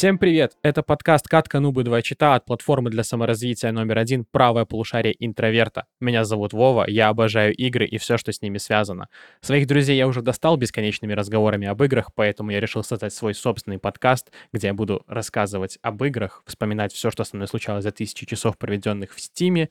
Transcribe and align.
Всем 0.00 0.16
привет! 0.16 0.56
Это 0.62 0.82
подкаст 0.82 1.28
«Катка 1.28 1.60
Нубы 1.60 1.84
2 1.84 2.00
чита» 2.00 2.34
от 2.34 2.46
платформы 2.46 2.88
для 2.88 3.04
саморазвития 3.04 3.70
номер 3.70 3.98
один 3.98 4.24
«Правое 4.24 4.64
полушарие 4.64 5.14
интроверта». 5.18 5.84
Меня 6.00 6.24
зовут 6.24 6.54
Вова, 6.54 6.86
я 6.88 7.08
обожаю 7.08 7.54
игры 7.54 7.84
и 7.84 7.98
все, 7.98 8.16
что 8.16 8.32
с 8.32 8.40
ними 8.40 8.56
связано. 8.56 9.08
Своих 9.42 9.66
друзей 9.66 9.98
я 9.98 10.06
уже 10.06 10.22
достал 10.22 10.56
бесконечными 10.56 11.12
разговорами 11.12 11.66
об 11.66 11.82
играх, 11.82 12.14
поэтому 12.14 12.50
я 12.50 12.60
решил 12.60 12.82
создать 12.82 13.12
свой 13.12 13.34
собственный 13.34 13.78
подкаст, 13.78 14.32
где 14.54 14.68
я 14.68 14.72
буду 14.72 15.02
рассказывать 15.06 15.78
об 15.82 16.02
играх, 16.02 16.44
вспоминать 16.46 16.94
все, 16.94 17.10
что 17.10 17.24
со 17.24 17.36
мной 17.36 17.46
случалось 17.46 17.84
за 17.84 17.92
тысячи 17.92 18.24
часов, 18.24 18.56
проведенных 18.56 19.14
в 19.14 19.20
Стиме, 19.20 19.68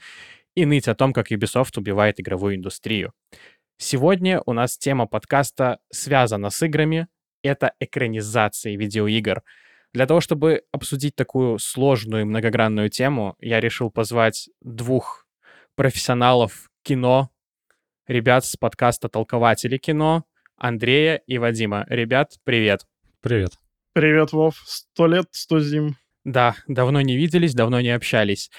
и 0.53 0.63
ныть 0.63 0.87
о 0.87 0.93
том, 0.93 1.11
как 1.11 1.31
Ubisoft 1.31 1.75
убивает 1.75 2.19
игровую 2.19 2.57
индустрию. 2.57 3.13
Сегодня 3.79 4.43
у 4.45 4.53
нас 4.53 4.77
тема 4.77 5.07
подкаста 5.07 5.79
связана 5.91 6.51
с 6.51 6.61
играми. 6.61 7.07
Это 7.41 7.73
экранизации 7.79 8.75
видеоигр. 8.75 9.41
Для 9.93 10.05
того, 10.05 10.21
чтобы 10.21 10.63
обсудить 10.71 11.15
такую 11.15 11.57
сложную 11.57 12.21
и 12.21 12.25
многогранную 12.25 12.89
тему, 12.89 13.35
я 13.39 13.59
решил 13.59 13.89
позвать 13.89 14.49
двух 14.61 15.25
профессионалов 15.75 16.69
кино, 16.83 17.31
ребят 18.07 18.45
с 18.45 18.55
подкаста 18.55 19.09
«Толкователи 19.09 19.77
кино», 19.77 20.25
Андрея 20.57 21.21
и 21.25 21.37
Вадима. 21.37 21.85
Ребят, 21.89 22.33
привет. 22.43 22.85
Привет. 23.21 23.53
Привет, 23.93 24.33
Вов. 24.33 24.61
Сто 24.65 25.07
лет, 25.07 25.27
сто 25.31 25.59
зим. 25.59 25.95
Да, 26.25 26.55
давно 26.67 27.01
не 27.01 27.15
виделись, 27.15 27.55
давно 27.55 27.81
не 27.81 27.89
общались. 27.89 28.51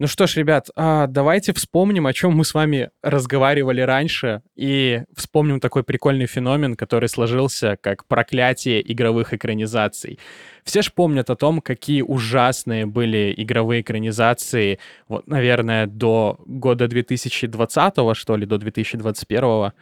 Ну 0.00 0.06
что 0.06 0.28
ж, 0.28 0.36
ребят, 0.36 0.68
а, 0.76 1.08
давайте 1.08 1.52
вспомним, 1.52 2.06
о 2.06 2.12
чем 2.12 2.36
мы 2.36 2.44
с 2.44 2.54
вами 2.54 2.90
разговаривали 3.02 3.80
раньше, 3.80 4.42
и 4.54 5.02
вспомним 5.16 5.58
такой 5.58 5.82
прикольный 5.82 6.26
феномен, 6.26 6.76
который 6.76 7.08
сложился 7.08 7.76
как 7.80 8.06
проклятие 8.06 8.80
игровых 8.92 9.34
экранизаций. 9.34 10.20
Все 10.62 10.82
ж 10.82 10.92
помнят 10.92 11.30
о 11.30 11.34
том, 11.34 11.60
какие 11.60 12.02
ужасные 12.02 12.86
были 12.86 13.34
игровые 13.36 13.80
экранизации, 13.80 14.78
вот, 15.08 15.26
наверное, 15.26 15.88
до 15.88 16.38
года 16.46 16.86
2020, 16.86 17.94
что 18.16 18.36
ли, 18.36 18.46
до 18.46 18.58
2021. 18.58 19.72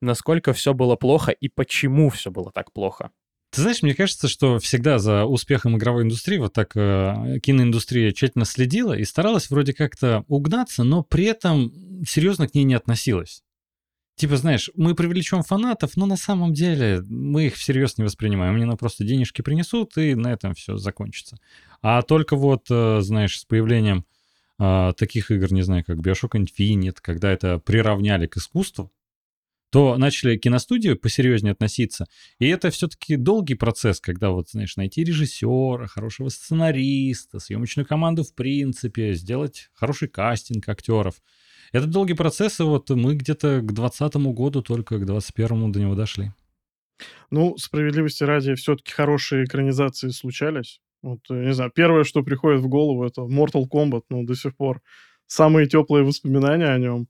Насколько 0.00 0.52
все 0.52 0.74
было 0.74 0.94
плохо 0.94 1.32
и 1.32 1.48
почему 1.48 2.10
все 2.10 2.30
было 2.30 2.52
так 2.52 2.70
плохо. 2.70 3.10
Ты 3.56 3.62
знаешь, 3.62 3.80
мне 3.80 3.94
кажется, 3.94 4.28
что 4.28 4.58
всегда 4.58 4.98
за 4.98 5.24
успехом 5.24 5.78
игровой 5.78 6.02
индустрии 6.02 6.36
вот 6.36 6.52
так 6.52 6.76
э, 6.76 7.38
киноиндустрия 7.42 8.12
тщательно 8.12 8.44
следила 8.44 8.92
и 8.92 9.02
старалась 9.06 9.48
вроде 9.48 9.72
как-то 9.72 10.26
угнаться, 10.28 10.84
но 10.84 11.02
при 11.02 11.24
этом 11.24 11.72
серьезно 12.06 12.48
к 12.48 12.54
ней 12.54 12.64
не 12.64 12.74
относилась. 12.74 13.42
Типа, 14.14 14.36
знаешь, 14.36 14.68
мы 14.74 14.94
привлечем 14.94 15.42
фанатов, 15.42 15.96
но 15.96 16.04
на 16.04 16.18
самом 16.18 16.52
деле 16.52 17.00
мы 17.08 17.46
их 17.46 17.54
всерьез 17.54 17.96
не 17.96 18.04
воспринимаем. 18.04 18.56
Они 18.56 18.66
нам 18.66 18.76
просто 18.76 19.04
денежки 19.04 19.40
принесут, 19.40 19.96
и 19.96 20.14
на 20.14 20.34
этом 20.34 20.52
все 20.52 20.76
закончится. 20.76 21.38
А 21.80 22.02
только 22.02 22.36
вот, 22.36 22.66
э, 22.68 23.00
знаешь, 23.00 23.40
с 23.40 23.46
появлением 23.46 24.04
э, 24.58 24.92
таких 24.98 25.30
игр, 25.30 25.50
не 25.50 25.62
знаю, 25.62 25.82
как 25.82 25.96
Bioshock 25.96 26.32
Infinite, 26.32 26.98
когда 27.00 27.32
это 27.32 27.58
приравняли 27.58 28.26
к 28.26 28.36
искусству, 28.36 28.92
то 29.76 29.98
начали 29.98 30.38
киностудии 30.38 30.94
посерьезнее 30.94 31.52
относиться. 31.52 32.06
И 32.38 32.48
это 32.48 32.70
все-таки 32.70 33.16
долгий 33.16 33.56
процесс, 33.56 34.00
когда 34.00 34.30
вот, 34.30 34.48
знаешь, 34.48 34.74
найти 34.78 35.04
режиссера, 35.04 35.86
хорошего 35.86 36.30
сценариста, 36.30 37.40
съемочную 37.40 37.84
команду 37.84 38.24
в 38.24 38.34
принципе, 38.34 39.12
сделать 39.12 39.68
хороший 39.74 40.08
кастинг 40.08 40.66
актеров. 40.66 41.16
Это 41.72 41.86
долгий 41.86 42.14
процесс, 42.14 42.58
и 42.58 42.62
вот 42.62 42.88
мы 42.88 43.16
где-то 43.16 43.60
к 43.60 43.70
2020 43.70 44.14
году, 44.34 44.62
только 44.62 44.94
к 44.94 45.04
2021 45.04 45.72
до 45.72 45.80
него 45.80 45.94
дошли. 45.94 46.30
Ну, 47.30 47.58
справедливости 47.58 48.24
ради, 48.24 48.54
все-таки 48.54 48.92
хорошие 48.92 49.44
экранизации 49.44 50.08
случались. 50.08 50.80
Вот, 51.02 51.20
э, 51.28 51.34
не 51.34 51.52
знаю, 51.52 51.70
первое, 51.70 52.04
что 52.04 52.22
приходит 52.22 52.62
в 52.62 52.68
голову, 52.68 53.04
это 53.04 53.20
Mortal 53.20 53.66
Kombat, 53.70 54.04
ну, 54.08 54.24
до 54.24 54.34
сих 54.36 54.56
пор 54.56 54.80
самые 55.26 55.66
теплые 55.66 56.02
воспоминания 56.02 56.68
о 56.68 56.78
нем. 56.78 57.08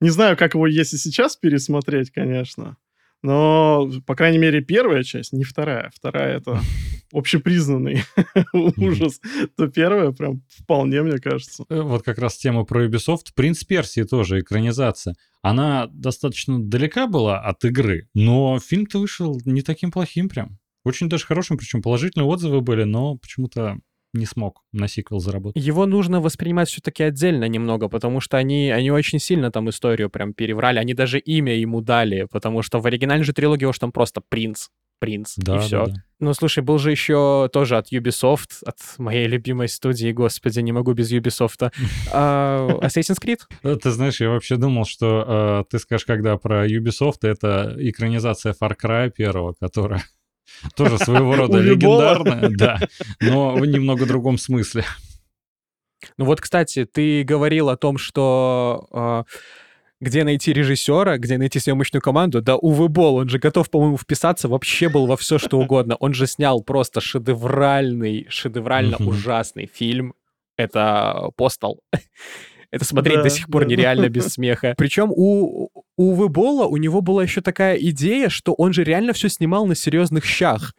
Не 0.00 0.10
знаю, 0.10 0.36
как 0.36 0.54
его 0.54 0.66
если 0.66 0.96
сейчас 0.96 1.36
пересмотреть, 1.36 2.10
конечно. 2.10 2.76
Но, 3.22 3.90
по 4.06 4.14
крайней 4.14 4.38
мере, 4.38 4.60
первая 4.60 5.02
часть, 5.02 5.32
не 5.32 5.44
вторая. 5.44 5.90
Вторая— 5.94 6.36
это 6.38 6.60
общепризнанный 7.12 8.02
ужас. 8.52 9.20
То 9.56 9.68
первая 9.68 10.12
прям 10.12 10.42
вполне, 10.48 11.02
мне 11.02 11.18
кажется. 11.18 11.64
Э, 11.68 11.80
вот 11.80 12.02
как 12.02 12.18
раз 12.18 12.36
тема 12.36 12.64
про 12.64 12.86
Ubisoft. 12.86 13.32
«Принц 13.34 13.64
Персии» 13.64 14.02
тоже 14.02 14.40
экранизация. 14.40 15.14
Она 15.42 15.88
достаточно 15.92 16.62
далека 16.62 17.06
была 17.06 17.40
от 17.40 17.64
игры, 17.64 18.08
но 18.14 18.58
фильм-то 18.60 19.00
вышел 19.00 19.40
не 19.44 19.62
таким 19.62 19.90
плохим 19.90 20.28
прям. 20.28 20.58
Очень 20.84 21.08
даже 21.08 21.24
хорошим, 21.24 21.56
причем 21.56 21.82
положительные 21.82 22.26
отзывы 22.26 22.60
были, 22.60 22.84
но 22.84 23.16
почему-то 23.16 23.78
не 24.12 24.26
смог 24.26 24.62
на 24.72 24.88
сиквел 24.88 25.20
заработать. 25.20 25.62
Его 25.62 25.86
нужно 25.86 26.20
воспринимать 26.20 26.68
все-таки 26.68 27.02
отдельно 27.02 27.46
немного, 27.48 27.88
потому 27.88 28.20
что 28.20 28.36
они, 28.36 28.70
они 28.70 28.90
очень 28.90 29.18
сильно 29.18 29.50
там 29.50 29.68
историю 29.70 30.10
прям 30.10 30.32
переврали. 30.32 30.78
Они 30.78 30.94
даже 30.94 31.18
имя 31.18 31.54
ему 31.54 31.80
дали, 31.80 32.26
потому 32.30 32.62
что 32.62 32.80
в 32.80 32.86
оригинальной 32.86 33.24
же 33.24 33.32
трилогии 33.32 33.66
уж 33.66 33.78
там 33.78 33.92
просто 33.92 34.20
принц. 34.20 34.68
Принц, 34.98 35.34
да, 35.36 35.56
и 35.56 35.58
все. 35.58 35.84
Да, 35.84 35.92
да. 35.92 36.02
Ну, 36.20 36.32
слушай, 36.32 36.64
был 36.64 36.78
же 36.78 36.90
еще 36.90 37.50
тоже 37.52 37.76
от 37.76 37.92
Ubisoft, 37.92 38.62
от 38.64 38.78
моей 38.96 39.26
любимой 39.26 39.68
студии, 39.68 40.10
господи, 40.10 40.60
не 40.60 40.72
могу 40.72 40.94
без 40.94 41.12
Ubisoft. 41.12 41.70
Uh, 42.10 42.80
Assassin's 42.80 43.22
Creed? 43.22 43.40
Э, 43.62 43.76
ты 43.76 43.90
знаешь, 43.90 44.18
я 44.22 44.30
вообще 44.30 44.56
думал, 44.56 44.86
что 44.86 45.26
uh, 45.28 45.64
ты 45.70 45.78
скажешь, 45.78 46.06
когда 46.06 46.38
про 46.38 46.66
Ubisoft, 46.66 47.18
это 47.22 47.76
экранизация 47.78 48.54
Far 48.58 48.74
Cry 48.82 49.10
первого, 49.10 49.54
которая 49.60 50.02
тоже 50.74 50.98
своего 50.98 51.36
рода 51.36 51.58
легендарная, 51.58 52.50
да, 52.56 52.78
но 53.20 53.54
в 53.54 53.66
немного 53.66 54.06
другом 54.06 54.38
смысле. 54.38 54.84
Ну 56.18 56.24
вот, 56.24 56.40
кстати, 56.40 56.84
ты 56.84 57.24
говорил 57.24 57.68
о 57.68 57.76
том, 57.76 57.98
что 57.98 58.86
э, 58.92 59.24
где 60.00 60.24
найти 60.24 60.52
режиссера, 60.52 61.16
где 61.18 61.38
найти 61.38 61.58
съемочную 61.58 62.02
команду. 62.02 62.42
Да, 62.42 62.56
Увы 62.56 62.88
Бол, 62.88 63.16
он 63.16 63.28
же 63.28 63.38
готов, 63.38 63.70
по-моему, 63.70 63.96
вписаться 63.96 64.48
вообще 64.48 64.88
был 64.88 65.06
во 65.06 65.16
все, 65.16 65.38
что 65.38 65.58
угодно. 65.58 65.96
Он 65.96 66.12
же 66.14 66.26
снял 66.26 66.62
просто 66.62 67.00
шедевральный, 67.00 68.26
шедеврально 68.28 68.98
ужасный 68.98 69.70
фильм. 69.72 70.14
Это 70.56 71.30
«Постал». 71.36 71.80
Это 72.70 72.84
смотреть 72.84 73.18
да, 73.18 73.22
до 73.22 73.30
сих 73.30 73.46
пор 73.46 73.62
да, 73.62 73.70
нереально 73.70 74.08
без 74.08 74.26
смеха. 74.26 74.74
Причем 74.76 75.10
у, 75.14 75.70
у 75.96 76.14
Вебола 76.14 76.66
у 76.66 76.76
него 76.76 77.00
была 77.00 77.22
еще 77.22 77.40
такая 77.40 77.76
идея, 77.76 78.28
что 78.28 78.52
он 78.52 78.72
же 78.72 78.84
реально 78.84 79.12
все 79.12 79.28
снимал 79.28 79.66
на 79.66 79.74
серьезных 79.74 80.24
щах. 80.24 80.74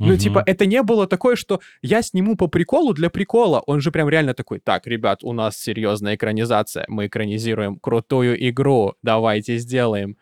Ну, 0.00 0.12
угу. 0.12 0.16
типа, 0.16 0.42
это 0.46 0.64
не 0.64 0.82
было 0.82 1.08
такое, 1.08 1.34
что 1.34 1.60
я 1.82 2.02
сниму 2.02 2.36
по 2.36 2.46
приколу 2.46 2.94
для 2.94 3.10
прикола. 3.10 3.60
Он 3.66 3.80
же 3.80 3.90
прям 3.90 4.08
реально 4.08 4.32
такой, 4.32 4.60
так, 4.60 4.86
ребят, 4.86 5.24
у 5.24 5.32
нас 5.32 5.58
серьезная 5.58 6.14
экранизация. 6.14 6.84
Мы 6.88 7.06
экранизируем 7.08 7.78
крутую 7.80 8.48
игру. 8.48 8.94
Давайте 9.02 9.58
сделаем. 9.58 10.16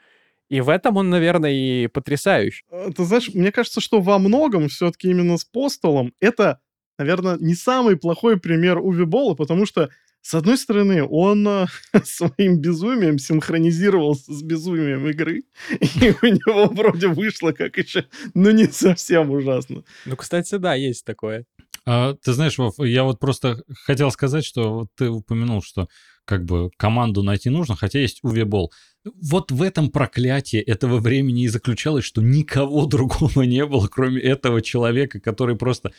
И 0.49 0.61
в 0.61 0.71
этом 0.71 0.97
он, 0.97 1.11
наверное, 1.11 1.53
и 1.53 1.89
потрясающий. 1.89 2.65
А, 2.71 2.91
ты 2.91 3.05
знаешь, 3.05 3.31
мне 3.35 3.53
кажется, 3.53 3.81
что 3.81 4.01
во 4.01 4.19
многом 4.19 4.69
все-таки 4.69 5.11
именно 5.11 5.37
с 5.37 5.45
Постолом 5.45 6.15
это, 6.21 6.61
наверное, 6.99 7.37
не 7.39 7.55
самый 7.55 7.97
плохой 7.97 8.39
пример 8.39 8.79
Уви 8.79 9.05
Бола, 9.05 9.35
потому 9.35 9.67
что 9.67 9.91
с 10.27 10.35
одной 10.35 10.59
стороны, 10.59 11.05
он 11.09 11.47
э, 11.47 11.67
своим 12.05 12.59
безумием 12.59 13.17
синхронизировался 13.17 14.33
с 14.33 14.43
безумием 14.43 15.07
игры, 15.07 15.45
и 15.71 16.15
у 16.21 16.27
него 16.27 16.67
вроде 16.67 17.07
вышло 17.07 17.53
как 17.53 17.77
еще, 17.77 18.07
ну, 18.35 18.51
не 18.51 18.67
совсем 18.67 19.31
ужасно. 19.31 19.85
Ну, 20.05 20.17
кстати, 20.17 20.57
да, 20.57 20.75
есть 20.75 21.05
такое. 21.05 21.45
А, 21.85 22.15
ты 22.15 22.33
знаешь, 22.33 22.59
Вов, 22.59 22.75
я 22.81 23.05
вот 23.05 23.21
просто 23.21 23.63
хотел 23.85 24.11
сказать, 24.11 24.45
что 24.45 24.75
вот 24.75 24.89
ты 24.97 25.09
упомянул, 25.09 25.63
что 25.63 25.87
как 26.25 26.45
бы 26.45 26.71
команду 26.77 27.23
найти 27.23 27.49
нужно, 27.49 27.77
хотя 27.77 28.01
есть 28.01 28.19
Увебол. 28.25 28.73
Вот 29.05 29.53
в 29.53 29.63
этом 29.63 29.91
проклятии 29.91 30.59
этого 30.59 30.99
времени 30.99 31.45
и 31.45 31.49
заключалось, 31.49 32.05
что 32.05 32.21
никого 32.21 32.87
другого 32.87 33.43
не 33.43 33.65
было, 33.65 33.87
кроме 33.87 34.21
этого 34.23 34.61
человека, 34.61 35.21
который 35.21 35.55
просто 35.55 35.93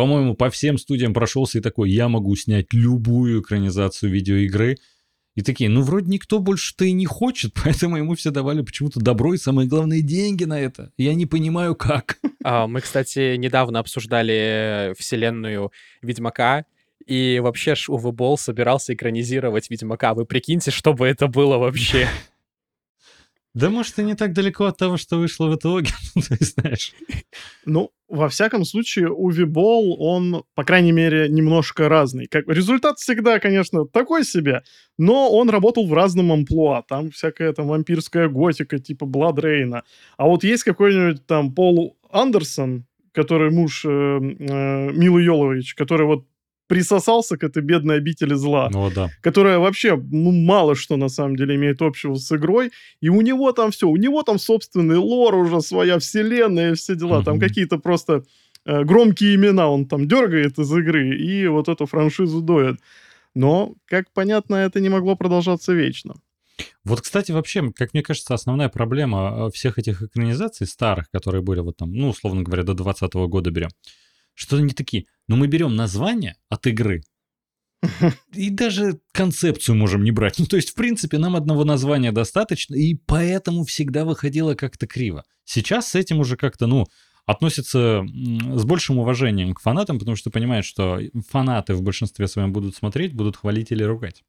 по-моему, 0.00 0.34
по 0.34 0.48
всем 0.48 0.78
студиям 0.78 1.12
прошелся 1.12 1.58
и 1.58 1.60
такой, 1.60 1.90
я 1.90 2.08
могу 2.08 2.34
снять 2.34 2.72
любую 2.72 3.42
экранизацию 3.42 4.10
видеоигры. 4.10 4.78
И 5.34 5.42
такие, 5.42 5.68
ну 5.68 5.82
вроде 5.82 6.10
никто 6.10 6.38
больше-то 6.38 6.86
и 6.86 6.92
не 6.92 7.04
хочет, 7.04 7.52
поэтому 7.62 7.98
ему 7.98 8.14
все 8.14 8.30
давали 8.30 8.62
почему-то 8.62 8.98
добро 8.98 9.34
и 9.34 9.36
самое 9.36 9.68
главное 9.68 10.00
деньги 10.00 10.44
на 10.44 10.58
это. 10.58 10.90
Я 10.96 11.12
не 11.12 11.26
понимаю, 11.26 11.74
как. 11.74 12.16
А, 12.42 12.66
мы, 12.66 12.80
кстати, 12.80 13.36
недавно 13.36 13.80
обсуждали 13.80 14.94
вселенную 14.98 15.70
Ведьмака, 16.00 16.64
и 17.04 17.38
вообще 17.42 17.74
ж 17.74 17.90
Увы 17.90 18.12
Болл 18.12 18.38
собирался 18.38 18.94
экранизировать 18.94 19.68
Ведьмака. 19.68 20.14
Вы 20.14 20.24
прикиньте, 20.24 20.70
что 20.70 20.94
бы 20.94 21.06
это 21.06 21.26
было 21.26 21.58
вообще. 21.58 22.08
Да, 23.52 23.68
может, 23.68 23.98
и 23.98 24.04
не 24.04 24.14
так 24.14 24.32
далеко 24.32 24.66
от 24.66 24.76
того, 24.76 24.96
что 24.96 25.18
вышло 25.18 25.48
в 25.48 25.56
итоге, 25.56 25.90
ты 26.14 26.36
знаешь. 26.44 26.92
Ну, 27.64 27.90
во 28.08 28.28
всяком 28.28 28.64
случае, 28.64 29.10
Уви 29.10 29.44
Болл, 29.44 29.96
он, 30.00 30.44
по 30.54 30.62
крайней 30.62 30.92
мере, 30.92 31.28
немножко 31.28 31.88
разный. 31.88 32.26
Как, 32.26 32.46
результат 32.46 32.98
всегда, 32.98 33.40
конечно, 33.40 33.86
такой 33.86 34.24
себе, 34.24 34.62
но 34.98 35.30
он 35.30 35.50
работал 35.50 35.86
в 35.86 35.92
разном 35.92 36.30
амплуа. 36.30 36.82
Там 36.88 37.10
всякая 37.10 37.52
там 37.52 37.66
вампирская 37.66 38.28
готика, 38.28 38.78
типа 38.78 39.06
Бладрейна. 39.06 39.82
А 40.16 40.26
вот 40.26 40.44
есть 40.44 40.62
какой-нибудь 40.62 41.26
там 41.26 41.52
Пол 41.52 41.96
Андерсон, 42.10 42.86
который 43.12 43.50
муж 43.50 43.84
э, 43.84 43.88
э, 43.88 44.92
Милы 44.92 45.22
Йолович, 45.22 45.74
который 45.74 46.06
вот 46.06 46.24
присосался 46.70 47.36
к 47.36 47.42
этой 47.42 47.64
бедной 47.64 47.96
обители 47.96 48.34
зла, 48.34 48.70
Ну 48.72 48.92
да. 48.94 49.10
которая 49.22 49.58
вообще 49.58 49.96
ну, 49.96 50.30
мало 50.30 50.76
что 50.76 50.96
на 50.96 51.08
самом 51.08 51.34
деле 51.34 51.56
имеет 51.56 51.82
общего 51.82 52.14
с 52.14 52.30
игрой, 52.30 52.70
и 53.00 53.08
у 53.08 53.20
него 53.22 53.50
там 53.50 53.72
все, 53.72 53.88
у 53.88 53.96
него 53.96 54.22
там 54.22 54.38
собственный 54.38 54.96
лор 54.96 55.34
уже, 55.34 55.60
своя 55.62 55.98
вселенная 55.98 56.70
и 56.70 56.74
все 56.74 56.94
дела, 56.94 57.24
там 57.24 57.40
какие-то 57.40 57.78
просто 57.78 58.22
э, 58.64 58.84
громкие 58.84 59.34
имена 59.34 59.68
он 59.68 59.86
там 59.86 60.06
дергает 60.06 60.60
из 60.60 60.72
игры 60.72 61.16
и 61.16 61.48
вот 61.48 61.68
эту 61.68 61.86
франшизу 61.86 62.40
доет. 62.40 62.76
Но, 63.34 63.74
как 63.86 64.04
понятно, 64.14 64.54
это 64.54 64.78
не 64.80 64.88
могло 64.88 65.16
продолжаться 65.16 65.72
вечно. 65.72 66.14
Вот, 66.84 67.00
кстати, 67.00 67.32
вообще, 67.32 67.72
как 67.72 67.94
мне 67.94 68.02
кажется, 68.04 68.34
основная 68.34 68.68
проблема 68.68 69.18
э, 69.18 69.50
всех 69.52 69.78
этих 69.78 70.02
экранизаций 70.02 70.68
старых, 70.68 71.10
которые 71.10 71.42
были 71.42 71.60
вот 71.60 71.76
там, 71.78 71.92
ну, 71.92 72.10
условно 72.10 72.42
говоря, 72.42 72.62
до 72.62 72.74
2020 72.74 73.14
года 73.28 73.50
берем, 73.50 73.70
что 74.34 74.56
они 74.56 74.72
такие, 74.72 75.06
ну, 75.28 75.36
мы 75.36 75.46
берем 75.46 75.76
название 75.76 76.36
от 76.48 76.66
игры, 76.66 77.02
и 78.32 78.50
даже 78.50 79.00
концепцию 79.12 79.76
можем 79.76 80.04
не 80.04 80.10
брать. 80.10 80.38
Ну, 80.38 80.46
то 80.46 80.56
есть, 80.56 80.70
в 80.70 80.74
принципе, 80.74 81.18
нам 81.18 81.36
одного 81.36 81.64
названия 81.64 82.12
достаточно, 82.12 82.74
и 82.74 82.94
поэтому 82.94 83.64
всегда 83.64 84.04
выходило 84.04 84.54
как-то 84.54 84.86
криво. 84.86 85.24
Сейчас 85.44 85.88
с 85.88 85.94
этим 85.94 86.20
уже 86.20 86.36
как-то, 86.36 86.66
ну, 86.66 86.86
относятся 87.26 88.04
с 88.04 88.64
большим 88.64 88.98
уважением 88.98 89.54
к 89.54 89.60
фанатам, 89.60 89.98
потому 89.98 90.16
что 90.16 90.30
понимают, 90.30 90.66
что 90.66 91.00
фанаты 91.28 91.74
в 91.74 91.82
большинстве 91.82 92.26
своем 92.28 92.52
будут 92.52 92.76
смотреть, 92.76 93.14
будут 93.14 93.36
хвалить 93.36 93.70
или 93.72 93.82
ругать. 93.82 94.22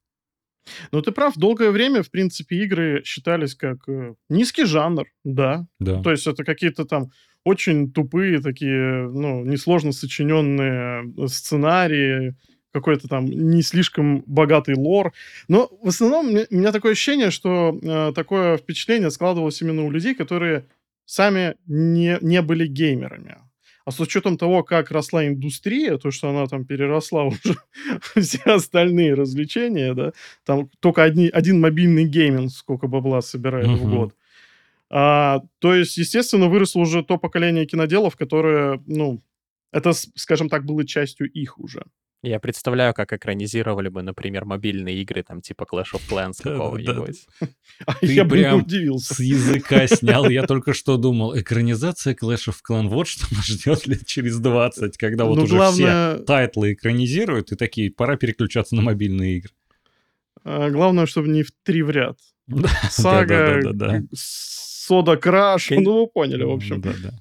Но 0.91 1.01
ты 1.01 1.11
прав, 1.11 1.35
долгое 1.35 1.71
время, 1.71 2.03
в 2.03 2.11
принципе, 2.11 2.63
игры 2.63 3.01
считались 3.03 3.55
как 3.55 3.77
э, 3.89 4.13
низкий 4.29 4.65
жанр, 4.65 5.05
да. 5.23 5.65
Да. 5.79 6.03
То 6.03 6.11
есть 6.11 6.27
это 6.27 6.43
какие-то 6.43 6.85
там 6.85 7.11
очень 7.43 7.91
тупые 7.91 8.41
такие, 8.41 9.09
ну, 9.09 9.43
несложно 9.45 9.91
сочиненные 9.91 11.11
э, 11.17 11.27
сценарии, 11.27 12.35
какой-то 12.73 13.07
там 13.07 13.25
не 13.25 13.61
слишком 13.61 14.23
богатый 14.25 14.75
лор. 14.75 15.13
Но 15.47 15.69
в 15.81 15.89
основном 15.89 16.27
у 16.29 16.55
меня 16.55 16.71
такое 16.71 16.93
ощущение, 16.93 17.31
что 17.31 17.77
э, 17.81 18.13
такое 18.15 18.57
впечатление 18.57 19.11
складывалось 19.11 19.61
именно 19.61 19.83
у 19.83 19.91
людей, 19.91 20.15
которые 20.15 20.65
сами 21.05 21.55
не, 21.67 22.17
не 22.21 22.41
были 22.41 22.67
геймерами. 22.67 23.37
А 23.83 23.91
с 23.91 23.99
учетом 23.99 24.37
того, 24.37 24.63
как 24.63 24.91
росла 24.91 25.27
индустрия, 25.27 25.97
то, 25.97 26.11
что 26.11 26.29
она 26.29 26.45
там 26.47 26.65
переросла 26.65 27.23
уже 27.25 27.55
все 28.15 28.39
остальные 28.45 29.15
развлечения, 29.15 29.93
да, 29.93 30.13
там 30.45 30.69
только 30.79 31.03
одни, 31.03 31.27
один 31.27 31.59
мобильный 31.59 32.05
гейминг 32.05 32.51
сколько 32.51 32.87
бабла 32.87 33.21
собирает 33.21 33.67
в 33.67 33.85
Мгм. 33.85 33.95
год. 33.97 34.15
А, 34.93 35.39
то 35.59 35.73
есть, 35.73 35.97
естественно, 35.97 36.49
выросло 36.49 36.81
уже 36.81 37.01
то 37.01 37.17
поколение 37.17 37.65
киноделов, 37.65 38.17
которое, 38.17 38.83
ну, 38.85 39.23
это, 39.71 39.93
скажем 39.93 40.49
так, 40.49 40.65
было 40.65 40.85
частью 40.85 41.31
их 41.31 41.57
уже. 41.59 41.85
Я 42.23 42.39
представляю, 42.39 42.93
как 42.93 43.13
экранизировали 43.13 43.87
бы, 43.87 44.03
например, 44.03 44.43
мобильные 44.45 45.01
игры, 45.01 45.23
там, 45.23 45.41
типа 45.41 45.65
Clash 45.71 45.93
of 45.93 46.01
Clans 46.09 46.43
какого-нибудь. 46.43 47.25
А 47.87 48.05
я 48.05 48.25
прям 48.25 48.59
удивился. 48.59 49.15
С 49.15 49.19
языка 49.21 49.87
снял. 49.87 50.29
Я 50.29 50.45
только 50.45 50.73
что 50.73 50.97
думал, 50.97 51.35
экранизация 51.39 52.13
Clash 52.13 52.49
of 52.49 52.57
Clans, 52.69 52.89
вот 52.89 53.07
что 53.07 53.33
нас 53.33 53.45
ждет 53.45 53.87
лет 53.87 54.05
через 54.05 54.37
20, 54.39 54.97
когда 54.97 55.23
вот 55.23 55.37
Ну, 55.37 55.43
уже 55.45 55.71
все 55.71 56.17
тайтлы 56.25 56.73
экранизируют, 56.73 57.53
и 57.53 57.55
такие, 57.55 57.89
пора 57.89 58.17
переключаться 58.17 58.75
на 58.75 58.81
мобильные 58.83 59.37
игры. 59.37 59.51
а, 60.43 60.69
главное, 60.69 61.05
чтобы 61.07 61.29
не 61.29 61.41
в 61.43 61.51
три 61.63 61.81
в 61.81 61.89
ряд. 61.89 62.19
Да, 62.47 62.69
Сага. 62.91 63.61
Сода 64.91 65.15
Краш, 65.15 65.69
Кон- 65.69 65.83
ну, 65.83 66.01
вы 66.01 66.07
поняли, 66.07 66.43
в 66.43 66.51
общем. 66.51 66.81
Да-да. 66.81 67.11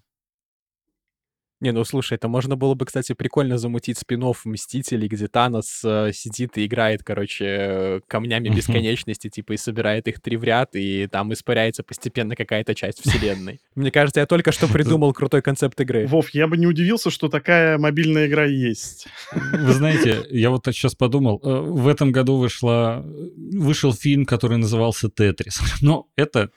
Не, 1.61 1.71
ну 1.71 1.85
слушай, 1.85 2.15
это 2.15 2.27
можно 2.27 2.57
было 2.57 2.75
бы, 2.75 2.85
кстати, 2.85 3.13
прикольно 3.13 3.59
замутить 3.59 3.97
спин 3.97 4.25
Мстителей, 4.45 5.07
где 5.07 5.29
Танос 5.29 5.83
э, 5.85 6.11
сидит 6.13 6.59
и 6.59 6.67
играет, 6.67 7.05
короче, 7.05 7.45
э, 7.45 8.01
камнями 8.09 8.49
бесконечности, 8.49 9.29
типа, 9.29 9.53
и 9.53 9.57
собирает 9.57 10.09
их 10.09 10.21
три 10.21 10.37
в 10.37 10.43
ряд, 10.43 10.75
и 10.75 11.07
там 11.07 11.33
испаряется 11.33 11.85
постепенно 11.85 12.35
какая-то 12.35 12.75
часть 12.75 13.03
вселенной. 13.03 13.61
Мне 13.77 13.93
кажется, 13.93 14.19
я 14.19 14.27
только 14.27 14.51
что 14.51 14.67
придумал 14.67 15.13
крутой 15.13 15.43
концепт 15.43 15.81
игры. 15.81 16.09
Вов, 16.09 16.31
я 16.31 16.49
бы 16.49 16.57
не 16.57 16.67
удивился, 16.67 17.11
что 17.11 17.29
такая 17.29 17.79
мобильная 17.79 18.27
игра 18.27 18.47
есть. 18.47 19.07
Вы 19.33 19.73
знаете, 19.75 20.27
я 20.31 20.51
вот 20.51 20.65
сейчас 20.65 20.97
подумал, 20.97 21.41
э, 21.45 21.49
в 21.49 21.87
этом 21.87 22.11
году 22.11 22.37
вышла, 22.39 23.07
вышел 23.07 23.93
фильм, 23.93 24.27
который 24.27 24.59
назывался 24.59 25.09
«Тетрис». 25.09 25.61
Но 25.83 26.09
это 26.17 26.51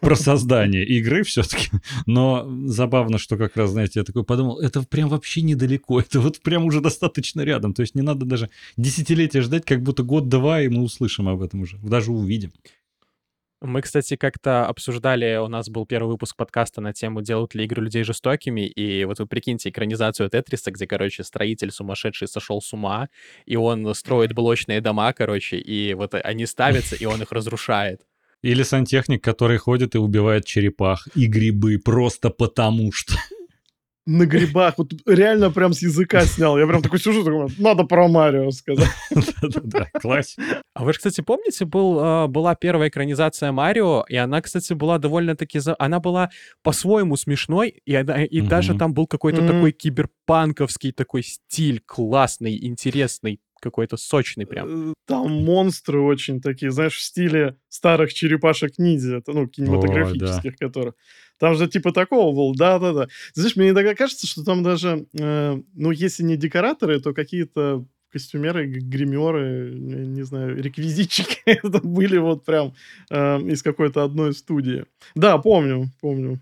про 0.00 0.16
создание 0.16 0.84
игры 0.84 1.22
все-таки. 1.22 1.70
Но 2.06 2.46
забавно, 2.66 3.18
что 3.18 3.36
как 3.36 3.56
раз, 3.56 3.70
знаете, 3.70 4.00
я 4.00 4.04
такой 4.04 4.24
подумал, 4.24 4.58
это 4.58 4.82
прям 4.82 5.08
вообще 5.08 5.42
недалеко, 5.42 6.00
это 6.00 6.20
вот 6.20 6.40
прям 6.40 6.64
уже 6.64 6.80
достаточно 6.80 7.42
рядом. 7.42 7.74
То 7.74 7.82
есть 7.82 7.94
не 7.94 8.02
надо 8.02 8.24
даже 8.24 8.50
десятилетия 8.76 9.40
ждать, 9.40 9.64
как 9.64 9.82
будто 9.82 10.02
год-два, 10.02 10.62
и 10.62 10.68
мы 10.68 10.82
услышим 10.82 11.28
об 11.28 11.42
этом 11.42 11.62
уже, 11.62 11.78
даже 11.78 12.12
увидим. 12.12 12.52
Мы, 13.66 13.80
кстати, 13.80 14.16
как-то 14.16 14.66
обсуждали, 14.66 15.38
у 15.38 15.48
нас 15.48 15.70
был 15.70 15.86
первый 15.86 16.08
выпуск 16.08 16.36
подкаста 16.36 16.82
на 16.82 16.92
тему 16.92 17.22
«Делают 17.22 17.54
ли 17.54 17.64
игры 17.64 17.82
людей 17.82 18.04
жестокими?» 18.04 18.66
И 18.66 19.06
вот 19.06 19.20
вы 19.20 19.26
прикиньте 19.26 19.70
экранизацию 19.70 20.28
Тетриса, 20.28 20.70
где, 20.70 20.86
короче, 20.86 21.24
строитель 21.24 21.70
сумасшедший 21.70 22.28
сошел 22.28 22.60
с 22.60 22.74
ума, 22.74 23.08
и 23.46 23.56
он 23.56 23.94
строит 23.94 24.34
блочные 24.34 24.82
дома, 24.82 25.14
короче, 25.14 25.56
и 25.56 25.94
вот 25.94 26.12
они 26.12 26.44
ставятся, 26.44 26.94
и 26.94 27.06
он 27.06 27.22
их 27.22 27.32
разрушает. 27.32 28.02
Или 28.44 28.62
сантехник, 28.62 29.24
который 29.24 29.56
ходит 29.56 29.94
и 29.94 29.98
убивает 29.98 30.44
черепах 30.44 31.08
и 31.14 31.26
грибы 31.26 31.78
просто 31.78 32.28
потому 32.28 32.92
что. 32.92 33.14
На 34.06 34.26
грибах. 34.26 34.74
Вот 34.76 34.92
реально 35.06 35.50
прям 35.50 35.72
с 35.72 35.80
языка 35.80 36.26
снял. 36.26 36.58
Я 36.58 36.66
прям 36.66 36.82
такой 36.82 36.98
сижу, 36.98 37.24
такой, 37.24 37.48
надо 37.56 37.84
про 37.84 38.06
Марио 38.06 38.50
сказать. 38.50 38.90
Да-да-да, 39.10 39.88
классика. 39.98 40.60
А 40.74 40.84
вы 40.84 40.92
же, 40.92 40.98
кстати, 40.98 41.22
помните, 41.22 41.64
был, 41.64 41.98
а, 41.98 42.26
была 42.26 42.54
первая 42.54 42.90
экранизация 42.90 43.50
Марио, 43.50 44.04
и 44.06 44.16
она, 44.16 44.42
кстати, 44.42 44.74
была 44.74 44.98
довольно-таки... 44.98 45.60
Она 45.78 46.00
была 46.00 46.28
по-своему 46.62 47.16
смешной, 47.16 47.80
и, 47.86 47.94
она- 47.94 48.24
и 48.24 48.42
даже 48.42 48.76
там 48.76 48.92
был 48.92 49.06
какой-то 49.06 49.46
такой 49.46 49.72
киберпанковский 49.72 50.92
такой 50.92 51.22
стиль, 51.22 51.80
классный, 51.86 52.62
интересный, 52.62 53.40
какой-то 53.64 53.96
сочный 53.96 54.46
прям. 54.46 54.90
Э, 54.90 54.94
Там 55.06 55.44
монстры 55.44 56.00
очень 56.00 56.40
такие, 56.40 56.70
знаешь, 56.70 56.96
в 56.96 57.02
стиле 57.02 57.56
старых 57.68 58.14
черепашек-ниндзя, 58.14 59.22
ну, 59.26 59.48
кинематографических, 59.48 60.56
которых. 60.56 60.94
Там 61.38 61.56
же 61.56 61.66
типа 61.66 61.92
такого 61.92 62.34
был, 62.34 62.54
да-да-да. 62.54 63.08
Знаешь, 63.34 63.56
мне 63.56 63.70
иногда 63.70 63.94
кажется, 63.94 64.26
что 64.26 64.44
там 64.44 64.62
даже, 64.62 65.06
э, 65.18 65.60
ну, 65.74 65.90
если 65.90 66.22
не 66.22 66.36
декораторы, 66.36 67.00
то 67.00 67.12
какие-то 67.12 67.84
костюмеры, 68.12 68.66
гримеры, 68.66 69.72
не, 69.74 70.06
не 70.06 70.22
знаю, 70.22 70.62
реквизитчики 70.62 71.38
это 71.46 71.80
были 71.82 72.18
вот 72.18 72.44
прям 72.44 72.74
э, 73.10 73.40
из 73.50 73.62
какой-то 73.62 74.04
одной 74.04 74.32
студии. 74.32 74.84
Да, 75.16 75.38
помню, 75.38 75.90
помню. 76.00 76.38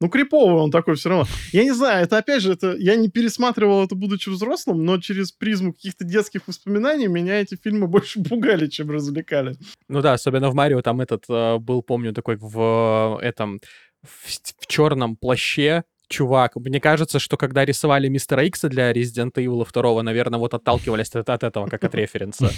Ну, 0.00 0.08
криповый 0.08 0.62
он 0.62 0.70
такой 0.70 0.94
все 0.94 1.08
равно. 1.08 1.26
Я 1.52 1.64
не 1.64 1.72
знаю, 1.72 2.04
это 2.04 2.18
опять 2.18 2.42
же, 2.42 2.52
это 2.52 2.76
я 2.76 2.94
не 2.94 3.08
пересматривал 3.08 3.84
это, 3.84 3.96
будучи 3.96 4.28
взрослым, 4.28 4.84
но 4.84 4.98
через 4.98 5.32
призму 5.32 5.72
каких-то 5.72 6.04
детских 6.04 6.46
воспоминаний 6.46 7.08
меня 7.08 7.40
эти 7.40 7.56
фильмы 7.56 7.86
больше 7.88 8.22
пугали, 8.22 8.68
чем 8.68 8.90
развлекали. 8.90 9.56
Ну 9.88 10.00
да, 10.00 10.12
особенно 10.12 10.50
в 10.50 10.54
Марио 10.54 10.82
там 10.82 11.00
этот 11.00 11.24
э, 11.28 11.58
был, 11.58 11.82
помню, 11.82 12.12
такой 12.12 12.36
в 12.36 13.18
э, 13.20 13.26
этом, 13.26 13.60
в, 14.02 14.66
черном 14.66 15.16
плаще 15.16 15.82
чувак. 16.08 16.54
Мне 16.54 16.80
кажется, 16.80 17.18
что 17.18 17.36
когда 17.36 17.64
рисовали 17.64 18.08
Мистера 18.08 18.44
Икса 18.44 18.68
для 18.68 18.92
Resident 18.92 19.32
Evil 19.34 19.66
2, 19.70 20.02
наверное, 20.02 20.38
вот 20.38 20.54
отталкивались 20.54 21.14
от, 21.14 21.28
от 21.28 21.42
этого, 21.42 21.66
как 21.66 21.82
от 21.82 21.94
референса. 21.96 22.50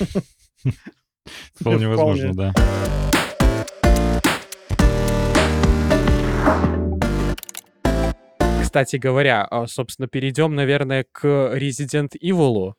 Вполне. 1.54 1.88
возможно, 1.88 2.34
да. 2.34 2.54
Кстати 8.70 8.94
говоря, 8.94 9.44
а, 9.50 9.66
собственно, 9.66 10.06
перейдем, 10.06 10.54
наверное, 10.54 11.04
к 11.10 11.24
Resident 11.26 12.10
Evil. 12.22 12.74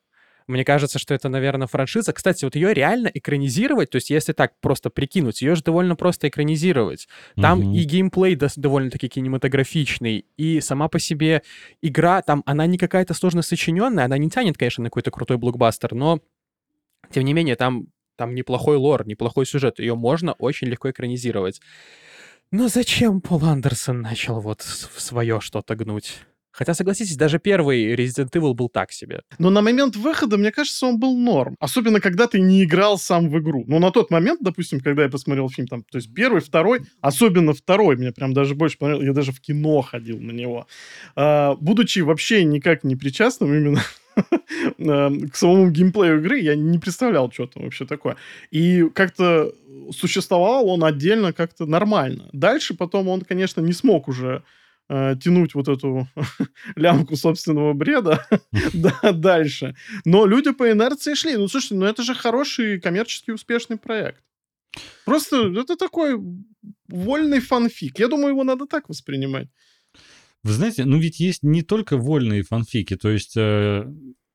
Мне 0.46 0.64
кажется, 0.64 0.98
что 0.98 1.12
это, 1.12 1.28
наверное, 1.28 1.66
франшиза. 1.66 2.14
Кстати, 2.14 2.46
вот 2.46 2.54
ее 2.54 2.72
реально 2.72 3.10
экранизировать, 3.12 3.90
то 3.90 3.96
есть 3.96 4.08
если 4.08 4.32
так 4.32 4.54
просто 4.62 4.88
прикинуть, 4.88 5.42
ее 5.42 5.54
же 5.54 5.62
довольно 5.62 5.94
просто 5.94 6.28
экранизировать. 6.28 7.08
Там 7.36 7.58
Мгм. 7.58 7.74
и 7.74 7.82
геймплей 7.84 8.38
довольно-таки 8.56 9.08
кинематографичный, 9.08 10.24
и 10.38 10.62
сама 10.62 10.88
по 10.88 10.98
себе 10.98 11.42
игра, 11.82 12.22
там, 12.22 12.42
она 12.46 12.64
не 12.64 12.78
какая-то 12.78 13.12
сложно 13.12 13.42
сочиненная, 13.42 14.06
она 14.06 14.16
не 14.16 14.30
тянет, 14.30 14.56
конечно, 14.56 14.82
на 14.82 14.88
какой-то 14.88 15.10
крутой 15.10 15.36
блокбастер, 15.36 15.92
но, 15.94 16.20
тем 17.10 17.24
не 17.26 17.34
менее, 17.34 17.56
там, 17.56 17.88
там 18.16 18.34
неплохой 18.34 18.78
лор, 18.78 19.06
неплохой 19.06 19.44
сюжет, 19.44 19.78
ее 19.78 19.94
можно 19.94 20.32
очень 20.32 20.68
легко 20.68 20.88
экранизировать. 20.90 21.60
Но 22.52 22.68
зачем 22.68 23.22
Пол 23.22 23.42
Андерсон 23.46 24.02
начал 24.02 24.38
вот 24.40 24.60
свое 24.60 25.40
что-то 25.40 25.74
гнуть? 25.74 26.18
Хотя, 26.50 26.74
согласитесь, 26.74 27.16
даже 27.16 27.38
первый 27.38 27.94
Resident 27.94 28.30
Evil 28.30 28.52
был 28.52 28.68
так 28.68 28.92
себе. 28.92 29.22
Но 29.38 29.48
на 29.48 29.62
момент 29.62 29.96
выхода, 29.96 30.36
мне 30.36 30.52
кажется, 30.52 30.84
он 30.86 31.00
был 31.00 31.16
норм. 31.16 31.56
Особенно, 31.60 31.98
когда 31.98 32.26
ты 32.26 32.40
не 32.40 32.64
играл 32.64 32.98
сам 32.98 33.30
в 33.30 33.38
игру. 33.38 33.64
Но 33.66 33.78
на 33.78 33.90
тот 33.90 34.10
момент, 34.10 34.40
допустим, 34.42 34.80
когда 34.80 35.04
я 35.04 35.08
посмотрел 35.08 35.48
фильм, 35.48 35.66
там, 35.66 35.82
то 35.82 35.96
есть 35.96 36.12
первый, 36.12 36.42
второй, 36.42 36.82
особенно 37.00 37.54
второй, 37.54 37.96
мне 37.96 38.12
прям 38.12 38.34
даже 38.34 38.54
больше 38.54 38.76
понравился. 38.76 39.06
Я 39.06 39.14
даже 39.14 39.32
в 39.32 39.40
кино 39.40 39.80
ходил 39.80 40.20
на 40.20 40.32
него. 40.32 40.66
А, 41.16 41.54
будучи 41.54 42.00
вообще 42.00 42.44
никак 42.44 42.84
не 42.84 42.96
причастным 42.96 43.54
именно 43.54 43.80
к 44.78 45.36
самому 45.36 45.70
геймплею 45.70 46.18
игры, 46.18 46.38
я 46.38 46.54
не 46.54 46.78
представлял, 46.78 47.30
что 47.32 47.46
там 47.46 47.64
вообще 47.64 47.86
такое. 47.86 48.16
И 48.50 48.88
как-то 48.94 49.52
существовал 49.92 50.68
он 50.68 50.84
отдельно 50.84 51.32
как-то 51.32 51.66
нормально. 51.66 52.28
Дальше 52.32 52.74
потом 52.74 53.08
он, 53.08 53.22
конечно, 53.22 53.60
не 53.60 53.72
смог 53.72 54.08
уже 54.08 54.42
э, 54.88 55.16
тянуть 55.22 55.54
вот 55.54 55.68
эту 55.68 56.08
лямку 56.76 57.16
собственного 57.16 57.72
бреда 57.72 58.26
дальше. 59.12 59.74
Но 60.04 60.26
люди 60.26 60.52
по 60.52 60.70
инерции 60.70 61.14
шли. 61.14 61.36
Ну, 61.36 61.48
слушайте, 61.48 61.74
ну 61.76 61.86
это 61.86 62.02
же 62.02 62.14
хороший 62.14 62.80
коммерчески 62.80 63.30
успешный 63.30 63.76
проект. 63.76 64.22
Просто 65.04 65.52
это 65.60 65.76
такой 65.76 66.18
вольный 66.88 67.40
фанфик. 67.40 67.98
Я 67.98 68.08
думаю, 68.08 68.30
его 68.30 68.44
надо 68.44 68.66
так 68.66 68.88
воспринимать. 68.88 69.48
Вы 70.42 70.52
знаете, 70.52 70.84
ну 70.84 70.98
ведь 70.98 71.20
есть 71.20 71.42
не 71.42 71.62
только 71.62 71.96
вольные 71.96 72.42
фанфики, 72.42 72.96
то 72.96 73.10
есть 73.10 73.36
э, 73.36 73.84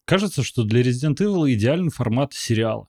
кажется, 0.05 0.43
что 0.43 0.63
для 0.63 0.81
Resident 0.81 1.17
Evil 1.17 1.51
идеальный 1.53 1.91
формат 1.91 2.33
сериала. 2.33 2.87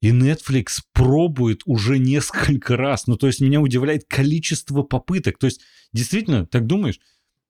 И 0.00 0.10
Netflix 0.10 0.80
пробует 0.92 1.62
уже 1.64 1.98
несколько 1.98 2.76
раз. 2.76 3.06
Ну, 3.06 3.16
то 3.16 3.28
есть 3.28 3.40
меня 3.40 3.60
удивляет 3.60 4.04
количество 4.08 4.82
попыток. 4.82 5.38
То 5.38 5.46
есть, 5.46 5.60
действительно, 5.92 6.44
так 6.44 6.66
думаешь? 6.66 6.98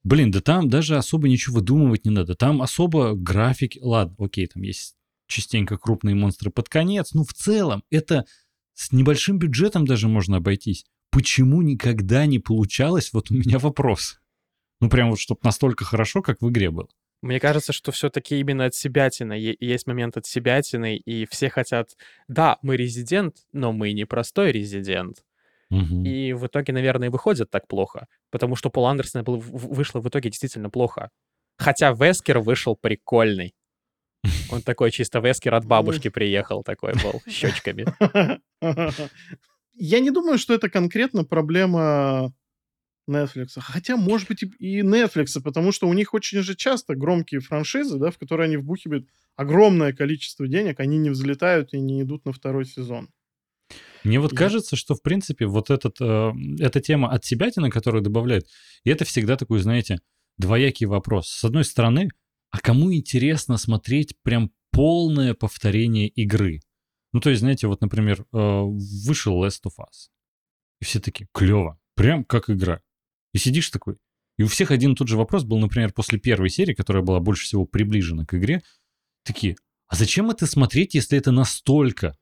Блин, 0.04 0.30
да 0.30 0.42
там 0.42 0.68
даже 0.68 0.98
особо 0.98 1.28
ничего 1.28 1.56
выдумывать 1.56 2.04
не 2.04 2.10
надо. 2.10 2.34
Там 2.34 2.60
особо 2.60 3.14
график... 3.14 3.76
Ладно, 3.80 4.16
окей, 4.18 4.46
там 4.46 4.62
есть 4.64 4.96
частенько 5.28 5.78
крупные 5.78 6.14
монстры 6.14 6.50
под 6.50 6.68
конец. 6.68 7.14
Ну, 7.14 7.24
в 7.24 7.32
целом, 7.32 7.84
это 7.90 8.26
с 8.74 8.92
небольшим 8.92 9.38
бюджетом 9.38 9.86
даже 9.86 10.08
можно 10.08 10.36
обойтись. 10.36 10.84
Почему 11.10 11.62
никогда 11.62 12.26
не 12.26 12.38
получалось? 12.38 13.14
Вот 13.14 13.30
у 13.30 13.34
меня 13.34 13.58
вопрос. 13.58 14.21
Ну, 14.82 14.90
прям 14.90 15.10
вот, 15.10 15.20
чтобы 15.20 15.40
настолько 15.44 15.84
хорошо, 15.84 16.22
как 16.22 16.42
в 16.42 16.50
игре 16.50 16.72
было. 16.72 16.88
Мне 17.22 17.38
кажется, 17.38 17.72
что 17.72 17.92
все-таки 17.92 18.40
именно 18.40 18.64
от 18.64 18.74
себятина 18.74 19.32
есть 19.34 19.86
момент 19.86 20.16
от 20.16 20.26
себятины, 20.26 20.96
и 20.96 21.24
все 21.26 21.48
хотят, 21.50 21.96
да, 22.26 22.58
мы 22.62 22.76
резидент, 22.76 23.36
но 23.52 23.72
мы 23.72 23.92
не 23.92 24.06
простой 24.06 24.50
резидент. 24.50 25.24
Угу. 25.70 26.02
И 26.04 26.32
в 26.32 26.48
итоге, 26.48 26.72
наверное, 26.72 27.10
выходит 27.10 27.48
так 27.48 27.68
плохо, 27.68 28.08
потому 28.30 28.56
что 28.56 28.70
Пол 28.70 28.88
Андерсона 28.88 29.22
был, 29.22 29.36
вышло 29.38 30.00
в 30.00 30.08
итоге 30.08 30.30
действительно 30.30 30.68
плохо. 30.68 31.10
Хотя 31.58 31.92
Вескер 31.92 32.40
вышел 32.40 32.74
прикольный. 32.74 33.54
Он 34.50 34.62
такой 34.62 34.90
чисто 34.90 35.20
Вескер 35.20 35.54
от 35.54 35.64
бабушки 35.64 36.08
приехал, 36.08 36.64
такой 36.64 36.94
был, 36.94 37.22
щечками. 37.28 37.86
Я 39.74 40.00
не 40.00 40.10
думаю, 40.10 40.38
что 40.38 40.54
это 40.54 40.68
конкретно 40.68 41.24
проблема 41.24 42.32
Netflix. 43.08 43.48
Хотя, 43.56 43.96
может 43.96 44.28
быть, 44.28 44.42
и 44.58 44.80
Netflix, 44.80 45.40
потому 45.42 45.72
что 45.72 45.88
у 45.88 45.92
них 45.92 46.14
очень 46.14 46.42
же 46.42 46.54
часто 46.54 46.94
громкие 46.94 47.40
франшизы, 47.40 47.98
да, 47.98 48.10
в 48.10 48.18
которые 48.18 48.46
они 48.46 48.56
вбухивают 48.56 49.06
огромное 49.36 49.92
количество 49.92 50.46
денег, 50.46 50.80
они 50.80 50.98
не 50.98 51.10
взлетают 51.10 51.74
и 51.74 51.80
не 51.80 52.02
идут 52.02 52.24
на 52.24 52.32
второй 52.32 52.64
сезон. 52.64 53.08
Мне 54.04 54.18
вот 54.18 54.34
кажется, 54.34 54.76
что, 54.76 54.94
в 54.94 55.02
принципе, 55.02 55.46
вот 55.46 55.70
этот, 55.70 56.00
э, 56.00 56.32
эта 56.58 56.80
тема 56.80 57.10
от 57.10 57.24
себя, 57.24 57.50
на 57.56 57.70
которую 57.70 58.02
добавляют, 58.02 58.46
и 58.84 58.90
это 58.90 59.04
всегда 59.04 59.36
такой, 59.36 59.60
знаете, 59.60 60.00
двоякий 60.38 60.86
вопрос. 60.86 61.28
С 61.28 61.44
одной 61.44 61.64
стороны, 61.64 62.08
а 62.50 62.58
кому 62.58 62.92
интересно 62.92 63.56
смотреть 63.58 64.14
прям 64.22 64.50
полное 64.72 65.34
повторение 65.34 66.08
игры? 66.08 66.60
Ну, 67.12 67.20
то 67.20 67.30
есть, 67.30 67.40
знаете, 67.40 67.66
вот, 67.66 67.80
например, 67.80 68.20
э, 68.20 68.24
вышел 68.32 69.44
Last 69.44 69.62
of 69.66 69.74
Us. 69.78 70.10
И 70.80 70.84
все 70.84 70.98
такие, 70.98 71.28
клево, 71.32 71.78
прям 71.94 72.24
как 72.24 72.50
игра. 72.50 72.80
И 73.32 73.38
сидишь 73.38 73.70
такой. 73.70 73.96
И 74.38 74.42
у 74.42 74.46
всех 74.46 74.70
один 74.70 74.92
и 74.92 74.96
тот 74.96 75.08
же 75.08 75.16
вопрос 75.16 75.44
был, 75.44 75.58
например, 75.58 75.92
после 75.92 76.18
первой 76.18 76.48
серии, 76.48 76.74
которая 76.74 77.02
была 77.02 77.20
больше 77.20 77.44
всего 77.44 77.64
приближена 77.64 78.24
к 78.24 78.34
игре. 78.34 78.62
Такие, 79.24 79.56
а 79.88 79.96
зачем 79.96 80.30
это 80.30 80.46
смотреть, 80.46 80.94
если 80.94 81.18
это 81.18 81.32
настолько, 81.32 82.16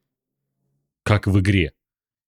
как 1.02 1.26
в 1.26 1.38
игре? 1.40 1.72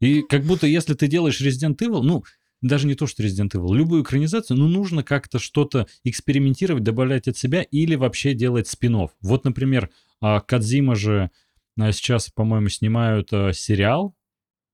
И 0.01 0.23
как 0.23 0.45
будто 0.45 0.67
если 0.67 0.95
ты 0.95 1.09
делаешь 1.09 1.41
Resident 1.41 1.77
Evil, 1.79 2.03
ну, 2.03 2.25
даже 2.61 2.87
не 2.87 2.95
то, 2.95 3.07
что 3.07 3.23
Resident 3.23 3.51
Evil, 3.51 3.75
любую 3.75 4.03
экранизацию, 4.03 4.57
ну, 4.57 4.69
нужно 4.69 5.03
как-то 5.03 5.39
что-то 5.39 5.87
экспериментировать, 6.05 6.85
добавлять 6.85 7.29
от 7.29 7.37
себя 7.37 7.63
или 7.63 7.97
вообще 7.97 8.35
делать 8.35 8.69
спин 8.69 8.97
-офф. 8.97 9.11
Вот, 9.21 9.45
например, 9.45 9.91
а, 10.21 10.41
Кадзима 10.41 10.95
же 10.95 11.31
а, 11.79 11.93
сейчас, 11.93 12.31
по-моему, 12.31 12.69
снимают 12.69 13.33
а, 13.33 13.53
сериал 13.53 14.17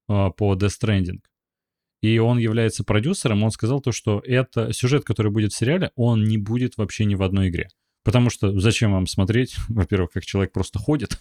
по 0.07 0.55
Death 0.55 0.73
Stranding 0.81 1.21
и 2.01 2.19
он 2.19 2.39
является 2.39 2.85
продюсером, 2.85 3.43
он 3.43 3.51
сказал 3.51 3.81
то, 3.81 3.93
что 3.93 4.23
это 4.25 4.73
сюжет, 4.73 5.05
который 5.05 5.33
будет 5.33 5.53
в 5.53 5.57
сериале, 5.57 5.91
он 5.97 6.25
не 6.25 6.39
будет 6.39 6.77
вообще 6.77 7.05
ни 7.05 7.15
в 7.15 7.23
одной 7.23 7.49
игре. 7.49 7.69
Потому 8.05 8.31
что 8.31 8.59
зачем 8.59 8.93
вам 8.93 9.07
смотреть, 9.07 9.57
во-первых, 9.69 10.13
как 10.13 10.25
человек 10.25 10.53
просто 10.53 10.79
ходит 10.79 11.19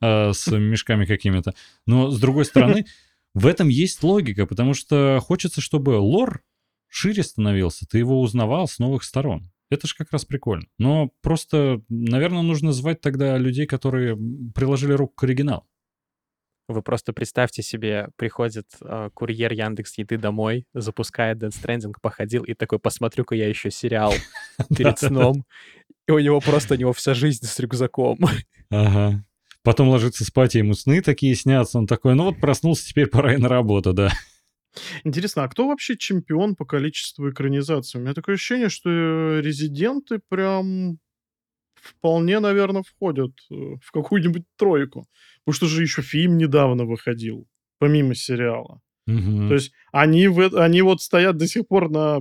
э, 0.00 0.32
с 0.32 0.50
мешками 0.50 1.04
какими-то, 1.04 1.54
но 1.86 2.10
с 2.10 2.20
другой 2.20 2.44
стороны, 2.44 2.86
в 3.34 3.46
этом 3.46 3.68
есть 3.68 4.02
логика, 4.02 4.46
потому 4.46 4.74
что 4.74 5.20
хочется, 5.22 5.60
чтобы 5.60 5.90
лор 5.90 6.42
шире 6.88 7.22
становился, 7.22 7.86
ты 7.86 7.98
его 7.98 8.20
узнавал 8.20 8.66
с 8.66 8.78
новых 8.78 9.04
сторон. 9.04 9.50
Это 9.70 9.86
же 9.86 9.94
как 9.96 10.10
раз 10.12 10.24
прикольно. 10.24 10.64
Но 10.78 11.10
просто, 11.20 11.82
наверное, 11.90 12.42
нужно 12.42 12.72
звать 12.72 13.00
тогда 13.02 13.36
людей, 13.36 13.66
которые 13.66 14.16
приложили 14.54 14.92
руку 14.92 15.12
к 15.14 15.24
оригиналу. 15.24 15.66
Вы 16.68 16.82
просто 16.82 17.14
представьте 17.14 17.62
себе, 17.62 18.08
приходит 18.16 18.66
э, 18.82 19.08
курьер 19.14 19.52
Яндекс 19.52 19.96
Еды 19.96 20.18
домой, 20.18 20.66
запускает 20.74 21.38
Dead 21.38 21.48
Stranding, 21.48 21.94
походил 22.02 22.44
и 22.44 22.52
такой, 22.52 22.78
посмотрю-ка 22.78 23.34
я 23.34 23.48
еще 23.48 23.70
сериал 23.70 24.12
перед 24.76 24.98
сном. 24.98 25.44
И 26.06 26.12
у 26.12 26.18
него 26.18 26.40
просто, 26.40 26.74
у 26.74 26.76
него 26.76 26.92
вся 26.92 27.14
жизнь 27.14 27.46
с 27.46 27.58
рюкзаком. 27.58 28.18
Ага. 28.70 29.24
Потом 29.62 29.88
ложится 29.88 30.24
спать, 30.26 30.54
и 30.54 30.58
ему 30.58 30.74
сны 30.74 31.00
такие 31.00 31.34
снятся. 31.34 31.78
Он 31.78 31.86
такой, 31.86 32.14
ну 32.14 32.24
вот 32.24 32.38
проснулся, 32.38 32.86
теперь 32.86 33.06
пора 33.06 33.34
и 33.34 33.38
на 33.38 33.48
работу, 33.48 33.94
да. 33.94 34.12
Интересно, 35.04 35.44
а 35.44 35.48
кто 35.48 35.68
вообще 35.68 35.96
чемпион 35.96 36.54
по 36.54 36.66
количеству 36.66 37.30
экранизаций? 37.30 37.98
У 37.98 38.02
меня 38.02 38.12
такое 38.12 38.34
ощущение, 38.34 38.68
что 38.68 39.40
резиденты 39.40 40.20
прям 40.28 40.98
вполне, 41.82 42.40
наверное, 42.40 42.82
входят 42.82 43.32
э, 43.50 43.54
в 43.82 43.90
какую-нибудь 43.92 44.44
тройку. 44.56 45.06
Потому 45.48 45.56
что 45.56 45.66
же 45.66 45.80
еще 45.80 46.02
фильм 46.02 46.36
недавно 46.36 46.84
выходил, 46.84 47.48
помимо 47.78 48.14
сериала. 48.14 48.82
Угу. 49.06 49.48
То 49.48 49.54
есть 49.54 49.72
они, 49.92 50.28
в, 50.28 50.54
они 50.58 50.82
вот 50.82 51.00
стоят 51.00 51.38
до 51.38 51.46
сих 51.46 51.66
пор 51.66 51.88
на... 51.88 52.18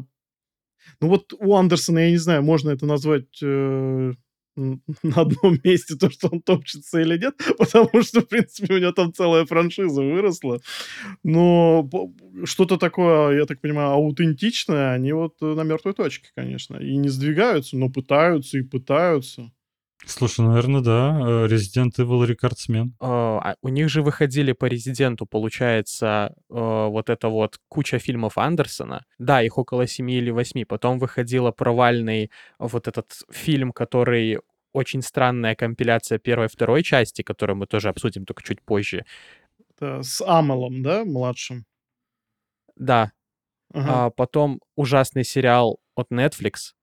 Ну 1.01 1.10
вот 1.10 1.34
у 1.38 1.53
Андерсона, 1.53 2.00
я 2.00 2.12
не 2.12 2.19
знаю, 2.19 2.41
можно 2.41 2.69
это 2.69 2.86
назвать 2.86 3.43
э, 3.43 4.13
на 4.55 4.81
одном 5.13 5.60
месте, 5.65 5.98
то, 5.98 6.10
что 6.10 6.29
он 6.29 6.41
топчется 6.41 7.01
или 7.01 7.17
нет, 7.17 7.36
потому 7.57 8.01
что, 8.01 8.22
в 8.22 8.29
принципе, 8.29 8.75
у 8.75 8.77
него 8.77 8.93
там 8.93 9.13
целая 9.13 9.46
франшиза 9.46 10.01
выросла. 10.01 10.62
Но 11.25 11.89
что-то 12.46 12.77
такое, 12.77 13.39
я 13.39 13.46
так 13.46 13.60
понимаю, 13.60 13.89
аутентичное, 13.89 14.93
они 14.93 15.12
вот 15.12 15.41
на 15.41 15.63
мертвой 15.63 15.96
точке, 15.96 16.29
конечно. 16.34 16.77
И 16.77 16.96
не 16.96 17.10
сдвигаются, 17.10 17.75
но 17.75 17.89
пытаются 17.89 18.57
и 18.57 18.62
пытаются. 18.62 19.51
Слушай, 20.06 20.46
наверное, 20.46 20.82
да. 20.82 21.20
Э, 21.20 21.48
Resident 21.48 21.92
Evil 21.98 22.25
рекордсмен. 22.25 22.96
А, 23.00 23.39
а 23.39 23.56
у 23.62 23.70
них 23.70 23.89
же 23.89 24.01
выходили 24.01 24.51
по 24.51 24.66
Резиденту, 24.66 25.25
получается, 25.25 26.34
э, 26.50 26.54
вот 26.54 27.10
это 27.10 27.30
вот 27.30 27.60
куча 27.68 28.00
фильмов 28.00 28.38
Андерсона. 28.38 29.06
Да, 29.18 29.42
их 29.42 29.58
около 29.58 29.88
семи 29.88 30.18
или 30.18 30.30
восьми. 30.30 30.66
Потом 30.66 31.00
выходила 31.00 31.51
провальный 31.51 32.32
вот 32.60 32.88
этот 32.88 33.12
фильм, 33.32 33.72
который 33.72 34.39
очень 34.74 35.01
странная 35.01 35.56
компиляция 35.56 36.20
первой 36.20 36.46
и 36.46 36.50
второй 36.50 36.84
части, 36.84 37.22
которую 37.24 37.58
мы 37.58 37.66
тоже 37.66 37.89
обсудим 37.89 38.25
только 38.25 38.44
чуть 38.44 38.62
позже. 38.62 39.06
Это 39.75 40.04
с 40.04 40.22
Амелом, 40.22 40.84
да, 40.84 41.04
младшим? 41.04 41.66
Да. 42.75 43.12
Ага. 43.74 44.06
А 44.06 44.10
потом 44.12 44.62
ужасный 44.75 45.24
сериал 45.24 45.80
от 45.96 46.12
Netflix, 46.12 46.74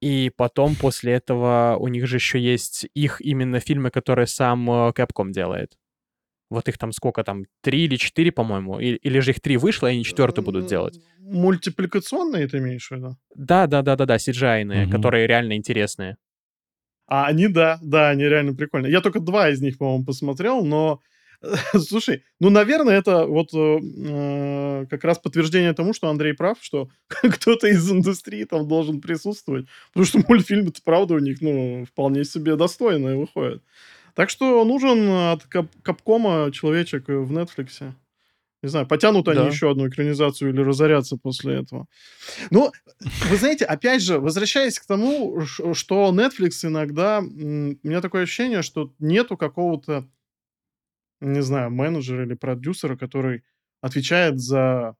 и 0.00 0.30
потом 0.36 0.76
после 0.76 1.14
этого 1.14 1.76
у 1.78 1.88
них 1.88 2.06
же 2.06 2.16
еще 2.16 2.38
есть 2.38 2.86
их 2.94 3.20
именно 3.20 3.60
фильмы, 3.60 3.90
которые 3.90 4.26
сам 4.26 4.70
э, 4.70 4.90
Capcom 4.90 5.30
делает. 5.30 5.76
Вот 6.50 6.68
их 6.68 6.78
там 6.78 6.92
сколько 6.92 7.24
там, 7.24 7.44
три 7.62 7.84
или 7.84 7.96
четыре, 7.96 8.32
по-моему? 8.32 8.78
Или, 8.78 8.96
или 8.96 9.18
же 9.18 9.32
их 9.32 9.40
три 9.40 9.56
вышло, 9.56 9.86
и 9.86 9.90
они 9.94 10.04
четвертый 10.04 10.42
будут 10.42 10.66
делать? 10.66 10.98
Мультипликационные 11.18 12.48
ты 12.48 12.58
имеешь 12.58 12.88
в 12.88 12.92
виду? 12.92 13.16
Да, 13.34 13.66
да, 13.66 13.82
да, 13.82 13.96
да, 13.96 14.06
да, 14.06 14.16
cgi 14.16 14.84
угу. 14.84 14.90
которые 14.90 15.26
реально 15.26 15.54
интересные. 15.54 16.16
А 17.06 17.26
они, 17.26 17.48
да, 17.48 17.78
да, 17.82 18.10
они 18.10 18.24
реально 18.24 18.54
прикольные. 18.54 18.92
Я 18.92 19.00
только 19.00 19.20
два 19.20 19.50
из 19.50 19.60
них, 19.60 19.78
по-моему, 19.78 20.04
посмотрел, 20.04 20.64
но 20.64 21.00
Слушай, 21.78 22.24
ну, 22.40 22.50
наверное, 22.50 22.98
это 22.98 23.26
вот 23.26 23.54
э, 23.54 23.78
э, 23.80 24.86
как 24.90 25.04
раз 25.04 25.18
подтверждение 25.18 25.72
тому, 25.72 25.92
что 25.92 26.08
Андрей 26.08 26.32
прав, 26.34 26.58
что 26.60 26.88
кто-то 27.08 27.68
из 27.68 27.90
индустрии 27.90 28.44
там 28.44 28.66
должен 28.66 29.00
присутствовать, 29.00 29.66
потому 29.92 30.06
что 30.06 30.20
мультфильмы-то, 30.26 30.80
правда, 30.84 31.14
у 31.14 31.18
них, 31.18 31.40
ну, 31.40 31.84
вполне 31.84 32.24
себе 32.24 32.56
достойные 32.56 33.16
выходят. 33.16 33.62
Так 34.14 34.30
что 34.30 34.64
нужен 34.64 35.08
от 35.08 35.44
Кап- 35.44 35.70
Капкома 35.82 36.50
человечек 36.52 37.06
в 37.08 37.32
Netflix. 37.32 37.92
Не 38.60 38.68
знаю, 38.68 38.88
потянут 38.88 39.28
они 39.28 39.38
Да. 39.38 39.46
еще 39.46 39.70
одну 39.70 39.88
экранизацию 39.88 40.50
или 40.50 40.60
разорятся 40.60 41.16
после 41.16 41.60
этого. 41.60 41.86
Ну, 42.50 42.72
вы 43.30 43.36
знаете, 43.36 43.64
опять 43.64 44.02
же, 44.02 44.18
возвращаясь 44.18 44.80
к 44.80 44.86
тому, 44.86 45.42
что 45.46 46.12
Netflix 46.12 46.64
иногда... 46.64 47.20
У 47.20 47.24
меня 47.24 48.00
такое 48.00 48.24
ощущение, 48.24 48.62
что 48.62 48.92
нету 48.98 49.36
какого-то, 49.36 50.08
не 51.20 51.42
знаю, 51.42 51.70
менеджера 51.70 52.24
или 52.24 52.34
продюсера, 52.34 52.96
который 52.96 53.42
отвечает 53.80 54.40
за, 54.40 54.96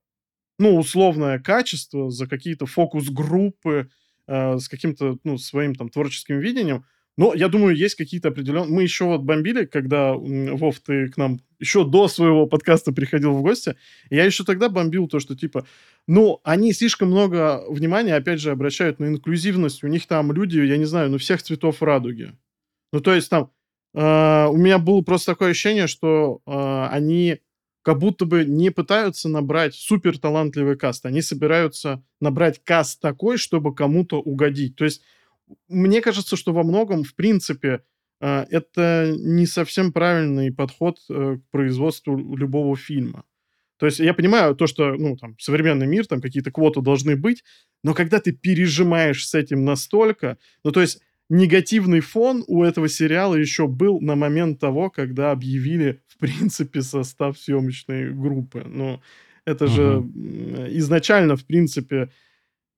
ну, 0.58 0.76
условное 0.76 1.38
качество, 1.38 2.10
за 2.10 2.26
какие-то 2.26 2.66
фокус-группы 2.66 3.90
э, 4.26 4.58
с 4.58 4.68
каким-то, 4.68 5.18
ну, 5.24 5.38
своим 5.38 5.74
там 5.74 5.88
творческим 5.88 6.38
видением. 6.38 6.84
Но 7.16 7.34
я 7.34 7.48
думаю, 7.48 7.74
есть 7.74 7.96
какие-то 7.96 8.28
определенные... 8.28 8.72
Мы 8.72 8.84
еще 8.84 9.04
вот 9.04 9.22
бомбили, 9.22 9.64
когда, 9.64 10.14
Вов, 10.14 10.78
ты 10.78 11.08
к 11.08 11.16
нам 11.16 11.40
еще 11.58 11.84
до 11.84 12.06
своего 12.06 12.46
подкаста 12.46 12.92
приходил 12.92 13.32
в 13.32 13.42
гости, 13.42 13.74
я 14.08 14.24
еще 14.24 14.44
тогда 14.44 14.68
бомбил 14.68 15.08
то, 15.08 15.18
что 15.18 15.36
типа, 15.36 15.66
ну, 16.06 16.40
они 16.44 16.72
слишком 16.72 17.08
много 17.08 17.64
внимания, 17.68 18.14
опять 18.14 18.40
же, 18.40 18.52
обращают 18.52 19.00
на 19.00 19.06
инклюзивность. 19.06 19.82
У 19.82 19.88
них 19.88 20.06
там 20.06 20.30
люди, 20.30 20.60
я 20.60 20.76
не 20.76 20.84
знаю, 20.84 21.10
ну, 21.10 21.18
всех 21.18 21.42
цветов 21.42 21.82
радуги. 21.82 22.32
Ну, 22.92 23.00
то 23.00 23.12
есть 23.12 23.28
там 23.28 23.50
э, 23.94 24.46
у 24.46 24.56
меня 24.56 24.78
было 24.78 25.02
просто 25.02 25.32
такое 25.32 25.50
ощущение, 25.50 25.86
что 25.86 26.40
э, 26.46 26.88
они 26.90 27.38
как 27.82 27.98
будто 27.98 28.26
бы 28.26 28.44
не 28.44 28.70
пытаются 28.70 29.28
набрать 29.28 29.74
супер 29.74 30.18
талантливый 30.18 30.76
каст. 30.76 31.06
Они 31.06 31.22
собираются 31.22 32.04
набрать 32.20 32.62
каст 32.62 33.00
такой, 33.00 33.38
чтобы 33.38 33.74
кому-то 33.74 34.20
угодить. 34.20 34.76
То 34.76 34.84
есть 34.84 35.02
мне 35.68 36.00
кажется, 36.00 36.36
что 36.36 36.52
во 36.52 36.62
многом, 36.62 37.04
в 37.04 37.14
принципе, 37.14 37.82
э, 38.20 38.46
это 38.50 39.14
не 39.16 39.46
совсем 39.46 39.92
правильный 39.92 40.52
подход 40.52 40.98
э, 41.08 41.38
к 41.38 41.50
производству 41.50 42.36
любого 42.36 42.76
фильма. 42.76 43.24
То 43.78 43.86
есть 43.86 44.00
я 44.00 44.12
понимаю 44.12 44.56
то, 44.56 44.66
что, 44.66 44.94
ну, 44.94 45.16
там, 45.16 45.38
современный 45.38 45.86
мир, 45.86 46.06
там 46.06 46.20
какие-то 46.20 46.50
квоты 46.50 46.80
должны 46.80 47.16
быть, 47.16 47.44
но 47.84 47.94
когда 47.94 48.18
ты 48.20 48.32
пережимаешь 48.32 49.26
с 49.26 49.34
этим 49.34 49.64
настолько, 49.64 50.36
ну, 50.64 50.72
то 50.72 50.80
есть 50.80 51.00
негативный 51.28 52.00
фон 52.00 52.44
у 52.46 52.62
этого 52.62 52.88
сериала 52.88 53.34
еще 53.34 53.66
был 53.66 54.00
на 54.00 54.16
момент 54.16 54.60
того, 54.60 54.90
когда 54.90 55.30
объявили, 55.30 56.00
в 56.06 56.18
принципе, 56.18 56.82
состав 56.82 57.38
съемочной 57.38 58.12
группы. 58.12 58.62
Ну, 58.66 59.00
это 59.44 59.66
же 59.66 59.82
м, 59.82 60.66
изначально, 60.78 61.36
в 61.36 61.44
принципе, 61.46 62.10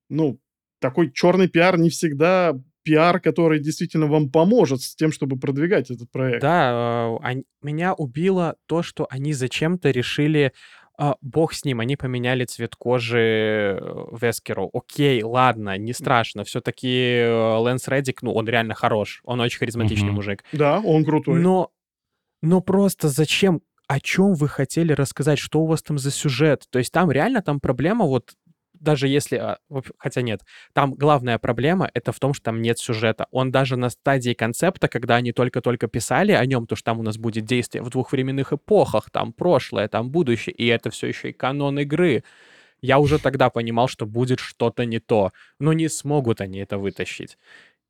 ну, 0.09 0.41
такой 0.81 1.11
черный 1.13 1.49
пиар 1.49 1.79
не 1.79 1.91
всегда 1.91 2.55
пиар, 2.83 3.21
который 3.21 3.61
действительно 3.61 4.07
вам 4.07 4.31
поможет 4.31 4.81
с 4.81 4.95
тем, 4.97 5.13
чтобы 5.13 5.39
продвигать 5.39 5.91
этот 5.91 6.11
проект. 6.11 6.41
Да, 6.41 7.19
э, 7.21 7.25
ань- 7.25 7.45
меня 7.63 7.93
убило 7.95 8.57
то, 8.67 8.83
что 8.83 9.07
они 9.11 9.33
зачем-то 9.35 9.91
решили, 9.91 10.53
а, 11.03 11.17
бог 11.23 11.55
с 11.55 11.65
ним, 11.65 11.81
они 11.81 11.97
поменяли 11.97 12.45
цвет 12.45 12.77
кожи 12.77 13.79
э, 13.81 14.07
Вескеру. 14.21 14.69
Окей, 14.75 15.23
ладно, 15.23 15.79
не 15.79 15.95
страшно. 15.95 16.45
Все-таки 16.45 17.25
Лэнс 17.27 17.89
Реддик, 17.89 18.21
ну, 18.21 18.35
он 18.35 18.47
реально 18.47 18.75
хорош. 18.75 19.23
Он 19.25 19.41
очень 19.41 19.59
харизматичный 19.59 20.09
Мгм. 20.09 20.17
мужик. 20.17 20.45
Да, 20.53 20.79
он 20.79 21.03
крутой. 21.07 21.41
Но, 21.41 21.71
но 22.43 22.61
просто 22.61 23.09
зачем? 23.09 23.63
О 23.89 23.99
чем 23.99 24.35
вы 24.35 24.47
хотели 24.47 24.93
рассказать? 24.93 25.39
Что 25.39 25.63
у 25.63 25.67
вас 25.67 25.83
там 25.83 25.99
за 25.99 26.11
сюжет? 26.11 26.67
То 26.71 26.79
есть 26.79 26.93
там 26.93 27.11
реально 27.11 27.41
там 27.41 27.61
проблема 27.61 28.05
вот 28.05 28.35
даже 28.81 29.09
если, 29.09 29.37
а, 29.37 29.59
хотя 29.99 30.23
нет, 30.23 30.41
там 30.73 30.95
главная 30.95 31.39
проблема 31.39 31.91
это 31.95 32.13
в 32.13 32.19
том, 32.19 32.35
что 32.35 32.45
там 32.45 32.63
нет 32.63 32.79
сюжета. 32.79 33.27
Он 33.31 33.51
даже 33.51 33.77
на 33.77 33.91
стадии 33.91 34.33
концепта, 34.33 34.89
когда 34.89 35.17
они 35.17 35.33
только-только 35.33 35.87
писали 35.87 36.33
о 36.33 36.45
нем, 36.47 36.67
то 36.67 36.77
что 36.77 36.87
там 36.87 37.01
у 37.01 37.03
нас 37.03 37.19
будет 37.19 37.45
действие 37.45 37.83
в 37.83 37.91
двух 37.91 38.13
временных 38.13 38.53
эпохах, 38.53 39.11
там 39.11 39.33
прошлое, 39.33 39.89
там 39.89 40.11
будущее, 40.11 40.55
и 40.55 40.67
это 40.67 40.91
все 40.91 41.09
еще 41.09 41.31
и 41.31 41.33
канон 41.33 41.79
игры. 41.79 42.25
Я 42.83 42.99
уже 42.99 43.19
тогда 43.19 43.51
понимал, 43.51 43.89
что 43.89 44.07
будет 44.07 44.41
что-то 44.41 44.85
не 44.87 45.01
то. 45.01 45.33
Но 45.59 45.73
не 45.75 45.89
смогут 45.89 46.41
они 46.41 46.61
это 46.61 46.79
вытащить. 46.79 47.37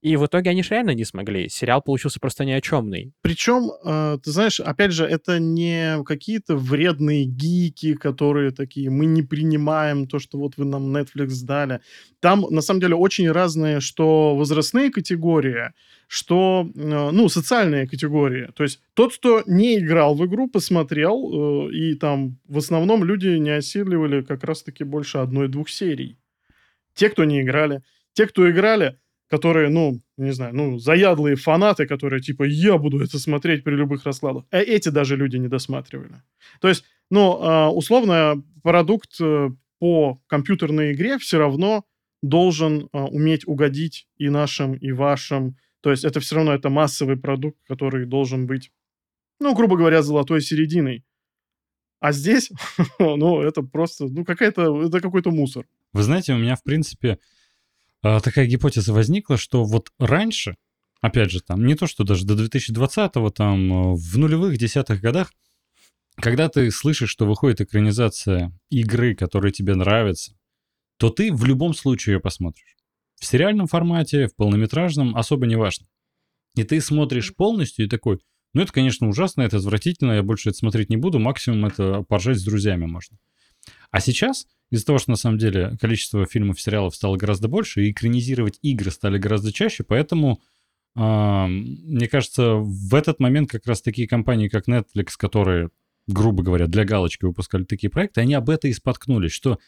И 0.03 0.17
в 0.17 0.25
итоге 0.25 0.51
они 0.51 0.63
же 0.63 0.71
реально 0.71 0.95
не 0.95 1.05
смогли. 1.05 1.49
Сериал 1.51 1.83
получился 1.83 2.21
просто 2.21 2.47
ни 2.47 2.53
о 2.53 2.61
чемный. 2.63 3.13
Причем, 3.21 3.71
э, 3.85 4.19
ты 4.23 4.31
знаешь, 4.31 4.59
опять 4.59 4.93
же, 4.93 5.05
это 5.05 5.39
не 5.39 6.03
какие-то 6.05 6.57
вредные 6.57 7.25
гики, 7.25 7.95
которые 7.95 8.51
такие, 8.51 8.89
мы 8.89 9.05
не 9.05 9.23
принимаем 9.23 10.07
то, 10.07 10.19
что 10.19 10.39
вот 10.39 10.57
вы 10.57 10.65
нам 10.65 10.97
Netflix 10.97 11.45
дали. 11.45 11.81
Там, 12.21 12.47
на 12.51 12.63
самом 12.63 12.81
деле, 12.81 12.95
очень 12.95 13.31
разные, 13.31 13.81
что 13.81 14.35
возрастные 14.37 14.91
категории, 14.91 15.73
что, 16.09 16.67
э, 16.75 17.11
ну, 17.13 17.29
социальные 17.29 17.87
категории. 17.87 18.49
То 18.55 18.63
есть 18.63 18.81
тот, 18.95 19.15
кто 19.15 19.43
не 19.47 19.79
играл 19.79 20.15
в 20.15 20.25
игру, 20.25 20.49
посмотрел, 20.49 21.69
э, 21.69 21.73
и 21.75 21.95
там 21.95 22.39
в 22.49 22.57
основном 22.57 23.05
люди 23.05 23.29
не 23.39 23.51
осиливали 23.51 24.23
как 24.23 24.45
раз-таки 24.45 24.83
больше 24.85 25.19
одной-двух 25.19 25.69
серий. 25.69 26.17
Те, 26.95 27.11
кто 27.11 27.25
не 27.25 27.43
играли. 27.43 27.83
Те, 28.15 28.27
кто 28.27 28.51
играли, 28.51 28.97
которые, 29.31 29.71
ну, 29.71 30.01
не 30.17 30.33
знаю, 30.33 30.55
ну, 30.55 30.79
заядлые 30.79 31.37
фанаты, 31.37 31.87
которые 31.87 32.21
типа, 32.21 32.43
я 32.43 32.77
буду 32.79 32.99
это 33.01 33.19
смотреть 33.19 33.63
при 33.63 33.77
любых 33.77 34.05
раскладах. 34.05 34.45
А 34.51 34.59
эти 34.59 34.89
даже 34.89 35.17
люди 35.17 35.37
не 35.37 35.47
досматривали. 35.47 36.23
То 36.61 36.69
есть, 36.69 36.85
ну, 37.11 37.39
а, 37.41 37.71
условно, 37.71 38.43
продукт 38.65 39.21
э, 39.21 39.51
по 39.79 40.21
компьютерной 40.27 40.93
игре 40.93 41.17
все 41.19 41.39
равно 41.39 41.85
должен 42.23 42.89
а, 42.93 43.07
уметь 43.07 43.47
угодить 43.47 44.09
и 44.19 44.29
нашим, 44.29 44.75
и 44.75 44.91
вашим. 44.91 45.57
То 45.81 45.93
есть 45.93 46.05
это 46.05 46.19
все 46.19 46.35
равно 46.35 46.53
это 46.53 46.69
массовый 46.69 47.17
продукт, 47.17 47.57
который 47.69 48.07
должен 48.07 48.49
быть, 48.49 48.73
ну, 49.39 49.55
грубо 49.55 49.77
говоря, 49.77 50.03
золотой 50.03 50.41
серединой. 50.41 51.05
А 52.01 52.11
здесь, 52.11 52.51
ну, 52.99 53.43
это 53.43 53.63
просто, 53.63 54.09
ну, 54.09 54.25
какая-то, 54.25 54.83
это 54.87 55.01
какой-то 55.01 55.31
мусор. 55.31 55.67
Вы 55.93 56.03
знаете, 56.03 56.35
у 56.35 56.39
меня, 56.39 56.57
в 56.57 56.65
принципе, 56.65 57.19
такая 58.03 58.47
гипотеза 58.47 58.93
возникла, 58.93 59.37
что 59.37 59.65
вот 59.65 59.93
раньше, 59.99 60.57
опять 61.01 61.31
же, 61.31 61.41
там, 61.41 61.67
не 61.67 61.75
то, 61.75 61.87
что 61.87 62.05
даже 62.05 62.25
до 62.25 62.35
2020-го, 62.35 63.31
там, 63.31 63.73
э, 63.73 63.95
в 63.95 64.19
нулевых, 64.19 64.57
десятых 64.59 65.01
годах, 65.01 65.33
когда 66.17 66.49
ты 66.49 66.71
слышишь, 66.71 67.11
что 67.11 67.27
выходит 67.27 67.61
экранизация 67.61 68.53
игры, 68.71 69.15
которая 69.15 69.53
тебе 69.53 69.75
нравится, 69.75 70.37
то 70.99 71.11
ты 71.11 71.33
в 71.33 71.45
любом 71.45 71.75
случае 71.75 72.15
ее 72.15 72.21
посмотришь. 72.21 72.77
В 73.17 73.27
сериальном 73.27 73.67
формате, 73.67 74.29
в 74.29 74.37
полнометражном, 74.37 75.17
особо 75.17 75.47
не 75.47 75.57
важно. 75.57 75.87
И 76.57 76.65
ты 76.65 76.81
смотришь 76.81 77.35
полностью 77.35 77.87
и 77.87 77.89
такой, 77.89 78.21
ну 78.53 78.63
это, 78.63 78.73
конечно, 78.73 79.09
ужасно, 79.09 79.43
это 79.43 79.59
отвратительно, 79.59 80.13
я 80.13 80.23
больше 80.23 80.51
это 80.51 80.59
смотреть 80.59 80.91
не 80.91 80.97
буду, 80.97 81.19
максимум 81.19 81.67
это 81.67 82.03
поржать 82.03 82.39
с 82.39 82.45
друзьями 82.45 82.87
можно. 82.87 83.19
А 83.91 84.01
сейчас, 84.01 84.47
из-за 84.71 84.87
того, 84.87 84.99
что 84.99 85.11
на 85.11 85.17
самом 85.17 85.39
деле 85.39 85.77
количество 85.81 86.27
фильмов 86.27 86.59
и 86.59 86.61
сериалов 86.61 86.95
стало 86.95 87.17
гораздо 87.17 87.49
больше, 87.49 87.85
и 87.85 87.91
экранизировать 87.91 88.59
игры 88.63 88.91
стали 88.91 89.19
гораздо 89.19 89.53
чаще, 89.53 89.83
поэтому, 89.83 90.41
а, 90.95 91.47
мне 91.49 92.09
кажется, 92.09 92.55
в 92.55 92.95
этот 92.95 93.21
момент 93.21 93.51
как 93.51 93.67
раз 93.67 93.83
такие 93.83 94.07
компании, 94.07 94.49
как 94.49 94.69
Netflix, 94.69 95.11
которые, 95.17 95.71
грубо 96.07 96.43
говоря, 96.43 96.67
для 96.67 96.85
галочки 96.85 97.25
выпускали 97.25 97.65
такие 97.65 97.91
проекты, 97.91 98.21
они 98.21 98.35
об 98.35 98.49
этом 98.49 98.71
и 98.71 98.75
споткнулись, 98.75 99.33
что 99.33 99.59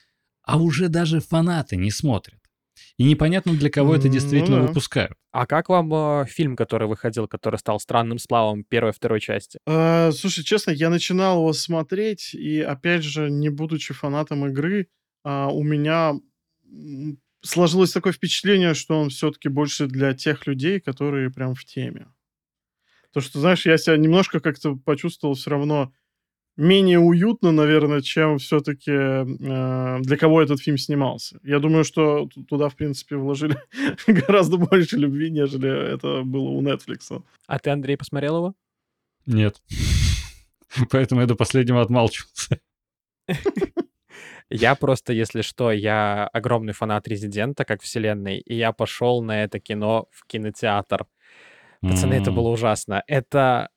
а 0.44 0.58
уже 0.58 0.88
даже 0.88 1.20
фанаты 1.20 1.76
не 1.76 1.90
смотрят. 1.90 2.41
И 2.98 3.04
непонятно, 3.04 3.54
для 3.54 3.70
кого 3.70 3.94
это 3.94 4.08
М, 4.08 4.12
ну 4.14 4.14
действительно 4.14 4.56
да. 4.58 4.68
выпускают. 4.68 5.14
А 5.32 5.46
как 5.46 5.68
вам 5.68 5.92
э, 5.94 6.26
фильм, 6.26 6.56
который 6.56 6.86
выходил, 6.88 7.26
который 7.28 7.58
стал 7.58 7.80
странным 7.80 8.18
сплавом 8.18 8.64
первой 8.64 8.92
второй 8.92 9.20
части? 9.20 9.58
А, 9.66 10.10
слушай, 10.12 10.44
честно, 10.44 10.70
я 10.70 10.90
начинал 10.90 11.38
его 11.38 11.52
смотреть, 11.52 12.34
и 12.34 12.60
опять 12.60 13.02
же, 13.02 13.30
не 13.30 13.48
будучи 13.48 13.94
фанатом 13.94 14.46
игры, 14.46 14.88
а, 15.24 15.48
у 15.48 15.62
меня 15.62 16.14
сложилось 17.42 17.92
такое 17.92 18.12
впечатление, 18.12 18.74
что 18.74 19.00
он 19.00 19.10
все-таки 19.10 19.48
больше 19.48 19.86
для 19.86 20.14
тех 20.14 20.46
людей, 20.46 20.80
которые 20.80 21.30
прям 21.30 21.54
в 21.54 21.64
теме. 21.64 22.06
То, 23.12 23.20
что, 23.20 23.40
знаешь, 23.40 23.66
я 23.66 23.76
себя 23.76 23.96
немножко 23.96 24.40
как-то 24.40 24.76
почувствовал 24.76 25.34
все 25.34 25.50
равно 25.50 25.92
менее 26.56 26.98
уютно, 26.98 27.52
наверное, 27.52 28.02
чем 28.02 28.38
все-таки 28.38 28.92
для 30.02 30.16
кого 30.16 30.42
этот 30.42 30.60
фильм 30.60 30.78
снимался. 30.78 31.38
Я 31.42 31.58
думаю, 31.58 31.84
что 31.84 32.28
туда, 32.48 32.68
в 32.68 32.76
принципе, 32.76 33.16
вложили 33.16 33.56
гораздо 34.06 34.56
больше 34.56 34.96
любви, 34.96 35.30
нежели 35.30 35.94
это 35.94 36.22
было 36.22 36.50
у 36.50 36.62
Netflix. 36.62 37.22
А 37.46 37.58
ты, 37.58 37.70
Андрей, 37.70 37.96
посмотрел 37.96 38.36
его? 38.36 38.54
Нет. 39.26 39.62
Поэтому 40.90 41.20
я 41.20 41.26
до 41.26 41.34
последнего 41.34 41.80
отмалчивался. 41.80 42.60
Я 44.50 44.74
просто, 44.74 45.14
если 45.14 45.40
что, 45.40 45.72
я 45.72 46.26
огромный 46.26 46.74
фанат 46.74 47.08
Резидента 47.08 47.64
как 47.64 47.80
вселенной, 47.80 48.38
и 48.38 48.54
я 48.54 48.72
пошел 48.72 49.22
на 49.22 49.44
это 49.44 49.58
кино 49.58 50.08
в 50.10 50.26
кинотеатр. 50.26 51.06
Пацаны, 51.80 52.14
это 52.14 52.30
М. 52.30 52.36
было 52.36 52.48
ужасно. 52.48 53.02
Это... 53.06 53.70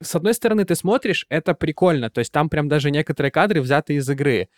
э, 0.00 0.04
С 0.04 0.14
одной 0.14 0.34
стороны, 0.34 0.64
ты 0.64 0.74
смотришь, 0.74 1.26
это 1.28 1.54
прикольно, 1.54 2.10
то 2.10 2.20
есть 2.20 2.32
там 2.32 2.48
прям 2.48 2.68
даже 2.68 2.90
некоторые 2.90 3.30
кадры 3.30 3.60
взяты 3.60 3.94
из 3.94 4.08
игры. 4.08 4.48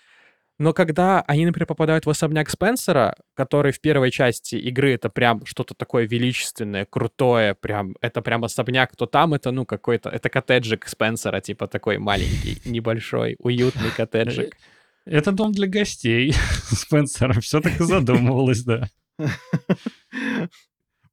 Но 0.59 0.73
когда 0.73 1.21
они, 1.21 1.47
например, 1.47 1.67
попадают 1.67 2.05
в 2.05 2.11
особняк 2.11 2.51
Спенсера, 2.51 3.15
который 3.35 3.71
в 3.71 3.81
первой 3.81 4.11
части 4.11 4.57
игры 4.57 4.93
это 4.93 5.09
прям 5.09 5.47
что-то 5.47 5.75
такое 5.75 6.05
величественное, 6.07 6.85
крутое, 6.85 7.55
прям 7.55 7.95
это 8.01 8.23
прям 8.23 8.43
особняк, 8.45 8.97
то 8.97 9.07
там 9.07 9.35
это 9.35 9.53
ну 9.53 9.65
какой-то 9.65 10.09
это 10.11 10.29
коттеджик 10.29 10.89
Спенсера, 10.89 11.41
типа 11.41 11.69
такой 11.69 11.99
маленький, 11.99 12.61
небольшой, 12.69 13.37
уютный 13.39 13.91
коттеджик. 13.97 14.57
Это 15.05 15.31
дом 15.31 15.53
для 15.53 15.69
гостей 15.69 16.35
Спенсера. 16.65 17.41
Все 17.41 17.61
так 17.61 17.81
и 17.81 17.85
задумывалось, 17.85 18.65
да. 18.65 18.89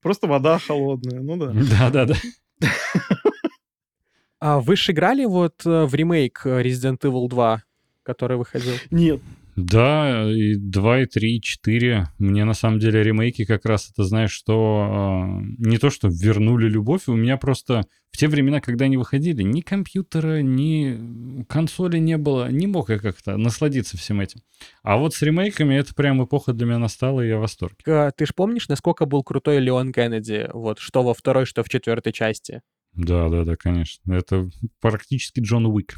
Просто 0.01 0.27
вода 0.27 0.57
холодная, 0.59 1.21
ну 1.21 1.37
да. 1.37 1.51
Да-да-да. 1.53 2.15
А 4.39 4.59
вы 4.59 4.75
же 4.75 4.91
играли 4.91 5.25
вот 5.25 5.65
э, 5.65 5.85
в 5.85 5.93
ремейк 5.95 6.41
Resident 6.45 6.99
Evil 7.01 7.27
2, 7.29 7.63
который 8.03 8.37
выходил? 8.37 8.73
Нет, 8.91 9.21
Да, 9.55 10.29
и 10.29 10.55
2, 10.55 10.99
и 11.01 11.05
3, 11.05 11.35
и 11.37 11.41
4. 11.41 12.07
Мне 12.19 12.43
на 12.43 12.53
самом 12.53 12.79
деле 12.79 13.01
ремейки 13.01 13.45
как 13.45 13.65
раз 13.65 13.89
это, 13.89 14.03
знаешь, 14.03 14.31
что 14.31 15.39
э, 15.39 15.45
не 15.59 15.77
то, 15.77 15.89
что 15.89 16.09
вернули 16.09 16.67
любовь, 16.67 17.03
у 17.07 17.15
меня 17.15 17.37
просто 17.37 17.85
в 18.11 18.17
те 18.17 18.27
времена, 18.27 18.59
когда 18.59 18.85
они 18.85 18.97
выходили, 18.97 19.43
ни 19.43 19.61
компьютера, 19.61 20.41
ни 20.41 21.43
консоли 21.49 21.97
не 21.97 22.17
было, 22.17 22.51
не 22.51 22.67
мог 22.67 22.89
я 22.89 22.99
как-то 22.99 23.37
насладиться 23.37 23.97
всем 23.97 24.19
этим. 24.19 24.41
А 24.83 24.97
вот 24.97 25.13
с 25.13 25.21
ремейками 25.21 25.75
это 25.75 25.95
прям 25.95 26.23
эпоха 26.23 26.51
для 26.51 26.65
меня 26.65 26.79
настала, 26.79 27.21
и 27.21 27.29
я 27.29 27.37
в 27.37 27.41
восторге. 27.41 27.77
Э, 27.85 28.11
Ты 28.15 28.25
ж 28.25 28.33
помнишь, 28.35 28.67
насколько 28.67 29.05
был 29.05 29.23
крутой 29.23 29.59
Леон 29.59 29.93
Кеннеди, 29.93 30.49
вот, 30.53 30.79
что 30.79 31.01
во 31.01 31.13
второй, 31.13 31.45
что 31.45 31.63
в 31.63 31.69
четвертой 31.69 32.11
части? 32.11 32.61
Да, 32.95 33.29
да, 33.29 33.43
да, 33.43 33.55
конечно. 33.55 34.13
Это 34.13 34.49
практически 34.79 35.39
Джон 35.39 35.65
Уик. 35.65 35.95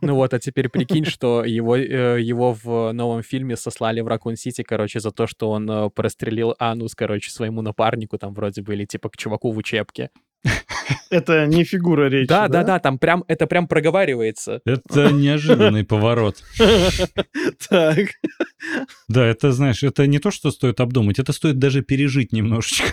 Ну 0.00 0.14
вот, 0.14 0.32
а 0.32 0.38
теперь 0.38 0.68
прикинь, 0.68 1.04
что 1.04 1.44
его, 1.44 1.76
э, 1.76 2.20
его 2.20 2.54
в 2.54 2.92
новом 2.92 3.22
фильме 3.22 3.56
сослали 3.56 4.00
в 4.00 4.06
Ракун-Сити, 4.06 4.62
короче, 4.62 5.00
за 5.00 5.10
то, 5.10 5.26
что 5.26 5.50
он 5.50 5.70
э, 5.70 5.90
прострелил 5.90 6.54
анус, 6.58 6.94
короче, 6.94 7.30
своему 7.30 7.62
напарнику 7.62 8.16
там 8.18 8.32
вроде 8.32 8.62
бы, 8.62 8.74
или 8.74 8.84
типа 8.84 9.10
к 9.10 9.16
чуваку 9.16 9.52
в 9.52 9.58
учебке. 9.58 10.10
это 11.10 11.46
не 11.46 11.64
фигура 11.64 12.08
речи, 12.08 12.28
Да, 12.28 12.48
да, 12.48 12.64
да, 12.64 12.78
там 12.78 12.98
прям, 12.98 13.24
это 13.28 13.46
прям 13.46 13.68
проговаривается. 13.68 14.60
Это 14.64 15.12
неожиданный 15.12 15.84
поворот. 15.84 16.42
Так. 17.68 18.08
Да, 19.08 19.26
это, 19.26 19.52
знаешь, 19.52 19.82
это 19.82 20.06
не 20.06 20.18
то, 20.18 20.30
что 20.30 20.50
стоит 20.50 20.80
обдумать, 20.80 21.18
это 21.18 21.32
стоит 21.32 21.58
даже 21.58 21.82
пережить 21.82 22.32
немножечко. 22.32 22.92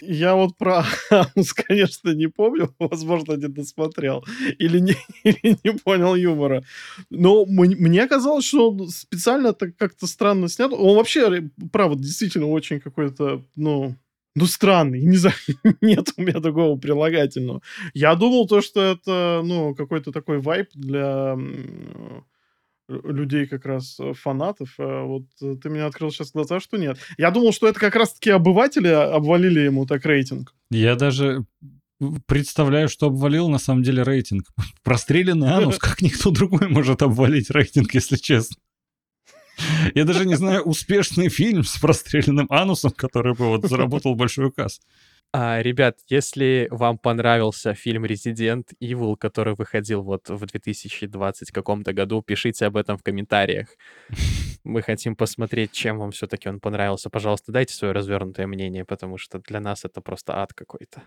Я 0.00 0.34
вот 0.34 0.56
про 0.56 0.84
Анус, 1.10 1.52
конечно, 1.52 2.10
не 2.10 2.28
помню, 2.28 2.74
возможно, 2.78 3.34
не 3.34 3.48
досмотрел 3.48 4.24
или 4.58 4.78
не, 4.78 4.96
или 5.24 5.58
не 5.64 5.72
понял 5.72 6.14
юмора. 6.14 6.64
Но 7.10 7.44
мне 7.46 8.06
казалось, 8.06 8.44
что 8.44 8.70
он 8.70 8.88
специально 8.88 9.52
так 9.52 9.76
как-то 9.76 10.06
странно 10.06 10.48
снят. 10.48 10.72
Он 10.72 10.96
вообще, 10.96 11.50
правда, 11.72 12.02
действительно 12.02 12.46
очень 12.46 12.80
какой-то, 12.80 13.42
ну, 13.56 13.96
ну, 14.34 14.46
странный. 14.46 15.02
Не 15.02 15.16
знаю, 15.16 15.36
нет 15.80 16.12
у 16.16 16.22
меня 16.22 16.40
такого 16.40 16.78
прилагательного. 16.78 17.60
Я 17.94 18.14
думал 18.14 18.46
то, 18.46 18.60
что 18.60 18.82
это, 18.82 19.42
ну, 19.44 19.74
какой-то 19.74 20.12
такой 20.12 20.40
вайп 20.40 20.68
для 20.74 21.36
людей 22.88 23.46
как 23.46 23.64
раз 23.64 23.98
э, 24.00 24.12
фанатов. 24.14 24.74
А 24.78 25.04
вот 25.04 25.24
э, 25.40 25.56
ты 25.62 25.70
мне 25.70 25.84
открыл 25.84 26.10
сейчас 26.10 26.32
глаза, 26.32 26.60
что 26.60 26.76
нет. 26.76 26.98
Я 27.18 27.30
думал, 27.30 27.52
что 27.52 27.68
это 27.68 27.78
как 27.78 27.96
раз-таки 27.96 28.30
обыватели 28.30 28.88
обвалили 28.88 29.60
ему 29.60 29.86
так 29.86 30.04
рейтинг. 30.04 30.54
Я 30.70 30.96
даже 30.96 31.44
представляю, 32.26 32.88
что 32.88 33.06
обвалил 33.06 33.48
на 33.48 33.58
самом 33.58 33.82
деле 33.82 34.02
рейтинг. 34.02 34.46
Простреленный 34.82 35.50
анус, 35.50 35.78
как 35.78 36.02
никто 36.02 36.30
другой 36.30 36.68
может 36.68 37.02
обвалить 37.02 37.50
рейтинг, 37.50 37.94
если 37.94 38.16
честно. 38.16 38.56
Я 39.94 40.04
даже 40.04 40.24
не 40.24 40.34
знаю 40.34 40.62
успешный 40.62 41.28
фильм 41.28 41.62
с 41.62 41.78
простреленным 41.78 42.46
анусом, 42.50 42.90
который 42.90 43.34
бы 43.34 43.48
вот 43.48 43.68
заработал 43.68 44.14
большой 44.14 44.46
указ. 44.46 44.80
А, 45.34 45.62
ребят, 45.62 45.98
если 46.08 46.68
вам 46.70 46.98
понравился 46.98 47.72
фильм 47.74 48.04
Resident 48.04 48.64
Evil, 48.82 49.16
который 49.16 49.54
выходил 49.54 50.02
вот 50.02 50.28
в 50.28 50.44
2020 50.44 51.50
каком-то 51.50 51.94
году, 51.94 52.20
пишите 52.22 52.66
об 52.66 52.76
этом 52.76 52.98
в 52.98 53.02
комментариях. 53.02 53.68
Мы 54.64 54.82
хотим 54.82 55.16
посмотреть, 55.16 55.72
чем 55.72 55.98
вам 55.98 56.10
все-таки 56.10 56.48
он 56.48 56.60
понравился. 56.60 57.08
Пожалуйста, 57.10 57.50
дайте 57.50 57.74
свое 57.74 57.92
развернутое 57.94 58.46
мнение, 58.46 58.84
потому 58.84 59.16
что 59.16 59.38
для 59.38 59.60
нас 59.60 59.84
это 59.86 60.02
просто 60.02 60.36
ад 60.36 60.52
какой-то. 60.52 61.02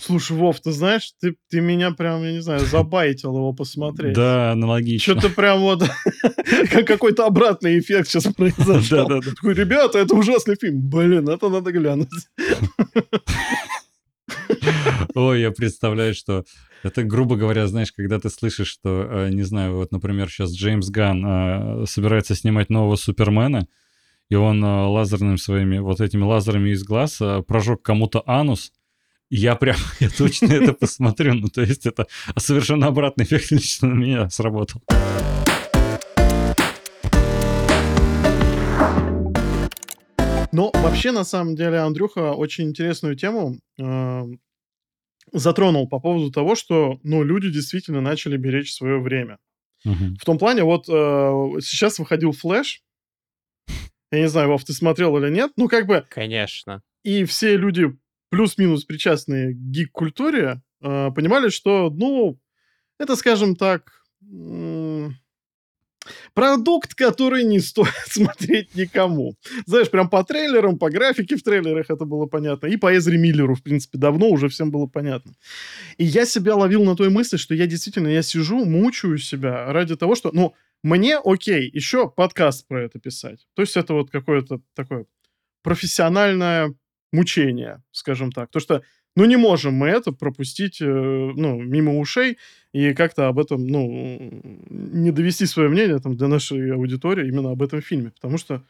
Слушай, 0.00 0.36
Вов, 0.36 0.60
ты 0.60 0.72
знаешь, 0.72 1.12
ты, 1.20 1.36
ты 1.50 1.60
меня 1.60 1.90
прям, 1.90 2.22
я 2.22 2.32
не 2.32 2.40
знаю, 2.40 2.60
забайтил 2.60 3.36
его 3.36 3.52
посмотреть. 3.52 4.14
Да, 4.14 4.52
аналогично. 4.52 5.14
Что-то 5.14 5.34
прям 5.34 5.60
вот 5.60 5.82
как 6.70 6.86
какой-то 6.86 7.26
обратный 7.26 7.78
эффект 7.78 8.08
сейчас 8.08 8.32
произошел. 8.34 9.08
Да-да-да. 9.08 9.30
Такой, 9.30 9.54
ребята, 9.54 9.98
это 9.98 10.14
ужасный 10.14 10.56
фильм. 10.60 10.80
Блин, 10.88 11.28
это 11.28 11.48
надо 11.48 11.72
глянуть. 11.72 12.08
Ой, 15.14 15.40
я 15.40 15.50
представляю, 15.50 16.14
что 16.14 16.44
это, 16.82 17.02
грубо 17.02 17.36
говоря, 17.36 17.66
знаешь, 17.66 17.92
когда 17.92 18.20
ты 18.20 18.30
слышишь, 18.30 18.68
что, 18.68 19.08
э, 19.10 19.30
не 19.30 19.42
знаю, 19.42 19.76
вот, 19.76 19.92
например, 19.92 20.28
сейчас 20.28 20.54
Джеймс 20.54 20.88
Ган 20.90 21.24
э, 21.26 21.86
собирается 21.86 22.34
снимать 22.34 22.70
нового 22.70 22.96
Супермена, 22.96 23.66
и 24.28 24.34
он 24.34 24.62
э, 24.62 24.86
лазерными 24.86 25.36
своими, 25.36 25.78
вот 25.78 26.00
этими 26.00 26.22
лазерами 26.22 26.70
из 26.70 26.84
глаз 26.84 27.20
прожег 27.46 27.82
кому-то 27.82 28.22
анус, 28.26 28.72
я 29.30 29.56
прям, 29.56 29.76
я 30.00 30.08
точно 30.10 30.52
это 30.52 30.72
посмотрю. 30.72 31.34
Ну, 31.34 31.48
то 31.48 31.62
есть 31.62 31.86
это 31.86 32.06
совершенно 32.36 32.86
обратный 32.86 33.24
эффект 33.24 33.50
лично 33.50 33.88
на 33.88 33.94
меня 33.94 34.30
сработал. 34.30 34.82
Но 40.52 40.70
вообще, 40.72 41.10
на 41.10 41.24
самом 41.24 41.54
деле, 41.54 41.78
Андрюха 41.78 42.32
очень 42.32 42.64
интересную 42.64 43.14
тему 43.14 43.58
э, 43.78 44.22
затронул 45.32 45.86
по 45.86 46.00
поводу 46.00 46.30
того, 46.30 46.54
что, 46.54 46.98
ну, 47.02 47.22
люди 47.24 47.50
действительно 47.50 48.00
начали 48.00 48.38
беречь 48.38 48.72
свое 48.72 48.98
время. 48.98 49.38
Мгм. 49.84 50.16
В 50.16 50.24
том 50.24 50.38
плане, 50.38 50.64
вот 50.64 50.88
э, 50.88 51.60
сейчас 51.60 51.98
выходил 51.98 52.32
Флэш. 52.32 52.80
Я 54.12 54.20
не 54.20 54.28
знаю, 54.28 54.48
Вов, 54.48 54.64
ты 54.64 54.72
смотрел 54.72 55.18
или 55.18 55.30
нет. 55.30 55.50
Ну, 55.56 55.68
как 55.68 55.86
бы, 55.86 56.06
Конечно. 56.08 56.80
и 57.02 57.24
все 57.24 57.56
люди 57.58 57.94
плюс-минус 58.36 58.84
причастные 58.84 59.54
к 59.54 59.56
гик-культуре 59.56 60.60
э, 60.82 61.10
понимали, 61.14 61.48
что, 61.48 61.88
ну, 61.88 62.38
это, 62.98 63.16
скажем 63.16 63.56
так, 63.56 64.04
продукт, 66.34 66.94
который 66.94 67.44
не 67.44 67.60
стоит 67.60 67.94
смотреть 68.08 68.74
никому. 68.74 69.36
Знаешь, 69.64 69.90
прям 69.90 70.10
по 70.10 70.22
трейлерам, 70.22 70.78
по 70.78 70.90
графике 70.90 71.36
в 71.36 71.42
трейлерах 71.42 71.86
это 71.88 72.04
было 72.04 72.26
понятно. 72.26 72.66
И 72.66 72.76
по 72.76 72.94
Эзри 72.94 73.16
Миллеру, 73.16 73.54
в 73.54 73.62
принципе, 73.62 73.96
давно 73.96 74.28
уже 74.28 74.50
всем 74.50 74.70
было 74.70 74.86
понятно. 74.86 75.32
И 75.96 76.04
я 76.04 76.26
себя 76.26 76.56
ловил 76.56 76.84
на 76.84 76.94
той 76.94 77.08
мысли, 77.08 77.38
что 77.38 77.54
я 77.54 77.66
действительно, 77.66 78.08
я 78.08 78.20
сижу, 78.20 78.66
мучаю 78.66 79.16
себя 79.16 79.72
ради 79.72 79.96
того, 79.96 80.14
что, 80.14 80.30
ну, 80.34 80.54
мне 80.82 81.18
окей, 81.24 81.70
еще 81.72 82.10
подкаст 82.10 82.68
про 82.68 82.84
это 82.84 82.98
писать. 82.98 83.46
То 83.54 83.62
есть 83.62 83.78
это 83.78 83.94
вот 83.94 84.10
какое-то 84.10 84.60
такое 84.74 85.06
профессиональное 85.62 86.74
мучение, 87.16 87.82
скажем 87.90 88.30
так. 88.30 88.50
То, 88.50 88.60
что, 88.60 88.82
ну, 89.16 89.24
не 89.24 89.36
можем 89.36 89.74
мы 89.74 89.88
это 89.88 90.12
пропустить, 90.12 90.80
э, 90.80 90.84
ну, 90.84 91.60
мимо 91.60 91.98
ушей 91.98 92.38
и 92.72 92.92
как-то 92.94 93.28
об 93.28 93.38
этом, 93.38 93.66
ну, 93.66 94.42
не 94.68 95.10
довести 95.10 95.46
свое 95.46 95.68
мнение 95.68 95.98
там 95.98 96.16
для 96.16 96.28
нашей 96.28 96.72
аудитории 96.72 97.28
именно 97.28 97.50
об 97.50 97.62
этом 97.62 97.80
фильме. 97.80 98.10
Потому 98.10 98.38
что, 98.38 98.62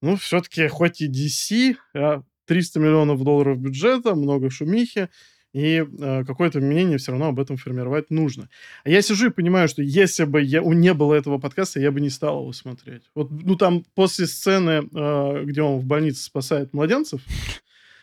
ну, 0.00 0.16
все-таки 0.16 0.66
хоть 0.68 1.00
и 1.02 1.08
DC, 1.08 1.76
а 1.94 2.22
300 2.46 2.80
миллионов 2.80 3.22
долларов 3.22 3.58
бюджета, 3.58 4.14
много 4.14 4.50
шумихи, 4.50 5.08
и 5.52 5.84
э, 5.86 6.24
какое-то 6.24 6.60
мнение 6.60 6.96
все 6.96 7.12
равно 7.12 7.28
об 7.28 7.38
этом 7.38 7.56
формировать 7.56 8.10
нужно. 8.10 8.48
А 8.84 8.90
я 8.90 9.02
сижу 9.02 9.26
и 9.26 9.30
понимаю, 9.30 9.68
что 9.68 9.82
если 9.82 10.24
бы 10.24 10.40
я, 10.40 10.60
не 10.62 10.94
было 10.94 11.14
этого 11.14 11.38
подкаста, 11.38 11.78
я 11.78 11.90
бы 11.90 12.00
не 12.00 12.08
стал 12.08 12.40
его 12.40 12.52
смотреть. 12.52 13.02
Вот, 13.14 13.30
ну, 13.30 13.56
там 13.56 13.84
после 13.94 14.26
сцены, 14.26 14.88
э, 14.94 15.44
где 15.44 15.62
он 15.62 15.78
в 15.78 15.84
больнице 15.84 16.22
спасает 16.22 16.72
младенцев, 16.72 17.20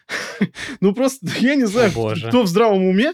ну, 0.81 0.93
просто, 0.93 1.27
я 1.39 1.55
не 1.55 1.65
знаю, 1.65 1.91
кто 1.91 2.43
в 2.43 2.47
здравом 2.47 2.83
уме, 2.85 3.13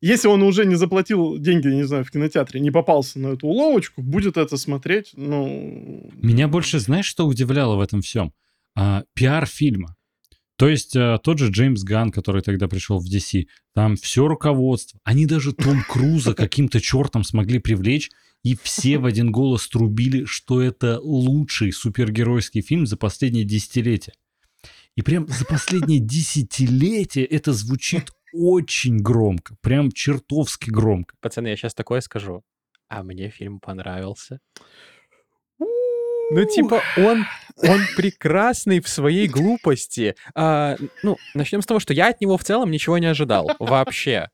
если 0.00 0.28
он 0.28 0.42
уже 0.42 0.66
не 0.66 0.74
заплатил 0.74 1.38
деньги, 1.38 1.68
не 1.68 1.84
знаю, 1.84 2.04
в 2.04 2.10
кинотеатре, 2.10 2.60
не 2.60 2.70
попался 2.70 3.18
на 3.18 3.28
эту 3.28 3.46
уловочку, 3.46 4.02
будет 4.02 4.36
это 4.36 4.56
смотреть, 4.56 5.12
ну... 5.14 6.10
Меня 6.14 6.48
больше, 6.48 6.78
знаешь, 6.78 7.06
что 7.06 7.26
удивляло 7.26 7.76
в 7.76 7.80
этом 7.80 8.02
всем? 8.02 8.32
А, 8.74 9.04
пиар 9.14 9.46
фильма. 9.46 9.96
То 10.56 10.68
есть 10.68 10.96
а, 10.96 11.18
тот 11.18 11.38
же 11.38 11.50
Джеймс 11.50 11.82
Ган, 11.82 12.10
который 12.10 12.42
тогда 12.42 12.68
пришел 12.68 12.98
в 12.98 13.06
DC, 13.06 13.46
там 13.74 13.96
все 13.96 14.26
руководство, 14.26 15.00
они 15.02 15.26
даже 15.26 15.52
Том 15.52 15.82
Круза 15.88 16.34
каким-то 16.34 16.80
чертом 16.80 17.24
смогли 17.24 17.58
привлечь, 17.58 18.10
и 18.42 18.56
все 18.62 18.98
в 18.98 19.06
один 19.06 19.32
голос 19.32 19.66
трубили, 19.66 20.24
что 20.24 20.60
это 20.60 21.00
лучший 21.00 21.72
супергеройский 21.72 22.60
фильм 22.60 22.86
за 22.86 22.96
последние 22.96 23.44
десятилетия. 23.44 24.12
И 24.96 25.02
прям 25.02 25.28
за 25.28 25.44
последние 25.44 26.00
десятилетия 26.00 27.24
это 27.24 27.52
звучит 27.52 28.10
очень 28.32 28.98
громко, 28.98 29.56
прям 29.60 29.92
чертовски 29.92 30.70
громко. 30.70 31.14
Пацаны, 31.20 31.48
я 31.48 31.56
сейчас 31.56 31.74
такое 31.74 32.00
скажу. 32.00 32.42
А 32.88 33.02
мне 33.02 33.28
фильм 33.30 33.60
понравился. 33.60 34.40
Ну, 36.28 36.44
типа, 36.44 36.82
он, 36.96 37.24
он 37.62 37.80
прекрасный 37.96 38.80
в 38.80 38.88
своей 38.88 39.28
глупости. 39.28 40.16
А, 40.34 40.76
ну, 41.02 41.16
начнем 41.34 41.62
с 41.62 41.66
того, 41.66 41.78
что 41.78 41.94
я 41.94 42.08
от 42.08 42.20
него 42.20 42.36
в 42.36 42.42
целом 42.42 42.70
ничего 42.70 42.98
не 42.98 43.06
ожидал. 43.06 43.50
Вообще. 43.60 44.28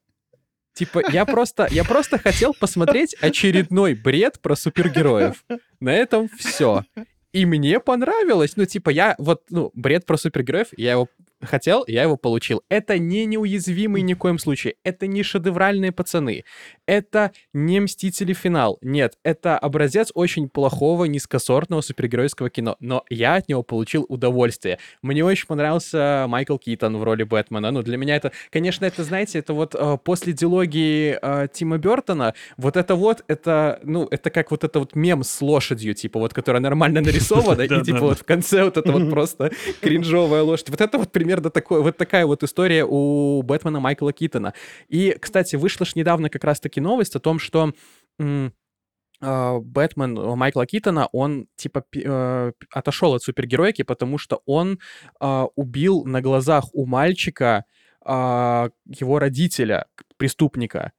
Типа, 0.75 1.03
я 1.11 1.27
просто, 1.27 1.69
я 1.71 1.85
просто 1.85 2.19
хотел 2.19 2.55
посмотреть 2.55 3.15
очередной 3.21 3.95
бред 3.95 4.41
про 4.41 4.57
супергероев. 4.57 5.45
На 5.81 5.93
этом 5.93 6.31
все. 6.39 6.85
И 7.33 7.47
мне 7.47 7.81
понравилось. 7.81 8.57
Ну, 8.57 8.67
типа, 8.67 8.91
я 8.91 9.15
вот, 9.19 9.43
ну, 9.51 9.71
бред 9.75 10.05
про 10.07 10.17
супергероев, 10.17 10.69
я 10.77 10.93
его 10.93 11.09
хотел, 11.43 11.85
я 11.87 12.03
его 12.03 12.17
получил. 12.17 12.63
Это 12.69 12.99
не 12.99 13.27
неуязвимый 13.27 14.03
ни 14.03 14.15
в 14.15 14.19
коем 14.19 14.39
случае. 14.39 14.75
Это 14.85 15.07
не 15.07 15.23
шедевральные 15.23 15.93
пацаны. 15.93 16.45
Это 16.87 17.33
не 17.53 17.81
Мстители 17.81 18.33
финал. 18.33 18.79
Нет, 18.81 19.19
это 19.25 19.59
образец 19.59 20.11
очень 20.15 20.49
плохого, 20.49 21.05
низкосортного 21.05 21.81
супергеройского 21.81 22.49
кино. 22.49 22.77
Но 22.81 23.05
я 23.11 23.35
от 23.35 23.49
него 23.49 23.63
получил 23.63 24.07
удовольствие. 24.09 24.79
Мне 25.03 25.25
очень 25.25 25.47
понравился 25.47 26.27
Майкл 26.29 26.57
Китон 26.57 26.97
в 26.97 27.03
роли 27.03 27.25
Бэтмена. 27.25 27.71
Ну, 27.71 27.83
для 27.83 27.97
меня 27.97 28.17
это, 28.17 28.33
конечно, 28.51 28.85
это, 28.85 29.05
знаете, 29.05 29.39
это 29.39 29.53
вот 29.53 29.75
э, 29.75 29.99
после 30.03 30.33
дилогии 30.33 31.19
э, 31.21 31.49
Тима 31.53 31.79
Бертона, 31.79 32.35
вот 32.57 32.77
это 32.77 32.95
вот, 32.95 33.25
это, 33.29 33.81
ну, 33.83 34.07
это 34.11 34.31
как 34.31 34.51
вот 34.51 34.65
это 34.65 34.79
вот 34.79 34.95
мем 34.95 35.23
с 35.23 35.43
лошадью, 35.43 35.95
типа 35.95 36.19
вот, 36.19 36.33
которая 36.33 36.63
нормально 36.63 37.01
нарисована, 37.03 37.63
и 37.63 37.83
типа 37.83 38.01
вот 38.01 38.19
в 38.21 38.25
конце 38.25 38.65
вот 38.65 38.77
это 38.77 38.93
вот 38.93 39.11
просто 39.11 39.51
кринжовая 39.81 40.43
лошадь. 40.43 40.71
Вот 40.71 40.81
это 40.81 40.99
вот 40.99 41.11
примерно 41.11 41.32
примерно 41.33 41.51
такой, 41.51 41.83
вот 41.83 41.97
такая 41.97 42.27
вот 42.27 42.43
история 42.43 42.85
у 42.85 43.43
Бэтмена 43.43 43.81
Майкла 43.81 44.13
Китона. 44.13 44.53
И, 44.89 45.17
кстати, 45.19 45.57
вышла 45.57 45.87
ж 45.87 45.95
недавно 45.95 46.29
как 46.29 46.45
раз-таки 46.45 46.81
новость 46.81 47.17
о 47.17 47.21
том, 47.21 47.39
что 47.39 47.73
а, 48.19 49.59
Бэтмен 49.61 50.15
Майкла 50.37 50.67
Китона, 50.67 51.09
он 51.13 51.47
типа 51.57 51.85
э, 51.95 52.53
отошел 52.71 53.15
от 53.15 53.23
супергеройки, 53.23 53.83
потому 53.83 54.19
что 54.19 54.43
он 54.47 54.79
э, 55.21 55.45
убил 55.55 56.05
на 56.05 56.21
глазах 56.21 56.65
у 56.75 56.85
мальчика 56.87 57.65
э, 58.05 58.11
его 58.11 59.19
родителя, 59.19 59.87
преступника. 60.19 60.93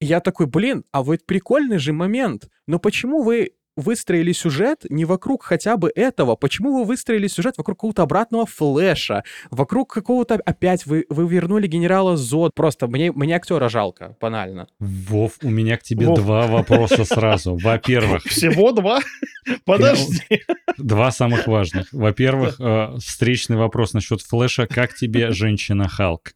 И 0.00 0.06
я 0.06 0.20
такой, 0.20 0.46
блин, 0.46 0.84
а 0.92 1.02
вот 1.02 1.26
прикольный 1.26 1.78
же 1.78 1.92
момент, 1.92 2.48
но 2.66 2.78
почему 2.78 3.22
вы 3.22 3.50
выстроили 3.78 4.32
сюжет 4.32 4.84
не 4.90 5.04
вокруг 5.04 5.44
хотя 5.44 5.76
бы 5.76 5.90
этого. 5.94 6.34
Почему 6.34 6.78
вы 6.78 6.84
выстроили 6.84 7.28
сюжет 7.28 7.56
вокруг 7.56 7.78
какого-то 7.78 8.02
обратного 8.02 8.44
флэша? 8.44 9.22
Вокруг 9.50 9.92
какого-то... 9.92 10.34
Опять 10.44 10.84
вы, 10.84 11.06
вы 11.08 11.28
вернули 11.28 11.66
генерала 11.66 12.16
Зод. 12.16 12.54
Просто 12.54 12.88
мне, 12.88 13.12
мне 13.12 13.36
актера 13.36 13.68
жалко, 13.68 14.16
банально. 14.20 14.66
Вов, 14.80 15.34
у 15.42 15.48
меня 15.48 15.76
к 15.76 15.82
тебе 15.82 16.06
Вов. 16.06 16.18
два 16.18 16.46
вопроса 16.48 17.04
сразу. 17.04 17.56
Во-первых... 17.62 18.24
Всего 18.24 18.72
два? 18.72 19.00
Подожди. 19.64 20.42
Два 20.76 21.12
самых 21.12 21.46
важных. 21.46 21.86
Во-первых, 21.92 22.56
э, 22.58 22.96
встречный 22.98 23.56
вопрос 23.56 23.92
насчет 23.92 24.20
флэша. 24.22 24.66
Как 24.66 24.94
тебе 24.94 25.30
женщина 25.30 25.88
Халк? 25.88 26.32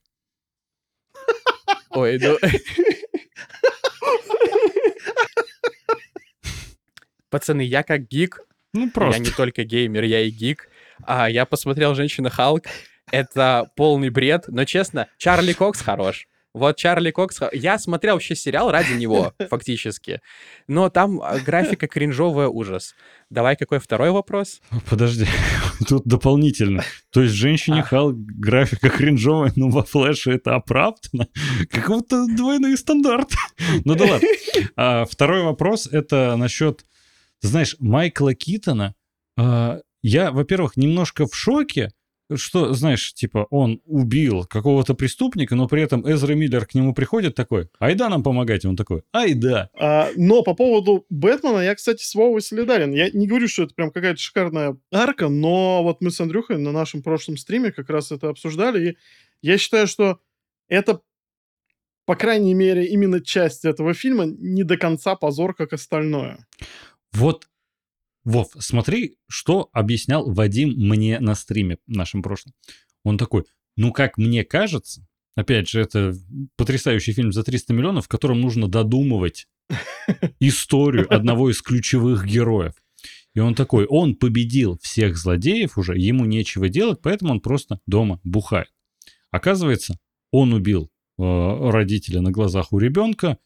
Ой, 1.90 2.18
ну... 2.20 2.38
Пацаны, 7.32 7.62
я 7.62 7.82
как 7.82 8.06
гик, 8.08 8.40
ну, 8.74 8.90
просто. 8.90 9.22
я 9.22 9.24
не 9.26 9.34
только 9.34 9.64
геймер, 9.64 10.04
я 10.04 10.20
и 10.20 10.28
гик, 10.28 10.68
а 11.02 11.30
я 11.30 11.46
посмотрел 11.46 11.94
«Женщина 11.94 12.28
Халк», 12.28 12.66
это 13.10 13.70
полный 13.74 14.10
бред, 14.10 14.44
но 14.48 14.66
честно, 14.66 15.08
Чарли 15.16 15.54
Кокс 15.54 15.80
хорош. 15.80 16.28
Вот 16.54 16.76
Чарли 16.76 17.10
Кокс... 17.10 17.40
Я 17.52 17.78
смотрел 17.78 18.16
вообще 18.16 18.36
сериал 18.36 18.70
ради 18.70 18.92
него, 18.92 19.32
фактически. 19.50 20.20
Но 20.68 20.90
там 20.90 21.22
а, 21.22 21.38
графика 21.38 21.88
кринжовая 21.88 22.48
ужас. 22.48 22.94
Давай, 23.30 23.56
какой 23.56 23.78
второй 23.78 24.10
вопрос? 24.10 24.60
Подожди, 24.90 25.24
тут 25.88 26.04
дополнительно. 26.04 26.84
То 27.10 27.22
есть 27.22 27.32
женщине 27.34 27.80
а. 27.80 27.84
Халк 27.84 28.12
графика 28.14 28.90
кринжовая, 28.90 29.52
но 29.56 29.70
во 29.70 29.82
флеше 29.82 30.32
это 30.32 30.54
оправдано? 30.54 31.28
Какого-то 31.70 32.26
двойные 32.26 32.76
стандарты. 32.76 33.36
Ну 33.86 33.94
да 33.94 34.04
ладно. 34.04 34.28
А, 34.76 35.04
второй 35.06 35.42
вопрос— 35.42 35.88
это 35.90 36.36
насчет 36.36 36.84
знаешь, 37.42 37.76
Майкла 37.78 38.34
Китона, 38.34 38.94
э, 39.36 39.80
я, 40.02 40.32
во-первых, 40.32 40.76
немножко 40.76 41.26
в 41.26 41.34
шоке, 41.34 41.90
что, 42.34 42.72
знаешь, 42.72 43.12
типа, 43.14 43.46
он 43.50 43.80
убил 43.84 44.44
какого-то 44.44 44.94
преступника, 44.94 45.54
но 45.54 45.68
при 45.68 45.82
этом 45.82 46.08
Эзра 46.10 46.34
Миллер 46.34 46.66
к 46.66 46.74
нему 46.74 46.94
приходит 46.94 47.34
такой, 47.34 47.68
айда 47.78 48.08
нам 48.08 48.22
помогать, 48.22 48.64
он 48.64 48.76
такой, 48.76 49.02
айда. 49.12 49.68
А, 49.74 50.08
но 50.16 50.42
по 50.42 50.54
поводу 50.54 51.04
Бэтмена, 51.10 51.58
я, 51.58 51.74
кстати, 51.74 52.02
с 52.02 52.14
Вовой 52.14 52.40
солидарен. 52.40 52.92
Я 52.92 53.10
не 53.10 53.26
говорю, 53.26 53.48
что 53.48 53.64
это 53.64 53.74
прям 53.74 53.90
какая-то 53.90 54.18
шикарная 54.18 54.76
арка, 54.92 55.28
но 55.28 55.82
вот 55.82 56.00
мы 56.00 56.10
с 56.10 56.20
Андрюхой 56.20 56.58
на 56.58 56.72
нашем 56.72 57.02
прошлом 57.02 57.36
стриме 57.36 57.72
как 57.72 57.90
раз 57.90 58.12
это 58.12 58.28
обсуждали, 58.28 58.90
и 58.90 58.96
я 59.42 59.58
считаю, 59.58 59.86
что 59.86 60.20
это 60.68 61.00
по 62.04 62.16
крайней 62.16 62.54
мере, 62.54 62.86
именно 62.86 63.20
часть 63.20 63.64
этого 63.64 63.94
фильма 63.94 64.24
не 64.26 64.64
до 64.64 64.76
конца 64.76 65.14
позор, 65.14 65.54
как 65.54 65.72
остальное. 65.72 66.46
Вот, 67.12 67.48
Вов, 68.24 68.48
смотри, 68.58 69.16
что 69.28 69.68
объяснял 69.72 70.30
Вадим 70.30 70.70
мне 70.76 71.18
на 71.20 71.34
стриме 71.34 71.78
нашем 71.86 72.22
прошлом. 72.22 72.54
Он 73.04 73.18
такой, 73.18 73.44
ну, 73.76 73.92
как 73.92 74.16
мне 74.16 74.44
кажется, 74.44 75.06
опять 75.34 75.68
же, 75.68 75.80
это 75.80 76.14
потрясающий 76.56 77.12
фильм 77.12 77.32
за 77.32 77.42
300 77.42 77.72
миллионов, 77.74 78.04
в 78.04 78.08
котором 78.08 78.40
нужно 78.40 78.68
додумывать 78.68 79.48
историю 80.40 81.12
одного 81.12 81.50
из 81.50 81.60
ключевых 81.62 82.26
героев. 82.26 82.74
И 83.34 83.40
он 83.40 83.54
такой, 83.54 83.86
он 83.86 84.14
победил 84.14 84.78
всех 84.82 85.16
злодеев 85.16 85.78
уже, 85.78 85.98
ему 85.98 86.24
нечего 86.24 86.68
делать, 86.68 87.00
поэтому 87.02 87.32
он 87.32 87.40
просто 87.40 87.80
дома 87.86 88.20
бухает. 88.24 88.68
Оказывается, 89.30 89.98
он 90.30 90.52
убил 90.52 90.90
э, 91.18 91.22
родителя 91.22 92.20
на 92.20 92.30
глазах 92.30 92.72
у 92.72 92.78
ребенка, 92.78 93.38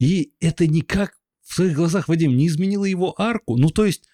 и 0.00 0.32
это 0.40 0.66
никак 0.66 1.17
в 1.48 1.54
своих 1.54 1.74
глазах, 1.74 2.08
Вадим, 2.08 2.36
не 2.36 2.46
изменила 2.46 2.84
его 2.84 3.14
арку? 3.18 3.56
Ну, 3.56 3.70
то 3.70 3.86
есть, 3.86 4.04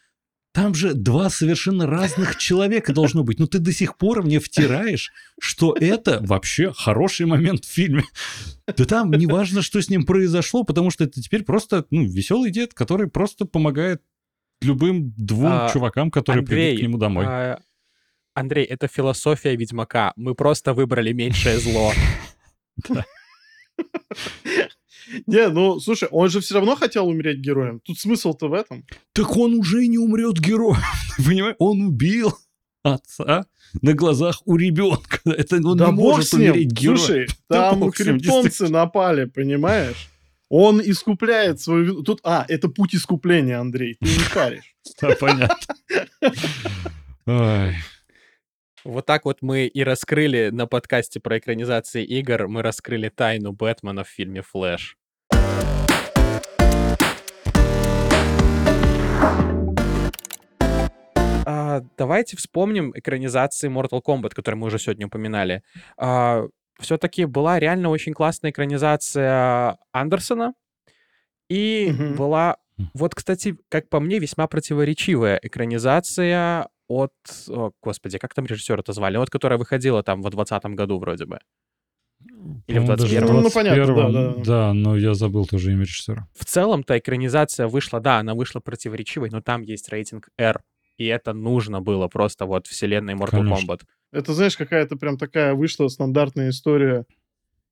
там 0.53 0.73
же 0.73 0.95
два 0.95 1.31
совершенно 1.31 1.85
разных 1.85 2.37
человека 2.39 2.93
должно 2.93 3.25
быть. 3.25 3.41
Но 3.41 3.47
ты 3.49 3.59
до 3.59 3.73
сих 3.73 3.99
пор 3.99 4.23
мне 4.23 4.39
втираешь, 4.39 5.13
что 5.41 5.75
это 5.79 6.21
вообще 6.23 6.73
хороший 6.73 7.27
момент 7.27 7.65
в 7.65 7.71
фильме. 7.71 8.05
Да 8.67 8.85
там 8.85 9.11
не 9.11 9.27
важно, 9.27 9.63
что 9.63 9.83
с 9.83 9.91
ним 9.91 10.07
произошло, 10.07 10.63
потому 10.63 10.91
что 10.91 11.05
это 11.05 11.21
теперь 11.21 11.43
просто 11.43 11.85
ну, 11.91 12.05
веселый 12.05 12.53
дед, 12.53 12.73
который 12.73 13.09
просто 13.09 13.47
помогает 13.47 14.01
любым 14.63 15.13
двум 15.17 15.53
а, 15.53 15.71
чувакам, 15.73 16.13
которые 16.13 16.43
Андрей, 16.43 16.69
придут 16.69 16.81
к 16.81 16.83
нему 16.89 16.99
домой. 16.99 17.25
А, 17.27 17.59
Андрей, 18.33 18.65
это 18.65 18.87
философия 18.87 19.57
Ведьмака. 19.57 20.13
Мы 20.15 20.37
просто 20.37 20.73
выбрали 20.73 21.13
меньшее 21.13 21.59
зло. 21.59 21.93
Да. 25.27 25.37
Не, 25.47 25.49
ну, 25.49 25.81
слушай, 25.81 26.09
он 26.11 26.29
же 26.29 26.41
все 26.41 26.55
равно 26.55 26.77
хотел 26.77 27.09
умереть 27.09 27.39
героем. 27.39 27.81
Тут 27.81 27.99
смысл-то 27.99 28.49
в 28.49 28.53
этом. 28.53 28.85
Так 29.13 29.37
он 29.37 29.55
уже 29.55 29.87
не 29.87 29.99
умрет 29.99 30.39
героем. 30.39 30.81
Понимаешь? 31.25 31.57
Он 31.59 31.83
убил 31.83 32.35
отца 32.83 33.47
на 33.83 33.95
глазах 33.95 34.43
у 34.45 34.57
ребенка. 34.57 35.19
Это 35.25 35.57
он 35.57 35.77
да 35.77 35.87
не 35.87 35.93
может 35.93 36.33
умереть 36.35 36.73
героем. 36.73 36.99
Слушай, 36.99 37.27
там 37.49 37.91
криптонцы 37.91 38.69
напали, 38.69 39.25
понимаешь? 39.25 40.09
Он 40.51 40.81
искупляет 40.81 41.61
свою... 41.61 42.03
Тут, 42.03 42.21
а, 42.23 42.45
это 42.49 42.69
путь 42.69 42.95
искупления, 42.95 43.59
Андрей. 43.59 43.97
Ты 43.99 44.07
не 44.07 44.19
шаришь. 44.19 44.77
Да, 45.01 45.17
понятно. 45.19 45.75
Вот 48.85 49.07
так 49.07 49.25
вот 49.25 49.39
мы 49.41 49.67
и 49.67 49.83
раскрыли 49.83 50.51
на 50.53 50.67
подкасте 50.67 51.19
про 51.19 51.39
экранизации 51.39 52.05
игр, 52.05 52.49
мы 52.49 52.61
раскрыли 52.61 53.09
тайну 53.09 53.53
Бэтмена 53.53 54.05
в 54.05 54.09
фильме 54.09 54.43
«Флэш». 54.43 54.99
А, 61.47 61.81
давайте 61.97 62.37
вспомним 62.37 62.93
экранизации 62.95 63.71
Mortal 63.71 64.03
Kombat, 64.07 64.35
которые 64.35 64.59
мы 64.59 64.67
уже 64.67 64.79
сегодня 64.79 65.07
упоминали. 65.07 65.63
А, 65.97 66.45
все-таки 66.79 67.25
была 67.25 67.59
реально 67.59 67.89
очень 67.89 68.13
классная 68.13 68.51
экранизация 68.51 69.79
Андерсона, 69.93 70.53
и 71.49 71.91
угу. 71.91 72.17
была, 72.17 72.59
вот, 72.93 73.15
кстати, 73.15 73.57
как 73.71 73.89
по 73.89 73.99
мне, 73.99 74.19
весьма 74.19 74.47
противоречивая 74.47 75.41
экранизация 75.43 76.69
от... 76.89 77.13
О, 77.49 77.73
господи, 77.83 78.19
как 78.19 78.35
там 78.35 78.47
режиссера 78.47 78.81
это 78.81 78.93
звали? 78.93 79.17
Вот, 79.17 79.31
которая 79.31 79.59
выходила 79.59 80.03
там 80.03 80.21
в 80.21 80.31
2020 80.31 80.65
году 80.77 80.99
вроде 80.99 81.27
бы. 81.27 81.39
Или 82.67 82.79
в 82.79 82.87
21 82.87 83.27
ну, 83.27 83.41
ну, 83.41 83.51
понятно, 83.51 83.87
да, 83.87 84.11
да. 84.11 84.35
Да, 84.45 84.73
но 84.73 84.97
я 84.97 85.15
забыл 85.15 85.47
тоже 85.47 85.73
имя 85.73 85.83
режиссера. 85.83 86.29
В 86.35 86.45
целом-то 86.45 86.99
экранизация 86.99 87.67
вышла, 87.67 88.01
да, 88.01 88.19
она 88.19 88.35
вышла 88.35 88.61
противоречивой, 88.61 89.31
но 89.31 89.41
там 89.41 89.63
есть 89.63 89.89
рейтинг 89.89 90.29
R. 90.39 90.63
И 90.97 91.07
это 91.07 91.33
нужно 91.33 91.81
было 91.81 92.09
просто 92.09 92.47
вот 92.47 92.67
вселенной 92.67 93.15
Mortal 93.15 93.43
Конечно. 93.43 93.73
Kombat. 93.73 93.81
Это, 94.13 94.33
знаешь, 94.33 94.57
какая-то 94.57 94.97
прям 94.97 95.19
такая 95.19 95.55
вышла 95.55 95.89
стандартная 95.89 96.51
история 96.51 97.05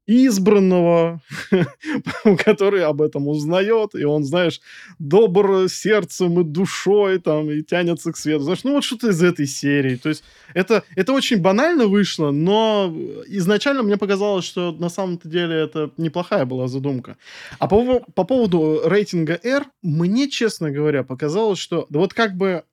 избранного, 0.06 1.20
который 2.44 2.84
об 2.84 3.00
этом 3.02 3.28
узнает, 3.28 3.94
и 3.94 4.04
он, 4.04 4.24
знаешь, 4.24 4.60
добр 4.98 5.68
сердцем 5.68 6.40
и 6.40 6.44
душой 6.44 7.18
там, 7.18 7.50
и 7.50 7.62
тянется 7.62 8.12
к 8.12 8.16
свету. 8.16 8.44
Знаешь, 8.44 8.64
ну 8.64 8.72
вот 8.72 8.84
что-то 8.84 9.10
из 9.10 9.22
этой 9.22 9.46
серии. 9.46 9.96
То 9.96 10.08
есть 10.08 10.24
это, 10.54 10.82
это 10.96 11.12
очень 11.12 11.40
банально 11.40 11.86
вышло, 11.86 12.30
но 12.30 12.92
изначально 13.28 13.82
мне 13.82 13.96
показалось, 13.96 14.44
что 14.44 14.72
на 14.72 14.88
самом-то 14.88 15.28
деле 15.28 15.54
это 15.54 15.90
неплохая 15.96 16.44
была 16.44 16.68
задумка. 16.68 17.16
А 17.58 17.68
по, 17.68 18.00
по 18.00 18.24
поводу 18.24 18.82
рейтинга 18.84 19.38
R, 19.42 19.66
мне, 19.82 20.28
честно 20.28 20.70
говоря, 20.70 21.04
показалось, 21.04 21.58
что 21.58 21.86
да 21.90 22.00
вот 22.00 22.12
как 22.12 22.36
бы 22.36 22.64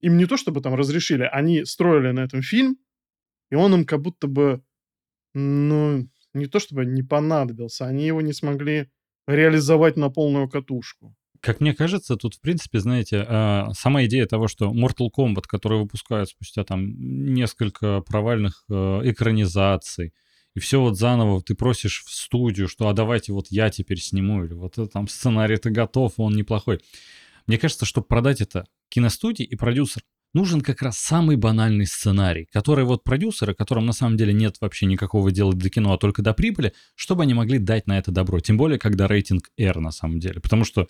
им 0.00 0.16
не 0.18 0.26
то 0.26 0.36
чтобы 0.36 0.60
там 0.60 0.74
разрешили, 0.74 1.28
они 1.30 1.64
строили 1.64 2.10
на 2.10 2.20
этом 2.20 2.42
фильм, 2.42 2.78
и 3.50 3.54
он 3.54 3.74
им 3.74 3.84
как 3.84 4.00
будто 4.00 4.26
бы, 4.26 4.62
ну, 5.34 6.08
не 6.34 6.46
то 6.46 6.58
чтобы 6.58 6.84
не 6.84 7.02
понадобился, 7.02 7.86
они 7.86 8.06
его 8.06 8.20
не 8.20 8.32
смогли 8.32 8.90
реализовать 9.26 9.96
на 9.96 10.10
полную 10.10 10.48
катушку. 10.48 11.14
Как 11.40 11.60
мне 11.60 11.74
кажется, 11.74 12.16
тут, 12.16 12.34
в 12.34 12.40
принципе, 12.40 12.78
знаете, 12.80 13.24
а, 13.28 13.70
сама 13.74 14.04
идея 14.06 14.26
того, 14.26 14.48
что 14.48 14.72
Mortal 14.72 15.08
Kombat, 15.14 15.42
который 15.46 15.78
выпускают 15.78 16.30
спустя 16.30 16.64
там 16.64 16.86
несколько 17.34 18.00
провальных 18.00 18.64
э, 18.70 19.00
экранизаций, 19.04 20.14
и 20.54 20.60
все 20.60 20.80
вот 20.80 20.96
заново 20.96 21.42
ты 21.42 21.54
просишь 21.54 22.04
в 22.06 22.10
студию, 22.10 22.66
что 22.68 22.88
а 22.88 22.94
давайте 22.94 23.32
вот 23.32 23.48
я 23.50 23.68
теперь 23.70 23.98
сниму, 24.00 24.44
или 24.44 24.54
вот 24.54 24.78
там 24.92 25.06
сценарий-то 25.06 25.68
готов, 25.70 26.14
он 26.16 26.34
неплохой. 26.34 26.80
Мне 27.46 27.58
кажется, 27.58 27.84
чтобы 27.84 28.06
продать 28.06 28.40
это 28.40 28.66
киностудии 28.88 29.44
и 29.44 29.56
продюсер, 29.56 30.02
нужен 30.34 30.60
как 30.60 30.82
раз 30.82 30.98
самый 30.98 31.36
банальный 31.36 31.86
сценарий, 31.86 32.46
который 32.52 32.84
вот 32.84 33.04
продюсеры, 33.04 33.54
которым 33.54 33.86
на 33.86 33.92
самом 33.92 34.16
деле 34.16 34.34
нет 34.34 34.56
вообще 34.60 34.86
никакого 34.86 35.32
дела 35.32 35.54
до 35.54 35.70
кино, 35.70 35.94
а 35.94 35.98
только 35.98 36.20
до 36.20 36.34
прибыли, 36.34 36.74
чтобы 36.94 37.22
они 37.22 37.32
могли 37.32 37.58
дать 37.58 37.86
на 37.86 37.96
это 37.96 38.10
добро. 38.10 38.40
Тем 38.40 38.56
более, 38.56 38.78
когда 38.78 39.08
рейтинг 39.08 39.50
R 39.56 39.80
на 39.80 39.92
самом 39.92 40.18
деле. 40.18 40.40
Потому 40.40 40.64
что, 40.64 40.88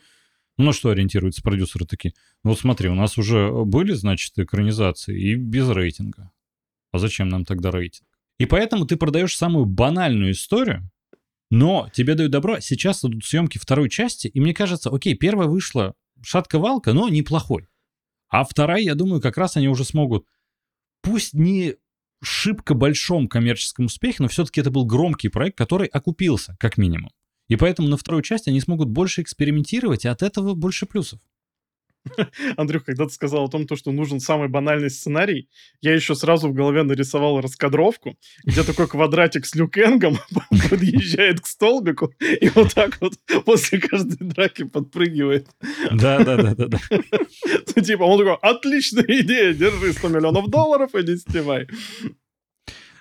ну 0.57 0.65
на 0.65 0.73
что 0.73 0.89
ориентируются 0.89 1.43
продюсеры 1.43 1.87
такие? 1.87 2.15
Ну 2.43 2.51
вот 2.51 2.59
смотри, 2.59 2.89
у 2.89 2.95
нас 2.95 3.19
уже 3.19 3.51
были, 3.65 3.93
значит, 3.93 4.37
экранизации 4.39 5.17
и 5.17 5.35
без 5.37 5.69
рейтинга. 5.69 6.33
А 6.93 6.99
зачем 6.99 7.29
нам 7.29 7.45
тогда 7.45 7.71
рейтинг? 7.71 8.09
И 8.39 8.47
поэтому 8.47 8.87
ты 8.87 8.97
продаешь 8.97 9.37
самую 9.37 9.67
банальную 9.67 10.33
историю, 10.33 10.91
но 11.51 11.89
тебе 11.93 12.15
дают 12.15 12.33
добро. 12.33 12.59
Сейчас 12.61 13.05
идут 13.05 13.25
съемки 13.25 13.59
второй 13.59 13.89
части, 13.89 14.27
и 14.27 14.41
мне 14.41 14.55
кажется, 14.55 14.91
окей, 14.91 15.15
первая 15.15 15.49
вышла 15.49 15.95
шатка-валка, 16.23 16.93
но 16.93 17.09
неплохой. 17.09 17.69
А 18.35 18.43
вторая, 18.43 18.81
я 18.83 18.97
думаю, 18.97 19.21
как 19.21 19.39
раз 19.39 19.57
они 19.57 19.69
уже 19.69 19.85
смогут, 19.85 20.27
пусть 21.03 21.35
не 21.35 21.77
шибко 22.21 22.75
большом 22.75 23.29
коммерческом 23.29 23.85
успехе, 23.85 24.17
но 24.25 24.29
все-таки 24.29 24.61
это 24.61 24.73
был 24.73 24.85
громкий 24.87 25.29
проект, 25.29 25.57
который 25.57 25.87
окупился, 25.87 26.57
как 26.59 26.77
минимум. 26.77 27.13
И 27.47 27.55
поэтому 27.55 27.87
на 27.87 27.97
вторую 27.97 28.25
часть 28.25 28.49
они 28.49 28.59
смогут 28.61 28.89
больше 28.89 29.23
экспериментировать, 29.23 30.05
и 30.05 30.09
от 30.09 30.21
этого 30.25 30.55
больше 30.55 30.85
плюсов. 30.85 31.21
Андрюх, 32.57 32.85
когда 32.85 33.07
ты 33.07 33.13
сказал 33.13 33.45
о 33.45 33.49
том, 33.49 33.67
что 33.75 33.93
нужен 33.93 34.21
самый 34.21 34.49
банальный 34.49 34.91
сценарий, 34.91 35.49
я 35.81 35.95
еще 35.95 36.15
сразу 36.15 36.49
в 36.49 36.55
голове 36.55 36.83
нарисовал 36.83 37.41
раскадровку, 37.41 38.17
где 38.45 38.63
такой 38.63 38.89
квадратик 38.89 39.47
с 39.47 39.55
люкенгом 39.55 40.19
подъезжает 40.71 41.41
к 41.41 41.47
столбику 41.47 42.13
и 42.21 42.49
вот 42.51 42.75
так 42.75 42.99
вот 43.01 43.15
после 43.45 43.81
каждой 43.81 44.19
драки 44.21 44.65
подпрыгивает. 44.65 45.49
Да-да-да. 45.91 46.79
Ну, 47.77 47.83
типа, 47.83 48.03
он 48.05 48.19
такой, 48.19 48.37
отличная 48.41 49.21
идея, 49.23 49.53
держи 49.53 49.93
100 49.93 50.09
миллионов 50.09 50.49
долларов, 50.49 50.91
иди 50.95 51.17
снимай. 51.17 51.67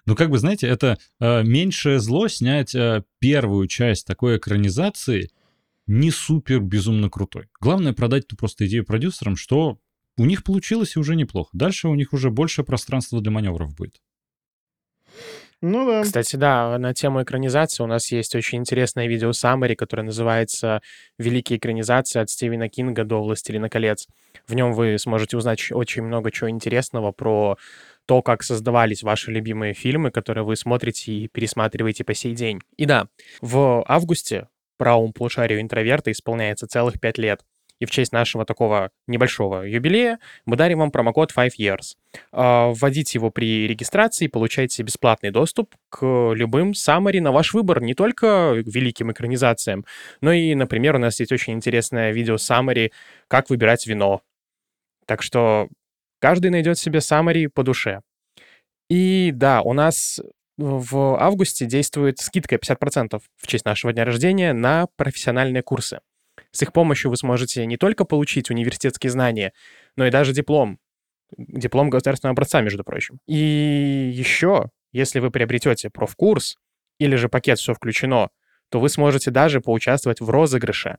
Ну, 0.05 0.15
как 0.15 0.29
бы, 0.29 0.37
знаете, 0.37 0.67
это 0.67 0.97
э, 1.19 1.43
меньшее 1.43 1.99
зло 1.99 2.27
снять 2.27 2.73
э, 2.75 3.03
первую 3.19 3.67
часть 3.67 4.07
такой 4.07 4.37
экранизации— 4.37 5.29
не 5.87 6.11
супер 6.11 6.59
безумно 6.59 7.09
крутой. 7.09 7.47
Главное 7.59 7.93
продать 7.93 8.27
ту 8.27 8.35
просто 8.35 8.65
идею 8.67 8.85
продюсерам, 8.85 9.35
что 9.35 9.79
у 10.17 10.25
них 10.25 10.43
получилось 10.43 10.95
и 10.95 10.99
уже 10.99 11.15
неплохо. 11.15 11.49
Дальше 11.53 11.87
у 11.87 11.95
них 11.95 12.13
уже 12.13 12.29
больше 12.29 12.63
пространства 12.63 13.21
для 13.21 13.31
маневров 13.31 13.75
будет. 13.75 13.99
Ну 15.65 15.87
да. 15.87 16.03
Кстати, 16.03 16.35
да, 16.35 16.77
на 16.77 16.93
тему 16.93 17.23
экранизации 17.23 17.83
у 17.83 17.87
нас 17.87 18.11
есть 18.11 18.35
очень 18.35 18.57
интересное 18.57 19.07
видео 19.07 19.31
Саммари, 19.31 19.75
которое 19.75 20.03
называется 20.03 20.81
«Великие 21.17 21.57
экранизации 21.57 22.19
от 22.19 22.29
Стивена 22.29 22.67
Кинга 22.67 23.05
до 23.05 23.23
«Властелина 23.23 23.69
колец». 23.69 24.07
В 24.45 24.55
нем 24.55 24.73
вы 24.73 24.99
сможете 24.99 25.37
узнать 25.37 25.71
очень 25.71 26.03
много 26.03 26.31
чего 26.31 26.49
интересного 26.49 27.13
про 27.13 27.57
то, 28.05 28.21
как 28.21 28.43
создавались 28.43 29.03
ваши 29.03 29.31
любимые 29.31 29.73
фильмы, 29.73 30.11
которые 30.11 30.43
вы 30.43 30.57
смотрите 30.57 31.13
и 31.13 31.27
пересматриваете 31.29 32.03
по 32.03 32.13
сей 32.13 32.35
день. 32.35 32.59
И 32.75 32.85
да, 32.85 33.07
в 33.39 33.85
августе 33.87 34.49
правому 34.77 35.13
полушарию 35.13 35.61
интроверта 35.61 36.11
исполняется 36.11 36.67
целых 36.67 36.99
5 36.99 37.17
лет. 37.17 37.41
И 37.79 37.85
в 37.85 37.91
честь 37.91 38.13
нашего 38.13 38.45
такого 38.45 38.91
небольшого 39.07 39.63
юбилея 39.63 40.19
мы 40.45 40.55
дарим 40.55 40.79
вам 40.79 40.91
промокод 40.91 41.33
5 41.33 41.59
years. 41.59 41.95
А, 42.31 42.69
вводите 42.69 43.17
его 43.17 43.29
при 43.29 43.67
регистрации, 43.67 44.27
получаете 44.27 44.83
бесплатный 44.83 45.31
доступ 45.31 45.75
к 45.89 46.31
любым 46.33 46.71
summary 46.71 47.19
на 47.19 47.31
ваш 47.31 47.53
выбор, 47.53 47.81
не 47.81 47.93
только 47.93 48.53
великим 48.65 49.11
экранизациям, 49.11 49.85
но 50.21 50.31
и, 50.31 50.55
например, 50.55 50.95
у 50.95 50.99
нас 50.99 51.19
есть 51.19 51.31
очень 51.31 51.53
интересное 51.53 52.11
видео 52.11 52.35
summary 52.35 52.91
«Как 53.27 53.49
выбирать 53.49 53.85
вино». 53.85 54.21
Так 55.05 55.21
что 55.21 55.67
каждый 56.19 56.51
найдет 56.51 56.77
себе 56.77 56.99
summary 56.99 57.49
по 57.49 57.63
душе. 57.63 58.01
И 58.89 59.31
да, 59.33 59.61
у 59.61 59.73
нас 59.73 60.21
в 60.57 61.19
августе 61.19 61.65
действует 61.65 62.19
скидка 62.19 62.55
50% 62.55 63.21
в 63.35 63.47
честь 63.47 63.65
нашего 63.65 63.93
дня 63.93 64.05
рождения 64.05 64.53
на 64.53 64.87
профессиональные 64.95 65.63
курсы. 65.63 65.99
С 66.51 66.61
их 66.61 66.73
помощью 66.73 67.09
вы 67.09 67.17
сможете 67.17 67.65
не 67.65 67.77
только 67.77 68.05
получить 68.05 68.49
университетские 68.49 69.11
знания, 69.11 69.53
но 69.95 70.05
и 70.05 70.11
даже 70.11 70.33
диплом. 70.33 70.79
Диплом 71.37 71.89
государственного 71.89 72.33
образца, 72.33 72.61
между 72.61 72.83
прочим. 72.83 73.19
И 73.27 74.11
еще, 74.13 74.69
если 74.91 75.19
вы 75.19 75.31
приобретете 75.31 75.89
профкурс 75.89 76.57
или 76.99 77.15
же 77.15 77.29
пакет 77.29 77.57
«Все 77.57 77.73
включено», 77.73 78.29
то 78.69 78.79
вы 78.79 78.89
сможете 78.89 79.31
даже 79.31 79.61
поучаствовать 79.61 80.21
в 80.21 80.29
розыгрыше 80.29 80.97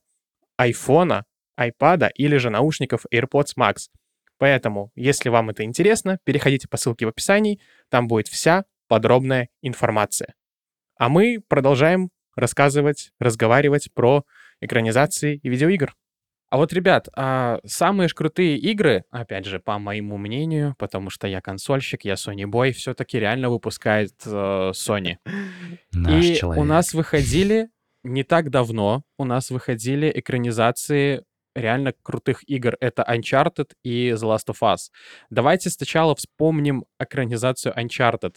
айфона, 0.56 1.24
айпада 1.56 2.10
или 2.14 2.36
же 2.36 2.50
наушников 2.50 3.04
AirPods 3.12 3.56
Max. 3.58 3.88
Поэтому, 4.38 4.90
если 4.96 5.28
вам 5.28 5.50
это 5.50 5.62
интересно, 5.62 6.18
переходите 6.24 6.68
по 6.68 6.76
ссылке 6.76 7.06
в 7.06 7.10
описании, 7.10 7.60
там 7.88 8.08
будет 8.08 8.28
вся 8.28 8.64
подробная 8.88 9.48
информация. 9.62 10.34
А 10.96 11.08
мы 11.08 11.40
продолжаем 11.48 12.10
рассказывать, 12.36 13.10
разговаривать 13.18 13.88
про 13.94 14.24
экранизации 14.60 15.40
и 15.42 15.48
видеоигр. 15.48 15.94
А 16.50 16.56
вот, 16.56 16.72
ребят, 16.72 17.08
а 17.16 17.58
самые 17.66 18.08
ж 18.08 18.14
крутые 18.14 18.56
игры, 18.58 19.04
опять 19.10 19.44
же, 19.44 19.58
по 19.58 19.78
моему 19.78 20.18
мнению, 20.18 20.76
потому 20.78 21.10
что 21.10 21.26
я 21.26 21.40
консольщик, 21.40 22.04
я 22.04 22.14
Sony 22.14 22.44
Boy, 22.44 22.70
все-таки 22.70 23.18
реально 23.18 23.50
выпускает 23.50 24.12
э, 24.24 24.70
Sony. 24.70 25.16
Наш 25.92 26.24
и 26.24 26.36
человек. 26.36 26.62
у 26.62 26.64
нас 26.64 26.94
выходили 26.94 27.70
не 28.04 28.22
так 28.22 28.50
давно, 28.50 29.02
у 29.18 29.24
нас 29.24 29.50
выходили 29.50 30.12
экранизации 30.14 31.24
реально 31.54 31.94
крутых 32.02 32.48
игр. 32.48 32.76
Это 32.80 33.04
Uncharted 33.08 33.72
и 33.82 34.10
The 34.10 34.36
Last 34.36 34.48
of 34.48 34.58
Us. 34.62 34.90
Давайте 35.30 35.70
сначала 35.70 36.14
вспомним 36.14 36.84
экранизацию 36.98 37.74
Uncharted. 37.76 38.36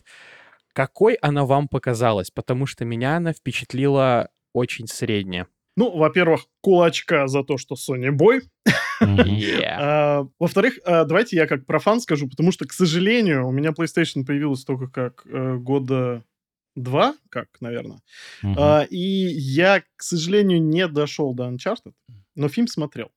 Какой 0.74 1.16
она 1.16 1.46
вам 1.46 1.68
показалась? 1.68 2.30
Потому 2.30 2.66
что 2.66 2.86
меня 2.86 3.18
она 3.18 3.34
впечатлила 3.34 4.30
очень 4.54 4.88
средне. 4.88 5.48
Ну, 5.76 5.96
во-первых, 5.96 6.48
кулачка 6.62 7.28
за 7.28 7.44
то, 7.44 7.58
что 7.58 7.76
Sony. 7.76 8.10
Yeah. 9.02 9.78
А, 9.80 10.28
Во-вторых, 10.40 10.80
а, 10.86 11.06
давайте 11.06 11.36
я 11.36 11.46
как 11.46 11.68
профан 11.68 12.02
скажу, 12.02 12.28
потому 12.28 12.52
что, 12.52 12.66
к 12.66 12.74
сожалению, 12.74 13.48
у 13.48 13.52
меня 13.52 13.70
PlayStation 13.70 14.26
появилась 14.26 14.64
только 14.64 14.88
как 14.88 15.24
э, 15.28 15.58
года 15.58 16.24
два, 16.76 17.16
как, 17.30 17.50
наверное. 17.60 18.00
А, 18.44 18.88
и 18.90 18.98
я, 18.98 19.82
к 19.96 20.02
сожалению, 20.02 20.64
не 20.64 20.88
дошел 20.88 21.34
до 21.36 21.44
Uncharted, 21.44 21.94
но 22.38 22.48
фильм 22.50 22.68
смотрел. 22.68 23.12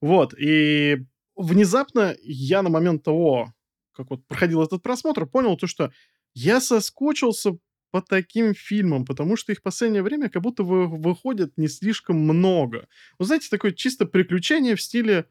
Вот, 0.00 0.34
и 0.38 0.98
внезапно 1.36 2.14
я 2.22 2.62
на 2.62 2.70
момент 2.70 3.02
того, 3.02 3.52
как 3.92 4.10
вот 4.10 4.26
проходил 4.26 4.62
этот 4.62 4.82
просмотр, 4.82 5.26
понял 5.26 5.56
то, 5.56 5.66
что 5.66 5.92
я 6.34 6.60
соскучился 6.60 7.58
по 7.90 8.00
таким 8.00 8.54
фильмам, 8.54 9.04
потому 9.04 9.36
что 9.36 9.52
их 9.52 9.58
в 9.58 9.62
последнее 9.62 10.02
время 10.02 10.28
как 10.30 10.42
будто 10.42 10.62
вы- 10.62 10.86
выходит 10.86 11.52
не 11.58 11.68
слишком 11.68 12.16
много. 12.18 12.86
Вы 13.18 13.24
знаете, 13.26 13.48
такое 13.50 13.72
чисто 13.72 14.06
приключение 14.06 14.76
в 14.76 14.80
стиле, 14.82 15.26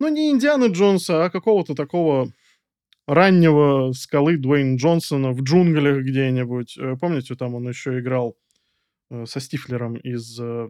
ну, 0.00 0.08
не 0.08 0.30
Индианы 0.30 0.66
Джонса, 0.66 1.24
а 1.24 1.30
какого-то 1.30 1.74
такого 1.74 2.32
раннего 3.06 3.92
скалы 3.92 4.36
Дуэйн 4.38 4.76
Джонсона 4.76 5.32
в 5.32 5.42
джунглях 5.42 6.02
где-нибудь. 6.04 6.76
Э, 6.78 6.96
Помните, 7.00 7.34
там 7.36 7.54
он 7.54 7.68
еще 7.68 7.98
играл 8.00 8.36
со 9.26 9.40
Стифлером 9.40 9.96
из 9.96 10.38
э, 10.40 10.68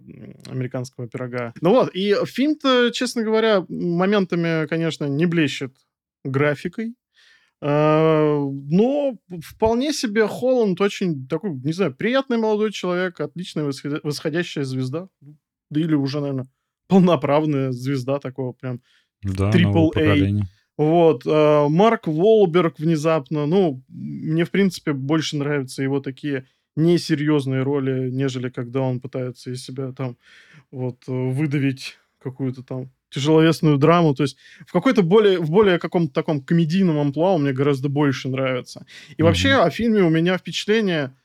американского 0.49 1.09
пирога. 1.09 1.53
Ну 1.61 1.70
вот, 1.70 1.95
и 1.95 2.14
фильм-то, 2.24 2.90
честно 2.92 3.22
говоря, 3.22 3.64
моментами, 3.68 4.66
конечно, 4.66 5.07
не 5.07 5.26
блещет 5.26 5.74
графикой. 6.24 6.95
А, 7.61 8.38
но 8.38 9.16
вполне 9.42 9.92
себе 9.92 10.26
Холланд 10.26 10.80
очень 10.80 11.26
такой, 11.26 11.53
не 11.55 11.72
знаю, 11.72 11.95
приятный 11.95 12.36
молодой 12.36 12.72
человек, 12.72 13.20
отличная 13.20 13.64
восходя- 13.64 14.01
восходящая 14.03 14.64
звезда. 14.64 15.09
Да 15.70 15.80
или 15.80 15.95
уже, 15.95 16.20
наверное, 16.20 16.47
полноправная 16.88 17.72
звезда 17.72 18.18
такого 18.18 18.53
прям 18.53 18.80
Да, 19.22 19.51
нового 19.53 19.92
A. 19.97 20.47
Вот. 20.76 21.24
Марк 21.24 22.07
Волберг 22.07 22.78
внезапно. 22.78 23.47
Ну, 23.47 23.82
мне, 23.88 24.45
в 24.45 24.51
принципе, 24.51 24.92
больше 24.92 25.36
нравятся 25.36 25.82
его 25.82 26.01
такие 26.01 26.47
несерьезные 26.77 27.62
роли, 27.62 28.11
нежели 28.11 28.49
когда 28.51 28.81
он 28.81 29.01
пытается 29.01 29.51
из 29.51 29.64
себя 29.64 29.93
там 29.93 30.16
вот 30.70 31.05
э, 31.09 31.12
выдавить 31.12 31.99
какую-то 32.18 32.62
там 32.62 32.91
тяжеловесную 33.11 33.79
драму. 33.79 34.14
То 34.14 34.25
есть 34.25 34.37
в 34.66 34.72
какой-то 34.72 35.03
более, 35.03 35.39
в 35.41 35.51
более 35.51 35.79
каком-то 35.79 36.12
таком 36.14 36.43
комедийном 36.43 36.99
амплуа 36.99 37.39
мне 37.39 37.53
гораздо 37.53 37.89
больше 37.89 38.29
нравится. 38.29 38.87
И 39.16 39.22
Мгм. 39.22 39.25
вообще 39.25 39.53
о 39.55 39.70
фильме 39.70 40.03
у 40.03 40.11
меня 40.11 40.39
впечатление, 40.39 41.16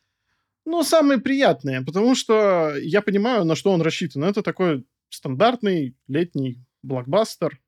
ну, 0.65 0.83
самые 0.83 1.19
приятные, 1.19 1.81
потому 1.81 2.15
что 2.15 2.75
я 2.81 3.01
понимаю, 3.01 3.45
на 3.45 3.55
что 3.55 3.71
он 3.71 3.81
рассчитан. 3.81 4.23
Это 4.23 4.43
такой 4.43 4.85
стандартный 5.09 5.95
летний 6.07 6.59
блокбастер 6.83 7.59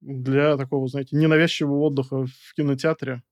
для 0.00 0.56
такого, 0.56 0.88
знаете, 0.88 1.16
ненавязчивого 1.16 1.80
отдыха 1.86 2.26
в 2.26 2.54
кинотеатре 2.56 3.22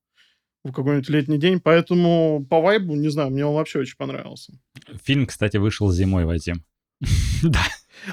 в 0.67 0.73
какой-нибудь 0.73 1.09
летний 1.09 1.37
день. 1.37 1.59
Поэтому 1.59 2.45
по 2.49 2.61
вайбу, 2.61 2.95
не 2.95 3.09
знаю, 3.09 3.29
мне 3.31 3.45
он 3.45 3.55
вообще 3.55 3.79
очень 3.79 3.97
понравился. 3.97 4.53
Фильм, 5.03 5.25
кстати, 5.25 5.57
вышел 5.57 5.91
зимой, 5.91 6.25
Вадим. 6.25 6.63
Да. 7.43 7.61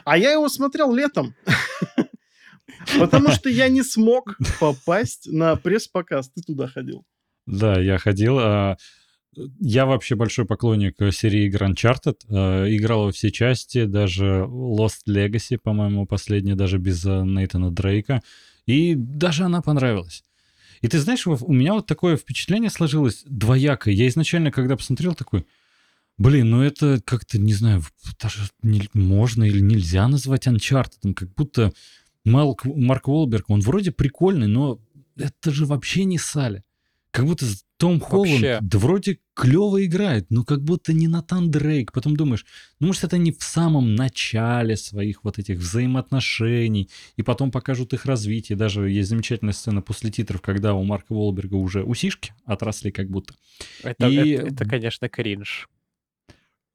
А 0.05 0.17
я 0.19 0.33
его 0.33 0.49
смотрел 0.49 0.95
летом. 0.95 1.35
Потому 2.99 3.31
что 3.31 3.49
я 3.49 3.69
не 3.69 3.83
смог 3.83 4.37
попасть 4.61 5.29
на 5.31 5.57
пресс-показ. 5.57 6.31
Ты 6.31 6.43
туда 6.43 6.67
ходил. 6.69 7.05
Да, 7.47 7.79
я 7.81 7.99
ходил. 7.99 8.39
а, 8.39 8.77
Я 9.61 9.85
вообще 9.87 10.15
большой 10.17 10.45
поклонник 10.47 10.95
э, 11.01 11.11
серии 11.13 11.47
игр 11.47 11.65
Uncharted. 11.65 12.17
э, 12.29 12.75
Играл 12.75 13.05
во 13.05 13.13
все 13.13 13.31
части, 13.31 13.85
даже 13.85 14.47
Lost 14.49 15.07
Legacy, 15.09 15.59
по-моему, 15.59 16.07
последняя, 16.07 16.55
даже 16.55 16.79
без 16.79 17.05
э, 17.05 17.23
Нейтана 17.25 17.71
Дрейка. 17.71 18.23
И 18.67 18.95
даже 18.95 19.45
она 19.45 19.61
понравилась. 19.63 20.25
И 20.85 20.89
ты 20.89 20.99
знаешь, 21.01 21.27
у 21.27 21.51
меня 21.51 21.73
вот 21.73 21.87
такое 21.87 22.19
впечатление 22.19 22.69
сложилось 22.69 23.23
двоякое. 23.25 23.95
Я 23.95 24.07
изначально, 24.09 24.51
когда 24.51 24.77
посмотрел, 24.77 25.15
такой, 25.15 25.47
блин, 26.19 26.51
ну 26.51 26.61
это 26.61 27.01
как-то, 27.03 27.39
не 27.39 27.55
знаю, 27.55 27.83
даже 28.21 28.43
не- 28.63 28.91
можно 28.93 29.45
или 29.45 29.61
нельзя 29.61 30.07
назвать 30.09 30.47
Uncharted. 30.47 31.15
Как 31.15 31.33
будто 31.33 31.73
Малк- 32.27 32.67
Марк 32.67 33.09
Уолберг, 33.09 33.49
он 33.49 33.63
вроде 33.63 33.93
прикольный, 33.93 34.47
но 34.47 34.79
это 35.17 35.51
же 35.53 35.65
вообще 35.65 36.05
не 36.05 36.19
Салли. 36.19 36.65
Как 37.13 37.25
будто 37.25 37.47
Том 37.77 37.99
Холланд, 37.99 38.31
Вообще. 38.43 38.59
да 38.63 38.79
вроде 38.79 39.19
клево 39.35 39.85
играет, 39.85 40.31
но 40.31 40.45
как 40.45 40.63
будто 40.63 40.93
не 40.93 41.09
Натан 41.09 41.51
Дрейк. 41.51 41.91
Потом 41.93 42.17
думаешь, 42.17 42.47
ну 42.79 42.87
может 42.87 43.03
это 43.03 43.19
не 43.19 43.33
в 43.33 43.43
самом 43.43 43.97
начале 43.97 44.77
своих 44.77 45.25
вот 45.25 45.39
этих 45.41 45.59
взаимоотношений, 45.59 46.89
и 47.17 47.23
потом 47.23 47.51
покажут 47.51 47.93
их 47.93 48.07
развитие. 48.07 48.57
Даже 48.57 48.89
есть 48.89 49.09
замечательная 49.09 49.53
сцена 49.55 49.83
после 49.83 50.11
титров, 50.13 50.41
когда 50.41 50.75
у 50.75 50.85
Марка 50.85 51.13
Уолберга 51.13 51.57
уже 51.57 51.83
усишки 51.83 52.33
отросли 52.45 52.93
как 52.93 53.09
будто. 53.11 53.35
Это, 53.83 54.09
И- 54.09 54.29
это, 54.31 54.47
это, 54.47 54.65
конечно, 54.65 55.09
кринж. 55.09 55.69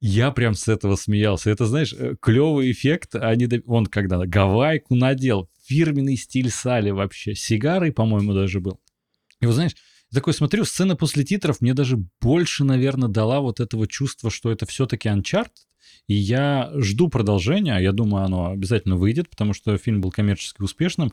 Я 0.02 0.30
прям 0.30 0.54
с 0.54 0.66
этого 0.68 0.96
смеялся. 0.96 1.50
Это, 1.50 1.66
знаешь, 1.66 1.94
клевый 2.20 2.72
эффект. 2.72 3.14
Они, 3.16 3.46
он 3.66 3.84
когда 3.86 4.24
гавайку 4.26 4.94
надел, 4.94 5.50
фирменный 5.64 6.16
стиль 6.16 6.50
Сали 6.50 6.90
вообще. 6.90 7.34
Сигарой, 7.34 7.92
по-моему, 7.92 8.32
даже 8.32 8.60
был. 8.60 8.80
И 9.40 9.46
вот 9.46 9.52
знаешь, 9.54 9.74
такой 10.14 10.34
смотрю, 10.34 10.64
сцена 10.64 10.96
после 10.96 11.24
титров 11.24 11.60
мне 11.60 11.74
даже 11.74 11.98
больше, 12.20 12.64
наверное, 12.64 13.08
дала 13.08 13.40
вот 13.40 13.60
этого 13.60 13.86
чувства, 13.86 14.30
что 14.30 14.50
это 14.50 14.66
все-таки 14.66 15.08
Uncharted. 15.08 15.50
И 16.08 16.14
я 16.14 16.72
жду 16.74 17.08
продолжения. 17.08 17.78
Я 17.78 17.92
думаю, 17.92 18.24
оно 18.24 18.50
обязательно 18.50 18.96
выйдет, 18.96 19.30
потому 19.30 19.54
что 19.54 19.76
фильм 19.78 20.00
был 20.00 20.10
коммерчески 20.10 20.60
успешным. 20.62 21.12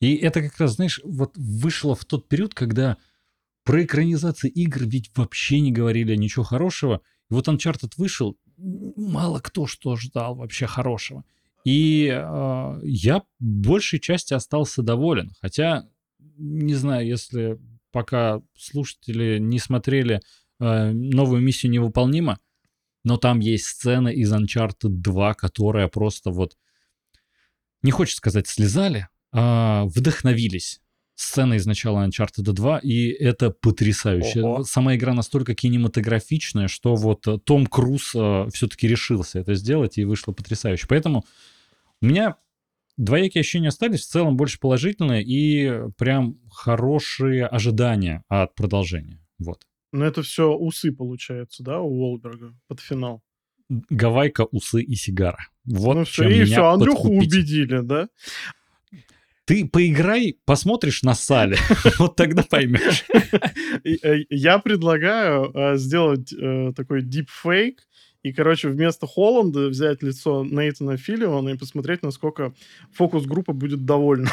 И 0.00 0.14
это 0.14 0.40
как 0.42 0.58
раз, 0.58 0.76
знаешь, 0.76 1.00
вот 1.04 1.32
вышло 1.36 1.94
в 1.94 2.04
тот 2.04 2.28
период, 2.28 2.54
когда 2.54 2.96
про 3.64 3.84
экранизации 3.84 4.48
игр 4.48 4.84
ведь 4.84 5.10
вообще 5.14 5.60
не 5.60 5.70
говорили 5.70 6.16
ничего 6.16 6.44
хорошего. 6.44 7.02
И 7.30 7.34
вот 7.34 7.48
Uncharted 7.48 7.92
вышел, 7.96 8.36
мало 8.56 9.40
кто 9.40 9.66
что 9.66 9.96
ждал 9.96 10.34
вообще 10.36 10.66
хорошего. 10.66 11.24
И 11.64 12.08
э, 12.12 12.80
я 12.82 13.22
большей 13.38 14.00
части 14.00 14.34
остался 14.34 14.82
доволен. 14.82 15.32
Хотя, 15.40 15.86
не 16.36 16.74
знаю, 16.74 17.06
если 17.06 17.60
пока 17.92 18.40
слушатели 18.56 19.38
не 19.38 19.58
смотрели 19.58 20.20
э, 20.60 20.90
новую 20.90 21.42
миссию 21.42 21.70
невыполнима, 21.70 22.38
но 23.04 23.16
там 23.16 23.40
есть 23.40 23.66
сцена 23.66 24.08
из 24.08 24.32
Uncharted 24.32 24.88
2, 24.88 25.34
которая 25.34 25.88
просто 25.88 26.30
вот, 26.30 26.56
не 27.82 27.90
хочется 27.90 28.18
сказать, 28.18 28.48
слезали, 28.48 29.08
а 29.32 29.84
вдохновились. 29.86 30.80
Сцена 31.14 31.54
из 31.54 31.66
начала 31.66 32.06
Uncharted 32.06 32.42
2, 32.42 32.78
и 32.78 33.08
это 33.10 33.50
потрясающе. 33.50 34.42
Ого. 34.42 34.64
Сама 34.64 34.96
игра 34.96 35.12
настолько 35.14 35.54
кинематографичная, 35.54 36.68
что 36.68 36.94
вот 36.94 37.28
э, 37.28 37.38
Том 37.38 37.66
Круз 37.66 38.08
все-таки 38.52 38.88
решился 38.88 39.38
это 39.38 39.54
сделать, 39.54 39.98
и 39.98 40.04
вышло 40.04 40.32
потрясающе. 40.32 40.86
Поэтому 40.88 41.24
у 42.00 42.06
меня 42.06 42.36
двоякие 42.96 43.40
ощущения 43.40 43.68
остались, 43.68 44.02
в 44.02 44.10
целом 44.10 44.36
больше 44.36 44.58
положительные, 44.58 45.22
и 45.22 45.88
прям 45.98 46.38
хорошие 46.50 47.46
ожидания 47.46 48.22
от 48.28 48.54
продолжения. 48.54 49.20
Вот. 49.38 49.64
Но 49.92 50.04
это 50.04 50.22
все 50.22 50.52
усы, 50.52 50.92
получается, 50.92 51.62
да, 51.62 51.80
у 51.80 51.90
Уолберга 51.90 52.54
под 52.66 52.80
финал. 52.80 53.22
Гавайка, 53.68 54.46
усы 54.50 54.82
и 54.82 54.94
сигара. 54.94 55.38
Вот 55.64 55.94
ну 55.96 56.04
все, 56.04 56.28
и 56.28 56.34
меня 56.34 56.46
все, 56.46 56.68
Андрюху 56.68 57.08
подкупить. 57.08 57.32
убедили, 57.34 57.78
да? 57.80 58.08
Ты 59.44 59.66
поиграй, 59.66 60.38
посмотришь 60.44 61.02
на 61.02 61.14
Сале, 61.14 61.56
вот 61.98 62.16
тогда 62.16 62.42
поймешь. 62.42 63.04
Э, 63.84 64.18
Я 64.30 64.58
предлагаю 64.58 65.50
э, 65.52 65.76
сделать 65.76 66.32
э, 66.32 66.72
такой 66.76 67.02
дипфейк 67.02 67.82
и, 68.22 68.32
короче, 68.32 68.68
вместо 68.68 69.06
Холланда 69.06 69.68
взять 69.68 70.02
лицо 70.02 70.44
Нейтана 70.44 70.96
Филлиона 70.96 71.50
и 71.50 71.56
посмотреть, 71.56 72.02
насколько 72.02 72.54
фокус-группа 72.92 73.52
будет 73.52 73.84
довольна. 73.84 74.30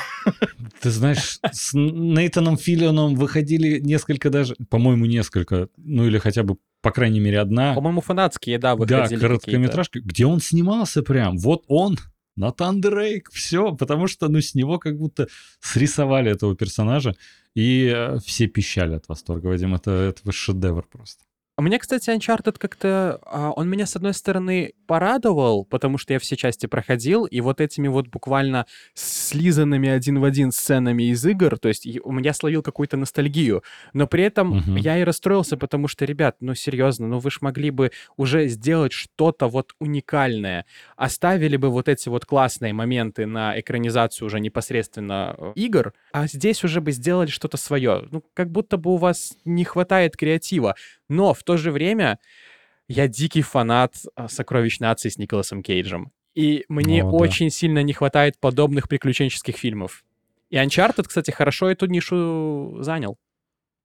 Ты 0.81 0.91
знаешь, 0.91 1.39
с 1.51 1.73
Нейтаном 1.73 2.57
Филлионом 2.57 3.15
выходили 3.15 3.79
несколько 3.79 4.29
даже, 4.29 4.55
по-моему, 4.69 5.05
несколько, 5.05 5.69
ну 5.77 6.05
или 6.05 6.19
хотя 6.19 6.43
бы, 6.43 6.57
по 6.81 6.91
крайней 6.91 7.19
мере, 7.19 7.39
одна, 7.39 7.73
По-моему, 7.73 8.01
фанатские, 8.01 8.59
да, 8.59 8.69
да, 8.69 8.75
выходили 8.75 9.03
какие-то. 9.03 9.27
короткометражка, 9.27 9.99
где 10.01 10.25
он 10.25 10.39
снимался 10.39 11.01
прям. 11.01 11.37
Вот 11.37 11.65
он, 11.67 11.97
Натан 12.35 12.81
Дрейк, 12.81 13.31
все, 13.31 13.75
потому 13.75 14.07
что, 14.07 14.27
ну, 14.29 14.39
с 14.39 14.53
него 14.53 14.77
как 14.77 14.97
будто 14.97 15.27
срисовали 15.61 16.31
этого 16.31 16.55
персонажа, 16.55 17.15
и 17.55 17.91
э, 17.93 18.19
все 18.23 18.47
пищали 18.47 18.95
от 18.95 19.09
восторга, 19.09 19.47
Вадим, 19.47 19.73
это, 19.73 19.91
это 19.91 20.31
шедевр 20.31 20.85
просто. 20.89 21.23
А 21.59 21.61
Мне, 21.61 21.77
кстати, 21.77 22.09
Uncharted 22.09 22.57
как-то... 22.57 23.19
а, 23.25 23.51
Он 23.51 23.67
меня, 23.69 23.85
с 23.85 23.93
одной 23.97 24.13
стороны, 24.13 24.71
порадовал, 24.87 25.65
потому 25.65 25.97
что 25.97 26.13
я 26.13 26.19
все 26.19 26.37
части 26.37 26.67
проходил, 26.67 27.25
и 27.25 27.41
вот 27.41 27.59
этими 27.59 27.89
вот 27.89 28.07
буквально 28.07 28.65
слизанными 28.93 29.89
один 29.89 30.21
в 30.21 30.23
один 30.23 30.53
сценами 30.53 31.03
из 31.11 31.25
игр, 31.25 31.59
то 31.59 31.67
есть 31.67 31.85
и- 31.85 31.99
у 32.01 32.13
меня 32.13 32.33
словил 32.33 32.63
какую-то 32.63 32.95
ностальгию. 32.95 33.61
Но 33.91 34.07
при 34.07 34.23
этом 34.23 34.55
Мгм. 34.55 34.77
я 34.77 34.99
и 34.99 35.03
расстроился, 35.03 35.57
потому 35.57 35.89
что, 35.89 36.05
ребят, 36.05 36.37
ну 36.39 36.55
серьезно, 36.55 37.07
ну 37.09 37.19
вы 37.19 37.29
ж 37.29 37.39
могли 37.41 37.71
бы 37.71 37.91
уже 38.15 38.47
сделать 38.47 38.93
что-то 38.93 39.47
вот 39.49 39.73
уникальное. 39.79 40.65
Оставили 40.95 41.57
бы 41.57 41.69
вот 41.71 41.89
эти 41.89 42.07
вот 42.07 42.23
классные 42.25 42.71
моменты 42.71 43.25
на 43.25 43.59
экранизацию 43.59 44.27
уже 44.27 44.39
непосредственно 44.39 45.35
э, 45.37 45.51
игр, 45.55 45.91
а 46.13 46.25
здесь 46.27 46.63
уже 46.63 46.79
бы 46.79 46.93
сделали 46.93 47.27
что-то 47.27 47.57
свое. 47.57 48.07
Ну, 48.11 48.23
как 48.33 48.49
будто 48.49 48.77
бы 48.77 48.91
у 48.93 48.97
вас 48.97 49.33
не 49.43 49.65
хватает 49.65 50.15
креатива. 50.15 50.75
Но 51.09 51.33
в 51.33 51.43
то 51.43 51.57
же 51.57 51.71
время 51.71 52.19
я 52.87 53.07
дикий 53.07 53.41
фанат 53.41 53.95
а, 54.15 54.27
«Сокровищ 54.27 54.79
нации» 54.79 55.09
с 55.09 55.17
Николасом 55.17 55.61
Кейджем. 55.61 56.11
И 56.35 56.65
мне 56.69 57.03
О, 57.03 57.11
да. 57.11 57.17
очень 57.17 57.49
сильно 57.49 57.83
не 57.83 57.93
хватает 57.93 58.39
подобных 58.39 58.87
приключенческих 58.87 59.57
фильмов. 59.57 60.05
И 60.49 60.55
Uncharted, 60.55 61.03
кстати, 61.07 61.31
хорошо 61.31 61.69
эту 61.69 61.87
нишу 61.87 62.77
занял. 62.79 63.17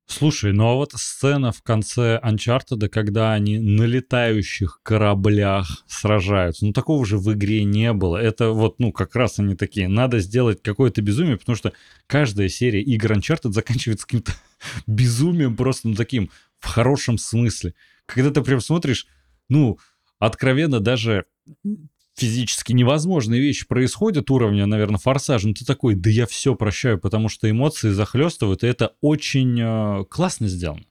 Слушай, 0.06 0.52
ну 0.52 0.68
а 0.68 0.74
вот 0.74 0.92
сцена 0.92 1.50
в 1.50 1.62
конце 1.62 2.20
Uncharted, 2.22 2.88
когда 2.88 3.32
они 3.32 3.58
на 3.58 3.84
летающих 3.84 4.80
кораблях 4.82 5.82
сражаются, 5.88 6.66
ну 6.66 6.72
такого 6.72 7.06
же 7.06 7.16
в 7.16 7.32
игре 7.32 7.64
не 7.64 7.92
было. 7.94 8.18
Это 8.18 8.50
вот, 8.50 8.78
ну 8.78 8.92
как 8.92 9.16
раз 9.16 9.38
они 9.38 9.56
такие, 9.56 9.88
надо 9.88 10.20
сделать 10.20 10.62
какое-то 10.62 11.00
безумие, 11.00 11.38
потому 11.38 11.56
что 11.56 11.72
каждая 12.06 12.48
серия 12.48 12.82
игр 12.82 13.12
Uncharted 13.12 13.52
заканчивается 13.52 14.06
каким-то 14.06 14.32
безумием 14.86 15.56
просто, 15.56 15.88
ну 15.88 15.94
таким, 15.94 16.30
в 16.58 16.66
хорошем 16.66 17.16
смысле. 17.16 17.74
Когда 18.04 18.30
ты 18.30 18.42
прям 18.42 18.60
смотришь, 18.60 19.06
ну, 19.48 19.78
откровенно 20.18 20.80
даже 20.80 21.24
физически 22.16 22.72
невозможные 22.72 23.40
вещи 23.40 23.66
происходят 23.66 24.30
уровня, 24.30 24.66
наверное, 24.66 24.98
форсажа, 24.98 25.48
ну 25.48 25.54
ты 25.54 25.64
такой, 25.64 25.94
да 25.94 26.10
я 26.10 26.26
все 26.26 26.54
прощаю, 26.54 26.98
потому 26.98 27.28
что 27.28 27.50
эмоции 27.50 27.90
захлестывают, 27.90 28.62
и 28.62 28.66
это 28.66 28.94
очень 29.00 29.60
э, 29.60 30.04
классно 30.08 30.48
сделано. 30.48 30.84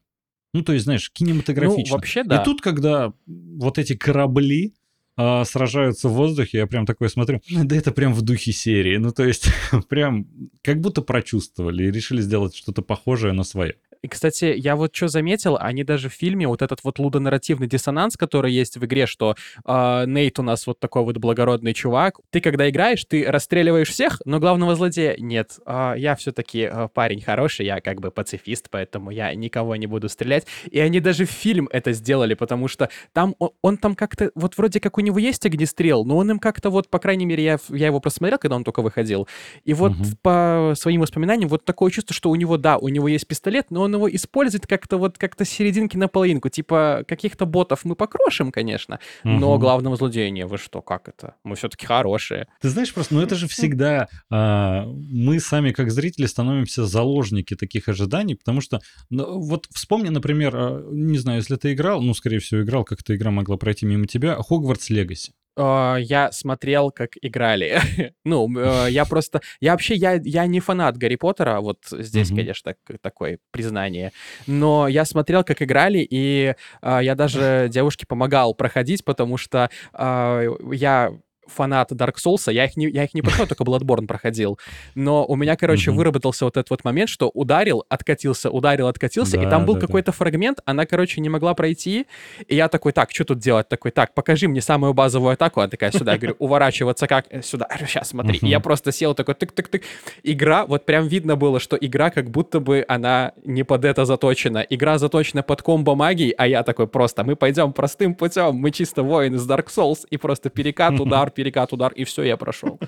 Ну, 0.53 0.61
то 0.63 0.74
есть, 0.74 0.86
знаешь, 0.86 1.11
кинематографично. 1.11 1.84
Ну, 1.89 1.95
вообще, 1.95 2.24
да. 2.24 2.41
И 2.41 2.45
тут, 2.45 2.61
когда 2.61 3.13
вот 3.26 3.80
эти 3.80 3.95
корабли 3.95 4.76
э, 5.17 5.43
сражаются 5.45 6.09
в 6.09 6.13
воздухе, 6.13 6.59
я 6.59 6.67
прям 6.67 6.86
такой 6.86 7.09
смотрю, 7.09 7.41
да 7.49 7.76
это 7.76 7.91
прям 7.91 8.13
в 8.13 8.21
духе 8.21 8.51
серии. 8.51 8.97
Ну, 8.97 9.11
то 9.11 9.26
есть, 9.26 9.47
прям 9.89 10.28
как 10.61 10.80
будто 10.80 11.01
прочувствовали 11.01 11.86
и 11.86 11.91
решили 11.91 12.21
сделать 12.21 12.55
что-то 12.55 12.84
похожее 12.84 13.34
на 13.34 13.43
свое. 13.43 13.76
И, 14.04 14.10
кстати, 14.10 14.54
я 14.58 14.76
вот 14.76 14.93
что 14.93 15.08
заметил, 15.08 15.58
они 15.60 15.86
даже 15.86 16.10
в 16.10 16.14
фильме, 16.14 16.45
вот 16.45 16.62
этот 16.62 16.84
вот 16.84 16.99
лудонарративный 16.99 17.68
диссонанс, 17.68 18.18
который 18.18 18.51
есть 18.51 18.76
в 18.76 18.84
игре, 18.86 19.08
что 19.08 19.36
э, 19.66 20.04
Нейт 20.06 20.39
у 20.39 20.43
нас 20.43 20.68
вот 20.68 20.80
такой 20.80 21.04
вот 21.04 21.18
благородный 21.18 21.74
чувак. 21.74 22.20
Ты, 22.30 22.41
когда 22.41 22.70
играешь, 22.70 23.06
ты 23.06 23.24
расстреливаешь 23.26 23.89
всех, 23.89 24.22
но 24.26 24.41
главного 24.41 24.76
злодея 24.76 25.16
нет. 25.18 25.58
Э, 25.66 25.93
я 25.95 26.16
все-таки 26.18 26.70
э, 26.70 26.89
парень 26.93 27.22
хороший, 27.22 27.66
я 27.66 27.80
как 27.80 28.01
бы 28.01 28.12
пацифист, 28.12 28.68
поэтому 28.70 29.10
я 29.10 29.34
никого 29.36 29.78
не 29.78 29.88
буду 29.88 30.10
стрелять. 30.10 30.47
И 30.70 30.80
они 30.80 30.99
даже 30.99 31.26
в 31.26 31.32
фильм 31.32 31.70
это 31.72 31.93
сделали, 31.93 32.34
потому 32.34 32.68
что 32.68 32.89
там 33.14 33.36
он, 33.39 33.51
он 33.62 33.78
там 33.78 33.95
как-то, 33.95 34.32
вот 34.36 34.58
вроде 34.58 34.82
как 34.82 34.97
у 34.97 35.01
него 35.01 35.18
есть 35.18 35.45
огнестрел, 35.45 36.04
но 36.04 36.18
он 36.18 36.30
им 36.30 36.39
как-то 36.39 36.70
вот, 36.70 36.89
по 36.89 36.99
крайней 36.99 37.26
мере, 37.26 37.45
я, 37.45 37.58
я 37.70 37.88
его 37.88 38.01
просмотрел, 38.01 38.38
когда 38.38 38.58
он 38.58 38.66
только 38.66 38.82
выходил. 38.82 39.30
И 39.64 39.74
вот 39.74 39.93
угу. 39.93 40.04
по 40.22 40.74
своим 40.76 40.99
воспоминаниям, 40.99 41.47
вот 41.47 41.64
такое 41.64 41.89
чувство, 41.89 42.14
что 42.14 42.30
у 42.30 42.36
него, 42.36 42.58
да, 42.58 42.78
у 42.78 42.89
него 42.89 43.08
есть 43.08 43.28
пистолет, 43.28 43.68
но 43.70 43.84
он 43.84 43.92
его 43.93 44.13
использовать 44.13 44.67
как-то 44.67 44.97
вот 44.97 45.17
как-то 45.17 45.45
серединки 45.45 45.97
на 45.97 46.07
половинку. 46.07 46.49
Типа 46.49 47.03
каких-то 47.07 47.45
ботов 47.45 47.85
мы 47.85 47.95
покрошим, 47.95 48.51
конечно, 48.51 48.99
угу. 49.23 49.33
но 49.33 49.57
главного 49.57 49.95
злодея 49.95 50.29
не, 50.29 50.45
вы 50.45 50.57
что, 50.57 50.81
как 50.81 51.07
это? 51.09 51.35
Мы 51.43 51.55
все-таки 51.55 51.85
хорошие. 51.85 52.47
Ты 52.61 52.69
знаешь, 52.69 52.93
просто, 52.93 53.13
ну 53.13 53.21
это 53.21 53.35
же 53.35 53.47
всегда 53.47 54.07
а, 54.29 54.85
мы 54.85 55.39
сами 55.39 55.71
как 55.71 55.91
зрители 55.91 56.25
становимся 56.25 56.85
заложники 56.85 57.55
таких 57.55 57.87
ожиданий, 57.87 58.35
потому 58.35 58.61
что, 58.61 58.79
ну, 59.09 59.39
вот 59.39 59.67
вспомни, 59.73 60.09
например, 60.09 60.55
а, 60.55 60.83
не 60.91 61.17
знаю, 61.17 61.39
если 61.39 61.55
ты 61.55 61.73
играл, 61.73 62.01
ну, 62.01 62.13
скорее 62.13 62.39
всего, 62.39 62.61
играл, 62.61 62.83
как 62.83 63.01
эта 63.01 63.15
игра 63.15 63.31
могла 63.31 63.57
пройти 63.57 63.85
мимо 63.85 64.07
тебя, 64.07 64.35
Хогвартс 64.35 64.89
Легаси. 64.89 65.33
Uh, 65.56 66.01
я 66.01 66.32
смотрел, 66.32 66.91
как 66.91 67.12
играли. 67.22 67.80
ну, 68.26 68.47
uh, 68.49 68.89
я 68.89 69.06
просто... 69.06 69.41
Я 69.60 69.72
вообще, 69.72 69.93
я, 69.93 70.14
я 70.24 70.47
не 70.47 70.60
фанат 70.60 70.97
Гарри 70.97 71.16
Поттера, 71.16 71.62
вот 71.62 71.78
здесь, 71.91 72.32
uh-huh. 72.32 72.36
конечно, 72.36 72.76
такое 73.01 73.39
признание. 73.51 74.12
Но 74.47 74.88
я 74.88 75.06
смотрел, 75.06 75.43
как 75.43 75.62
играли, 75.62 75.99
и 76.10 76.56
uh, 76.82 77.04
я 77.04 77.14
даже 77.16 77.68
девушке 77.70 78.08
помогал 78.08 78.56
проходить, 78.56 79.06
потому 79.06 79.38
что 79.38 79.70
я 79.93 81.12
фанат 81.47 81.91
Dark 81.91 82.15
Souls, 82.23 82.51
я 82.51 82.65
их 82.65 82.77
не, 82.77 82.89
я 82.89 83.03
их 83.03 83.13
не 83.13 83.21
прошел, 83.21 83.47
только 83.47 83.63
Bloodborne 83.63 84.07
проходил. 84.07 84.59
Но 84.95 85.25
у 85.25 85.35
меня, 85.35 85.55
короче, 85.55 85.91
mm-hmm. 85.91 85.95
выработался 85.95 86.45
вот 86.45 86.57
этот 86.57 86.69
вот 86.69 86.83
момент, 86.83 87.09
что 87.09 87.29
ударил, 87.29 87.85
откатился, 87.89 88.49
ударил, 88.49 88.87
откатился, 88.87 89.37
да, 89.37 89.43
и 89.43 89.49
там 89.49 89.65
был 89.65 89.75
да, 89.75 89.81
какой-то 89.81 90.11
да. 90.11 90.17
фрагмент, 90.17 90.59
она, 90.65 90.85
короче, 90.85 91.21
не 91.21 91.29
могла 91.29 91.53
пройти, 91.53 92.05
и 92.47 92.55
я 92.55 92.67
такой, 92.67 92.91
так, 92.91 93.11
что 93.11 93.25
тут 93.25 93.39
делать? 93.39 93.67
Такой, 93.69 93.91
так, 93.91 94.13
покажи 94.13 94.47
мне 94.47 94.61
самую 94.61 94.93
базовую 94.93 95.33
атаку. 95.33 95.61
Она 95.61 95.69
такая, 95.69 95.91
сюда. 95.91 96.13
Я 96.13 96.17
говорю, 96.17 96.35
уворачиваться 96.39 97.07
как? 97.07 97.25
«Э, 97.29 97.41
сюда. 97.41 97.67
Сейчас, 97.87 98.09
смотри. 98.09 98.39
Mm-hmm. 98.39 98.47
И 98.47 98.49
я 98.49 98.59
просто 98.59 98.91
сел 98.91 99.13
такой, 99.13 99.35
тык-тык-тык. 99.35 99.83
Игра, 100.23 100.65
вот 100.65 100.85
прям 100.85 101.07
видно 101.07 101.35
было, 101.35 101.59
что 101.59 101.75
игра 101.75 102.09
как 102.09 102.29
будто 102.29 102.59
бы 102.59 102.85
она 102.87 103.33
не 103.43 103.63
под 103.63 103.85
это 103.85 104.05
заточена. 104.05 104.59
Игра 104.69 104.97
заточена 104.97 105.43
под 105.43 105.61
комбо 105.61 105.95
магии, 105.95 106.33
а 106.37 106.47
я 106.47 106.63
такой 106.63 106.87
просто, 106.87 107.23
мы 107.23 107.35
пойдем 107.35 107.73
простым 107.73 108.15
путем, 108.15 108.55
мы 108.55 108.71
чисто 108.71 109.03
воин 109.03 109.35
из 109.35 109.47
Dark 109.47 109.67
Souls, 109.67 110.05
и 110.09 110.17
просто 110.17 110.49
перекат, 110.49 110.99
удар, 110.99 111.31
перекат, 111.34 111.73
удар, 111.73 111.91
и 111.93 112.03
все, 112.03 112.23
я 112.23 112.38
прошел. 112.38 112.79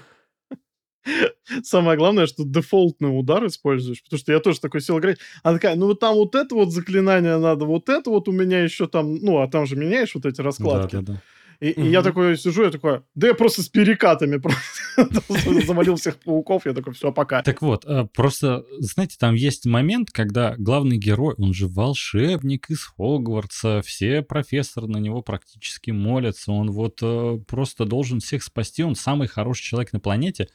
Самое 1.63 1.97
главное, 1.97 2.25
что 2.25 2.43
дефолтный 2.43 3.17
удар 3.17 3.45
используешь, 3.45 4.03
потому 4.03 4.19
что 4.19 4.31
я 4.31 4.39
тоже 4.39 4.59
такой 4.59 4.81
сел 4.81 4.97
играть. 4.99 5.19
Она 5.43 5.55
такая, 5.55 5.75
ну 5.75 5.87
вот 5.87 5.99
там 5.99 6.15
вот 6.15 6.33
это 6.35 6.55
вот 6.55 6.71
заклинание 6.71 7.37
надо, 7.37 7.65
вот 7.65 7.89
это 7.89 8.09
вот 8.09 8.27
у 8.27 8.31
меня 8.31 8.61
еще 8.61 8.87
там, 8.87 9.15
ну 9.17 9.39
а 9.41 9.47
там 9.47 9.65
же 9.65 9.75
меняешь 9.75 10.15
вот 10.15 10.25
эти 10.25 10.41
раскладки. 10.41 10.95
Да, 10.95 11.01
да, 11.01 11.13
да. 11.13 11.21
И, 11.59 11.71
угу. 11.71 11.81
и 11.81 11.89
я 11.89 12.01
такой 12.01 12.37
сижу, 12.37 12.63
я 12.63 12.71
такой, 12.71 13.01
да 13.15 13.27
я 13.27 13.33
просто 13.33 13.61
с 13.61 13.69
перекатами 13.69 14.37
просто 14.37 14.65
завалил 15.65 15.95
всех 15.95 16.17
пауков, 16.17 16.65
я 16.65 16.73
такой, 16.73 16.93
все, 16.93 17.11
пока. 17.11 17.41
Так 17.43 17.61
вот, 17.61 17.85
э, 17.85 18.07
просто, 18.13 18.65
знаете, 18.79 19.15
там 19.19 19.35
есть 19.35 19.65
момент, 19.65 20.11
когда 20.11 20.55
главный 20.57 20.97
герой, 20.97 21.35
он 21.37 21.53
же 21.53 21.67
волшебник 21.67 22.69
из 22.69 22.83
Хогвартса, 22.83 23.81
все 23.83 24.21
профессоры 24.21 24.87
на 24.87 24.97
него 24.97 25.21
практически 25.21 25.91
молятся, 25.91 26.51
он 26.51 26.71
вот 26.71 26.99
э, 27.01 27.39
просто 27.47 27.85
должен 27.85 28.19
всех 28.19 28.43
спасти, 28.43 28.83
он 28.83 28.95
самый 28.95 29.27
хороший 29.27 29.63
человек 29.63 29.93
на 29.93 29.99
планете, 29.99 30.49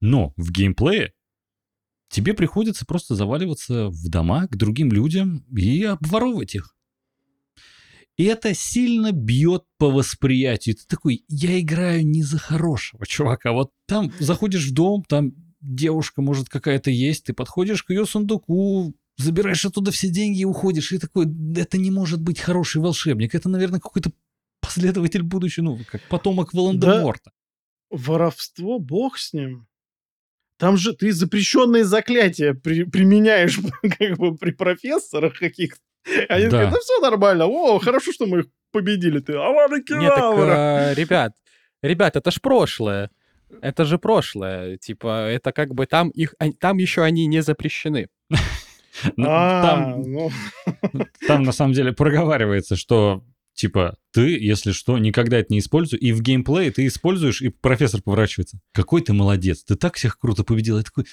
но 0.00 0.32
в 0.36 0.52
геймплее 0.52 1.12
тебе 2.08 2.34
приходится 2.34 2.86
просто 2.86 3.14
заваливаться 3.14 3.88
в 3.88 4.08
дома 4.08 4.46
к 4.46 4.56
другим 4.56 4.90
людям 4.90 5.44
и 5.54 5.84
обворовывать 5.84 6.54
их. 6.54 6.74
И 8.18 8.24
это 8.24 8.52
сильно 8.52 9.12
бьет 9.12 9.64
по 9.78 9.90
восприятию. 9.90 10.74
Ты 10.74 10.82
такой, 10.88 11.24
я 11.28 11.58
играю 11.60 12.04
не 12.04 12.24
за 12.24 12.38
хорошего 12.38 13.06
чувака. 13.06 13.52
Вот 13.52 13.70
там 13.86 14.12
заходишь 14.18 14.66
в 14.66 14.74
дом, 14.74 15.04
там 15.08 15.32
девушка 15.60 16.20
может 16.20 16.48
какая-то 16.48 16.90
есть, 16.90 17.24
ты 17.24 17.32
подходишь 17.32 17.84
к 17.84 17.90
ее 17.90 18.06
сундуку, 18.06 18.92
забираешь 19.18 19.64
оттуда 19.64 19.92
все 19.92 20.08
деньги 20.08 20.40
и 20.40 20.44
уходишь. 20.44 20.92
И 20.92 20.98
такой, 20.98 21.26
это 21.56 21.78
не 21.78 21.92
может 21.92 22.20
быть 22.20 22.40
хороший 22.40 22.82
волшебник. 22.82 23.36
Это, 23.36 23.48
наверное, 23.48 23.78
какой-то 23.78 24.10
последователь 24.60 25.22
будущего, 25.22 25.64
ну, 25.64 25.78
как 25.88 26.02
потомок 26.08 26.52
Волан-де-Морта. 26.52 27.30
Да, 27.90 27.96
воровство, 27.96 28.80
бог 28.80 29.16
с 29.16 29.32
ним. 29.32 29.68
Там 30.58 30.76
же 30.76 30.92
ты 30.92 31.12
запрещенные 31.12 31.84
заклятия 31.84 32.52
при, 32.52 32.82
применяешь 32.82 33.60
как 33.98 34.18
бы 34.18 34.36
при 34.36 34.50
профессорах 34.50 35.38
каких-то. 35.38 35.80
Они 36.28 36.46
да. 36.46 36.50
такие, 36.50 36.70
да 36.70 36.78
все 36.80 37.00
нормально. 37.00 37.46
О, 37.46 37.78
хорошо, 37.78 38.12
что 38.12 38.26
мы 38.26 38.40
их 38.40 38.46
победили. 38.72 39.20
Ты, 39.20 39.34
Авана 39.34 39.76
Нет, 39.76 40.14
так, 40.14 40.38
э, 40.38 40.94
ребят, 40.94 41.32
ребят, 41.82 42.16
это 42.16 42.30
ж 42.30 42.40
прошлое. 42.40 43.10
Это 43.62 43.84
же 43.84 43.98
прошлое. 43.98 44.76
Типа, 44.76 45.28
это 45.28 45.52
как 45.52 45.74
бы 45.74 45.86
там 45.86 46.10
их, 46.10 46.34
там 46.60 46.78
еще 46.78 47.02
они 47.02 47.26
не 47.26 47.42
запрещены. 47.42 48.08
Ну, 49.16 49.26
там, 49.26 50.02
ну. 50.02 50.30
там 51.28 51.44
на 51.44 51.52
самом 51.52 51.72
деле 51.72 51.92
проговаривается, 51.92 52.74
что 52.74 53.22
типа 53.54 53.96
ты, 54.12 54.38
если 54.38 54.72
что, 54.72 54.98
никогда 54.98 55.38
это 55.38 55.52
не 55.52 55.58
используй, 55.58 55.98
и 55.98 56.12
в 56.12 56.20
геймплее 56.20 56.70
ты 56.70 56.86
используешь, 56.86 57.42
и 57.42 57.48
профессор 57.48 58.02
поворачивается. 58.02 58.58
Какой 58.72 59.02
ты 59.02 59.12
молодец, 59.12 59.64
ты 59.64 59.76
так 59.76 59.94
всех 59.94 60.18
круто 60.18 60.44
победил. 60.44 60.78
Я 60.78 60.84
такой, 60.84 61.06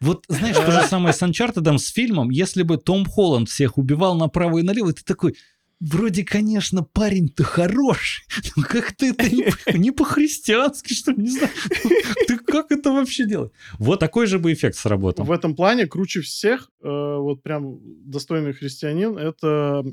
вот 0.00 0.24
знаешь, 0.28 0.56
то 0.56 0.70
же 0.70 0.82
самое 0.82 1.12
с 1.12 1.22
Uncharted 1.22 1.78
с 1.78 1.88
фильмом, 1.88 2.30
если 2.30 2.62
бы 2.62 2.78
Том 2.78 3.04
Холланд 3.04 3.48
всех 3.48 3.76
убивал 3.76 4.16
направо 4.16 4.58
и 4.58 4.62
налево, 4.62 4.92
ты 4.92 5.04
такой, 5.04 5.36
вроде, 5.80 6.24
конечно, 6.24 6.82
парень-то 6.82 7.42
хороший, 7.42 8.24
но 8.56 8.62
как-то 8.62 9.06
это 9.06 9.28
не, 9.28 9.52
не 9.76 9.90
по-христиански, 9.90 10.94
что 10.94 11.12
не 11.12 11.28
знаю. 11.28 11.52
Ты 12.28 12.38
как 12.38 12.70
это 12.70 12.92
вообще 12.92 13.26
делаешь? 13.26 13.52
Вот 13.78 14.00
такой 14.00 14.26
же 14.26 14.38
бы 14.38 14.52
эффект 14.52 14.76
сработал. 14.76 15.24
В 15.24 15.32
этом 15.32 15.56
плане 15.56 15.86
круче 15.86 16.20
всех, 16.20 16.70
э, 16.82 16.88
вот 16.88 17.42
прям 17.42 17.78
достойный 18.04 18.52
христианин, 18.52 19.16
это 19.18 19.84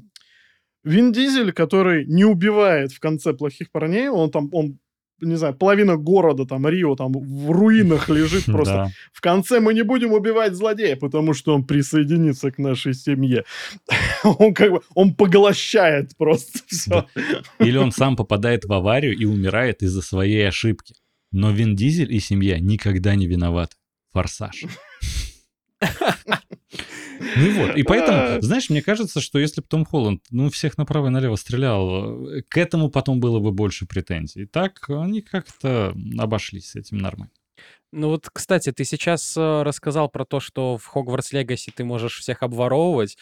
Вин 0.83 1.11
Дизель, 1.11 1.51
который 1.51 2.05
не 2.05 2.25
убивает 2.25 2.91
в 2.91 2.99
конце 2.99 3.33
плохих 3.33 3.71
парней, 3.71 4.09
он 4.09 4.31
там, 4.31 4.49
он 4.53 4.79
не 5.21 5.35
знаю, 5.35 5.53
половина 5.55 5.97
города, 5.97 6.45
там, 6.45 6.67
Рио, 6.67 6.95
там, 6.95 7.11
в 7.11 7.51
руинах 7.51 8.09
лежит 8.09 8.45
просто. 8.45 8.73
Да. 8.73 8.87
В 9.11 9.21
конце 9.21 9.59
мы 9.59 9.73
не 9.73 9.83
будем 9.83 10.13
убивать 10.13 10.53
злодея, 10.53 10.95
потому 10.95 11.33
что 11.33 11.53
он 11.53 11.65
присоединится 11.65 12.51
к 12.51 12.57
нашей 12.57 12.93
семье. 12.93 13.43
он 14.23 14.53
как 14.53 14.71
бы, 14.71 14.81
он 14.93 15.13
поглощает 15.13 16.15
просто 16.17 16.59
все. 16.67 17.07
Да. 17.15 17.41
Или 17.59 17.77
он 17.77 17.91
сам 17.91 18.15
попадает 18.15 18.65
в 18.65 18.73
аварию 18.73 19.15
и 19.15 19.25
умирает 19.25 19.83
из-за 19.83 20.01
своей 20.01 20.47
ошибки. 20.47 20.95
Но 21.31 21.51
Вин 21.51 21.75
Дизель 21.75 22.13
и 22.13 22.19
семья 22.19 22.59
никогда 22.59 23.15
не 23.15 23.27
виноваты. 23.27 23.75
Форсаж. 24.13 24.63
Ну 27.19 27.45
и 27.45 27.51
вот, 27.51 27.75
и 27.77 27.83
поэтому, 27.83 28.17
а. 28.17 28.41
знаешь, 28.41 28.69
мне 28.69 28.81
кажется, 28.81 29.21
что 29.21 29.39
если 29.39 29.61
бы 29.61 29.67
Том 29.67 29.85
Холланд, 29.85 30.23
ну, 30.29 30.49
всех 30.49 30.77
направо 30.77 31.07
и 31.07 31.09
налево 31.09 31.35
стрелял, 31.35 32.27
к 32.49 32.57
этому 32.57 32.89
потом 32.89 33.19
было 33.19 33.39
бы 33.39 33.51
больше 33.51 33.85
претензий. 33.85 34.45
Так 34.45 34.89
они 34.89 35.21
как-то 35.21 35.95
обошлись 36.17 36.71
с 36.71 36.75
этим 36.75 36.97
нормально. 36.97 37.31
Ну 37.91 38.09
вот, 38.09 38.29
кстати, 38.31 38.71
ты 38.71 38.83
сейчас 38.83 39.35
э, 39.37 39.63
рассказал 39.63 40.09
про 40.09 40.25
то, 40.25 40.39
что 40.39 40.77
в 40.77 40.85
Хогвартс 40.85 41.31
Легаси 41.31 41.71
ты 41.73 41.85
можешь 41.85 42.19
всех 42.19 42.43
обворовывать, 42.43 43.17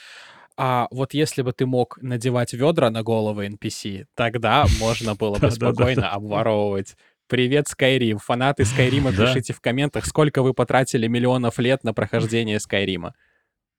а 0.57 0.87
вот 0.89 1.13
если 1.13 1.41
бы 1.41 1.51
ты 1.51 1.65
мог 1.65 1.97
надевать 2.01 2.53
ведра 2.53 2.89
на 2.89 3.03
головы 3.03 3.47
NPC, 3.47 4.05
тогда 4.15 4.65
можно 4.79 5.15
было 5.15 5.37
бы 5.37 5.51
спокойно 5.51 6.09
обворовывать. 6.09 6.95
Привет, 7.27 7.67
Скайрим. 7.67 8.19
Фанаты 8.19 8.65
Скайрима, 8.65 9.11
пишите 9.15 9.53
в 9.53 9.59
комментах, 9.59 10.05
сколько 10.05 10.41
вы 10.41 10.53
потратили 10.53 11.07
миллионов 11.07 11.59
лет 11.59 11.83
на 11.83 11.93
прохождение 11.93 12.59
Скайрима. 12.59 13.15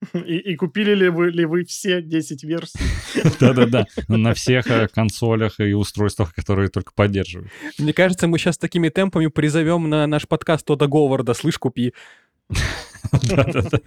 И, 0.15 0.39
и 0.39 0.57
купили 0.57 0.95
ли 0.95 1.09
вы, 1.09 1.31
ли 1.31 1.45
вы 1.45 1.65
все 1.65 2.03
10 2.03 2.45
версий? 2.45 2.79
Да-да-да, 3.41 3.87
на 4.09 4.35
всех 4.35 4.67
э, 4.69 4.89
консолях 4.89 5.59
и 5.61 5.73
устройствах, 5.73 6.35
которые 6.35 6.69
только 6.69 6.93
поддерживают. 6.95 7.51
Мне 7.79 7.93
кажется, 7.93 8.29
мы 8.29 8.39
сейчас 8.39 8.59
такими 8.59 8.89
темпами 8.89 9.29
призовем 9.29 9.89
на 9.89 10.07
наш 10.07 10.29
подкаст 10.29 10.67
Тода 10.67 10.87
Говарда 10.87 11.35
«Слышь, 11.35 11.59
купи». 11.59 11.95
Да-да-да. 13.13 13.81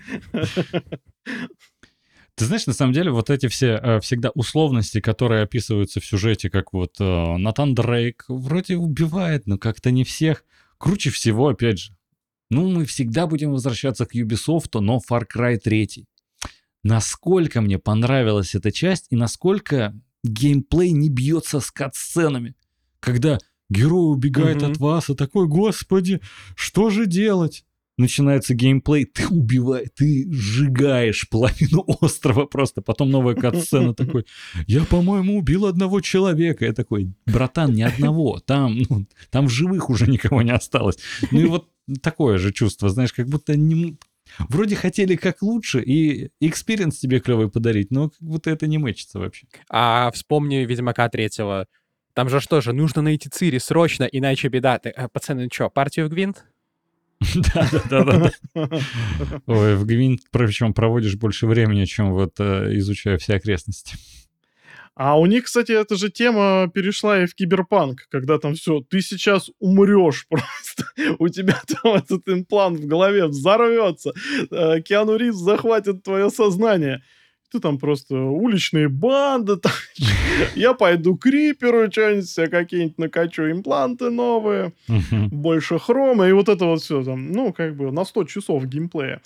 Ты 2.35 2.45
знаешь, 2.45 2.67
на 2.67 2.73
самом 2.73 2.93
деле, 2.93 3.11
вот 3.11 3.29
эти 3.29 3.47
все 3.47 3.79
э, 3.81 3.99
всегда 3.99 4.29
условности, 4.29 5.01
которые 5.01 5.43
описываются 5.43 5.99
в 5.99 6.05
сюжете, 6.05 6.49
как 6.49 6.71
вот 6.71 6.95
э, 6.99 7.37
Натан 7.37 7.75
Дрейк 7.75 8.23
вроде 8.29 8.77
убивает, 8.77 9.45
но 9.45 9.57
как-то 9.57 9.91
не 9.91 10.05
всех. 10.05 10.45
Круче 10.77 11.09
всего, 11.09 11.49
опять 11.49 11.79
же, 11.79 11.91
ну, 12.49 12.69
мы 12.69 12.85
всегда 12.85 13.27
будем 13.27 13.51
возвращаться 13.51 14.05
к 14.05 14.15
Ubisoft, 14.15 14.79
но 14.79 14.99
Far 15.09 15.23
Cry 15.33 15.57
3. 15.57 16.05
Насколько 16.83 17.61
мне 17.61 17.77
понравилась 17.77 18.55
эта 18.55 18.71
часть 18.71 19.07
и 19.09 19.15
насколько 19.15 19.93
геймплей 20.23 20.91
не 20.91 21.09
бьется 21.09 21.59
с 21.59 21.71
катсценами. 21.71 22.55
Когда 22.99 23.37
герой 23.69 24.11
убегает 24.13 24.61
Мгм. 24.61 24.71
от 24.71 24.77
вас, 24.77 25.09
и 25.09 25.15
такой, 25.15 25.47
господи, 25.47 26.21
что 26.55 26.89
же 26.89 27.05
делать? 27.05 27.65
Начинается 27.99 28.53
геймплей, 28.53 29.03
ты 29.03 29.27
убиваешь, 29.27 29.89
ты 29.93 30.25
сжигаешь 30.31 31.27
половину 31.27 31.83
острова 32.01 32.45
просто. 32.45 32.81
Потом 32.81 33.09
новая 33.09 33.35
катсцена 33.35 33.93
такой, 33.93 34.25
я, 34.67 34.85
по-моему, 34.85 35.37
убил 35.37 35.65
одного 35.65 35.99
человека. 35.99 36.63
Я 36.63 36.71
такой, 36.71 37.11
братан, 37.25 37.73
ни 37.73 37.81
одного. 37.81 38.39
Там, 38.39 38.77
ну, 38.89 39.05
там 39.29 39.47
в 39.47 39.49
живых 39.49 39.89
уже 39.89 40.09
никого 40.09 40.41
не 40.41 40.51
осталось. 40.51 40.97
Ну 41.31 41.41
и 41.41 41.45
вот 41.45 41.67
такое 42.01 42.37
же 42.37 42.53
чувство, 42.53 42.87
знаешь, 42.87 43.11
как 43.11 43.27
будто 43.27 43.57
не... 43.57 43.97
Вроде 44.47 44.77
хотели 44.77 45.17
как 45.17 45.41
лучше, 45.41 45.81
и 45.81 46.29
experience 46.39 46.99
тебе 46.99 47.19
клевый 47.19 47.49
подарить, 47.49 47.91
но 47.91 48.11
как 48.11 48.21
будто 48.21 48.49
это 48.49 48.65
не 48.65 48.77
мэчится 48.77 49.19
вообще. 49.19 49.47
А 49.69 50.09
вспомни 50.11 50.63
Ведьмака 50.63 51.09
третьего. 51.09 51.67
Там 52.13 52.29
же 52.29 52.39
что 52.39 52.61
же, 52.61 52.71
нужно 52.71 53.01
найти 53.01 53.27
Цири 53.27 53.57
срочно, 53.57 54.05
иначе 54.05 54.47
беда. 54.47 54.79
Ты, 54.79 54.89
э, 54.89 55.09
пацаны, 55.09 55.49
что, 55.51 55.69
партию 55.69 56.05
в 56.05 56.09
Гвинт? 56.09 56.45
Да-да-да. 57.35 58.31
Ой, 59.45 59.75
в 59.75 59.85
Гвинт 59.85 60.21
причем 60.31 60.73
проводишь 60.73 61.15
больше 61.15 61.47
времени, 61.47 61.85
чем 61.85 62.13
вот 62.13 62.39
э, 62.39 62.77
изучая 62.77 63.17
все 63.17 63.35
окрестности. 63.35 63.95
А 64.95 65.17
у 65.17 65.25
них, 65.27 65.45
кстати, 65.45 65.71
эта 65.71 65.95
же 65.95 66.09
тема 66.09 66.69
перешла 66.73 67.23
и 67.23 67.25
в 67.25 67.33
киберпанк, 67.33 68.07
когда 68.09 68.37
там 68.37 68.55
все, 68.55 68.81
ты 68.81 68.99
сейчас 68.99 69.49
умрешь 69.59 70.27
просто, 70.27 70.91
у 71.19 71.29
тебя 71.29 71.61
там 71.67 71.93
этот 71.93 72.27
имплант 72.27 72.79
в 72.79 72.85
голове 72.85 73.27
взорвется, 73.27 74.11
э, 74.51 74.81
Киану 74.81 75.15
Ривз 75.15 75.37
захватит 75.37 76.03
твое 76.03 76.29
сознание. 76.29 77.01
Ты 77.51 77.59
там 77.59 77.79
просто 77.79 78.15
уличные 78.15 78.89
банды, 78.89 79.57
там, 79.57 79.71
я 80.55 80.73
пойду 80.73 81.17
к 81.17 81.25
Риперу, 81.25 81.91
что-нибудь 81.91 82.29
себе 82.29 82.47
какие-нибудь 82.47 82.97
накачу 82.99 83.49
импланты 83.49 84.09
новые, 84.09 84.71
больше 85.31 85.79
хрома, 85.79 86.27
и 86.27 86.31
вот 86.31 86.47
это 86.47 86.65
вот 86.65 86.81
все 86.81 87.03
там, 87.03 87.31
ну, 87.31 87.51
как 87.53 87.75
бы 87.75 87.91
на 87.91 88.05
100 88.05 88.25
часов 88.25 88.65
геймплея. 88.65 89.21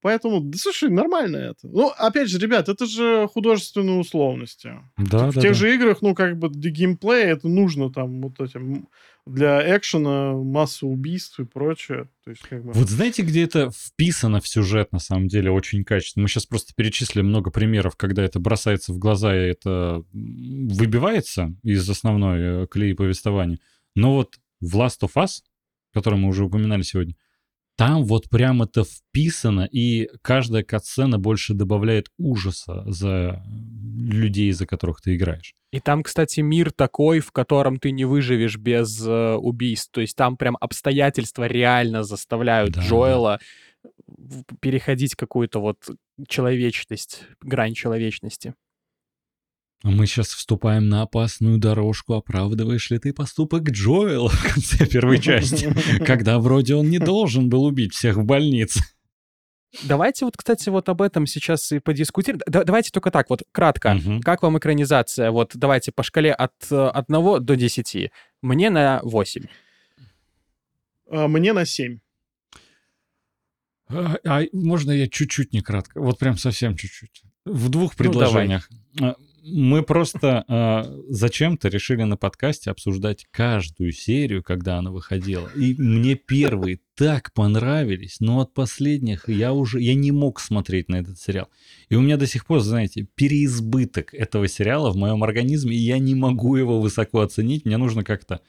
Поэтому, 0.00 0.40
да 0.40 0.56
слушай, 0.58 0.90
нормально 0.90 1.36
это. 1.36 1.66
Ну, 1.66 1.88
опять 1.88 2.28
же, 2.28 2.38
ребят, 2.38 2.68
это 2.68 2.86
же 2.86 3.28
художественные 3.32 3.98
условности. 3.98 4.70
Да, 4.96 5.30
в 5.30 5.34
да, 5.34 5.40
тех 5.40 5.52
да. 5.52 5.54
же 5.54 5.74
играх, 5.74 6.02
ну, 6.02 6.14
как 6.14 6.38
бы 6.38 6.48
для 6.48 6.70
геймплея 6.70 7.32
это 7.34 7.48
нужно 7.48 7.92
там 7.92 8.22
вот 8.22 8.40
этим 8.40 8.88
для 9.26 9.76
экшена 9.76 10.32
масса 10.34 10.86
убийств 10.86 11.38
и 11.40 11.44
прочее. 11.44 12.08
То 12.24 12.30
есть, 12.30 12.42
как 12.42 12.64
бы... 12.64 12.72
Вот 12.72 12.88
знаете, 12.88 13.22
где 13.22 13.42
это 13.42 13.70
вписано 13.70 14.40
в 14.40 14.48
сюжет, 14.48 14.92
на 14.92 15.00
самом 15.00 15.28
деле, 15.28 15.50
очень 15.50 15.84
качественно? 15.84 16.22
Мы 16.22 16.28
сейчас 16.28 16.46
просто 16.46 16.72
перечислили 16.74 17.22
много 17.22 17.50
примеров, 17.50 17.96
когда 17.96 18.22
это 18.22 18.38
бросается 18.38 18.92
в 18.92 18.98
глаза, 18.98 19.36
и 19.36 19.50
это 19.50 20.04
выбивается 20.12 21.54
из 21.62 21.88
основной 21.90 22.40
э, 22.40 22.66
колеи 22.68 22.94
повествования. 22.94 23.58
Но 23.94 24.14
вот 24.14 24.38
в 24.60 24.76
Last 24.76 25.00
of 25.02 25.12
Us, 25.16 25.42
который 25.92 26.18
мы 26.18 26.28
уже 26.28 26.44
упоминали 26.44 26.82
сегодня, 26.82 27.14
там 27.78 28.04
вот 28.04 28.28
прям 28.28 28.60
это 28.62 28.82
вписано, 28.82 29.68
и 29.70 30.08
каждая 30.20 30.64
катсцена 30.64 31.18
больше 31.20 31.54
добавляет 31.54 32.08
ужаса 32.18 32.82
за 32.90 33.40
людей, 33.96 34.50
за 34.50 34.66
которых 34.66 35.00
ты 35.00 35.14
играешь. 35.14 35.54
И 35.70 35.78
там, 35.78 36.02
кстати, 36.02 36.40
мир 36.40 36.72
такой, 36.72 37.20
в 37.20 37.30
котором 37.30 37.78
ты 37.78 37.92
не 37.92 38.04
выживешь 38.04 38.56
без 38.56 39.00
э, 39.06 39.34
убийств. 39.34 39.90
То 39.92 40.00
есть 40.00 40.16
там 40.16 40.36
прям 40.36 40.56
обстоятельства 40.60 41.44
реально 41.46 42.02
заставляют 42.02 42.72
Да. 42.72 42.82
Джоэла 42.82 43.38
в- 44.06 44.42
переходить 44.60 45.14
какую-то 45.14 45.60
вот 45.60 45.76
человечность, 46.26 47.22
грань 47.40 47.74
человечности. 47.74 48.54
А 49.84 49.90
мы 49.90 50.06
сейчас 50.06 50.28
вступаем 50.28 50.88
на 50.88 51.02
опасную 51.02 51.58
дорожку, 51.58 52.14
оправдываешь 52.14 52.90
ли 52.90 52.98
ты 52.98 53.12
поступок 53.12 53.70
Джоэла 53.70 54.28
в 54.28 54.42
конце 54.42 54.86
первой 54.86 55.20
части, 55.20 55.72
когда 56.04 56.40
вроде 56.40 56.74
он 56.74 56.90
не 56.90 56.98
должен 56.98 57.48
был 57.48 57.64
убить 57.64 57.94
всех 57.94 58.16
в 58.16 58.24
больнице. 58.24 58.80
Давайте 59.84 60.24
вот, 60.24 60.36
кстати, 60.36 60.68
вот 60.70 60.88
об 60.88 61.02
этом 61.02 61.26
сейчас 61.26 61.70
и 61.72 61.78
подискутируем. 61.78 62.40
Да- 62.46 62.64
давайте 62.64 62.90
только 62.90 63.10
так, 63.10 63.30
вот 63.30 63.42
кратко. 63.52 63.94
Мгм. 63.94 64.20
Как 64.22 64.42
вам 64.42 64.58
экранизация? 64.58 65.30
Вот 65.30 65.52
давайте 65.54 65.92
по 65.92 66.02
шкале 66.02 66.32
от 66.32 66.54
1 66.70 67.40
до 67.44 67.54
10. 67.54 68.10
Мне 68.42 68.70
на 68.70 69.00
8. 69.04 69.44
А, 71.10 71.28
мне 71.28 71.52
на 71.52 71.66
7. 71.66 71.98
А, 73.90 74.16
а 74.24 74.42
можно 74.52 74.90
я 74.90 75.06
чуть-чуть 75.06 75.52
не 75.52 75.60
кратко? 75.60 76.00
Вот 76.00 76.18
прям 76.18 76.36
совсем 76.36 76.76
чуть-чуть. 76.76 77.22
В 77.44 77.68
двух 77.68 77.92
Ну, 77.92 78.04
предложениях. 78.04 78.68
А, 79.00 79.14
Мы 79.42 79.82
просто 79.82 80.44
а, 80.48 80.84
зачем-то 81.08 81.68
решили 81.68 82.02
на 82.02 82.16
подкасте 82.16 82.70
обсуждать 82.70 83.26
каждую 83.30 83.92
серию, 83.92 84.42
когда 84.42 84.78
она 84.78 84.90
выходила. 84.90 85.48
И 85.54 85.74
мне 85.74 86.14
первые 86.16 86.80
так 86.94 87.32
понравились, 87.32 88.16
но 88.20 88.40
от 88.40 88.52
последних 88.54 89.28
я 89.28 89.52
уже 89.52 89.80
я 89.80 89.94
не 89.94 90.10
мог 90.10 90.40
смотреть 90.40 90.88
на 90.88 90.96
этот 90.96 91.18
сериал. 91.18 91.48
И 91.88 91.94
у 91.94 92.00
меня 92.00 92.16
до 92.16 92.26
сих 92.26 92.44
пор, 92.44 92.60
знаете, 92.60 93.06
переизбыток 93.14 94.12
этого 94.12 94.48
сериала 94.48 94.90
в 94.90 94.96
моем 94.96 95.22
организме, 95.22 95.76
и 95.76 95.80
я 95.80 95.98
не 95.98 96.14
могу 96.14 96.56
его 96.56 96.80
высоко 96.80 97.20
оценить. 97.20 97.64
Мне 97.64 97.76
нужно 97.76 98.02
как-то 98.02 98.40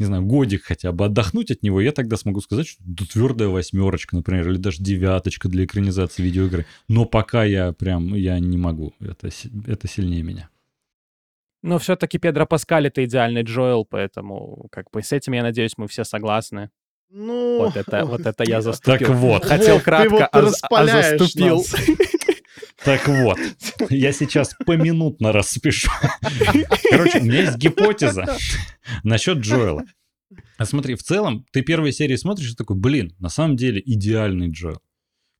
не 0.00 0.06
знаю, 0.06 0.24
годик 0.24 0.64
хотя 0.64 0.90
бы 0.92 1.04
отдохнуть 1.04 1.50
от 1.50 1.62
него, 1.62 1.80
я 1.80 1.92
тогда 1.92 2.16
смогу 2.16 2.40
сказать, 2.40 2.66
что 2.66 2.82
да, 2.84 3.04
твердая 3.04 3.48
восьмерочка, 3.48 4.16
например, 4.16 4.50
или 4.50 4.56
даже 4.56 4.82
девяточка 4.82 5.48
для 5.48 5.64
экранизации 5.64 6.22
видеоигры. 6.22 6.66
Но 6.88 7.04
пока 7.04 7.44
я 7.44 7.72
прям, 7.72 8.14
я 8.14 8.38
не 8.38 8.58
могу. 8.58 8.94
Это, 8.98 9.28
это 9.66 9.88
сильнее 9.88 10.22
меня. 10.22 10.48
Но 11.62 11.78
все-таки 11.78 12.18
Педро 12.18 12.46
Паскаль— 12.46 12.86
это 12.88 13.04
идеальный 13.04 13.42
Джоэл, 13.42 13.84
поэтому 13.84 14.68
как 14.72 14.90
бы 14.90 15.02
с 15.02 15.12
этим, 15.12 15.34
я 15.34 15.42
надеюсь, 15.42 15.74
мы 15.76 15.86
все 15.86 16.04
согласны. 16.04 16.70
Ну... 17.10 17.58
Вот 17.58 17.76
это, 17.76 18.06
вот 18.06 18.20
это 18.22 18.44
я 18.44 18.56
Так 18.62 18.62
заступил. 18.62 19.12
вот, 19.12 19.44
Хотел 19.44 19.74
Вов, 19.74 19.78
ты 19.80 19.84
кратко, 19.84 20.28
вот 20.32 20.54
а, 20.70 20.80
а 20.80 20.86
заступил. 20.86 21.56
нас. 21.56 21.74
так 22.84 23.06
вот. 23.08 23.38
Я 23.90 24.12
сейчас 24.12 24.54
поминутно 24.66 25.32
распишу. 25.32 25.90
Короче, 26.90 27.20
у 27.20 27.24
меня 27.24 27.42
есть 27.42 27.56
гипотеза 27.56 28.36
насчет 29.02 29.38
Джоэла. 29.38 29.84
А 30.58 30.64
смотри, 30.64 30.94
в 30.94 31.02
целом, 31.02 31.46
ты 31.52 31.62
первые 31.62 31.92
серии 31.92 32.16
смотришь 32.16 32.52
и 32.52 32.54
такой, 32.54 32.76
блин, 32.76 33.14
на 33.18 33.28
самом 33.28 33.56
деле 33.56 33.82
идеальный 33.84 34.50
Джоэл. 34.50 34.80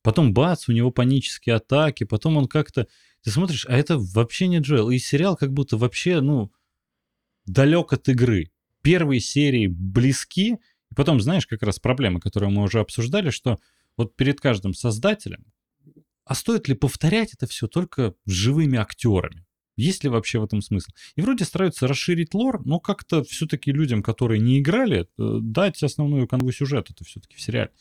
Потом 0.03 0.33
бац, 0.33 0.69
у 0.69 0.73
него 0.73 0.91
панические 0.91 1.57
атаки, 1.57 2.05
потом 2.05 2.37
он 2.37 2.47
как-то... 2.47 2.87
Ты 3.23 3.31
смотришь, 3.31 3.67
а 3.69 3.77
это 3.77 3.99
вообще 3.99 4.47
не 4.47 4.59
Джоэл. 4.59 4.91
И 4.91 4.99
сериал 4.99 5.37
как 5.37 5.53
будто 5.53 5.77
вообще, 5.77 6.21
ну, 6.21 6.51
далек 7.45 7.93
от 7.93 8.09
игры. 8.09 8.51
Первые 8.83 9.21
серии 9.21 9.67
близки, 9.67 10.53
и 10.91 10.95
потом, 10.95 11.21
знаешь, 11.21 11.47
как 11.47 11.63
раз 11.63 11.79
проблема, 11.79 12.19
которую 12.19 12.51
мы 12.51 12.63
уже 12.63 12.81
обсуждали, 12.81 13.31
что 13.31 13.59
вот 13.97 14.17
перед 14.17 14.41
каждым 14.41 14.73
создателем, 14.73 15.45
а 16.31 16.35
стоит 16.37 16.69
ли 16.69 16.77
повторять 16.77 17.35
это 17.35 17.49
все 17.49 17.67
только 17.67 18.15
живыми 18.25 18.79
актерами? 18.79 19.45
Есть 19.77 20.05
ли 20.05 20.11
вообще 20.11 20.39
в 20.39 20.45
этом 20.45 20.63
смысл? 20.63 20.91
И 21.17 21.23
вроде 21.23 21.45
стараются 21.45 21.89
расширить 21.89 22.35
лор, 22.35 22.65
но 22.65 22.79
как-то 22.79 23.25
все-таки 23.25 23.73
людям, 23.73 24.01
которые 24.01 24.41
не 24.41 24.61
играли, 24.61 25.09
э, 25.19 25.39
дать 25.41 25.83
основную 25.83 26.29
канву 26.29 26.53
сюжета 26.53 26.93
это 26.93 27.03
все-таки 27.03 27.35
в 27.35 27.41
сериале. 27.41 27.73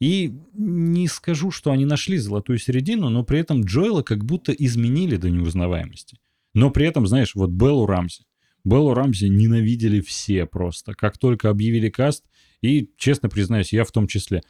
И 0.00 0.32
не 0.54 1.08
скажу, 1.08 1.50
что 1.50 1.72
они 1.72 1.84
нашли 1.84 2.16
золотую 2.16 2.56
середину, 2.56 3.10
но 3.10 3.22
при 3.22 3.40
этом 3.40 3.62
Джоэла 3.64 4.00
как 4.00 4.24
будто 4.24 4.50
изменили 4.52 5.16
до 5.16 5.28
неузнаваемости. 5.28 6.16
Но 6.54 6.70
при 6.70 6.86
этом, 6.86 7.06
знаешь, 7.06 7.34
вот 7.34 7.50
Беллу 7.50 7.84
Рамзи. 7.84 8.24
Беллу 8.64 8.94
Рамзи 8.94 9.26
ненавидели 9.26 10.00
все 10.00 10.46
просто. 10.46 10.94
Как 10.94 11.18
только 11.18 11.50
объявили 11.50 11.90
каст, 11.90 12.24
и, 12.62 12.88
честно 12.96 13.28
признаюсь, 13.28 13.74
я 13.74 13.84
в 13.84 13.92
том 13.92 14.06
числе. 14.06 14.40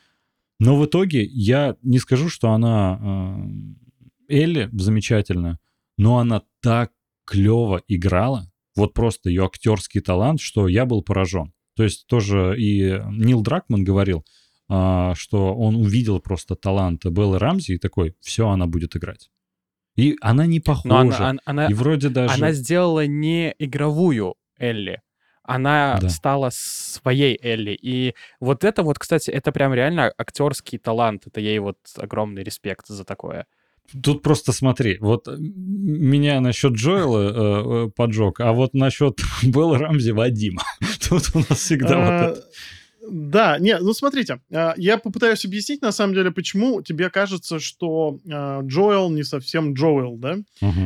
Но 0.60 0.76
в 0.76 0.86
итоге 0.86 1.24
я 1.24 1.76
не 1.82 1.98
скажу, 1.98 2.28
что 2.28 2.52
она 2.52 3.76
э, 4.28 4.34
Элли 4.42 4.68
замечательная, 4.72 5.58
но 5.96 6.18
она 6.18 6.42
так 6.60 6.92
клево 7.24 7.82
играла, 7.88 8.50
вот 8.76 8.94
просто 8.94 9.28
ее 9.30 9.44
актерский 9.44 10.00
талант, 10.00 10.40
что 10.40 10.68
я 10.68 10.84
был 10.84 11.02
поражен. 11.02 11.52
То 11.76 11.82
есть 11.82 12.06
тоже 12.06 12.54
и 12.58 13.00
Нил 13.10 13.42
Дракман 13.42 13.84
говорил, 13.84 14.24
а, 14.68 15.14
что 15.14 15.54
он 15.54 15.76
увидел 15.76 16.20
просто 16.20 16.54
талант 16.54 17.04
Беллы 17.04 17.38
Рамзи 17.38 17.72
и 17.72 17.78
такой, 17.78 18.16
все, 18.20 18.48
она 18.48 18.66
будет 18.66 18.96
играть. 18.96 19.30
И 19.96 20.16
она 20.20 20.46
не 20.46 20.60
похожа. 20.60 20.88
Но 20.88 20.98
она, 20.98 21.40
она, 21.44 21.66
и 21.68 21.74
вроде 21.74 22.08
даже... 22.08 22.34
она 22.34 22.52
сделала 22.52 23.06
не 23.06 23.54
игровую 23.58 24.34
Элли, 24.58 25.02
она 25.44 25.98
Да. 26.00 26.08
стала 26.08 26.50
своей 26.52 27.38
Элли. 27.42 27.78
И 27.80 28.14
вот 28.40 28.64
это 28.64 28.82
вот, 28.82 28.98
кстати, 28.98 29.30
это 29.30 29.52
прям 29.52 29.72
реально 29.74 30.12
актерский 30.18 30.78
талант. 30.78 31.26
Это 31.26 31.40
ей 31.40 31.58
вот 31.58 31.78
огромный 31.96 32.42
респект 32.42 32.86
за 32.88 33.04
такое. 33.04 33.46
Тут 34.02 34.22
просто 34.22 34.52
смотри, 34.52 34.96
вот 34.98 35.28
м, 35.28 35.36
меня 35.38 36.40
насчет 36.40 36.72
Джоэла 36.72 37.20
э, 37.20 37.86
э, 37.86 37.90
поджег, 37.94 38.40
а 38.40 38.52
вот 38.52 38.72
насчет 38.74 39.20
Беллы 39.42 39.76
Рамзи 39.78 40.12
Вадима. 40.12 40.62
Тут 41.08 41.30
у 41.34 41.38
нас 41.40 41.58
всегда 41.58 41.98
вот 41.98 42.08
А, 42.08 42.30
это. 42.30 42.44
Да, 43.10 43.58
не, 43.58 43.78
ну 43.78 43.92
смотрите, 43.92 44.40
а, 44.52 44.74
я 44.76 44.98
попытаюсь 44.98 45.44
объяснить, 45.44 45.82
на 45.82 45.92
самом 45.92 46.14
деле, 46.14 46.30
почему 46.30 46.82
тебе 46.82 47.10
кажется, 47.10 47.58
что 47.58 48.18
а, 48.30 48.62
Джоэл 48.62 49.10
не 49.10 49.24
совсем 49.24 49.74
Джоэл, 49.74 50.16
да? 50.16 50.38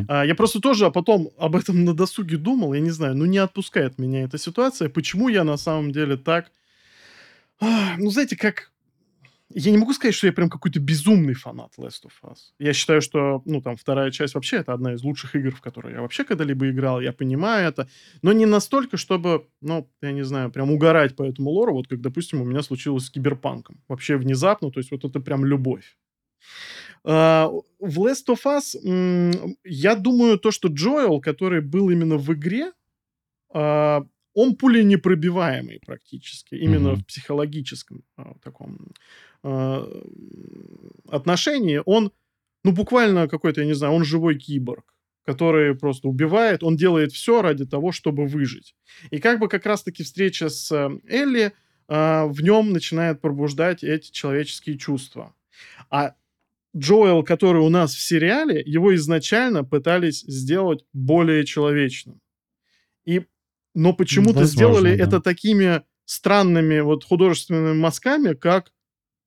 А, 0.09 0.25
Я 0.25 0.35
просто 0.35 0.61
тоже 0.61 0.91
потом 0.91 1.31
об 1.39 1.57
этом 1.57 1.85
на 1.85 1.95
досуге 1.95 2.37
думал, 2.37 2.75
я 2.75 2.81
не 2.81 2.91
знаю, 2.91 3.17
ну 3.17 3.25
не 3.25 3.39
отпускает 3.39 3.99
меня 3.99 4.23
эта 4.25 4.39
ситуация. 4.39 4.89
Почему 4.89 5.29
я 5.29 5.45
на 5.45 5.57
самом 5.57 5.93
деле 5.93 6.17
так... 6.17 6.51
Ну, 7.61 8.11
знаете, 8.11 8.37
как... 8.37 8.71
Я 9.55 9.71
не 9.71 9.79
могу 9.79 9.95
сказать, 9.95 10.15
что 10.15 10.27
я 10.27 10.33
прям 10.33 10.51
какой-то 10.51 10.79
безумный 10.79 11.33
фанат 11.33 11.73
Last 11.79 12.05
of 12.05 12.13
Us. 12.23 12.37
Я 12.59 12.75
считаю, 12.75 13.01
что, 13.01 13.43
ну, 13.47 13.63
там, 13.63 13.77
вторая 13.77 14.11
часть 14.11 14.35
вообще 14.35 14.59
это 14.59 14.75
одна 14.75 14.93
из 14.93 15.03
лучших 15.03 15.35
игр, 15.37 15.55
в 15.55 15.61
которые 15.63 15.95
я 15.95 16.03
вообще 16.03 16.25
когда-либо 16.25 16.69
играл. 16.69 17.01
Я 17.01 17.13
понимаю 17.13 17.67
это. 17.69 17.89
Но 18.21 18.33
не 18.33 18.45
настолько, 18.47 18.99
чтобы, 18.99 19.47
ну, 19.63 19.89
я 20.03 20.13
не 20.13 20.23
знаю, 20.23 20.51
прям 20.51 20.71
угорать 20.71 21.17
по 21.17 21.23
этому 21.23 21.51
лору, 21.51 21.73
вот 21.73 21.89
как, 21.89 22.01
допустим, 22.03 22.43
у 22.43 22.45
меня 22.45 22.63
случилось 22.63 23.07
с 23.07 23.11
Киберпанком. 23.11 23.81
Вообще 23.89 24.17
внезапно, 24.19 24.71
то 24.71 24.81
есть 24.81 24.91
вот 24.91 25.05
это 25.05 25.19
прям 25.21 25.47
любовь. 25.47 25.97
А, 27.05 27.51
в 27.79 27.99
Last 28.07 28.27
of 28.29 28.45
Us 28.45 29.57
я 29.65 29.95
думаю, 29.95 30.39
то, 30.39 30.51
что 30.51 30.69
Джоэл, 30.69 31.21
который 31.21 31.61
был 31.63 31.91
именно 31.91 32.17
в 32.19 32.33
игре, 32.35 32.73
а, 33.53 34.03
он 34.35 34.57
пуленепробиваемый 34.57 35.81
практически, 35.87 36.55
именно 36.55 36.91
Мгм. 36.91 36.97
в 36.97 37.07
психологическом 37.07 38.05
а, 38.17 38.35
таком 38.43 38.93
а, 39.43 39.87
отношении. 41.09 41.81
Он, 41.85 42.13
ну, 42.65 42.73
буквально 42.73 43.29
какой-то, 43.29 43.61
я 43.61 43.67
не 43.67 43.75
знаю, 43.75 43.95
он 43.95 44.05
живой 44.05 44.37
киборг, 44.37 44.95
который 45.25 45.75
просто 45.75 46.09
убивает, 46.09 46.63
он 46.63 46.77
делает 46.77 47.13
все 47.13 47.43
ради 47.43 47.67
того, 47.67 47.93
чтобы 47.93 48.27
выжить. 48.27 48.75
И 49.11 49.19
как 49.19 49.41
бы 49.41 49.49
как 49.49 49.67
раз-таки 49.67 50.03
встреча 50.03 50.49
с 50.49 50.71
э, 50.73 50.91
Элли 51.09 51.53
а, 51.89 52.27
в 52.27 52.43
нем 52.43 52.73
начинает 52.73 53.21
пробуждать 53.21 53.83
эти 53.83 54.11
человеческие 54.11 54.79
чувства. 54.79 55.35
А 55.91 56.15
Джоэл, 56.77 57.23
который 57.23 57.63
у 57.63 57.69
нас 57.71 57.95
в 57.95 58.01
сериале, 58.01 58.63
его 58.65 58.95
изначально 58.95 59.65
пытались 59.65 60.21
сделать 60.21 60.85
более 60.93 61.45
человечным. 61.47 62.21
И, 63.07 63.25
но 63.75 63.95
почему-то 63.95 64.45
сделали 64.45 64.95
да. 64.97 65.05
это 65.05 65.21
такими 65.21 65.83
странными 66.05 66.81
вот 66.81 67.05
художественными 67.05 67.75
мазками, 67.75 68.35
как 68.35 68.71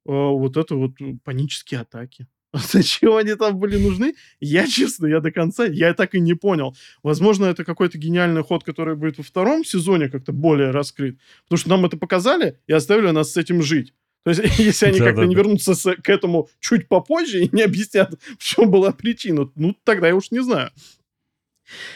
э, 0.06 0.12
вот 0.12 0.58
это 0.58 0.76
вот 0.76 1.00
э, 1.02 1.16
панические 1.24 1.82
атаки. 1.82 2.28
Зачем 2.54 3.16
они 3.16 3.36
там 3.36 3.58
были 3.58 3.78
нужны? 3.78 4.16
Я, 4.40 4.68
честно, 4.68 5.08
я 5.08 5.20
до 5.22 5.32
конца, 5.32 5.66
я 5.66 5.94
так 5.94 6.16
и 6.16 6.20
не 6.20 6.34
понял. 6.34 6.76
Возможно, 7.04 7.46
это 7.46 7.64
какой-то 7.64 7.98
гениальный 7.98 8.44
ход, 8.44 8.64
который 8.64 8.96
будет 8.96 9.18
во 9.18 9.24
втором 9.24 9.64
сезоне 9.64 10.10
как-то 10.10 10.34
более 10.34 10.72
раскрыт. 10.72 11.18
Потому 11.44 11.58
что 11.58 11.70
нам 11.70 11.86
это 11.86 11.98
показали 11.98 12.60
и 12.68 12.74
оставили 12.74 13.12
нас 13.12 13.32
с 13.32 13.38
этим 13.38 13.62
жить. 13.62 13.94
То 14.26 14.32
есть, 14.32 14.42
если 14.60 14.88
они 14.88 15.00
как-то 15.00 15.22
не 15.26 15.34
Да-да-да. 15.34 15.38
вернутся 15.38 15.74
с- 15.76 15.96
к 15.96 16.10
этому 16.10 16.50
чуть 16.60 16.88
попозже 16.88 17.44
и 17.44 17.50
не 17.56 17.62
объяснят, 17.62 18.14
в 18.38 18.44
чем 18.44 18.70
была 18.70 18.92
причина, 18.92 19.50
ну, 19.56 19.76
тогда 19.84 20.08
я 20.10 20.16
уж 20.16 20.32
не 20.32 20.44
знаю. 20.44 20.72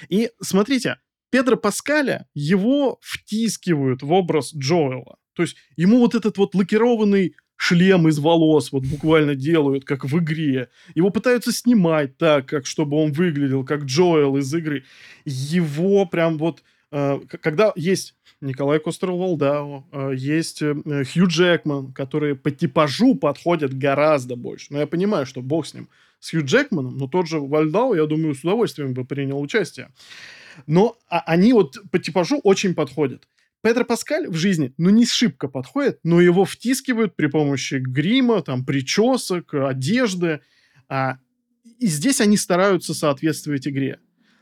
И 0.09 0.29
смотрите, 0.41 0.99
Педро 1.31 1.57
Паскаля, 1.57 2.27
его 2.33 2.97
втискивают 3.01 4.03
в 4.03 4.11
образ 4.13 4.53
Джоэла. 4.55 5.17
То 5.33 5.41
есть 5.43 5.57
ему 5.75 5.99
вот 5.99 6.15
этот 6.15 6.37
вот 6.37 6.55
лакированный 6.55 7.35
шлем 7.57 8.07
из 8.07 8.19
волос 8.19 8.71
вот 8.71 8.83
буквально 8.85 9.35
делают, 9.35 9.85
как 9.85 10.05
в 10.05 10.17
игре. 10.19 10.69
Его 10.93 11.09
пытаются 11.09 11.51
снимать 11.51 12.17
так, 12.17 12.47
как 12.47 12.65
чтобы 12.65 12.97
он 12.97 13.11
выглядел, 13.11 13.63
как 13.63 13.83
Джоэл 13.83 14.37
из 14.37 14.53
игры. 14.53 14.83
Его 15.25 16.05
прям 16.05 16.37
вот... 16.37 16.63
э, 16.91 17.19
когда 17.41 17.71
есть 17.75 18.15
Николай 18.41 18.79
Костер-Валдау, 18.79 19.85
э, 19.91 20.11
есть 20.15 20.61
э, 20.61 20.75
Хью 21.05 21.27
Джекман, 21.27 21.93
которые 21.93 22.35
по 22.35 22.51
типажу 22.51 23.15
подходят 23.15 23.73
гораздо 23.73 24.35
больше. 24.35 24.67
Но 24.71 24.79
я 24.79 24.87
понимаю, 24.87 25.25
что 25.25 25.41
бог 25.41 25.65
с 25.65 25.73
ним, 25.73 25.87
с 26.19 26.31
Хью 26.31 26.43
Джекманом, 26.45 26.97
но 26.97 27.07
тот 27.07 27.27
же 27.27 27.39
Вальдау, 27.39 27.93
я 27.93 28.05
думаю, 28.05 28.35
с 28.35 28.43
удовольствием 28.43 28.93
бы 28.93 29.05
принял 29.05 29.39
участие. 29.39 29.89
Но 30.67 30.97
а- 31.09 31.23
они 31.25 31.53
вот 31.53 31.77
по 31.91 31.99
типажу 31.99 32.39
очень 32.43 32.75
подходят. 32.75 33.27
Педро 33.66 33.84
Паскаль 33.84 34.28
в 34.28 34.36
жизни, 34.36 34.76
ну, 34.78 34.91
не 34.91 35.07
шибко 35.07 35.47
подходит, 35.47 35.99
но 36.03 36.22
его 36.22 36.45
втискивают 36.45 37.16
при 37.16 37.26
помощи 37.26 37.82
грима, 37.82 38.43
там, 38.43 38.63
причесок, 38.63 39.55
одежды. 39.55 40.41
А, 40.88 41.18
и 41.80 41.88
здесь 41.88 42.22
они 42.22 42.38
стараются 42.38 42.93
соответствовать 42.93 43.68
игре. 43.68 43.99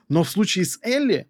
Но 0.10 0.26
в 0.26 0.30
случае 0.30 0.66
с 0.66 0.78
Элли 0.82 1.30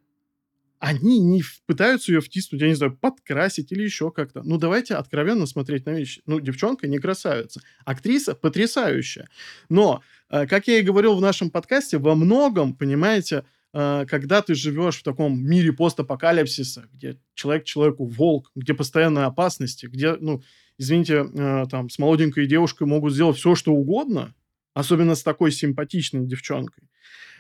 они 0.80 1.20
не 1.20 1.44
пытаются 1.68 2.12
ее 2.12 2.22
втиснуть, 2.22 2.62
я 2.62 2.68
не 2.68 2.74
знаю, 2.74 2.98
подкрасить 3.00 3.72
или 3.72 3.84
еще 3.84 4.10
как-то. 4.10 4.42
Ну, 4.42 4.58
давайте 4.58 4.96
откровенно 4.96 5.46
смотреть 5.46 5.86
на 5.86 5.92
вещи. 5.92 6.24
Ну, 6.26 6.40
девчонка 6.40 6.88
не 6.88 6.98
красавица. 6.98 7.62
Актриса 7.86 8.34
потрясающая. 8.34 9.30
Но, 9.70 10.02
э, 10.32 10.48
как 10.48 10.68
я 10.68 10.80
и 10.80 10.82
говорил 10.82 11.16
в 11.16 11.22
нашем 11.22 11.52
подкасте, 11.52 12.00
во 12.00 12.16
многом, 12.16 12.76
понимаете, 12.76 13.46
когда 13.74 14.44
ты 14.44 14.54
живешь 14.54 15.00
в 15.00 15.04
таком 15.04 15.44
мире 15.44 15.74
постапокалипсиса, 15.74 16.88
где 16.94 17.18
человек 17.34 17.64
человеку 17.64 18.06
волк, 18.06 18.52
где 18.56 18.76
постоянные 18.76 19.26
опасности, 19.26 19.88
где, 19.88 20.16
ну, 20.16 20.44
извините, 20.78 21.26
э, 21.26 21.66
там, 21.70 21.90
с 21.90 21.98
молоденькой 21.98 22.46
девушкой 22.46 22.88
могут 22.88 23.14
сделать 23.14 23.38
все, 23.38 23.56
что 23.56 23.74
угодно, 23.74 24.36
особенно 24.76 25.16
с 25.16 25.24
такой 25.24 25.52
симпатичной 25.52 26.28
девчонкой, 26.28 26.90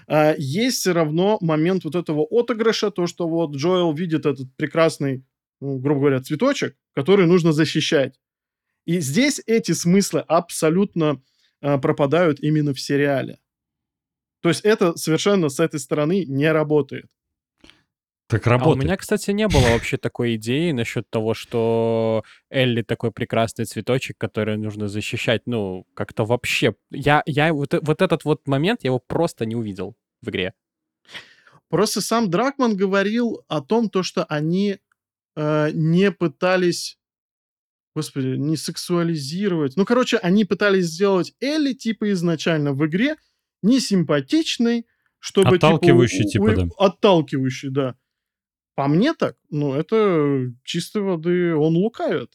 а, 0.07 0.34
есть 0.38 0.79
все 0.79 0.93
равно 0.93 1.38
момент 1.39 1.84
вот 1.84 1.95
этого 1.95 2.23
отыгрыша, 2.23 2.89
то, 2.89 3.05
что 3.05 3.27
вот 3.27 3.55
Джоэл 3.55 3.93
видит 3.93 4.25
этот 4.25 4.53
прекрасный, 4.55 5.23
ну, 5.61 5.77
грубо 5.77 6.01
говоря, 6.01 6.21
цветочек, 6.21 6.75
который 6.93 7.27
нужно 7.27 7.51
защищать. 7.51 8.19
И 8.86 8.99
здесь 8.99 9.39
эти 9.45 9.71
смыслы 9.71 10.21
абсолютно 10.21 11.21
пропадают 11.61 12.41
именно 12.41 12.73
в 12.73 12.79
сериале. 12.81 13.39
То 14.43 14.49
есть 14.49 14.61
это 14.65 14.97
совершенно 14.97 15.47
с 15.47 15.61
этой 15.61 15.79
стороны 15.79 16.25
не 16.25 16.51
работает. 16.51 17.05
Так 18.27 18.45
А 18.45 18.49
у 18.49 18.53
работает. 18.53 18.83
меня, 18.83 18.97
кстати, 18.97 19.31
не 19.31 19.47
было 19.47 19.61
вообще 19.69 19.95
такой 19.95 20.35
идеи 20.35 20.71
насчет 20.71 21.09
того, 21.09 21.33
что 21.33 22.25
Элли 22.49 22.81
такой 22.81 23.13
прекрасный 23.13 23.63
цветочек, 23.63 24.17
который 24.17 24.57
нужно 24.57 24.89
защищать. 24.89 25.43
Ну, 25.45 25.85
как-то 25.93 26.25
вообще... 26.25 26.75
Я, 26.91 27.23
я 27.25 27.53
вот, 27.53 27.73
вот 27.81 28.01
этот 28.01 28.25
вот 28.25 28.45
момент, 28.45 28.81
я 28.83 28.89
его 28.89 28.99
просто 28.99 29.45
не 29.45 29.55
увидел 29.55 29.95
в 30.21 30.29
игре. 30.29 30.53
Просто 31.69 32.01
сам 32.01 32.29
Дракман 32.29 32.75
говорил 32.75 33.45
о 33.47 33.61
том, 33.61 33.89
то, 33.89 34.03
что 34.03 34.25
они 34.25 34.79
э, 35.37 35.69
не 35.71 36.11
пытались, 36.11 36.97
господи, 37.95 38.35
не 38.35 38.57
сексуализировать. 38.57 39.77
Ну, 39.77 39.85
короче, 39.85 40.17
они 40.17 40.43
пытались 40.43 40.87
сделать 40.87 41.33
Элли 41.39 41.71
типа 41.71 42.11
изначально 42.11 42.73
в 42.73 42.85
игре 42.85 43.15
не 43.64 43.80
симпатичной, 43.80 44.86
чтобы 45.20 45.57
типа, 45.57 45.66
у- 46.26 46.32
типа, 46.32 46.43
у- 46.43 46.55
да. 46.55 46.68
Отталкивающей, 46.78 47.70
да. 47.70 47.95
По 48.76 48.88
мне 48.88 49.14
так, 49.14 49.36
ну, 49.49 49.74
это 49.74 50.51
чистой 50.64 51.01
воды 51.01 51.55
он 51.55 51.76
лукавит. 51.76 52.30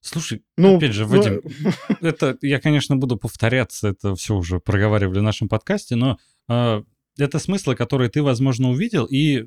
Слушай, 0.00 0.42
Ну, 0.56 0.76
опять 0.76 0.92
же, 0.92 1.04
ну, 1.06 1.08
Вадим, 1.10 1.42
это 2.00 2.38
я, 2.40 2.60
конечно, 2.60 2.96
буду 2.96 3.16
повторяться, 3.16 3.88
это 3.88 4.14
все 4.14 4.34
уже 4.36 4.60
проговаривали 4.60 5.18
в 5.18 5.22
нашем 5.22 5.48
подкасте, 5.48 5.96
но 5.96 6.18
э, 6.48 6.82
это 7.18 7.38
смыслы, 7.40 7.74
которые 7.74 8.08
ты, 8.08 8.22
возможно, 8.22 8.70
увидел 8.70 9.04
и, 9.06 9.38
э, 9.40 9.44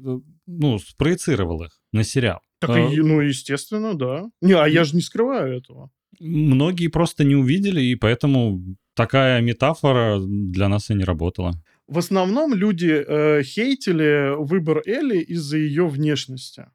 ну, 0.47 0.77
спроецировал 0.79 1.63
их 1.63 1.71
на 1.93 2.03
сериал. 2.03 2.41
Так, 2.59 2.69
Э, 2.71 2.89
ну, 2.97 3.21
естественно, 3.21 3.93
да. 3.97 4.25
Не, 4.41 4.53
а 4.53 4.67
я 4.67 4.83
же 4.83 4.95
не 4.95 5.01
скрываю 5.01 5.57
этого. 5.57 5.89
Многие 6.19 6.87
просто 6.89 7.23
не 7.23 7.35
увидели, 7.35 7.81
и 7.81 7.95
поэтому 7.95 8.61
такая 8.93 9.41
метафора 9.41 10.19
для 10.19 10.67
нас 10.67 10.89
и 10.89 10.93
не 10.93 11.03
работала. 11.03 11.53
В 11.87 11.97
основном 11.97 12.53
люди 12.53 13.03
э, 13.05 13.43
хейтили 13.43 14.35
выбор 14.37 14.81
Элли 14.85 15.19
из-за 15.19 15.57
ее 15.57 15.87
внешности. 15.87 16.67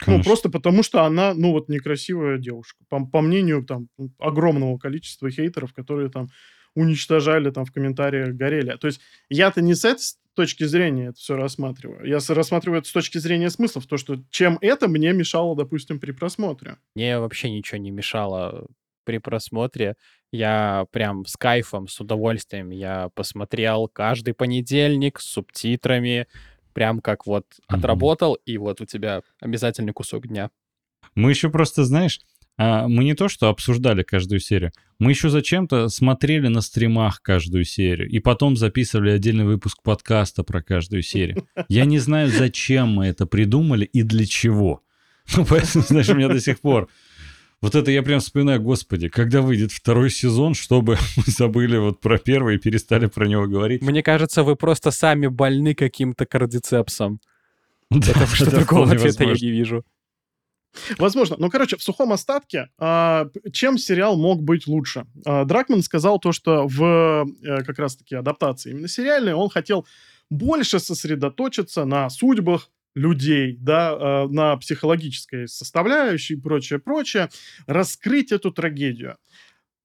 Ну, 0.00 0.06
Конечно. 0.06 0.24
просто 0.24 0.48
потому, 0.48 0.82
что 0.82 1.04
она, 1.04 1.34
ну, 1.34 1.52
вот, 1.52 1.68
некрасивая 1.68 2.38
девушка. 2.38 2.84
По, 2.88 3.04
по 3.04 3.20
мнению, 3.20 3.64
там, 3.64 3.88
огромного 4.18 4.78
количества 4.78 5.30
хейтеров, 5.30 5.74
которые 5.74 6.08
там 6.08 6.28
уничтожали 6.74 7.50
там 7.50 7.64
в 7.64 7.72
комментариях, 7.72 8.34
горели. 8.34 8.76
То 8.80 8.86
есть 8.86 9.00
я-то 9.28 9.60
не 9.60 9.74
с 9.74 9.84
этой 9.84 10.02
точки 10.34 10.64
зрения 10.64 11.08
это 11.08 11.18
все 11.18 11.36
рассматриваю. 11.36 12.06
Я 12.06 12.18
рассматриваю 12.28 12.78
это 12.78 12.88
с 12.88 12.92
точки 12.92 13.18
зрения 13.18 13.50
смыслов. 13.50 13.86
То, 13.86 13.96
что 13.96 14.22
чем 14.30 14.56
это 14.60 14.88
мне 14.88 15.12
мешало, 15.12 15.56
допустим, 15.56 15.98
при 15.98 16.12
просмотре. 16.12 16.76
Мне 16.94 17.18
вообще 17.18 17.50
ничего 17.50 17.78
не 17.78 17.90
мешало 17.90 18.68
при 19.04 19.18
просмотре 19.18 19.96
я 20.32 20.86
прям 20.92 21.26
с 21.26 21.36
кайфом, 21.36 21.88
с 21.88 22.00
удовольствием 22.00 22.70
я 22.70 23.10
посмотрел 23.14 23.88
каждый 23.88 24.34
понедельник 24.34 25.20
с 25.20 25.24
субтитрами, 25.26 26.26
прям 26.72 27.00
как 27.00 27.26
вот 27.26 27.46
Мгм. 27.68 27.78
отработал, 27.78 28.34
и 28.34 28.56
вот 28.58 28.80
у 28.80 28.84
тебя 28.86 29.22
обязательный 29.40 29.92
кусок 29.92 30.28
дня. 30.28 30.50
Мы 31.14 31.30
еще 31.30 31.50
просто, 31.50 31.84
знаешь, 31.84 32.20
а, 32.56 32.86
мы 32.88 33.04
не 33.04 33.14
то 33.14 33.28
что 33.28 33.48
обсуждали 33.48 34.02
каждую 34.02 34.38
серию, 34.38 34.70
мы 34.98 35.10
еще 35.12 35.30
зачем-то 35.30 35.88
смотрели 35.88 36.48
на 36.48 36.60
стримах 36.60 37.22
каждую 37.22 37.64
серию, 37.64 38.08
и 38.08 38.18
потом 38.20 38.56
записывали 38.56 39.10
отдельный 39.10 39.44
выпуск 39.44 39.82
подкаста 39.82 40.44
про 40.44 40.62
каждую 40.62 41.02
серию. 41.02 41.46
Я 41.68 41.86
не 41.86 41.98
знаю, 41.98 42.28
зачем 42.28 42.88
мы 42.88 43.06
это 43.06 43.26
придумали 43.26 43.84
и 43.84 44.02
для 44.02 44.26
чего. 44.26 44.82
Ну, 45.36 45.44
поэтому, 45.44 45.84
знаешь, 45.84 46.08
у 46.08 46.14
меня 46.16 46.28
до 46.28 46.40
сих 46.40 46.60
пор... 46.60 46.88
Вот 47.62 47.74
это 47.74 47.90
я 47.90 48.02
прям 48.02 48.20
вспоминаю, 48.20 48.60
господи, 48.62 49.08
когда 49.08 49.42
выйдет 49.42 49.70
второй 49.70 50.10
сезон, 50.10 50.54
чтобы 50.54 50.96
мы 51.16 51.24
забыли 51.26 51.76
вот 51.76 52.00
про 52.00 52.18
первый 52.18 52.56
и 52.56 52.58
перестали 52.58 53.06
про 53.06 53.26
него 53.26 53.46
говорить. 53.46 53.82
Мне 53.82 54.02
кажется, 54.02 54.42
вы 54.42 54.56
просто 54.56 54.90
сами 54.90 55.26
больны 55.26 55.74
каким-то 55.74 56.26
кардицепсом. 56.26 57.20
Да, 57.90 58.12
Потому 58.12 58.26
что 58.28 58.50
другого 58.50 58.86
вполне 58.86 58.96
ответа 58.98 59.24
я 59.24 59.32
не 59.32 59.50
вижу. 59.50 59.84
Возможно. 60.98 61.34
Ну, 61.40 61.50
короче, 61.50 61.76
в 61.76 61.82
сухом 61.82 62.12
остатке, 62.12 62.68
а, 62.78 63.26
чем 63.52 63.78
сериал 63.78 64.16
мог 64.16 64.42
быть 64.42 64.68
лучше? 64.68 65.06
А, 65.26 65.44
Дракман 65.44 65.82
сказал 65.82 66.20
то, 66.20 66.30
что 66.30 66.68
в 66.68 67.26
э, 67.42 67.64
как 67.64 67.80
раз-таки 67.80 68.14
адаптации 68.14 68.70
именно 68.70 68.86
сериальной 68.86 69.34
он 69.34 69.50
хотел 69.50 69.86
больше 70.30 70.78
сосредоточиться 70.78 71.84
на 71.84 72.08
судьбах 72.08 72.70
людей, 72.94 73.56
да, 73.60 73.92
э, 73.92 74.28
на 74.32 74.56
психологической 74.56 75.46
составляющей 75.48 76.34
и 76.34 76.40
прочее, 76.40 76.78
прочее, 76.78 77.28
раскрыть 77.66 78.32
эту 78.32 78.50
трагедию. 78.52 79.16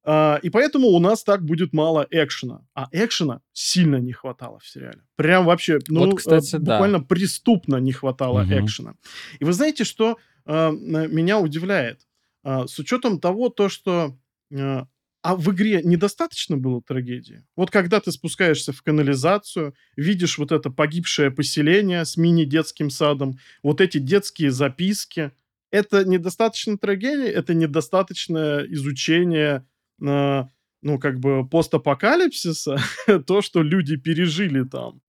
А, 0.07 0.39
И 0.43 0.49
поэтому 0.51 0.87
у 0.89 0.99
нас 0.99 1.23
так 1.23 1.43
будет 1.43 1.73
мало 1.73 2.05
экшена. 2.11 2.61
А 2.75 2.87
экшена 2.91 3.41
сильно 3.53 3.95
не 3.95 4.13
хватало 4.13 4.59
в 4.59 4.67
сериале. 4.67 5.01
Прям 5.15 5.45
вообще, 5.45 5.79
ну, 5.87 6.01
Вот, 6.01 6.13
э, 6.13 6.17
кстати, 6.17 6.51
да. 6.57 6.73
буквально 6.73 6.99
преступно 7.01 7.77
не 7.77 7.91
хватало 7.91 8.43
Мгм. 8.43 8.65
экшена. 8.65 8.93
И 9.39 9.45
вы 9.45 9.53
знаете, 9.53 9.83
что 9.83 10.17
м- 10.45 11.15
меня 11.15 11.39
удивляет? 11.39 12.01
А, 12.43 12.67
С 12.67 12.77
учетом 12.79 13.19
того, 13.19 13.49
то, 13.49 13.67
что 13.69 14.15
а 15.25 15.35
в 15.35 15.51
игре 15.51 15.81
недостаточно 15.83 16.55
было 16.55 16.83
трагедии. 16.83 17.43
Вот 17.55 17.71
когда 17.71 17.99
ты 17.99 18.11
спускаешься 18.11 18.71
в 18.73 18.83
канализацию, 18.83 19.73
видишь 19.97 20.37
вот 20.37 20.51
это 20.51 20.69
погибшее 20.69 21.31
поселение 21.31 22.05
с 22.05 22.15
мини-детским 22.15 22.91
садом, 22.91 23.39
вот 23.63 23.81
эти 23.81 23.97
детские 23.97 24.51
записки, 24.51 25.31
это 25.71 26.05
недостаточно 26.05 26.77
трагедии, 26.77 27.27
это 27.27 27.55
недостаточное 27.55 28.67
изучение, 28.71 29.65
э, 29.99 30.43
ну, 30.83 30.99
как 30.99 31.19
бы, 31.19 31.49
постапокалипсиса, 31.49 32.77
то, 33.25 33.41
что 33.41 33.63
люди 33.63 33.95
пережили 33.95 34.63
там. 34.63 35.01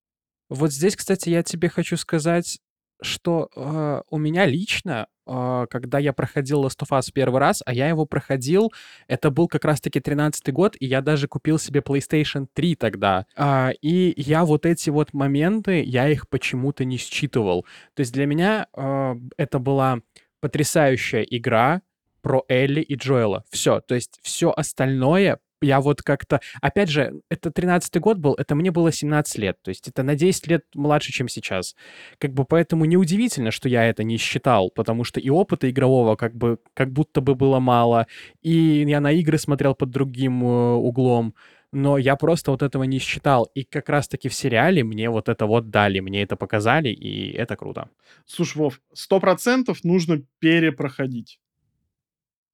Вот 0.48 0.72
здесь, 0.72 0.96
кстати, 0.96 1.28
я 1.28 1.42
тебе 1.42 1.68
хочу 1.68 1.98
сказать, 1.98 2.58
что 3.02 3.50
э, 3.54 4.00
у 4.08 4.16
меня 4.16 4.46
лично, 4.46 5.08
когда 5.26 5.98
я 5.98 6.12
проходил 6.12 6.64
Last 6.64 6.80
of 6.80 6.96
Us 6.96 7.10
первый 7.12 7.40
раз, 7.40 7.62
а 7.66 7.74
я 7.74 7.88
его 7.88 8.06
проходил, 8.06 8.72
это 9.08 9.30
был 9.30 9.48
как 9.48 9.64
раз-таки 9.64 9.98
13-й 9.98 10.52
год, 10.52 10.76
и 10.78 10.86
я 10.86 11.00
даже 11.00 11.28
купил 11.28 11.58
себе 11.58 11.80
PlayStation 11.80 12.46
3 12.52 12.76
тогда. 12.76 13.26
А, 13.36 13.72
и 13.82 14.14
я 14.16 14.44
вот 14.44 14.66
эти 14.66 14.90
вот 14.90 15.12
моменты, 15.12 15.82
я 15.82 16.08
их 16.08 16.28
почему-то 16.28 16.84
не 16.84 16.96
считывал. 16.96 17.66
То 17.94 18.00
есть 18.00 18.12
для 18.12 18.26
меня 18.26 18.66
э, 18.74 19.14
это 19.36 19.58
была 19.58 20.00
потрясающая 20.40 21.22
игра 21.22 21.82
про 22.22 22.44
Элли 22.48 22.80
и 22.80 22.96
Джоэла. 22.96 23.44
Все. 23.50 23.80
То 23.80 23.94
есть 23.94 24.18
все 24.22 24.50
остальное 24.50 25.38
я 25.60 25.80
вот 25.80 26.02
как-то... 26.02 26.40
Опять 26.60 26.88
же, 26.88 27.20
это 27.30 27.50
13-й 27.50 28.00
год 28.00 28.18
был, 28.18 28.34
это 28.34 28.54
мне 28.54 28.70
было 28.70 28.92
17 28.92 29.38
лет. 29.38 29.56
То 29.62 29.70
есть 29.70 29.88
это 29.88 30.02
на 30.02 30.14
10 30.14 30.46
лет 30.46 30.64
младше, 30.74 31.12
чем 31.12 31.28
сейчас. 31.28 31.74
Как 32.18 32.32
бы 32.32 32.44
поэтому 32.44 32.84
неудивительно, 32.84 33.50
что 33.50 33.68
я 33.68 33.84
это 33.84 34.04
не 34.04 34.16
считал, 34.16 34.70
потому 34.70 35.04
что 35.04 35.20
и 35.20 35.30
опыта 35.30 35.70
игрового 35.70 36.16
как 36.16 36.34
бы 36.34 36.58
как 36.74 36.92
будто 36.92 37.20
бы 37.20 37.34
было 37.34 37.60
мало, 37.60 38.06
и 38.42 38.84
я 38.86 39.00
на 39.00 39.12
игры 39.12 39.38
смотрел 39.38 39.74
под 39.74 39.90
другим 39.90 40.42
э, 40.44 40.74
углом, 40.74 41.34
но 41.72 41.98
я 41.98 42.16
просто 42.16 42.50
вот 42.50 42.62
этого 42.62 42.84
не 42.84 42.98
считал. 42.98 43.50
И 43.54 43.64
как 43.64 43.88
раз-таки 43.88 44.28
в 44.28 44.34
сериале 44.34 44.84
мне 44.84 45.10
вот 45.10 45.28
это 45.28 45.46
вот 45.46 45.70
дали, 45.70 46.00
мне 46.00 46.22
это 46.22 46.36
показали, 46.36 46.88
и 46.88 47.32
это 47.32 47.56
круто. 47.56 47.90
Слушай, 48.24 48.58
Вов, 48.58 48.80
сто 48.92 49.20
процентов 49.20 49.84
нужно 49.84 50.22
перепроходить. 50.38 51.38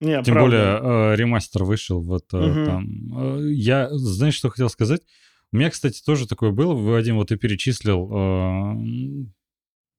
Не, 0.03 0.23
Тем 0.23 0.35
правда. 0.35 0.41
более 0.43 1.13
э, 1.13 1.17
ремастер 1.17 1.65
вышел 1.65 2.03
вот 2.03 2.25
э, 2.33 2.37
Мгм. 2.37 2.65
там. 2.67 3.39
Э, 3.39 3.51
Я, 3.53 3.89
знаешь, 3.93 4.35
что 4.35 4.51
хотел 4.51 4.69
сказать? 4.69 5.03
У 5.53 5.57
меня, 5.57 5.71
кстати, 5.71 6.03
тоже 6.05 6.27
такое 6.27 6.51
было. 6.51 6.75
Вадим, 6.75 7.17
вот 7.17 7.29
ты 7.29 7.37
перечислил 7.37 8.11
э, 8.13 8.75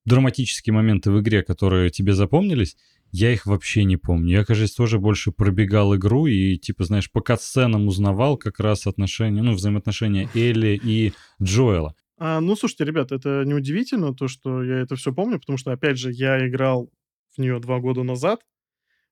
драматические 0.04 0.74
моменты 0.74 1.10
в 1.10 1.20
игре, 1.20 1.42
которые 1.42 1.90
тебе 1.90 2.12
запомнились. 2.14 2.76
Я 3.12 3.32
их 3.32 3.46
вообще 3.46 3.84
не 3.84 3.96
помню. 3.96 4.30
Я, 4.38 4.44
кажется, 4.44 4.76
тоже 4.76 4.98
больше 4.98 5.30
пробегал 5.30 5.94
игру 5.96 6.26
и, 6.26 6.56
типа, 6.56 6.84
знаешь, 6.84 7.10
по 7.10 7.20
катсценам 7.20 7.86
узнавал 7.86 8.36
как 8.36 8.58
раз 8.58 8.86
отношения, 8.86 9.40
ну, 9.42 9.52
взаимоотношения 9.52 10.28
Элли 10.34 10.78
и 10.82 11.12
Джоэла. 11.42 11.94
А, 12.18 12.40
ну, 12.40 12.56
слушайте, 12.56 12.84
ребят, 12.84 13.12
это 13.12 13.44
неудивительно, 13.46 14.14
то, 14.14 14.26
что 14.28 14.62
я 14.64 14.78
это 14.80 14.96
все 14.96 15.12
помню, 15.12 15.38
потому 15.38 15.58
что, 15.58 15.72
опять 15.72 15.98
же, 15.98 16.10
я 16.12 16.46
играл 16.46 16.90
в 17.36 17.40
нее 17.40 17.58
два 17.60 17.78
года 17.78 18.02
назад, 18.02 18.40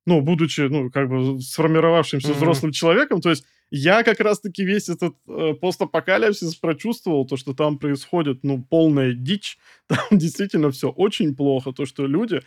ну, 0.07 0.21
будучи, 0.21 0.63
ну, 0.63 0.91
как 0.91 1.09
бы 1.09 1.41
сформировавшимся 1.41 2.29
Мгм. 2.29 2.37
взрослым 2.37 2.73
человеком, 2.73 3.21
то 3.21 3.31
есть 3.31 3.45
я 3.71 4.03
как 4.03 4.21
раз-таки 4.21 4.65
весь 4.65 4.89
этот 4.89 5.15
э, 5.29 5.55
постапокалипсис 5.61 6.57
прочувствовал, 6.57 7.27
то, 7.27 7.37
что 7.37 7.55
там 7.55 7.79
происходит, 7.79 8.41
ну, 8.43 8.63
полная 8.63 9.13
дичь, 9.15 9.59
там 9.87 9.99
действительно 10.11 10.71
все 10.71 10.89
очень 10.91 11.35
плохо, 11.35 11.73
то, 11.73 11.87
что 11.87 12.07
люди, 12.07 12.43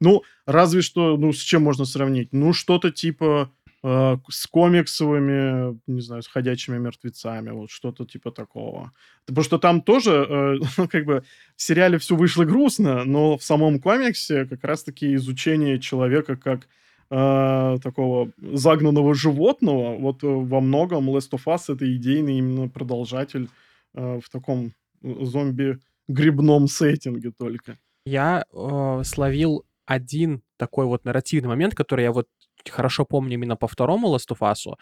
ну, 0.00 0.22
разве 0.46 0.82
что, 0.82 1.16
ну, 1.16 1.32
с 1.32 1.38
чем 1.38 1.62
можно 1.62 1.84
сравнить? 1.84 2.28
Ну, 2.32 2.52
что-то 2.52 2.90
типа 2.92 3.50
э, 3.82 4.16
с 4.28 4.46
комиксовыми, 4.46 5.78
не 5.86 6.00
знаю, 6.00 6.22
с 6.22 6.28
ходячими 6.28 6.78
мертвецами, 6.78 7.50
вот 7.50 7.70
что-то 7.70 8.04
типа 8.04 8.30
такого. 8.30 8.92
Потому 9.26 9.44
что 9.44 9.58
там 9.58 9.82
тоже, 9.82 10.26
э, 10.28 10.58
ну, 10.76 10.88
как 10.88 11.04
бы, 11.04 11.24
в 11.56 11.62
сериале 11.62 11.98
все 11.98 12.14
вышло 12.14 12.44
грустно, 12.44 13.04
но 13.04 13.36
в 13.36 13.42
самом 13.42 13.80
комиксе 13.80 14.44
как 14.44 14.62
раз-таки 14.62 15.14
изучение 15.14 15.80
человека 15.80 16.36
как 16.36 16.68
э, 17.10 17.78
такого 17.82 18.30
загнанного 18.38 19.14
животного, 19.14 19.96
вот 19.96 20.22
э, 20.22 20.26
во 20.26 20.60
многом 20.60 21.10
Last 21.10 21.30
of 21.32 21.44
Us 21.46 21.72
это 21.74 21.94
идейный 21.94 22.38
именно 22.38 22.68
продолжатель 22.68 23.48
э, 23.94 24.20
в 24.22 24.28
таком 24.30 24.72
зомби-грибном 25.02 26.68
сеттинге 26.68 27.30
только. 27.30 27.78
Я 28.04 28.44
э, 28.52 29.02
словил 29.04 29.64
один 29.86 30.42
такой 30.56 30.86
вот 30.86 31.04
нарративный 31.04 31.48
момент, 31.48 31.74
который 31.74 32.04
я 32.04 32.12
вот 32.12 32.28
хорошо 32.68 33.04
помню 33.04 33.34
именно 33.34 33.56
по 33.56 33.68
второму 33.68 34.14
Last 34.14 34.30
of 34.30 34.40
Us. 34.40 34.74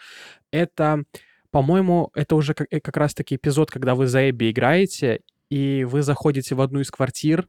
Это, 0.51 1.03
по-моему, 1.51 2.11
это 2.13 2.35
уже 2.35 2.53
как, 2.53 2.67
как 2.69 2.97
раз-таки 2.97 3.35
эпизод, 3.35 3.71
когда 3.71 3.95
вы 3.95 4.07
за 4.07 4.29
Эбби 4.29 4.51
играете, 4.51 5.21
и 5.49 5.85
вы 5.85 6.01
заходите 6.01 6.55
в 6.55 6.61
одну 6.61 6.81
из 6.81 6.91
квартир, 6.91 7.47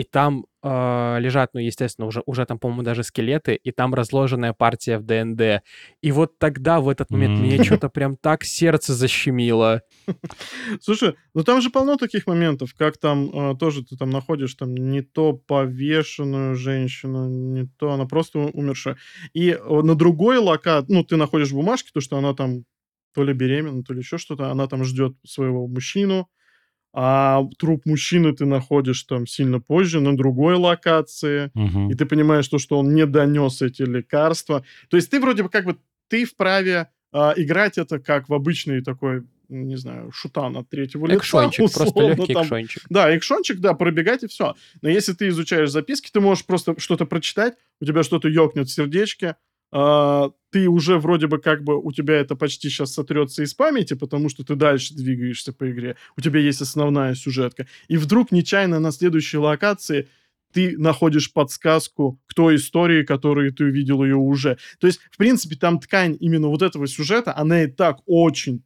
и 0.00 0.02
там 0.02 0.46
э, 0.62 1.16
лежат, 1.20 1.50
ну, 1.52 1.60
естественно, 1.60 2.06
уже, 2.06 2.22
уже 2.24 2.46
там, 2.46 2.58
по-моему, 2.58 2.82
даже 2.82 3.02
скелеты, 3.04 3.54
и 3.54 3.70
там 3.70 3.92
разложенная 3.92 4.54
партия 4.54 4.96
в 4.96 5.04
ДНД. 5.04 5.62
И 6.00 6.10
вот 6.10 6.38
тогда, 6.38 6.80
в 6.80 6.88
этот 6.88 7.10
момент, 7.10 7.38
М. 7.38 7.44
мне 7.44 7.62
что-то 7.62 7.90
прям 7.90 8.16
так 8.16 8.44
сердце 8.44 8.94
защемило. 8.94 9.82
Слушай, 10.80 11.16
ну 11.34 11.44
там 11.44 11.60
же 11.60 11.68
полно 11.68 11.96
таких 11.96 12.26
моментов, 12.26 12.72
как 12.74 12.96
там 12.96 13.28
э, 13.52 13.56
тоже 13.58 13.84
ты 13.84 13.96
там 13.98 14.08
находишь 14.08 14.54
там 14.54 14.74
не 14.74 15.02
то 15.02 15.34
повешенную 15.34 16.54
женщину, 16.54 17.28
не 17.28 17.66
то 17.66 17.92
она 17.92 18.06
просто 18.06 18.38
умершая. 18.38 18.96
И 19.34 19.50
э, 19.50 19.82
на 19.82 19.94
другой 19.94 20.38
лока, 20.38 20.82
ну 20.88 21.04
ты 21.04 21.16
находишь 21.16 21.52
бумажки, 21.52 21.90
то 21.92 22.00
что 22.00 22.16
она 22.16 22.32
там 22.32 22.64
то 23.14 23.22
ли 23.22 23.34
беременна, 23.34 23.82
то 23.82 23.92
ли 23.92 24.00
еще 24.00 24.16
что-то, 24.16 24.50
она 24.50 24.66
там 24.66 24.82
ждет 24.84 25.14
своего 25.26 25.66
мужчину, 25.66 26.28
а 26.92 27.44
труп 27.58 27.82
мужчины 27.86 28.32
ты 28.34 28.46
находишь 28.46 29.02
там 29.04 29.26
сильно 29.26 29.60
позже 29.60 30.00
на 30.00 30.16
другой 30.16 30.54
локации 30.56 31.50
Мгм. 31.54 31.90
и 31.90 31.94
ты 31.94 32.04
понимаешь 32.06 32.48
то, 32.48 32.58
что 32.58 32.78
он 32.78 32.94
не 32.94 33.06
донес 33.06 33.62
эти 33.62 33.82
лекарства. 33.82 34.64
То 34.88 34.96
есть 34.96 35.10
ты 35.10 35.20
вроде 35.20 35.42
бы 35.42 35.48
как 35.48 35.64
бы 35.64 35.76
ты 36.08 36.24
вправе 36.24 36.88
а, 37.12 37.32
играть 37.36 37.78
это 37.78 37.98
как 37.98 38.28
в 38.28 38.34
обычный 38.34 38.82
такой, 38.82 39.22
не 39.48 39.76
знаю, 39.76 40.10
шутан 40.12 40.56
от 40.56 40.68
третьего 40.68 41.06
лица. 41.06 41.18
Экшончик, 41.18 41.58
просто 41.58 41.84
условно, 41.84 42.14
легкий 42.14 42.34
там. 42.34 42.44
экшончик. 42.44 42.82
Да, 42.88 43.16
экшончик, 43.16 43.58
да, 43.58 43.74
пробегать 43.74 44.22
и 44.24 44.28
все. 44.28 44.54
Но 44.82 44.88
если 44.88 45.12
ты 45.12 45.28
изучаешь 45.28 45.70
записки, 45.70 46.10
ты 46.12 46.20
можешь 46.20 46.44
просто 46.44 46.74
что-то 46.78 47.06
прочитать, 47.06 47.54
у 47.80 47.84
тебя 47.84 48.02
что-то 48.02 48.28
ёкнет 48.28 48.68
в 48.68 48.72
сердечке, 48.72 49.36
а, 49.72 50.30
ты 50.50 50.68
уже 50.68 50.98
вроде 50.98 51.26
бы 51.26 51.38
как 51.38 51.62
бы 51.62 51.80
у 51.80 51.92
тебя 51.92 52.16
это 52.16 52.34
почти 52.34 52.68
сейчас 52.68 52.92
сотрется 52.92 53.42
из 53.42 53.54
памяти, 53.54 53.94
потому 53.94 54.28
что 54.28 54.44
ты 54.44 54.56
дальше 54.56 54.94
двигаешься 54.94 55.52
по 55.52 55.70
игре, 55.70 55.96
у 56.16 56.20
тебя 56.20 56.40
есть 56.40 56.60
основная 56.60 57.14
сюжетка, 57.14 57.66
и 57.88 57.96
вдруг 57.96 58.32
нечаянно 58.32 58.80
на 58.80 58.90
следующей 58.90 59.38
локации 59.38 60.08
ты 60.52 60.76
находишь 60.76 61.32
подсказку 61.32 62.20
к 62.26 62.34
той 62.34 62.56
истории, 62.56 63.04
которую 63.04 63.52
ты 63.52 63.64
увидел 63.64 64.02
ее 64.02 64.16
уже. 64.16 64.58
То 64.80 64.88
есть, 64.88 65.00
в 65.12 65.16
принципе, 65.16 65.54
там 65.54 65.78
ткань 65.78 66.16
именно 66.18 66.48
вот 66.48 66.62
этого 66.62 66.88
сюжета, 66.88 67.36
она 67.36 67.62
и 67.62 67.66
так 67.68 68.00
очень 68.06 68.64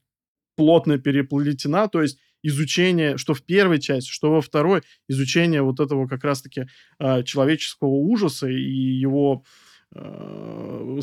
плотно 0.56 0.98
переплетена, 0.98 1.88
то 1.88 2.00
есть 2.00 2.18
изучение, 2.42 3.18
что 3.18 3.34
в 3.34 3.42
первой 3.42 3.80
части, 3.80 4.10
что 4.10 4.30
во 4.30 4.40
второй, 4.40 4.82
изучение 5.08 5.62
вот 5.62 5.80
этого 5.80 6.06
как 6.06 6.24
раз-таки 6.24 6.66
э, 6.98 7.22
человеческого 7.24 7.88
ужаса 7.88 8.48
и 8.48 8.62
его 8.62 9.44
э, 9.44 9.63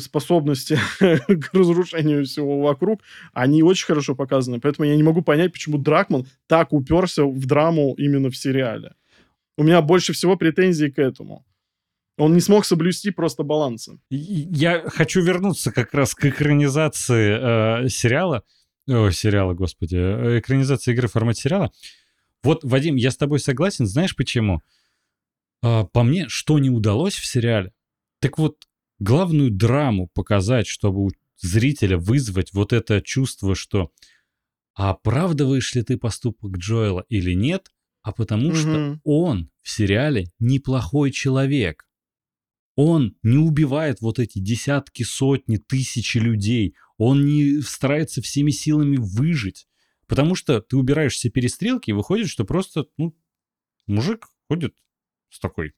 способности 0.00 0.78
к 0.98 1.50
разрушению 1.52 2.24
всего 2.24 2.60
вокруг, 2.60 3.02
они 3.32 3.62
очень 3.62 3.86
хорошо 3.86 4.14
показаны. 4.14 4.60
Поэтому 4.60 4.88
я 4.88 4.96
не 4.96 5.02
могу 5.02 5.22
понять, 5.22 5.52
почему 5.52 5.78
Дракман 5.78 6.26
так 6.46 6.72
уперся 6.72 7.24
в 7.24 7.46
драму 7.46 7.94
именно 7.96 8.30
в 8.30 8.36
сериале. 8.36 8.94
У 9.56 9.62
меня 9.62 9.82
больше 9.82 10.12
всего 10.12 10.36
претензий 10.36 10.90
к 10.90 10.98
этому. 10.98 11.44
Он 12.18 12.34
не 12.34 12.40
смог 12.40 12.66
соблюсти 12.66 13.10
просто 13.10 13.42
баланса. 13.42 13.98
Я 14.10 14.82
хочу 14.88 15.22
вернуться 15.22 15.72
как 15.72 15.94
раз 15.94 16.14
к 16.14 16.26
экранизации 16.26 17.84
э, 17.84 17.88
сериала. 17.88 18.44
О, 18.88 19.10
сериала, 19.10 19.54
господи. 19.54 19.96
Э, 19.96 20.38
экранизация 20.38 20.92
игры 20.92 21.08
в 21.08 21.12
формате 21.12 21.42
сериала. 21.42 21.72
Вот, 22.42 22.64
Вадим, 22.64 22.96
я 22.96 23.10
с 23.10 23.16
тобой 23.16 23.38
согласен. 23.38 23.86
Знаешь 23.86 24.14
почему? 24.14 24.60
А, 25.62 25.84
по 25.84 26.02
мне, 26.02 26.28
что 26.28 26.58
не 26.58 26.70
удалось 26.70 27.14
в 27.14 27.24
сериале? 27.24 27.72
Так 28.20 28.38
вот, 28.38 28.56
главную 29.02 29.50
драму 29.50 30.08
показать, 30.14 30.66
чтобы 30.66 31.06
у 31.06 31.10
зрителя 31.36 31.98
вызвать 31.98 32.52
вот 32.52 32.72
это 32.72 33.00
чувство, 33.00 33.54
что 33.54 33.90
а 34.74 34.90
оправдываешь 34.90 35.74
ли 35.74 35.82
ты 35.82 35.98
поступок 35.98 36.56
Джоэла 36.56 37.04
или 37.08 37.34
нет, 37.34 37.68
а 38.02 38.12
потому 38.12 38.48
угу. 38.48 38.56
что 38.56 39.00
он 39.04 39.50
в 39.60 39.68
сериале 39.70 40.26
неплохой 40.38 41.10
человек. 41.10 41.86
Он 42.74 43.16
не 43.22 43.36
убивает 43.36 44.00
вот 44.00 44.18
эти 44.18 44.38
десятки, 44.38 45.02
сотни, 45.02 45.58
тысячи 45.58 46.16
людей. 46.16 46.74
Он 46.96 47.26
не 47.26 47.60
старается 47.60 48.22
всеми 48.22 48.50
силами 48.50 48.96
выжить. 48.96 49.66
Потому 50.06 50.34
что 50.34 50.60
ты 50.62 50.76
убираешь 50.76 51.14
все 51.14 51.28
перестрелки, 51.28 51.90
и 51.90 51.92
выходит, 51.92 52.28
что 52.28 52.44
просто, 52.44 52.86
ну, 52.96 53.14
мужик 53.86 54.28
ходит 54.48 54.74
с 55.28 55.38
такой 55.38 55.74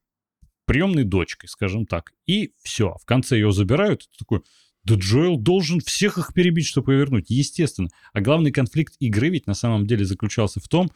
приемной 0.64 1.04
дочкой, 1.04 1.48
скажем 1.48 1.86
так. 1.86 2.12
И 2.26 2.52
все. 2.62 2.96
В 3.00 3.04
конце 3.04 3.36
ее 3.36 3.52
забирают. 3.52 4.02
И 4.02 4.18
такой, 4.18 4.42
да 4.84 4.94
Джоэл 4.94 5.38
должен 5.38 5.80
всех 5.80 6.18
их 6.18 6.32
перебить, 6.34 6.66
чтобы 6.66 6.86
повернуть. 6.86 7.30
Естественно. 7.30 7.88
А 8.12 8.20
главный 8.20 8.52
конфликт 8.52 8.94
игры 8.98 9.30
ведь 9.30 9.46
на 9.46 9.54
самом 9.54 9.86
деле 9.86 10.04
заключался 10.04 10.60
в 10.60 10.68
том, 10.68 10.90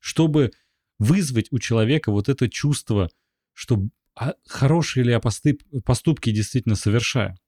чтобы 0.00 0.52
вызвать 0.98 1.46
у 1.52 1.58
человека 1.58 2.10
вот 2.10 2.28
это 2.28 2.48
чувство, 2.48 3.08
что 3.54 3.88
а 4.14 4.34
хорошие 4.46 5.04
ли 5.04 5.10
я 5.12 5.20
поступ, 5.20 5.62
поступки 5.84 6.32
действительно 6.32 6.74
совершаю. 6.74 7.38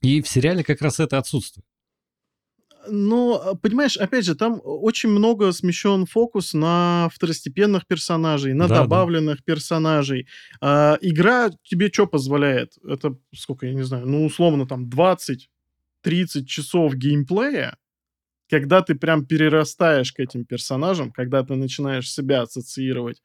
И 0.00 0.20
в 0.20 0.28
сериале 0.28 0.64
как 0.64 0.82
раз 0.82 0.98
это 0.98 1.16
отсутствует. 1.16 1.64
Но, 2.88 3.58
понимаешь, 3.62 3.96
опять 3.96 4.24
же, 4.24 4.34
там 4.34 4.60
очень 4.64 5.08
много 5.08 5.52
смещен 5.52 6.06
фокус 6.06 6.54
на 6.54 7.08
второстепенных 7.12 7.86
персонажей, 7.86 8.54
на 8.54 8.68
да, 8.68 8.82
добавленных 8.82 9.38
да. 9.38 9.42
персонажей. 9.44 10.26
А, 10.60 10.98
игра 11.00 11.50
тебе 11.62 11.88
что 11.88 12.06
позволяет? 12.06 12.72
Это 12.86 13.16
сколько, 13.34 13.66
я 13.66 13.74
не 13.74 13.82
знаю, 13.82 14.06
ну, 14.06 14.24
условно, 14.24 14.66
там 14.66 14.88
20-30 14.88 16.44
часов 16.46 16.94
геймплея, 16.94 17.76
когда 18.48 18.82
ты 18.82 18.94
прям 18.94 19.26
перерастаешь 19.26 20.12
к 20.12 20.20
этим 20.20 20.44
персонажам, 20.44 21.12
когда 21.12 21.42
ты 21.42 21.54
начинаешь 21.54 22.10
себя 22.10 22.42
ассоциировать 22.42 23.22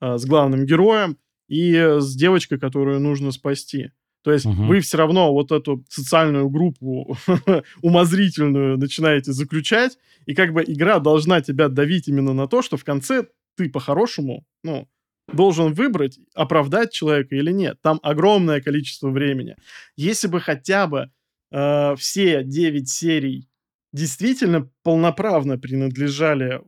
а, 0.00 0.18
с 0.18 0.24
главным 0.24 0.66
героем, 0.66 1.18
и 1.50 1.74
с 1.98 2.14
девочкой, 2.14 2.60
которую 2.60 3.00
нужно 3.00 3.32
спасти. 3.32 3.90
То 4.22 4.32
есть 4.32 4.46
угу. 4.46 4.64
вы 4.64 4.80
все 4.80 4.98
равно 4.98 5.32
вот 5.32 5.50
эту 5.52 5.84
социальную 5.88 6.48
группу 6.50 7.16
умозрительную 7.82 8.78
начинаете 8.78 9.32
заключать, 9.32 9.98
и 10.26 10.34
как 10.34 10.52
бы 10.52 10.62
игра 10.66 10.98
должна 10.98 11.40
тебя 11.40 11.68
давить 11.68 12.08
именно 12.08 12.32
на 12.32 12.46
то, 12.46 12.62
что 12.62 12.76
в 12.76 12.84
конце 12.84 13.26
ты 13.56 13.68
по-хорошему, 13.68 14.44
ну, 14.62 14.88
должен 15.32 15.72
выбрать, 15.72 16.18
оправдать 16.34 16.92
человека 16.92 17.36
или 17.36 17.52
нет. 17.52 17.78
Там 17.82 18.00
огромное 18.02 18.60
количество 18.60 19.10
времени. 19.10 19.56
Если 19.96 20.28
бы 20.28 20.40
хотя 20.40 20.86
бы 20.86 21.10
э, 21.50 21.94
все 21.96 22.42
9 22.42 22.88
серий 22.88 23.48
действительно 23.92 24.68
полноправно 24.82 25.58
принадлежали 25.58 26.60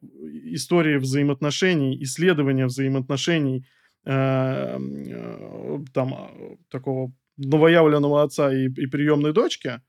истории 0.55 0.96
взаимоотношений, 0.96 2.03
исследования 2.03 2.66
взаимоотношений 2.66 3.64
Э, 4.05 4.78
э, 4.80 5.78
там 5.94 6.14
а, 6.14 6.30
такого 6.68 7.12
новоявленного 7.36 8.22
отца 8.22 8.52
и, 8.52 8.66
и 8.66 8.86
приемной 8.86 9.32
дочки, 9.32 9.80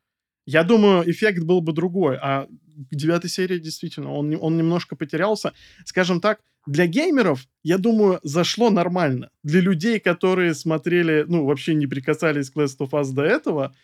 я 0.45 0.63
думаю, 0.63 1.09
эффект 1.09 1.43
был 1.43 1.61
бы 1.61 1.73
другой. 1.73 2.17
А 2.17 2.47
девятой 2.91 3.29
серии 3.29 3.59
действительно, 3.59 4.11
он, 4.11 4.37
он 4.39 4.57
немножко 4.57 4.95
потерялся. 4.95 5.53
Скажем 5.85 6.19
так, 6.19 6.39
для 6.65 6.87
геймеров, 6.87 7.45
я 7.63 7.77
думаю, 7.77 8.19
зашло 8.23 8.69
нормально. 8.69 9.29
Для 9.43 9.61
людей, 9.61 9.99
которые 9.99 10.53
смотрели, 10.53 11.25
ну, 11.27 11.45
вообще 11.45 11.75
не 11.75 11.87
прикасались 11.87 12.49
к 12.49 12.57
Last 12.57 12.77
of 12.79 12.91
Us 12.91 13.11
до 13.13 13.23
этого, 13.23 13.75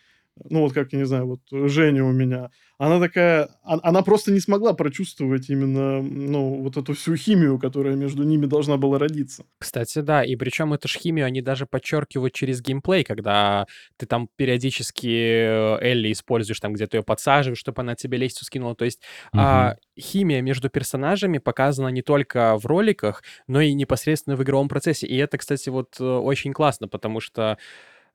ну, 0.49 0.61
вот 0.61 0.73
как, 0.73 0.93
я 0.93 0.99
не 0.99 1.05
знаю, 1.05 1.27
вот 1.27 1.41
Женя 1.51 2.03
у 2.03 2.11
меня, 2.11 2.49
она 2.77 2.99
такая, 2.99 3.49
она 3.63 4.01
просто 4.03 4.31
не 4.31 4.39
смогла 4.39 4.73
прочувствовать 4.73 5.49
именно, 5.49 6.01
ну, 6.01 6.61
вот 6.61 6.77
эту 6.77 6.93
всю 6.93 7.17
химию, 7.17 7.59
которая 7.59 7.95
между 7.95 8.23
ними 8.23 8.45
должна 8.45 8.77
была 8.77 8.97
родиться. 8.97 9.43
Кстати, 9.59 9.99
да, 9.99 10.23
и 10.23 10.37
причем 10.37 10.73
эту 10.73 10.87
ж 10.87 10.97
химию 10.97 11.25
они 11.25 11.41
даже 11.41 11.65
подчеркивают 11.65 12.33
через 12.33 12.61
геймплей, 12.61 13.03
когда 13.03 13.65
ты 13.97 14.05
там 14.05 14.29
периодически 14.37 15.07
э, 15.07 15.77
Элли 15.81 16.13
используешь, 16.13 16.61
там 16.61 16.71
где-то 16.71 16.97
ее 16.97 17.03
подсаживаешь, 17.03 17.59
чтобы 17.59 17.81
она 17.81 17.95
тебе 17.95 18.17
лестницу 18.17 18.45
скинула. 18.45 18.75
То 18.75 18.85
есть 18.85 19.01
угу. 19.33 19.41
а, 19.41 19.75
химия 19.99 20.41
между 20.41 20.69
персонажами 20.69 21.37
показана 21.37 21.89
не 21.89 22.01
только 22.01 22.57
в 22.57 22.65
роликах, 22.65 23.23
но 23.47 23.59
и 23.59 23.73
непосредственно 23.73 24.37
в 24.37 24.43
игровом 24.43 24.69
процессе. 24.69 25.05
И 25.05 25.17
это, 25.17 25.37
кстати, 25.37 25.67
вот 25.67 25.97
э, 25.99 26.03
очень 26.03 26.53
классно, 26.53 26.87
потому 26.87 27.19
что 27.19 27.57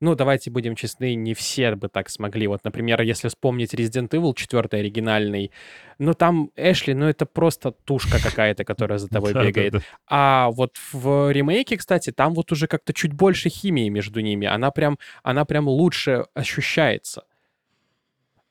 ну, 0.01 0.15
давайте 0.15 0.51
будем 0.51 0.75
честны, 0.75 1.15
не 1.15 1.35
все 1.35 1.75
бы 1.75 1.89
так 1.89 2.11
смогли. 2.11 2.47
Вот, 2.47 2.65
например, 2.65 3.01
если 3.03 3.29
вспомнить 3.29 3.75
Resident 3.75 4.11
Evil 4.11 4.35
4 4.35 4.69
оригинальный, 4.73 5.51
ну, 5.99 6.15
там 6.15 6.51
Эшли, 6.57 6.95
ну, 6.95 7.07
это 7.07 7.27
просто 7.27 7.73
тушка 7.73 8.23
какая-то, 8.23 8.65
которая 8.65 8.99
за 8.99 9.09
тобой 9.09 9.33
бегает. 9.35 9.83
А 10.09 10.51
вот 10.51 10.77
в 10.93 11.31
ремейке, 11.33 11.77
кстати, 11.77 12.11
там 12.11 12.35
вот 12.35 12.53
уже 12.53 12.67
как-то 12.67 12.93
чуть 12.93 13.13
больше 13.13 13.49
химии 13.49 13.89
между 13.89 14.21
ними. 14.21 14.47
Она 14.47 14.71
прям, 14.71 14.99
она 15.23 15.45
прям 15.45 15.69
лучше 15.69 16.27
ощущается. 16.35 17.25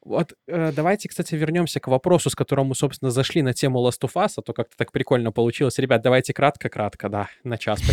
Вот 0.06 0.34
э, 0.48 0.72
давайте, 0.76 1.08
кстати, 1.08 1.36
вернемся 1.36 1.80
к 1.80 1.88
вопросу, 1.88 2.30
с 2.30 2.36
которым 2.36 2.68
мы, 2.68 2.76
собственно, 2.76 3.10
зашли 3.10 3.42
на 3.42 3.54
тему 3.54 3.80
Last 3.88 4.02
of 4.02 4.12
Us, 4.16 4.34
а 4.38 4.42
то 4.42 4.54
как-то 4.54 4.76
так 4.76 4.92
прикольно 4.92 5.32
получилось. 5.32 5.80
Ребят, 5.80 6.02
давайте 6.02 6.34
кратко-кратко, 6.34 7.10
да, 7.10 7.30
на 7.44 7.58
час. 7.58 7.82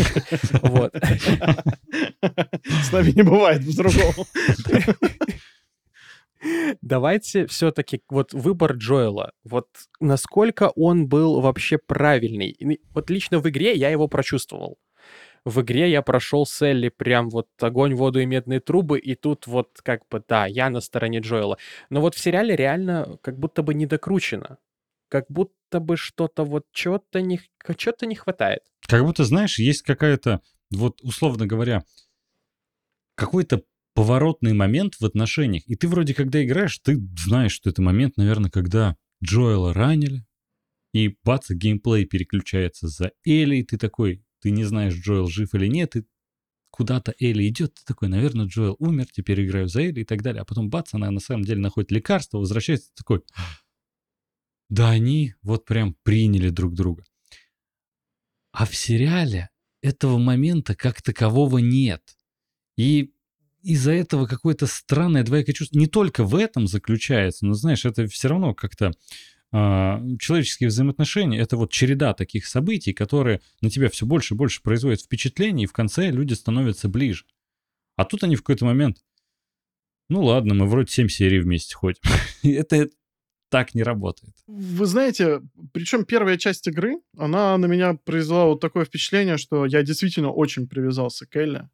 Вот. 0.63 0.95
С 2.83 2.93
нами 2.93 3.11
не 3.11 3.23
бывает 3.23 3.65
по-другому. 3.65 4.27
Давайте 6.81 7.47
все-таки 7.47 8.03
вот 8.09 8.33
выбор 8.33 8.73
Джоэла, 8.73 9.33
вот 9.45 9.69
насколько 10.01 10.71
он 10.75 11.07
был 11.07 11.41
вообще 11.41 11.79
правильный. 11.79 12.57
Вот 12.95 13.11
лично 13.11 13.41
в 13.41 13.49
игре 13.49 13.75
я 13.75 13.91
его 13.91 14.09
прочувствовал 14.09 14.79
в 15.45 15.63
игре 15.63 15.91
я 15.91 16.03
прошел 16.03 16.45
с 16.45 16.63
Элли 16.63 16.89
прям 16.91 17.31
вот 17.31 17.49
огонь, 17.61 17.95
воду 17.95 18.21
и 18.21 18.27
медные 18.27 18.61
трубы, 18.61 18.99
и 18.99 19.15
тут 19.15 19.47
вот 19.47 19.81
как 19.83 20.03
бы, 20.09 20.23
да, 20.27 20.47
я 20.47 20.71
на 20.71 20.81
стороне 20.81 21.21
Джоэла. 21.21 21.59
Но 21.89 22.01
вот 22.01 22.15
в 22.15 22.21
сериале 22.21 22.57
реально 22.57 23.19
как 23.23 23.39
будто 23.39 23.63
бы 23.63 23.75
не 23.75 23.87
докручено. 23.87 24.59
Как 25.09 25.27
будто 25.29 25.81
бы 25.81 25.97
что-то 25.97 26.45
вот, 26.45 26.67
чего-то 26.73 27.21
не, 27.21 27.41
чего-то 27.77 28.07
не 28.07 28.15
хватает. 28.15 28.63
Как 28.87 29.05
будто, 29.05 29.25
знаешь, 29.25 29.59
есть 29.59 29.83
какая-то, 29.83 30.41
вот 30.71 31.01
условно 31.03 31.47
говоря, 31.47 31.85
какой-то 33.17 33.63
поворотный 33.95 34.53
момент 34.53 34.95
в 35.01 35.05
отношениях. 35.05 35.63
И 35.67 35.75
ты 35.75 35.89
вроде, 35.89 36.15
когда 36.15 36.43
играешь, 36.45 36.79
ты 36.79 36.99
знаешь, 37.19 37.53
что 37.53 37.71
это 37.71 37.83
момент, 37.83 38.17
наверное, 38.17 38.51
когда 38.51 38.97
Джоэла 39.23 39.75
ранили, 39.75 40.25
и 40.93 41.17
бац, 41.25 41.51
геймплей 41.51 42.05
переключается 42.05 42.89
за 42.89 43.13
Элли, 43.25 43.57
и 43.57 43.65
ты 43.65 43.79
такой, 43.79 44.25
ты 44.41 44.51
не 44.51 44.65
знаешь, 44.65 44.95
Джоэл 44.95 45.29
жив 45.29 45.55
или 45.55 45.67
нет, 45.67 45.97
и 45.97 46.05
куда-то 46.71 47.15
Элли 47.19 47.49
идет, 47.49 47.75
ты 47.75 47.83
такой, 47.85 48.09
наверное, 48.09 48.47
Джоэл 48.47 48.77
умер, 48.79 49.07
теперь 49.13 49.45
играю 49.45 49.69
за 49.69 49.83
Элли 49.83 50.01
и 50.01 50.05
так 50.05 50.23
далее. 50.23 50.43
А 50.43 50.45
потом 50.45 50.71
бац, 50.71 50.95
она 50.95 51.11
на 51.11 51.21
самом 51.21 51.45
деле 51.45 51.61
находит 51.61 51.91
лекарство, 51.91 52.39
возвращается 52.39 52.91
такой, 52.95 53.23
да 54.69 54.91
они 54.91 55.35
вот 55.43 55.65
прям 55.65 55.97
приняли 56.03 56.49
друг 56.49 56.75
друга. 56.75 57.05
А 58.53 58.67
в 58.67 58.75
сериале 58.75 59.51
этого 59.83 60.19
момента 60.19 60.75
как 60.75 61.03
такового 61.03 61.59
нет. 61.59 62.03
И 62.77 63.13
из-за 63.63 63.93
этого 63.93 64.27
какое-то 64.27 64.67
странное 64.67 65.23
двоякое 65.23 65.55
чувство. 65.55 65.79
Не 65.79 65.87
только 65.87 66.25
в 66.25 66.35
этом 66.35 66.67
заключается, 66.67 67.47
но 67.47 67.55
знаешь, 67.55 67.85
это 67.85 68.07
все 68.07 68.29
равно 68.29 68.55
как-то 68.55 68.87
а, 68.87 68.93
человеческие 69.53 70.69
взаимоотношения— 70.69 71.39
это 71.41 71.57
вот 71.57 71.73
череда 71.73 72.15
таких 72.15 72.47
событий, 72.47 72.93
которые 72.93 73.41
на 73.61 73.71
тебя 73.71 73.89
все 73.89 74.07
больше 74.07 74.35
и 74.35 74.37
больше 74.37 74.63
производят 74.63 75.01
впечатление, 75.01 75.65
и 75.65 75.67
в 75.67 75.73
конце 75.73 76.11
люди 76.11 76.35
становятся 76.35 76.89
ближе. 76.89 77.25
А 77.97 78.05
тут 78.05 78.23
они 78.23 78.37
в 78.37 78.43
какой-то 78.43 78.65
момент, 78.65 78.99
ну 80.09 80.23
ладно, 80.23 80.55
мы 80.55 80.67
вроде 80.67 80.91
7 80.91 81.09
серий 81.09 81.41
вместе 81.41 81.75
ходим. 81.75 82.01
это 82.43 82.89
так 83.49 83.75
не 83.75 83.83
работает. 83.83 84.35
Вы 84.47 84.87
знаете, 84.87 85.43
причем 85.73 86.05
первая 86.05 86.39
часть 86.39 86.67
игры, 86.69 87.01
она 87.19 87.59
на 87.59 87.67
меня 87.67 87.95
произвела 87.95 88.47
вот 88.47 88.61
такое 88.61 88.85
впечатление, 88.85 89.37
что 89.37 89.67
я 89.67 89.83
действительно 89.83 90.31
очень 90.31 90.69
привязался 90.69 91.27
к 91.27 91.37
Элли. 91.37 91.69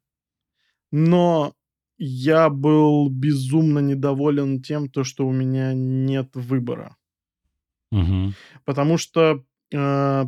Но 0.91 1.53
я 1.97 2.49
был 2.49 3.09
безумно 3.09 3.79
недоволен 3.79 4.61
тем, 4.61 4.89
то, 4.89 5.03
что 5.03 5.27
у 5.27 5.31
меня 5.31 5.73
нет 5.73 6.31
выбора. 6.33 6.95
Угу. 7.91 8.33
Потому 8.65 8.97
что 8.97 9.43
э, 9.73 10.25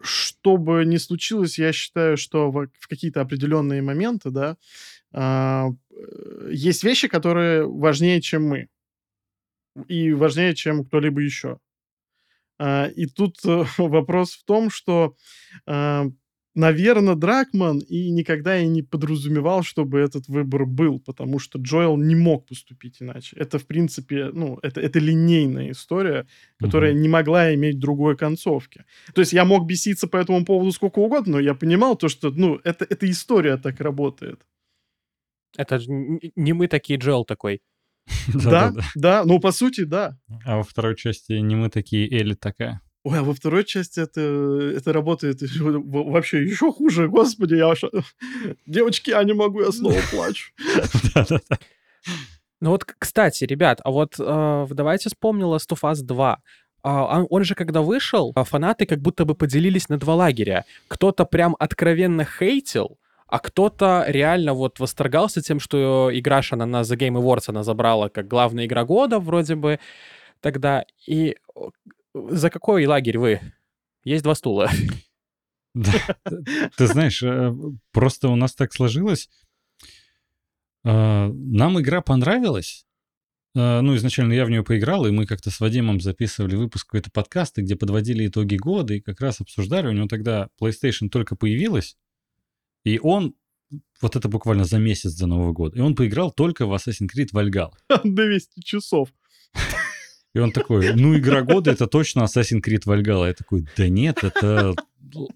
что 0.00 0.56
бы 0.56 0.84
ни 0.84 0.96
случилось, 0.96 1.58
я 1.58 1.72
считаю, 1.72 2.16
что 2.16 2.50
в, 2.50 2.68
в 2.78 2.88
какие-то 2.88 3.20
определенные 3.20 3.82
моменты, 3.82 4.30
да, 4.30 4.56
э, 5.12 5.66
есть 6.50 6.84
вещи, 6.84 7.08
которые 7.08 7.66
важнее, 7.66 8.20
чем 8.20 8.46
мы. 8.46 8.68
И 9.88 10.12
важнее, 10.12 10.54
чем 10.54 10.84
кто-либо 10.84 11.20
еще. 11.20 11.58
Э, 12.58 12.90
и 12.90 13.06
тут 13.06 13.38
э, 13.44 13.64
вопрос 13.78 14.32
в 14.32 14.44
том, 14.44 14.70
что 14.70 15.16
э, 15.66 16.04
наверное, 16.56 17.14
Дракман 17.14 17.78
и 17.78 18.10
никогда 18.10 18.58
и 18.58 18.66
не 18.66 18.82
подразумевал, 18.82 19.62
чтобы 19.62 20.00
этот 20.00 20.26
выбор 20.26 20.66
был, 20.66 20.98
потому 20.98 21.38
что 21.38 21.58
Джоэл 21.58 21.96
не 21.96 22.16
мог 22.16 22.46
поступить 22.46 22.96
иначе. 23.00 23.36
Это, 23.36 23.58
в 23.58 23.66
принципе, 23.66 24.30
ну, 24.32 24.58
это, 24.62 24.80
это 24.80 24.98
линейная 24.98 25.70
история, 25.70 26.26
которая 26.58 26.92
mm-hmm. 26.92 26.98
не 26.98 27.08
могла 27.08 27.54
иметь 27.54 27.78
другой 27.78 28.16
концовки. 28.16 28.84
То 29.14 29.20
есть 29.20 29.32
я 29.32 29.44
мог 29.44 29.66
беситься 29.66 30.08
по 30.08 30.16
этому 30.16 30.44
поводу 30.44 30.72
сколько 30.72 30.98
угодно, 30.98 31.34
но 31.34 31.40
я 31.40 31.54
понимал 31.54 31.96
то, 31.96 32.08
что, 32.08 32.30
ну, 32.30 32.58
это, 32.64 32.86
эта 32.88 33.08
история 33.10 33.58
так 33.58 33.80
работает. 33.80 34.40
Это 35.56 35.78
же 35.78 35.90
не 35.90 36.52
мы 36.52 36.68
такие, 36.68 36.98
Джоэл 36.98 37.24
такой. 37.24 37.60
Да, 38.32 38.72
да, 38.94 39.24
ну, 39.24 39.40
по 39.40 39.52
сути, 39.52 39.82
да. 39.82 40.18
А 40.44 40.56
во 40.56 40.62
второй 40.62 40.96
части 40.96 41.32
не 41.32 41.56
мы 41.56 41.70
такие, 41.70 42.08
Элли 42.08 42.34
такая. 42.34 42.80
Ой, 43.06 43.20
а 43.20 43.22
во 43.22 43.34
второй 43.34 43.64
части 43.64 44.00
это, 44.00 44.20
это 44.20 44.92
работает 44.92 45.38
вообще 45.60 46.42
еще 46.42 46.72
хуже. 46.72 47.06
Господи, 47.08 47.54
я 47.54 47.68
аж... 47.68 47.84
Девочки, 48.66 49.10
я 49.10 49.22
не 49.22 49.32
могу, 49.32 49.60
я 49.60 49.70
снова 49.70 50.00
плачу. 50.10 50.50
Ну 52.60 52.70
вот, 52.70 52.84
кстати, 52.84 53.44
ребят, 53.44 53.80
а 53.84 53.92
вот 53.92 54.16
э, 54.18 54.66
давайте 54.70 55.08
вспомним 55.08 55.46
Last 55.46 55.70
of 55.70 55.82
Us 55.82 56.02
2. 56.02 56.38
А, 56.82 57.22
он 57.30 57.44
же, 57.44 57.54
когда 57.54 57.80
вышел, 57.80 58.32
а 58.34 58.42
фанаты 58.42 58.86
как 58.86 58.98
будто 58.98 59.24
бы 59.24 59.36
поделились 59.36 59.88
на 59.88 59.98
два 59.98 60.16
лагеря. 60.16 60.64
Кто-то 60.88 61.26
прям 61.26 61.54
откровенно 61.60 62.24
хейтил, 62.24 62.98
а 63.28 63.38
кто-то 63.38 64.04
реально 64.08 64.52
вот 64.54 64.80
восторгался 64.80 65.42
тем, 65.42 65.60
что 65.60 66.10
игра 66.12 66.40
она 66.50 66.66
на 66.66 66.80
The 66.80 66.96
Game 66.96 67.22
Awards 67.22 67.44
она 67.50 67.62
забрала 67.62 68.08
как 68.08 68.26
главная 68.26 68.66
игра 68.66 68.84
года 68.84 69.20
вроде 69.20 69.54
бы 69.54 69.78
тогда. 70.40 70.84
И 71.06 71.36
за 72.30 72.50
какой 72.50 72.86
лагерь 72.86 73.18
вы? 73.18 73.40
Есть 74.04 74.24
два 74.24 74.34
стула. 74.34 74.70
Да. 75.74 75.92
Ты 76.76 76.86
знаешь, 76.86 77.22
э, 77.22 77.54
просто 77.92 78.28
у 78.28 78.36
нас 78.36 78.54
так 78.54 78.72
сложилось. 78.72 79.28
А, 80.84 81.28
нам 81.28 81.78
игра 81.80 82.00
понравилась. 82.00 82.86
А, 83.54 83.82
ну, 83.82 83.94
изначально 83.96 84.32
я 84.32 84.46
в 84.46 84.50
нее 84.50 84.62
поиграл, 84.62 85.06
и 85.06 85.10
мы 85.10 85.26
как-то 85.26 85.50
с 85.50 85.60
Вадимом 85.60 86.00
записывали 86.00 86.56
выпуск 86.56 86.86
какой-то 86.86 87.10
подкаста, 87.10 87.62
где 87.62 87.76
подводили 87.76 88.26
итоги 88.26 88.56
года, 88.56 88.94
и 88.94 89.00
как 89.00 89.20
раз 89.20 89.40
обсуждали. 89.40 89.88
У 89.88 89.92
него 89.92 90.06
тогда 90.06 90.48
PlayStation 90.60 91.08
только 91.10 91.36
появилась, 91.36 91.98
и 92.84 92.98
он 93.02 93.34
вот 94.00 94.14
это 94.14 94.28
буквально 94.28 94.64
за 94.64 94.78
месяц 94.78 95.14
до 95.14 95.26
Нового 95.26 95.52
года. 95.52 95.76
И 95.76 95.80
он 95.80 95.94
поиграл 95.94 96.30
только 96.30 96.66
в 96.66 96.72
Assassin's 96.72 97.08
Creed 97.14 97.32
Valhalla. 97.32 97.72
200 98.04 98.60
часов. 98.62 99.12
И 100.36 100.38
он 100.38 100.52
такой, 100.52 100.92
ну, 100.94 101.16
игра 101.16 101.40
года 101.40 101.70
это 101.70 101.86
точно 101.86 102.24
Assassin's 102.24 102.60
Creed 102.62 102.82
Valhalla. 102.86 103.26
Я 103.28 103.32
такой, 103.32 103.64
да 103.74 103.88
нет, 103.88 104.22
это 104.22 104.74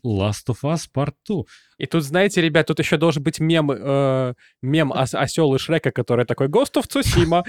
Last 0.04 0.48
of 0.48 0.58
Us 0.62 0.82
Part 0.94 1.14
2. 1.26 1.44
И 1.78 1.86
тут, 1.86 2.04
знаете, 2.04 2.42
ребят, 2.42 2.66
тут 2.66 2.80
еще 2.80 2.98
должен 2.98 3.22
быть 3.22 3.40
мем, 3.40 3.70
э, 3.70 4.34
мем 4.60 4.92
ос- 4.92 5.14
осел 5.14 5.54
и 5.54 5.58
Шрека, 5.58 5.90
который 5.90 6.26
такой 6.26 6.48
Ghost 6.48 6.74
of 6.74 6.84
Tsushima. 6.86 7.44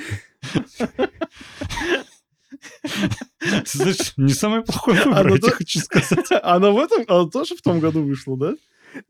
Знаешь, 3.66 4.14
не 4.18 4.34
самый 4.34 4.62
плохой 4.62 4.95
выбор, 5.04 5.28
я 5.28 5.38
тебе 5.38 5.52
хочу 5.52 5.80
сказать. 5.80 6.26
Она 6.43 6.72
в 6.72 6.78
этом, 6.78 7.04
она 7.08 7.30
тоже 7.30 7.56
в 7.58 7.62
том 7.62 7.80
году 7.82 8.04
вышла, 8.04 8.38
да? 8.38 8.54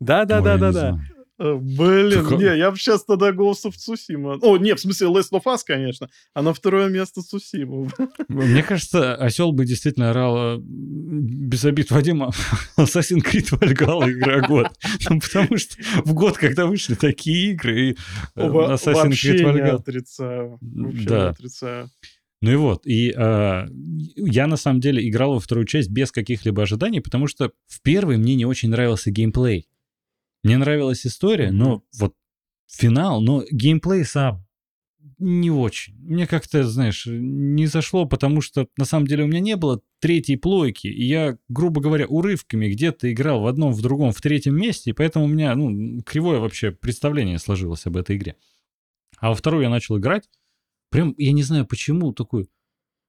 Да, 0.00 0.24
да, 0.24 0.40
да, 0.40 0.56
да, 0.56 0.72
да. 0.72 0.98
Блин, 1.42 2.28
так... 2.28 2.38
не, 2.38 2.56
я 2.56 2.70
бы 2.70 2.76
сейчас 2.76 3.04
тогда 3.04 3.30
Ghost 3.30 3.64
of 3.66 3.72
Tsushima. 3.72 4.38
О, 4.42 4.56
нет, 4.58 4.78
в 4.78 4.82
смысле 4.82 5.08
Last 5.08 5.32
of 5.32 5.42
Us, 5.44 5.58
конечно. 5.66 6.08
А 6.34 6.42
на 6.42 6.54
второе 6.54 6.88
место 6.88 7.20
Tsushima. 7.20 7.90
Мне 8.28 8.62
кажется, 8.62 9.16
осел 9.16 9.52
бы 9.52 9.64
действительно 9.64 10.10
орал 10.10 10.58
э, 10.58 10.60
без 10.62 11.64
обид 11.64 11.90
Вадима 11.90 12.30
Assassin's 12.78 13.24
Creed 13.24 13.50
Valhalla 13.58 14.10
игра 14.10 14.46
год. 14.46 14.68
Ну, 15.10 15.20
потому 15.20 15.56
что 15.56 15.76
в 16.04 16.14
год, 16.14 16.38
когда 16.38 16.66
вышли 16.66 16.94
такие 16.94 17.52
игры, 17.52 17.90
и 17.90 17.96
э, 18.36 18.40
Assassin's 18.40 19.10
Creed 19.10 19.42
Valhalla... 19.42 19.54
не 19.54 19.70
отрицаю. 19.70 20.58
Вообще 20.60 21.08
да. 21.08 21.16
не 21.16 21.30
отрицаю. 21.30 21.90
Ну 22.42 22.50
и 22.50 22.56
вот, 22.56 22.86
и 22.86 23.14
э, 23.16 23.66
я 24.16 24.46
на 24.48 24.56
самом 24.56 24.80
деле 24.80 25.08
играл 25.08 25.34
во 25.34 25.40
вторую 25.40 25.64
часть 25.64 25.90
без 25.90 26.10
каких-либо 26.10 26.62
ожиданий, 26.62 27.00
потому 27.00 27.28
что 27.28 27.52
в 27.68 27.80
первой 27.82 28.16
мне 28.16 28.34
не 28.34 28.44
очень 28.44 28.70
нравился 28.70 29.12
геймплей. 29.12 29.68
Мне 30.42 30.58
нравилась 30.58 31.06
история, 31.06 31.50
но 31.50 31.84
вот 31.98 32.14
финал, 32.66 33.20
но 33.20 33.44
геймплей 33.50 34.04
сам 34.04 34.44
не 35.18 35.50
очень. 35.50 35.94
Мне 35.98 36.26
как-то, 36.26 36.64
знаешь, 36.64 37.06
не 37.06 37.66
зашло, 37.66 38.06
потому 38.06 38.40
что 38.40 38.68
на 38.76 38.84
самом 38.84 39.06
деле 39.06 39.24
у 39.24 39.26
меня 39.26 39.40
не 39.40 39.56
было 39.56 39.80
третьей 40.00 40.36
плойки, 40.36 40.88
и 40.88 41.04
я, 41.04 41.38
грубо 41.48 41.80
говоря, 41.80 42.06
урывками 42.06 42.68
где-то 42.68 43.12
играл 43.12 43.42
в 43.42 43.46
одном, 43.46 43.72
в 43.72 43.80
другом, 43.82 44.12
в 44.12 44.20
третьем 44.20 44.56
месте, 44.56 44.90
и 44.90 44.92
поэтому 44.92 45.26
у 45.26 45.28
меня, 45.28 45.54
ну, 45.54 46.02
кривое 46.02 46.38
вообще 46.38 46.72
представление 46.72 47.38
сложилось 47.38 47.86
об 47.86 47.96
этой 47.96 48.16
игре. 48.16 48.36
А 49.18 49.28
во 49.28 49.34
вторую 49.34 49.62
я 49.62 49.70
начал 49.70 49.98
играть, 49.98 50.28
прям, 50.90 51.14
я 51.18 51.32
не 51.32 51.42
знаю 51.42 51.66
почему, 51.66 52.12
такой, 52.12 52.48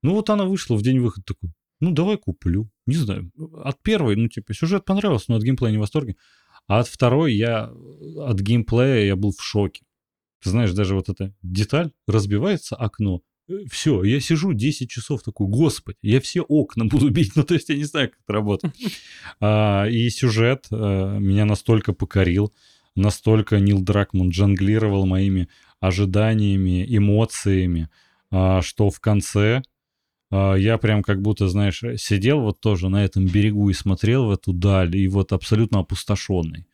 ну 0.04 0.14
вот 0.14 0.30
она 0.30 0.46
вышла 0.46 0.76
в 0.76 0.84
день 0.84 1.00
выхода, 1.00 1.26
такой, 1.26 1.52
ну 1.80 1.92
давай 1.92 2.18
куплю, 2.18 2.70
не 2.86 2.96
знаю, 2.96 3.32
от 3.64 3.82
первой, 3.82 4.16
ну 4.16 4.28
типа, 4.28 4.54
сюжет 4.54 4.86
понравился, 4.86 5.26
но 5.30 5.38
от 5.38 5.44
геймплея 5.44 5.72
не 5.72 5.78
в 5.78 5.82
восторге. 5.82 6.16
А 6.68 6.80
от 6.80 6.88
второй 6.88 7.34
я 7.34 7.72
от 8.18 8.40
геймплея 8.40 9.06
я 9.06 9.16
был 9.16 9.32
в 9.32 9.44
шоке. 9.44 9.84
Знаешь, 10.44 10.72
даже 10.72 10.96
вот 10.96 11.10
эта 11.10 11.34
деталь, 11.42 11.92
разбивается 12.08 12.76
окно, 12.76 13.22
э, 13.48 13.66
все, 13.72 14.04
я 14.04 14.20
сижу 14.20 14.54
10 14.54 14.90
часов 14.90 15.24
такой, 15.24 15.48
господи, 15.48 15.98
я 16.02 16.20
все 16.20 16.42
окна 16.42 16.86
буду 16.86 17.10
бить, 17.10 17.32
ну 17.36 17.44
то 17.44 17.54
есть 17.54 17.70
я 17.70 17.76
не 17.76 17.86
знаю, 17.86 18.10
как 18.10 18.20
это 18.24 18.34
работает. 18.34 18.74
А, 19.40 19.86
и 19.86 20.10
сюжет 20.10 20.68
а, 20.72 21.18
меня 21.18 21.46
настолько 21.46 21.94
покорил, 21.94 22.54
настолько 22.96 23.60
Нил 23.60 23.82
Дракман 23.82 24.30
джанглировал 24.30 25.06
моими 25.06 25.48
ожиданиями, 25.80 26.86
эмоциями, 26.88 27.90
а, 28.32 28.62
что 28.62 28.90
в 28.90 29.00
конце 29.00 29.64
я 30.34 30.78
прям 30.78 31.04
как 31.04 31.22
будто, 31.22 31.48
знаешь, 31.48 31.84
сидел 31.98 32.42
вот 32.42 32.60
тоже 32.60 32.90
на 32.90 33.04
этом 33.04 33.26
берегу 33.26 33.70
и 33.70 33.74
смотрел 33.74 34.26
в 34.26 34.32
эту 34.32 34.54
даль, 34.54 34.96
и 34.96 35.08
вот 35.08 35.32
абсолютно 35.32 35.80
опустошенный. 35.80 36.66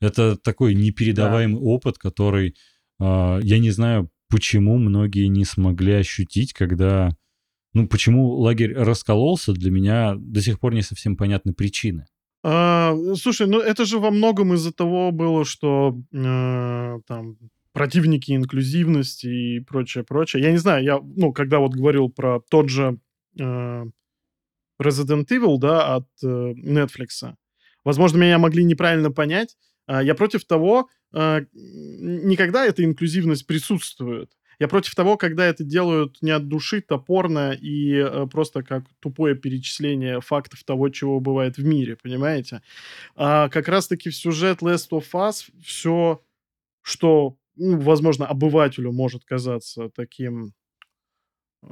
Это 0.00 0.36
такой 0.36 0.74
непередаваемый 0.74 1.60
да. 1.60 1.66
опыт, 1.66 1.98
который 1.98 2.54
а, 3.00 3.38
я 3.42 3.58
не 3.58 3.70
знаю, 3.70 4.10
почему 4.28 4.78
многие 4.78 5.26
не 5.26 5.44
смогли 5.44 5.94
ощутить, 5.94 6.52
когда... 6.52 7.10
Ну, 7.74 7.86
почему 7.86 8.30
лагерь 8.30 8.74
раскололся, 8.74 9.52
для 9.52 9.70
меня 9.70 10.14
до 10.16 10.40
сих 10.40 10.58
пор 10.58 10.74
не 10.74 10.82
совсем 10.82 11.16
понятны 11.16 11.52
причины. 11.52 12.06
А, 12.42 12.94
слушай, 13.14 13.46
ну 13.46 13.60
это 13.60 13.84
же 13.84 13.98
во 13.98 14.10
многом 14.10 14.54
из-за 14.54 14.72
того 14.72 15.12
было, 15.12 15.44
что 15.44 16.00
э, 16.12 16.98
там 17.06 17.36
противники 17.78 18.32
инклюзивности 18.32 19.26
и 19.28 19.60
прочее, 19.60 20.02
прочее. 20.02 20.42
Я 20.42 20.50
не 20.50 20.56
знаю, 20.56 20.82
я, 20.82 20.98
ну, 21.00 21.32
когда 21.32 21.60
вот 21.60 21.76
говорил 21.76 22.08
про 22.08 22.40
тот 22.50 22.68
же 22.68 22.98
э, 23.38 23.84
Resident 24.82 25.28
Evil, 25.28 25.58
да, 25.58 25.94
от 25.94 26.08
э, 26.24 26.26
Netflix, 26.26 27.34
возможно, 27.84 28.18
меня 28.18 28.38
могли 28.40 28.64
неправильно 28.64 29.12
понять. 29.12 29.56
Э, 29.86 30.00
я 30.02 30.16
против 30.16 30.44
того, 30.44 30.88
э, 31.14 31.42
никогда 31.52 32.66
эта 32.66 32.82
инклюзивность 32.82 33.46
присутствует. 33.46 34.32
Я 34.58 34.66
против 34.66 34.96
того, 34.96 35.16
когда 35.16 35.46
это 35.46 35.62
делают 35.62 36.18
не 36.20 36.32
от 36.32 36.48
души, 36.48 36.80
топорно 36.80 37.52
и 37.52 37.92
э, 37.92 38.26
просто 38.28 38.64
как 38.64 38.86
тупое 38.98 39.36
перечисление 39.36 40.20
фактов 40.20 40.64
того, 40.64 40.88
чего 40.88 41.20
бывает 41.20 41.58
в 41.58 41.64
мире, 41.64 41.94
понимаете? 41.94 42.60
А 43.14 43.48
как 43.50 43.68
раз-таки 43.68 44.10
в 44.10 44.16
сюжет 44.16 44.62
Last 44.62 44.90
of 44.90 45.04
Us 45.12 45.44
все, 45.62 46.20
что 46.82 47.37
возможно, 47.58 48.26
обывателю 48.26 48.92
может 48.92 49.24
казаться 49.24 49.90
таким 49.94 50.52
э, 51.62 51.68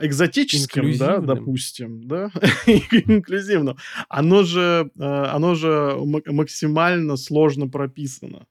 экзотическим, 0.00 0.96
да, 0.98 1.18
допустим, 1.18 2.06
да, 2.06 2.30
инклюзивным, 2.66 3.76
оно 4.08 4.42
же, 4.42 4.90
э, 4.98 5.02
оно 5.02 5.54
же 5.54 5.96
ма- 5.98 6.22
максимально 6.26 7.16
сложно 7.16 7.68
прописано. 7.68 8.46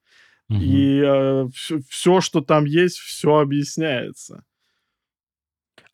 Мгм. 0.47 0.61
И 0.61 1.49
все, 1.89 2.21
что 2.21 2.41
там 2.41 2.65
есть, 2.65 2.97
все 2.97 3.37
объясняется. 3.37 4.43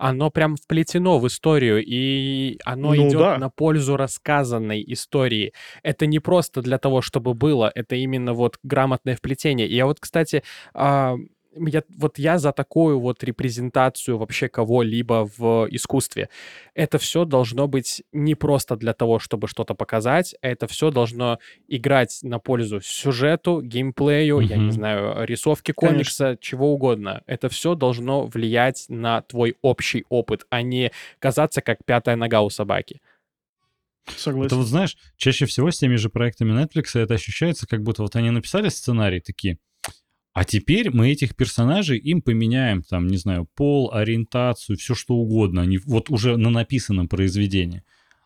Оно 0.04 0.32
прям 0.32 0.56
вплетено 0.56 1.20
в 1.20 1.28
историю, 1.28 1.84
и 1.86 2.58
оно 2.66 2.96
Ну 2.96 3.08
идет 3.08 3.20
да. 3.20 3.38
на 3.38 3.50
пользу 3.52 3.98
рассказанной 3.98 4.84
истории. 4.88 5.54
Это 5.84 6.08
не 6.08 6.18
просто 6.18 6.64
для 6.64 6.80
того, 6.80 7.04
чтобы 7.04 7.36
было, 7.36 7.72
это 7.76 7.96
именно 7.96 8.34
вот 8.34 8.58
грамотное 8.64 9.16
вплетение. 9.16 9.68
И 9.68 9.76
я 9.76 9.86
вот, 9.86 10.00
кстати, 10.00 10.42
а, 10.74 11.18
я, 11.56 11.84
вот 11.98 12.18
я 12.18 12.38
за 12.38 12.52
такую 12.52 13.00
вот 13.00 13.24
репрезентацию 13.24 14.18
вообще 14.18 14.48
кого-либо 14.48 15.30
в 15.38 15.68
искусстве. 15.70 16.30
Это 16.74 16.98
все 16.98 17.26
должно 17.26 17.68
быть 17.68 18.04
не 18.12 18.36
просто 18.36 18.76
для 18.76 18.94
того, 18.94 19.20
чтобы 19.20 19.48
что-то 19.48 19.74
показать, 19.74 20.36
а 20.42 20.48
это 20.48 20.68
все 20.68 20.92
должно 20.92 21.40
играть 21.68 22.20
на 22.24 22.40
пользу 22.40 22.82
сюжету, 22.82 23.62
геймплею, 23.62 24.40
я 24.40 24.58
не 24.58 24.72
знаю, 24.72 25.26
рисовке 25.26 25.74
Конечно. 25.74 25.96
комикса, 25.96 26.38
чего 26.40 26.74
угодно. 26.74 27.22
Это 27.26 27.50
все 27.50 27.76
должно 27.76 28.26
влиять 28.26 28.86
на 28.88 29.22
твой 29.22 29.56
общий 29.62 30.06
опыт, 30.10 30.46
а 30.50 30.62
не 30.62 30.92
казаться 31.20 31.62
как 31.62 31.80
пятая 31.86 32.16
нога 32.16 32.42
у 32.42 32.50
собаки. 32.50 33.02
Это 34.08 34.18
Согласен. 34.18 34.58
вот 34.58 34.66
знаешь, 34.66 34.98
чаще 35.16 35.46
всего 35.46 35.70
с 35.70 35.78
теми 35.78 35.96
же 35.96 36.10
проектами 36.10 36.52
Netflix 36.52 37.00
это 37.00 37.14
ощущается, 37.14 37.68
как 37.68 37.84
будто 37.84 38.02
вот 38.02 38.16
они 38.16 38.32
написали 38.32 38.70
сценарий 38.70 39.20
такие, 39.20 39.58
а 40.34 40.46
теперь 40.46 40.90
мы 40.92 41.12
этих 41.12 41.36
персонажей 41.36 41.98
им 41.98 42.22
поменяем, 42.22 42.84
там, 42.84 43.08
не 43.08 43.18
знаю, 43.18 43.48
пол, 43.56 43.92
ориентацию, 43.94 44.78
все 44.78 44.96
что 44.96 45.16
угодно. 45.16 45.62
Они 45.62 45.78
вот 45.78 46.10
уже 46.10 46.38
на 46.38 46.50
написанном 46.50 47.08
произведении. 47.08 47.84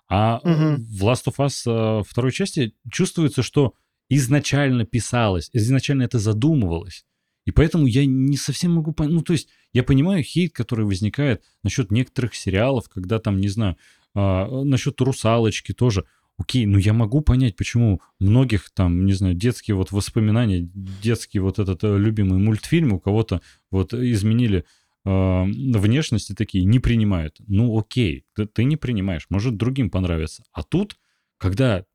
А 0.07 0.39
Мгм. 0.43 0.85
в 0.85 1.03
Last 1.03 1.25
of 1.25 1.37
Us 1.37 1.63
э, 1.65 2.03
второй 2.07 2.31
части 2.31 2.73
чувствуется, 2.91 3.41
что 3.41 3.73
изначально 4.07 4.85
писалось, 4.85 5.49
изначально 5.51 6.03
это 6.03 6.19
задумывалось. 6.19 7.05
И 7.45 7.51
поэтому 7.51 7.87
я 7.87 8.05
не 8.05 8.37
совсем 8.37 8.73
могу 8.73 8.91
понять. 8.91 9.13
Ну, 9.13 9.21
то 9.21 9.33
есть, 9.33 9.49
я 9.73 9.83
понимаю 9.83 10.23
хейт, 10.23 10.53
который 10.53 10.85
возникает 10.85 11.43
насчет 11.63 11.91
некоторых 11.91 12.35
сериалов, 12.35 12.89
когда 12.89 13.19
там, 13.19 13.39
не 13.39 13.49
знаю, 13.49 13.77
а, 14.15 14.63
насчет 14.63 14.99
русалочки 15.01 15.73
тоже. 15.73 16.05
Окей, 16.37 16.65
ну 16.65 16.77
я 16.77 16.91
могу 16.93 17.21
понять, 17.21 17.55
почему 17.55 18.01
многих 18.19 18.69
там, 18.71 19.05
не 19.05 19.13
знаю, 19.13 19.35
детские 19.35 19.75
вот 19.75 19.91
воспоминания, 19.91 20.69
детский 20.73 21.39
вот 21.39 21.59
этот 21.59 21.83
э, 21.83 21.97
любимый 21.97 22.39
мультфильм 22.39 22.93
у 22.93 22.99
кого-то 22.99 23.41
вот 23.71 23.93
изменили 23.93 24.65
э, 25.05 25.43
внешности 25.45 26.33
такие, 26.33 26.65
не 26.65 26.79
принимают. 26.79 27.37
Ну 27.47 27.77
окей, 27.79 28.25
ты, 28.35 28.47
ты 28.47 28.65
не 28.65 28.75
принимаешь, 28.75 29.27
может 29.29 29.55
другим 29.55 29.89
понравится. 29.89 30.43
А 30.51 30.63
тут, 30.63 30.97
когда 31.37 31.85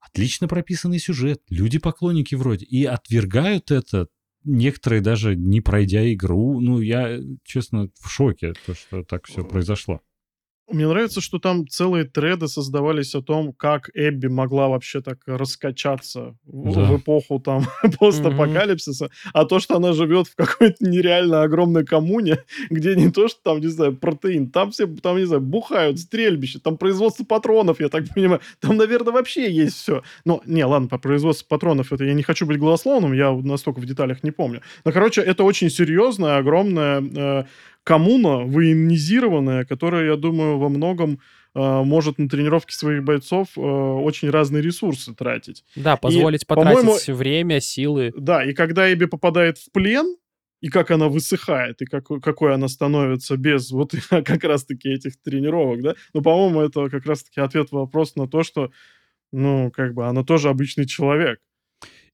отлично 0.00 0.48
прописанный 0.48 0.98
сюжет, 0.98 1.40
люди-поклонники 1.48 2.34
вроде, 2.34 2.66
и 2.66 2.84
отвергают 2.84 3.70
это, 3.70 4.08
некоторые 4.44 5.00
даже 5.00 5.34
не 5.34 5.62
пройдя 5.62 6.12
игру, 6.12 6.60
ну 6.60 6.80
я, 6.80 7.20
честно, 7.42 7.88
в 7.98 8.10
шоке, 8.10 8.52
то, 8.66 8.74
что 8.74 9.02
так 9.02 9.26
все 9.26 9.44
произошло. 9.44 10.02
Мне 10.70 10.86
нравится, 10.86 11.20
что 11.20 11.38
там 11.38 11.66
целые 11.66 12.04
треды 12.04 12.46
создавались 12.46 13.14
о 13.14 13.22
том, 13.22 13.52
как 13.52 13.88
Эбби 13.94 14.26
могла 14.26 14.68
вообще 14.68 15.00
так 15.00 15.18
раскачаться 15.26 16.36
в, 16.44 16.74
Да. 16.74 16.82
в 16.84 16.98
эпоху 16.98 17.40
там 17.40 17.64
постапокалипсиса, 17.98 19.10
а 19.32 19.44
то, 19.44 19.60
что 19.60 19.76
она 19.76 19.92
живет 19.92 20.28
в 20.28 20.36
какой-то 20.36 20.76
нереально 20.84 21.42
огромной 21.42 21.84
коммуне, 21.84 22.38
где 22.70 22.94
не 22.96 23.10
то, 23.10 23.28
что 23.28 23.40
там, 23.42 23.60
не 23.60 23.68
знаю, 23.68 23.96
протеин, 23.96 24.50
там 24.50 24.70
все, 24.70 24.86
там, 24.86 25.16
не 25.16 25.24
знаю, 25.24 25.40
бухают, 25.42 25.98
стрельбище, 25.98 26.58
там 26.58 26.76
производство 26.76 27.24
патронов, 27.24 27.80
я 27.80 27.88
так 27.88 28.04
понимаю, 28.14 28.40
там, 28.60 28.76
наверное, 28.76 29.12
вообще 29.12 29.50
есть 29.50 29.76
все. 29.76 30.02
Ну, 30.24 30.42
не, 30.46 30.64
ладно, 30.64 30.88
по 30.88 30.98
производству 30.98 31.46
патронов 31.48 31.92
это 31.92 32.04
я 32.04 32.14
не 32.14 32.22
хочу 32.22 32.46
быть 32.46 32.58
голословным, 32.58 33.12
я 33.12 33.32
настолько 33.32 33.80
в 33.80 33.86
деталях 33.86 34.22
не 34.22 34.30
помню. 34.30 34.60
Но, 34.84 34.92
короче, 34.92 35.22
это 35.22 35.44
очень 35.44 35.70
серьезная, 35.70 36.36
огромная 36.38 37.00
э, 37.00 37.44
коммуна 37.88 38.44
военизированная, 38.44 39.64
которая, 39.64 40.10
я 40.10 40.16
думаю, 40.16 40.58
во 40.58 40.68
многом 40.68 41.20
э, 41.54 41.82
может 41.84 42.18
на 42.18 42.28
тренировки 42.28 42.74
своих 42.74 43.02
бойцов 43.02 43.48
э, 43.56 43.60
очень 43.60 44.28
разные 44.28 44.62
ресурсы 44.62 45.14
тратить. 45.14 45.64
Да, 45.74 45.96
позволить 45.96 46.46
потратить 46.46 46.80
по-моему, 46.82 47.16
время, 47.18 47.60
силы. 47.60 48.12
Да, 48.14 48.44
и 48.44 48.52
когда 48.52 48.92
Эбби 48.92 49.06
попадает 49.06 49.56
в 49.56 49.72
плен, 49.72 50.16
и 50.60 50.68
как 50.68 50.90
она 50.90 51.08
высыхает, 51.08 51.80
и 51.80 51.86
как, 51.86 52.04
какой 52.22 52.52
она 52.52 52.68
становится 52.68 53.38
без 53.38 53.70
вот 53.70 53.94
как 54.10 54.44
раз-таки 54.44 54.90
этих 54.90 55.18
тренировок, 55.22 55.80
да, 55.80 55.94
ну, 56.12 56.20
по-моему, 56.20 56.60
это 56.60 56.90
как 56.90 57.06
раз-таки 57.06 57.40
ответ 57.40 57.68
вопрос 57.70 58.16
на 58.16 58.28
то, 58.28 58.42
что, 58.42 58.70
ну, 59.32 59.70
как 59.70 59.94
бы 59.94 60.06
она 60.06 60.24
тоже 60.24 60.50
обычный 60.50 60.84
человек. 60.84 61.40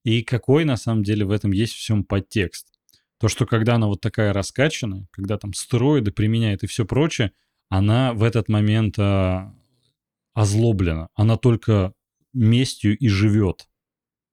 И 0.05 0.23
какой 0.23 0.65
на 0.65 0.77
самом 0.77 1.03
деле 1.03 1.25
в 1.25 1.33
этом 1.33 1.51
есть 1.51 1.73
всем 1.73 2.05
подтекст. 2.05 2.74
То, 3.25 3.29
что 3.29 3.47
когда 3.47 3.77
она 3.77 3.87
вот 3.87 4.03
такая 4.03 4.35
раскачанная, 4.35 5.07
когда 5.11 5.39
там 5.39 5.55
стероиды 5.55 6.13
применяет 6.13 6.63
и 6.63 6.67
все 6.67 6.85
прочее, 6.85 7.33
она 7.71 8.13
в 8.13 8.23
этот 8.23 8.51
момент 8.51 8.99
а, 8.99 9.55
озлоблена. 10.35 11.09
Она 11.15 11.39
только 11.39 11.95
местью 12.35 12.99
и 12.99 13.09
живет. 13.09 13.67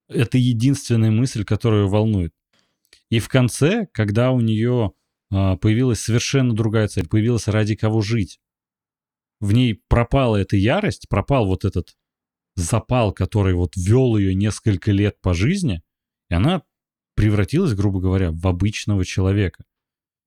Это 0.10 0.38
единственная 0.38 1.10
мысль, 1.10 1.46
которая 1.46 1.86
волнует. 1.86 2.34
И 3.10 3.20
в 3.20 3.30
конце, 3.30 3.88
когда 3.94 4.32
у 4.32 4.42
нее 4.42 4.92
а, 5.32 5.56
появилась 5.56 6.02
совершенно 6.02 6.54
другая 6.54 6.90
цель, 6.90 7.08
появилась 7.08 7.48
ради 7.48 7.78
кого 7.78 8.02
жить, 8.02 8.42
в 9.40 9.54
ней 9.54 9.82
пропала 9.88 10.36
эта 10.36 10.58
ярость, 10.58 11.08
пропал 11.08 11.46
вот 11.46 11.64
этот 11.64 11.96
запал, 12.56 13.14
который 13.14 13.54
вот 13.54 13.78
вел 13.78 14.18
ее 14.18 14.36
несколько 14.36 14.92
лет 14.92 15.22
по 15.22 15.34
жизни, 15.34 15.82
и 16.30 16.34
она 16.34 16.64
превратилась, 17.16 17.74
грубо 17.74 18.00
говоря, 18.00 18.32
в 18.32 18.48
обычного 18.48 19.06
человека. 19.06 19.64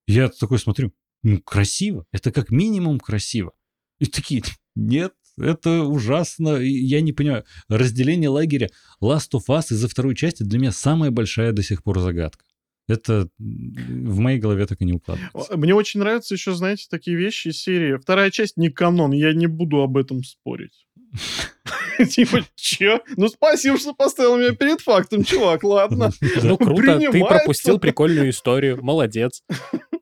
Я 0.06 0.28
такой 0.28 0.58
смотрю, 0.58 0.92
ну, 1.22 1.40
красиво, 1.40 2.06
это 2.12 2.30
как 2.30 2.50
минимум 2.50 3.00
красиво. 3.00 3.52
И 3.98 4.06
такие, 4.06 4.42
нет, 4.74 5.14
это 5.38 5.82
ужасно, 5.82 6.56
я 6.56 7.00
не 7.00 7.12
понимаю. 7.12 7.44
Разделение 7.68 8.28
лагеря 8.28 8.68
Last 9.02 9.30
of 9.32 9.44
Us 9.48 9.72
из-за 9.72 9.88
второй 9.88 10.14
части 10.14 10.42
для 10.42 10.58
меня 10.58 10.72
самая 10.72 11.10
большая 11.10 11.52
до 11.52 11.62
сих 11.62 11.82
пор 11.82 12.00
загадка. 12.00 12.44
Это 12.86 13.28
в 13.38 14.18
моей 14.18 14.38
голове 14.38 14.66
так 14.66 14.82
и 14.82 14.84
не 14.84 14.92
укладывается. 14.92 15.56
Мне 15.56 15.74
очень 15.74 16.00
нравятся 16.00 16.34
еще, 16.34 16.54
знаете, 16.54 16.86
такие 16.90 17.16
вещи 17.16 17.48
из 17.48 17.58
серии. 17.58 17.96
Вторая 17.96 18.30
часть 18.30 18.58
не 18.58 18.68
канон, 18.68 19.12
я 19.12 19.32
не 19.32 19.46
буду 19.46 19.80
об 19.80 19.96
этом 19.96 20.22
спорить. 20.22 20.86
Типа, 22.10 22.38
че? 22.54 23.00
Ну, 23.16 23.28
спасибо, 23.28 23.78
что 23.78 23.94
поставил 23.94 24.36
меня 24.36 24.52
перед 24.52 24.80
фактом, 24.80 25.24
чувак, 25.24 25.64
ладно. 25.64 26.10
Ну, 26.42 26.56
круто, 26.56 26.98
ты 26.98 27.24
пропустил 27.24 27.78
прикольную 27.78 28.30
историю, 28.30 28.82
молодец. 28.82 29.42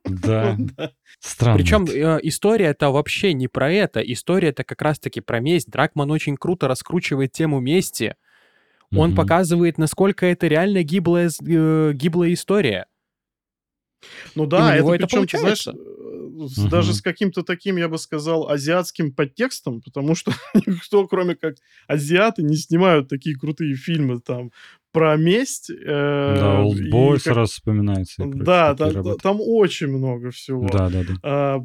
Да, 0.05 0.57
странно. 1.21 1.59
Причем 1.59 1.85
э, 1.85 2.19
история 2.23 2.67
это 2.67 2.91
вообще 2.91 3.33
не 3.33 3.49
про 3.49 3.73
это. 3.73 4.01
История 4.01 4.49
это 4.49 4.65
как 4.65 4.83
раз-таки 4.83 5.21
про 5.21 5.41
месть. 5.41 5.71
Дракман 5.71 6.11
очень 6.11 6.37
круто 6.37 6.69
раскручивает 6.69 7.33
тему 7.33 7.61
мести. 7.61 8.17
Он 8.95 9.11
Мгм. 9.11 9.17
показывает, 9.17 9.79
насколько 9.79 10.27
это 10.27 10.47
реально 10.49 10.83
гиблая, 10.83 11.31
э, 11.47 11.93
гиблая 11.95 12.35
история. 12.35 12.87
Ну 14.35 14.47
да, 14.47 14.77
это 14.77 14.93
это 14.95 15.07
причем, 15.07 15.27
ты 15.27 15.39
знаешь, 15.39 15.67
э, 15.67 15.73
с- 16.49 16.59
Мгм. 16.59 16.69
даже 16.71 16.93
с 16.95 17.03
каким-то 17.03 17.43
таким, 17.43 17.77
я 17.77 17.89
бы 17.89 17.99
сказал, 17.99 18.49
азиатским 18.49 19.13
подтекстом, 19.13 19.81
потому 19.83 20.15
что 20.15 20.33
никто, 20.67 21.07
кроме 21.07 21.35
как 21.35 21.57
азиаты, 21.89 22.43
не 22.43 22.57
снимают 22.57 23.09
такие 23.09 23.37
крутые 23.37 23.75
фильмы 23.77 24.21
там 24.21 24.51
про 24.93 25.17
месть. 25.17 25.71
э, 25.71 25.85
Да, 25.87 26.61
Олдбой 26.63 27.15
как- 27.19 27.23
сразу 27.35 27.53
вспоминается. 27.53 28.25
Да, 28.27 28.75
работы. 28.79 29.21
там 29.23 29.39
очень 29.41 29.89
много 29.89 30.31
всего. 30.31 30.69
Да, 30.69 30.91
да, 30.91 31.03
да. 31.05 31.15
А, 31.23 31.59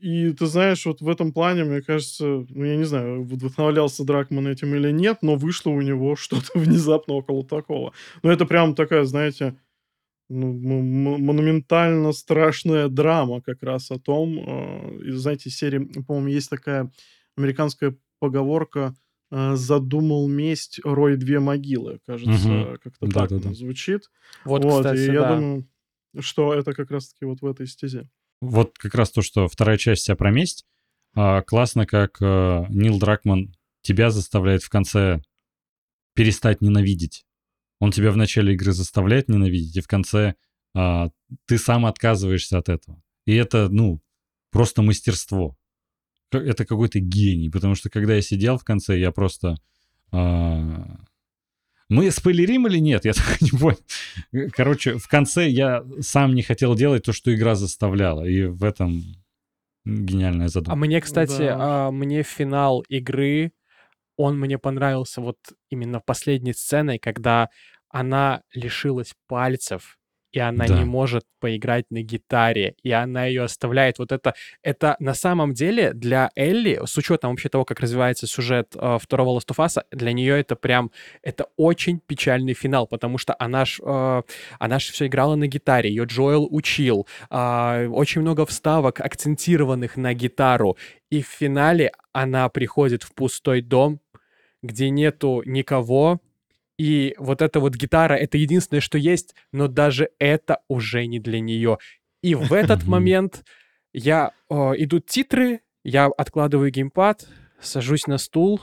и 0.00 0.32
ты 0.32 0.46
знаешь, 0.46 0.84
вот 0.86 1.00
в 1.00 1.08
этом 1.08 1.32
плане, 1.32 1.64
мне 1.64 1.80
кажется, 1.80 2.24
ну, 2.48 2.64
я 2.64 2.76
не 2.76 2.84
знаю, 2.84 3.22
вдохновлялся 3.24 4.04
Дракман 4.04 4.48
этим 4.48 4.74
или 4.74 4.90
нет, 4.90 5.18
но 5.22 5.36
вышло 5.36 5.70
у 5.70 5.80
него 5.80 6.16
что-то 6.16 6.58
внезапно 6.58 7.14
около 7.14 7.44
такого. 7.44 7.92
Но 8.22 8.32
это 8.32 8.44
прям 8.46 8.74
такая, 8.74 9.04
знаете, 9.04 9.54
ну, 10.32 10.52
м- 10.52 11.08
м- 11.14 11.24
монументально 11.24 12.12
страшная 12.12 12.88
драма 12.88 13.40
как 13.42 13.62
раз 13.62 13.90
о 13.90 13.98
том, 13.98 14.38
э, 14.38 15.10
знаете, 15.12 15.50
серии, 15.50 15.78
по-моему, 16.02 16.28
есть 16.28 16.50
такая 16.50 16.90
американская 17.36 17.96
поговорка 18.18 18.94
э, 19.30 19.56
«Задумал 19.56 20.28
месть, 20.28 20.80
рой 20.84 21.16
две 21.16 21.40
могилы», 21.40 22.00
кажется, 22.06 22.48
Мгм. 22.48 22.78
как-то 22.82 23.06
так 23.06 23.10
Да-да-да. 23.14 23.46
она 23.48 23.54
звучит. 23.54 24.02
Вот, 24.44 24.62
Вот, 24.64 24.82
кстати, 24.82 25.00
и 25.00 25.12
я 25.12 25.20
да. 25.22 25.34
думаю, 25.36 25.68
что 26.20 26.52
это 26.52 26.72
как 26.74 26.90
раз-таки 26.90 27.24
вот 27.24 27.40
в 27.40 27.46
этой 27.46 27.66
стезе. 27.66 28.08
Вот 28.42 28.76
как 28.78 28.94
раз 28.94 29.10
то, 29.10 29.22
что 29.22 29.48
вторая 29.48 29.78
часть 29.78 30.02
вся 30.02 30.16
про 30.16 30.30
месть. 30.30 30.66
а, 31.14 31.42
классно, 31.42 31.86
как 31.86 32.18
а, 32.20 32.66
Нил 32.68 32.98
Дракман 32.98 33.54
тебя 33.82 34.10
заставляет 34.10 34.62
в 34.62 34.68
конце 34.68 35.22
перестать 36.14 36.60
ненавидеть. 36.60 37.24
Он 37.82 37.90
тебя 37.90 38.12
в 38.12 38.16
начале 38.16 38.54
игры 38.54 38.70
заставляет 38.70 39.28
ненавидеть, 39.28 39.76
и 39.76 39.80
в 39.80 39.88
конце 39.88 40.34
а, 40.72 41.10
ты 41.46 41.58
сам 41.58 41.84
отказываешься 41.84 42.58
от 42.58 42.68
этого. 42.68 43.02
И 43.26 43.34
это, 43.34 43.68
ну, 43.68 44.00
просто 44.52 44.82
мастерство. 44.82 45.56
Это 46.30 46.64
какой-то 46.64 47.00
гений, 47.00 47.50
потому 47.50 47.74
что 47.74 47.90
когда 47.90 48.14
я 48.14 48.22
сидел 48.22 48.56
в 48.56 48.62
конце, 48.62 49.00
я 49.00 49.10
просто... 49.10 49.56
а, 50.12 50.96
Мы 51.88 52.08
спойлерим 52.12 52.68
или 52.68 52.78
нет? 52.78 53.04
Я 53.04 53.12
так 53.14 53.40
не 53.40 53.50
понял. 53.50 53.80
Короче, 54.52 54.96
в 54.98 55.08
конце 55.08 55.48
я 55.48 55.84
сам 56.02 56.36
не 56.36 56.42
хотел 56.42 56.76
делать 56.76 57.02
то, 57.02 57.12
что 57.12 57.34
игра 57.34 57.56
заставляла, 57.56 58.22
и 58.24 58.44
в 58.44 58.62
этом 58.62 59.02
гениальная 59.84 60.46
А 60.46 60.50
задумка. 60.50 60.76
мне, 60.76 61.00
кстати, 61.00 61.38
Да. 61.48 61.88
а, 61.88 61.90
мне 61.90 62.22
финал 62.22 62.82
игры, 62.82 63.50
он 64.16 64.38
мне 64.38 64.56
понравился 64.56 65.20
вот 65.20 65.38
именно 65.70 65.98
последней 65.98 66.52
сценой, 66.52 66.98
когда 67.00 67.48
она 67.92 68.42
лишилась 68.54 69.14
пальцев, 69.28 69.98
и 70.32 70.38
она 70.38 70.66
Да. 70.66 70.78
не 70.78 70.84
может 70.86 71.24
поиграть 71.40 71.84
на 71.90 72.00
гитаре, 72.02 72.74
и 72.82 72.90
она 72.90 73.26
ее 73.26 73.42
оставляет. 73.42 73.98
Вот 73.98 74.12
это, 74.12 74.32
это 74.62 74.96
на 74.98 75.12
самом 75.12 75.52
деле 75.52 75.92
для 75.92 76.30
Элли, 76.34 76.80
с 76.86 76.96
учетом 76.96 77.32
вообще 77.32 77.50
того, 77.50 77.66
как 77.66 77.80
развивается 77.80 78.26
сюжет 78.26 78.74
э, 78.74 78.98
второго 78.98 79.38
Last 79.38 79.48
of 79.54 79.58
Us, 79.62 79.84
для 79.90 80.14
нее 80.14 80.40
это 80.40 80.56
прям, 80.56 80.90
это 81.22 81.48
очень 81.58 82.00
печальный 82.00 82.54
финал, 82.54 82.86
потому 82.86 83.18
что 83.18 83.36
она 83.38 83.66
ж, 83.66 83.78
э, 83.84 84.22
она 84.58 84.78
ж 84.78 84.84
все 84.84 85.06
играла 85.06 85.34
на 85.34 85.46
гитаре, 85.48 85.90
ее 85.90 86.04
Джоэл 86.04 86.48
учил, 86.50 87.06
а, 87.28 87.86
очень 87.90 88.22
много 88.22 88.46
вставок, 88.46 89.00
акцентированных 89.00 89.98
на 89.98 90.14
гитару. 90.14 90.78
И 91.10 91.20
в 91.22 91.26
финале 91.26 91.92
она 92.12 92.48
приходит 92.48 93.02
в 93.02 93.12
пустой 93.14 93.60
дом, 93.60 94.00
где 94.62 94.88
нету 94.88 95.42
никого. 95.44 96.20
И 96.82 97.14
вот 97.16 97.42
эта 97.42 97.60
вот 97.60 97.76
гитара— 97.76 98.14
это 98.24 98.38
единственное, 98.38 98.80
что 98.80 98.98
есть, 98.98 99.36
но 99.52 99.68
даже 99.68 100.08
это 100.18 100.62
уже 100.66 101.06
не 101.06 101.20
для 101.20 101.38
нее. 101.38 101.78
И 102.22 102.34
в 102.34 102.52
этот 102.52 102.88
момент 102.88 103.44
я... 103.92 104.32
о, 104.48 104.74
идут 104.76 105.06
титры, 105.06 105.60
я 105.84 106.06
откладываю 106.06 106.72
геймпад, 106.72 107.28
сажусь 107.60 108.08
на 108.08 108.18
стул, 108.18 108.60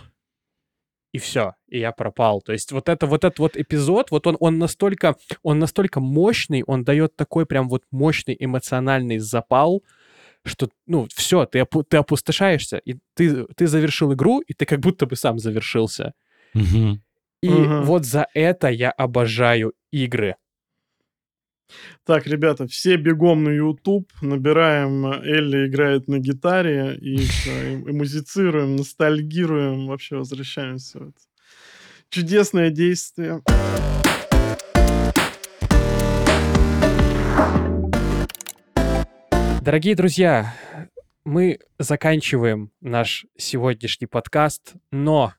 и 1.14 1.18
все, 1.18 1.54
и 1.70 1.80
я 1.80 1.94
пропал. 1.94 2.42
То 2.42 2.52
есть 2.52 2.74
вот 2.74 2.90
это 2.90 3.08
вот 3.08 3.24
этот 3.24 3.40
вот 3.40 3.56
эпизод, 3.56 4.12
вот 4.12 4.28
он, 4.28 4.36
он 4.42 4.58
настолько, 4.58 5.16
он 5.42 5.60
настолько 5.60 6.02
мощный, 6.02 6.64
он 6.68 6.84
дает 6.84 7.16
такой 7.16 7.46
прям 7.46 7.70
вот 7.70 7.84
мощный 7.90 8.36
эмоциональный 8.38 9.20
запал, 9.20 9.82
что, 10.44 10.68
ну, 10.88 11.08
все, 11.16 11.46
ты, 11.46 11.60
опу- 11.60 11.86
ты 11.88 11.96
опустошаешься, 11.96 12.80
и 12.80 12.98
ты, 13.14 13.46
ты 13.56 13.68
завершил 13.68 14.12
игру, 14.12 14.42
и 14.42 14.54
ты 14.54 14.66
как 14.66 14.82
будто 14.82 15.06
бы 15.06 15.16
сам 15.16 15.40
завершился. 15.40 16.12
Мгм. 16.54 17.02
И 17.42 17.50
Мгм. 17.50 17.84
вот 17.84 18.06
за 18.06 18.28
это 18.34 18.68
я 18.68 18.92
обожаю 18.92 19.74
игры. 19.92 20.36
Так, 22.04 22.26
ребята, 22.28 22.66
все 22.68 22.98
бегом 22.98 23.44
на 23.44 23.50
YouTube, 23.50 24.12
набираем 24.22 25.06
э, 25.06 25.22
Элли 25.24 25.68
играет 25.68 26.08
на 26.08 26.18
гитаре 26.20 26.96
и, 26.96 27.18
всё, 27.28 27.52
и- 27.52 27.90
и 27.90 27.92
музицируем, 27.94 28.76
ностальгируем, 28.76 29.88
вообще 29.88 30.18
возвращаемся 30.18 31.00
в 31.00 31.02
это 31.04 31.20
чудесное 32.10 32.72
действие. 32.72 33.42
Дорогие 39.62 39.96
друзья, 39.96 40.54
мы 41.26 41.60
заканчиваем 41.78 42.72
наш 42.82 43.26
сегодняшний 43.38 44.08
подкаст, 44.08 44.74
но 44.92 45.34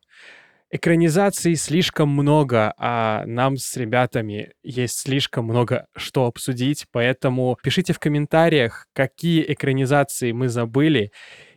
экранизаций 0.70 1.56
слишком 1.56 2.08
много, 2.10 2.72
а 2.78 3.24
нам 3.26 3.56
с 3.56 3.76
ребятами 3.76 4.52
есть 4.62 5.00
слишком 5.00 5.44
много 5.44 5.86
что 5.96 6.26
обсудить, 6.26 6.86
поэтому 6.92 7.58
пишите 7.62 7.92
в 7.92 7.98
комментариях, 7.98 8.86
какие 8.92 9.44
экранизации 9.52 10.32
мы 10.32 10.48
забыли, 10.48 11.12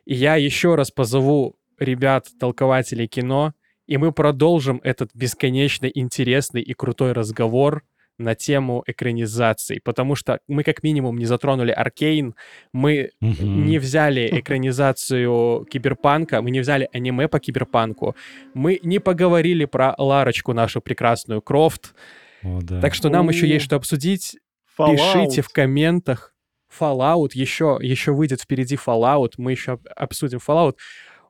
и 0.06 0.16
я 0.16 0.36
еще 0.36 0.76
раз 0.76 0.92
позову 0.92 1.56
ребят, 1.80 2.28
толкователей 2.40 3.08
кино, 3.08 3.54
и 3.86 3.98
мы 3.98 4.12
продолжим 4.12 4.80
этот 4.84 5.12
бесконечно 5.14 5.86
интересный 5.88 6.62
и 6.62 6.74
крутой 6.74 7.12
разговор 7.12 7.84
на 8.20 8.36
тему 8.36 8.84
экранизаций, 8.86 9.80
потому 9.84 10.16
что 10.16 10.40
мы 10.48 10.64
как 10.64 10.84
минимум 10.84 11.18
не 11.18 11.26
затронули 11.26 11.72
Аркейн, 11.72 12.36
мы 12.72 13.10
Мгм. 13.22 13.66
не 13.66 13.80
взяли 13.80 14.30
экранизацию 14.40 15.66
киберпанка, 15.70 16.42
мы 16.42 16.52
не 16.52 16.60
взяли 16.60 16.90
аниме 16.94 17.28
по 17.28 17.40
киберпанку, 17.40 18.16
мы 18.54 18.80
не 18.84 19.00
поговорили 19.00 19.66
про 19.66 19.96
Ларочку, 19.98 20.54
нашу 20.54 20.82
прекрасную 20.82 21.42
Крофт, 21.42 21.96
О, 22.44 22.60
да. 22.62 22.82
так 22.82 22.94
что 22.94 23.10
нам 23.10 23.30
еще 23.30 23.46
О. 23.46 23.50
есть 23.50 23.66
что 23.66 23.76
обсудить. 23.76 24.38
Fallout. 24.78 24.96
Пишите 24.96 25.42
в 25.42 25.50
комментах. 25.50 26.34
Fallout, 26.80 27.30
еще, 27.34 27.78
еще 27.82 28.12
выйдет 28.14 28.42
впереди 28.42 28.76
Fallout, 28.76 29.34
мы 29.38 29.52
еще 29.52 29.74
об- 29.74 29.88
обсудим 29.96 30.40
Fallout. 30.46 30.76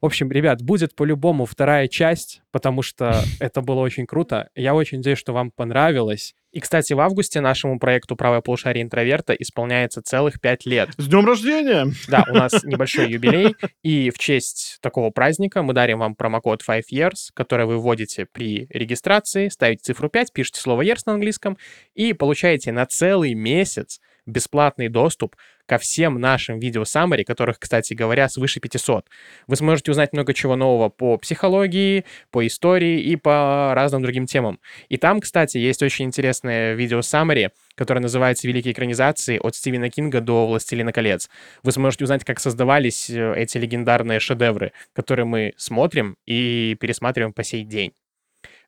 В 0.02 0.06
общем, 0.06 0.32
ребят, 0.32 0.62
будет 0.62 0.96
по-любому 0.96 1.46
вторая 1.46 1.88
часть, 1.90 2.42
потому 2.52 2.82
что 2.82 3.22
это 3.42 3.62
было 3.62 3.82
очень 3.82 4.06
круто. 4.06 4.50
Я 4.56 4.74
очень 4.76 5.00
надеюсь, 5.00 5.20
что 5.20 5.34
вам 5.34 5.52
понравилось. 5.52 6.34
И, 6.54 6.60
кстати, 6.60 6.94
в 6.94 7.00
августе 7.00 7.42
нашему 7.42 7.80
проекту 7.80 8.16
«Правое 8.16 8.42
полушарие 8.42 8.84
интроверта» 8.84 9.34
исполняется 9.34 10.04
целых 10.04 10.40
пять 10.40 10.68
лет. 10.68 10.92
С 10.98 11.08
днем 11.08 11.26
рождения! 11.26 11.88
Да, 12.08 12.24
у 12.30 12.34
нас 12.36 12.64
небольшой 12.64 13.10
юбилей, 13.10 13.56
и 13.82 14.12
в 14.12 14.20
честь 14.20 14.78
такого 14.80 15.10
праздника 15.10 15.64
мы 15.64 15.74
дарим 15.74 15.98
вам 15.98 16.14
промокод 16.14 16.64
5 16.64 16.94
years, 16.94 17.32
который 17.34 17.66
вы 17.66 17.80
вводите 17.80 18.28
при 18.32 18.68
регистрации, 18.70 19.50
ставите 19.50 19.82
цифру 19.82 20.10
5, 20.10 20.32
пишите 20.32 20.62
слово 20.62 20.84
years 20.84 21.02
на 21.08 21.14
английском 21.14 21.58
и 21.96 22.14
получаете 22.14 22.72
на 22.72 22.86
целый 22.86 23.34
месяц 23.34 24.00
бесплатный 24.26 24.90
доступ 24.90 25.36
ко 25.66 25.78
всем 25.78 26.20
нашим 26.20 26.60
видео 26.60 26.84
summary, 26.84 27.24
которых, 27.24 27.58
кстати 27.60 27.94
говоря, 27.94 28.28
свыше 28.28 28.60
500. 28.60 29.08
Вы 29.48 29.56
сможете 29.56 29.92
узнать 29.92 30.12
много 30.14 30.34
чего 30.34 30.56
нового 30.56 30.90
по 30.90 31.18
психологии, 31.18 32.04
по 32.32 32.46
истории 32.46 33.02
и 33.02 33.16
по 33.16 33.72
разным 33.74 34.02
другим 34.02 34.26
темам. 34.26 34.60
И 34.90 34.98
там, 34.98 35.22
кстати, 35.22 35.58
есть 35.58 35.82
очень 35.82 36.06
интересное 36.44 36.74
видео 36.74 37.00
summary, 37.00 37.52
которое 37.76 38.02
называется 38.02 38.48
«Великие 38.48 38.74
экранизации» 38.74 39.40
от 39.42 39.56
Стивена 39.56 39.90
Кинга 39.90 40.22
до 40.22 40.46
«Властелина 40.48 40.92
колец». 40.92 41.30
Вы 41.64 41.72
сможете 41.72 42.04
узнать, 42.04 42.26
как 42.26 42.40
создавались 42.40 43.10
э, 43.10 43.34
эти 43.38 43.58
легендарные 43.58 44.20
шедевры, 44.20 44.74
которые 44.94 45.26
мы 45.26 45.54
смотрим 45.58 46.18
и 46.26 46.76
пересматриваем 46.80 47.34
по 47.34 47.44
сей 47.44 47.64
день. 47.64 47.94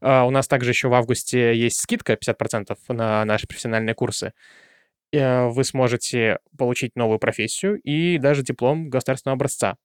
А, 0.01 0.25
У 0.25 0.31
нас 0.31 0.47
также 0.47 0.71
еще 0.71 0.87
в 0.87 0.93
августе 0.93 1.55
есть 1.55 1.81
скидка 1.81 2.13
50% 2.13 2.77
на 2.89 3.25
наши 3.25 3.47
профессиональные 3.47 3.93
курсы. 3.93 4.31
Э, 5.11 5.47
Вы 5.47 5.63
сможете 5.63 6.39
получить 6.57 6.95
новую 6.95 7.19
профессию 7.19 7.79
и 7.81 8.17
даже 8.17 8.43
диплом 8.43 8.89
государственного 8.89 9.35
образца. 9.35 9.75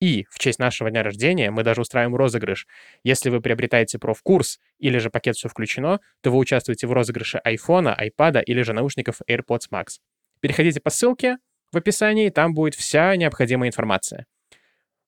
И 0.00 0.24
в 0.30 0.38
честь 0.38 0.58
нашего 0.58 0.90
дня 0.90 1.02
рождения 1.02 1.50
мы 1.50 1.62
даже 1.62 1.82
устраиваем 1.82 2.16
розыгрыш. 2.16 2.66
Если 3.04 3.28
вы 3.28 3.40
приобретаете 3.40 3.98
профкурс 3.98 4.58
или 4.78 4.96
же 4.98 5.10
пакет 5.10 5.36
«Все 5.36 5.48
включено», 5.48 6.00
то 6.22 6.30
вы 6.30 6.38
участвуете 6.38 6.86
в 6.86 6.92
розыгрыше 6.92 7.38
айфона, 7.38 7.94
айпада 7.94 8.40
или 8.40 8.62
же 8.62 8.72
наушников 8.72 9.20
AirPods 9.28 9.68
Max. 9.70 9.98
Переходите 10.40 10.80
по 10.80 10.88
ссылке 10.88 11.36
в 11.70 11.76
описании, 11.76 12.30
там 12.30 12.54
будет 12.54 12.74
вся 12.74 13.14
необходимая 13.16 13.68
информация. 13.68 14.24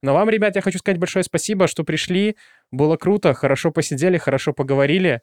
Но 0.03 0.15
вам, 0.15 0.29
ребят, 0.29 0.57
я 0.57 0.63
хочу 0.63 0.79
сказать 0.79 0.99
большое 0.99 1.25
спасибо, 1.25 1.69
что 1.69 1.85
пришли. 1.85 2.37
Было 2.71 2.97
круто, 2.97 3.33
хорошо 3.35 3.71
посидели, 3.71 4.19
хорошо 4.19 4.53
поговорили. 4.53 5.23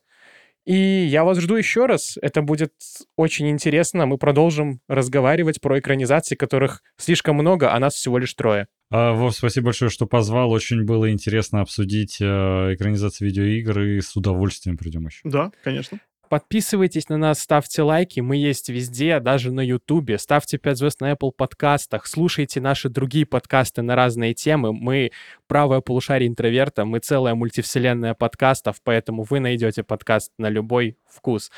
И 0.66 0.74
я 0.74 1.24
вас 1.24 1.40
жду 1.40 1.56
еще 1.56 1.86
раз. 1.86 2.18
Это 2.22 2.41
будет 2.41 2.74
очень 3.18 3.50
интересно. 3.50 4.06
Мы 4.06 4.18
продолжим 4.18 4.82
разговаривать 4.88 5.62
про 5.62 5.80
экранизации, 5.80 6.36
которых 6.36 6.82
слишком 6.98 7.36
много, 7.36 7.74
а 7.74 7.80
нас 7.80 7.96
всего 7.96 8.18
лишь 8.18 8.34
трое. 8.34 8.68
А, 8.91 9.14
Вов, 9.14 9.36
спасибо 9.36 9.66
большое, 9.66 9.91
что 9.91 10.07
позвал. 10.07 10.52
Очень 10.52 10.84
было 10.84 11.11
интересно 11.11 11.61
обсудить 11.61 12.18
э, 12.20 12.26
экранизацию 12.26 13.28
видеоигр, 13.28 13.82
и 13.82 14.02
с 14.02 14.16
удовольствием 14.16 14.78
придем 14.78 15.06
еще. 15.06 15.22
Да, 15.24 15.52
конечно. 15.64 15.99
Подписывайтесь 16.30 17.10
на 17.10 17.18
нас, 17.18 17.40
ставьте 17.40 17.82
лайки, 17.82 18.20
мы 18.20 18.38
есть 18.38 18.70
везде, 18.70 19.20
даже 19.20 19.52
на 19.52 19.61
Ютубе. 19.61 20.20
Ставьте 20.20 20.60
5 20.60 20.78
звезд 20.78 21.02
на 21.02 21.11
Apple 21.11 21.32
подкастах, 21.36 22.06
слушайте 22.06 22.61
наши 22.61 22.88
другие 22.88 23.26
подкасты 23.26 23.82
на 23.82 23.95
разные 23.95 24.36
темы. 24.36 24.72
Мы 24.72 25.11
правое 25.48 25.82
полушарие 25.82 26.30
интроверта, 26.30 26.86
мы 26.86 26.99
целая 26.99 27.34
мультивселенная 27.34 28.14
подкастов, 28.14 28.80
поэтому 28.84 29.24
вы 29.28 29.40
найдете 29.40 29.84
подкаст 29.84 30.32
на 30.38 30.49
любой 30.49 30.98
вкус. 31.07 31.52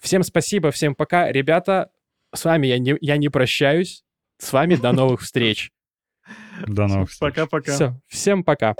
Всем 0.00 0.22
спасибо, 0.22 0.70
всем 0.70 0.94
пока. 0.94 1.32
Ребята, 1.32 1.90
с 2.32 2.44
вами 2.44 2.68
я 2.68 2.78
не, 2.78 2.96
я 3.00 3.16
не 3.16 3.28
прощаюсь. 3.28 4.04
С 4.38 4.52
вами 4.52 4.76
до 4.76 4.92
новых 4.92 5.20
встреч. 5.22 5.72
До 6.66 6.86
новых 6.86 7.10
встреч. 7.10 7.34
Пока-пока. 7.34 7.72
Все, 7.72 8.00
всем 8.08 8.44
пока. 8.44 8.74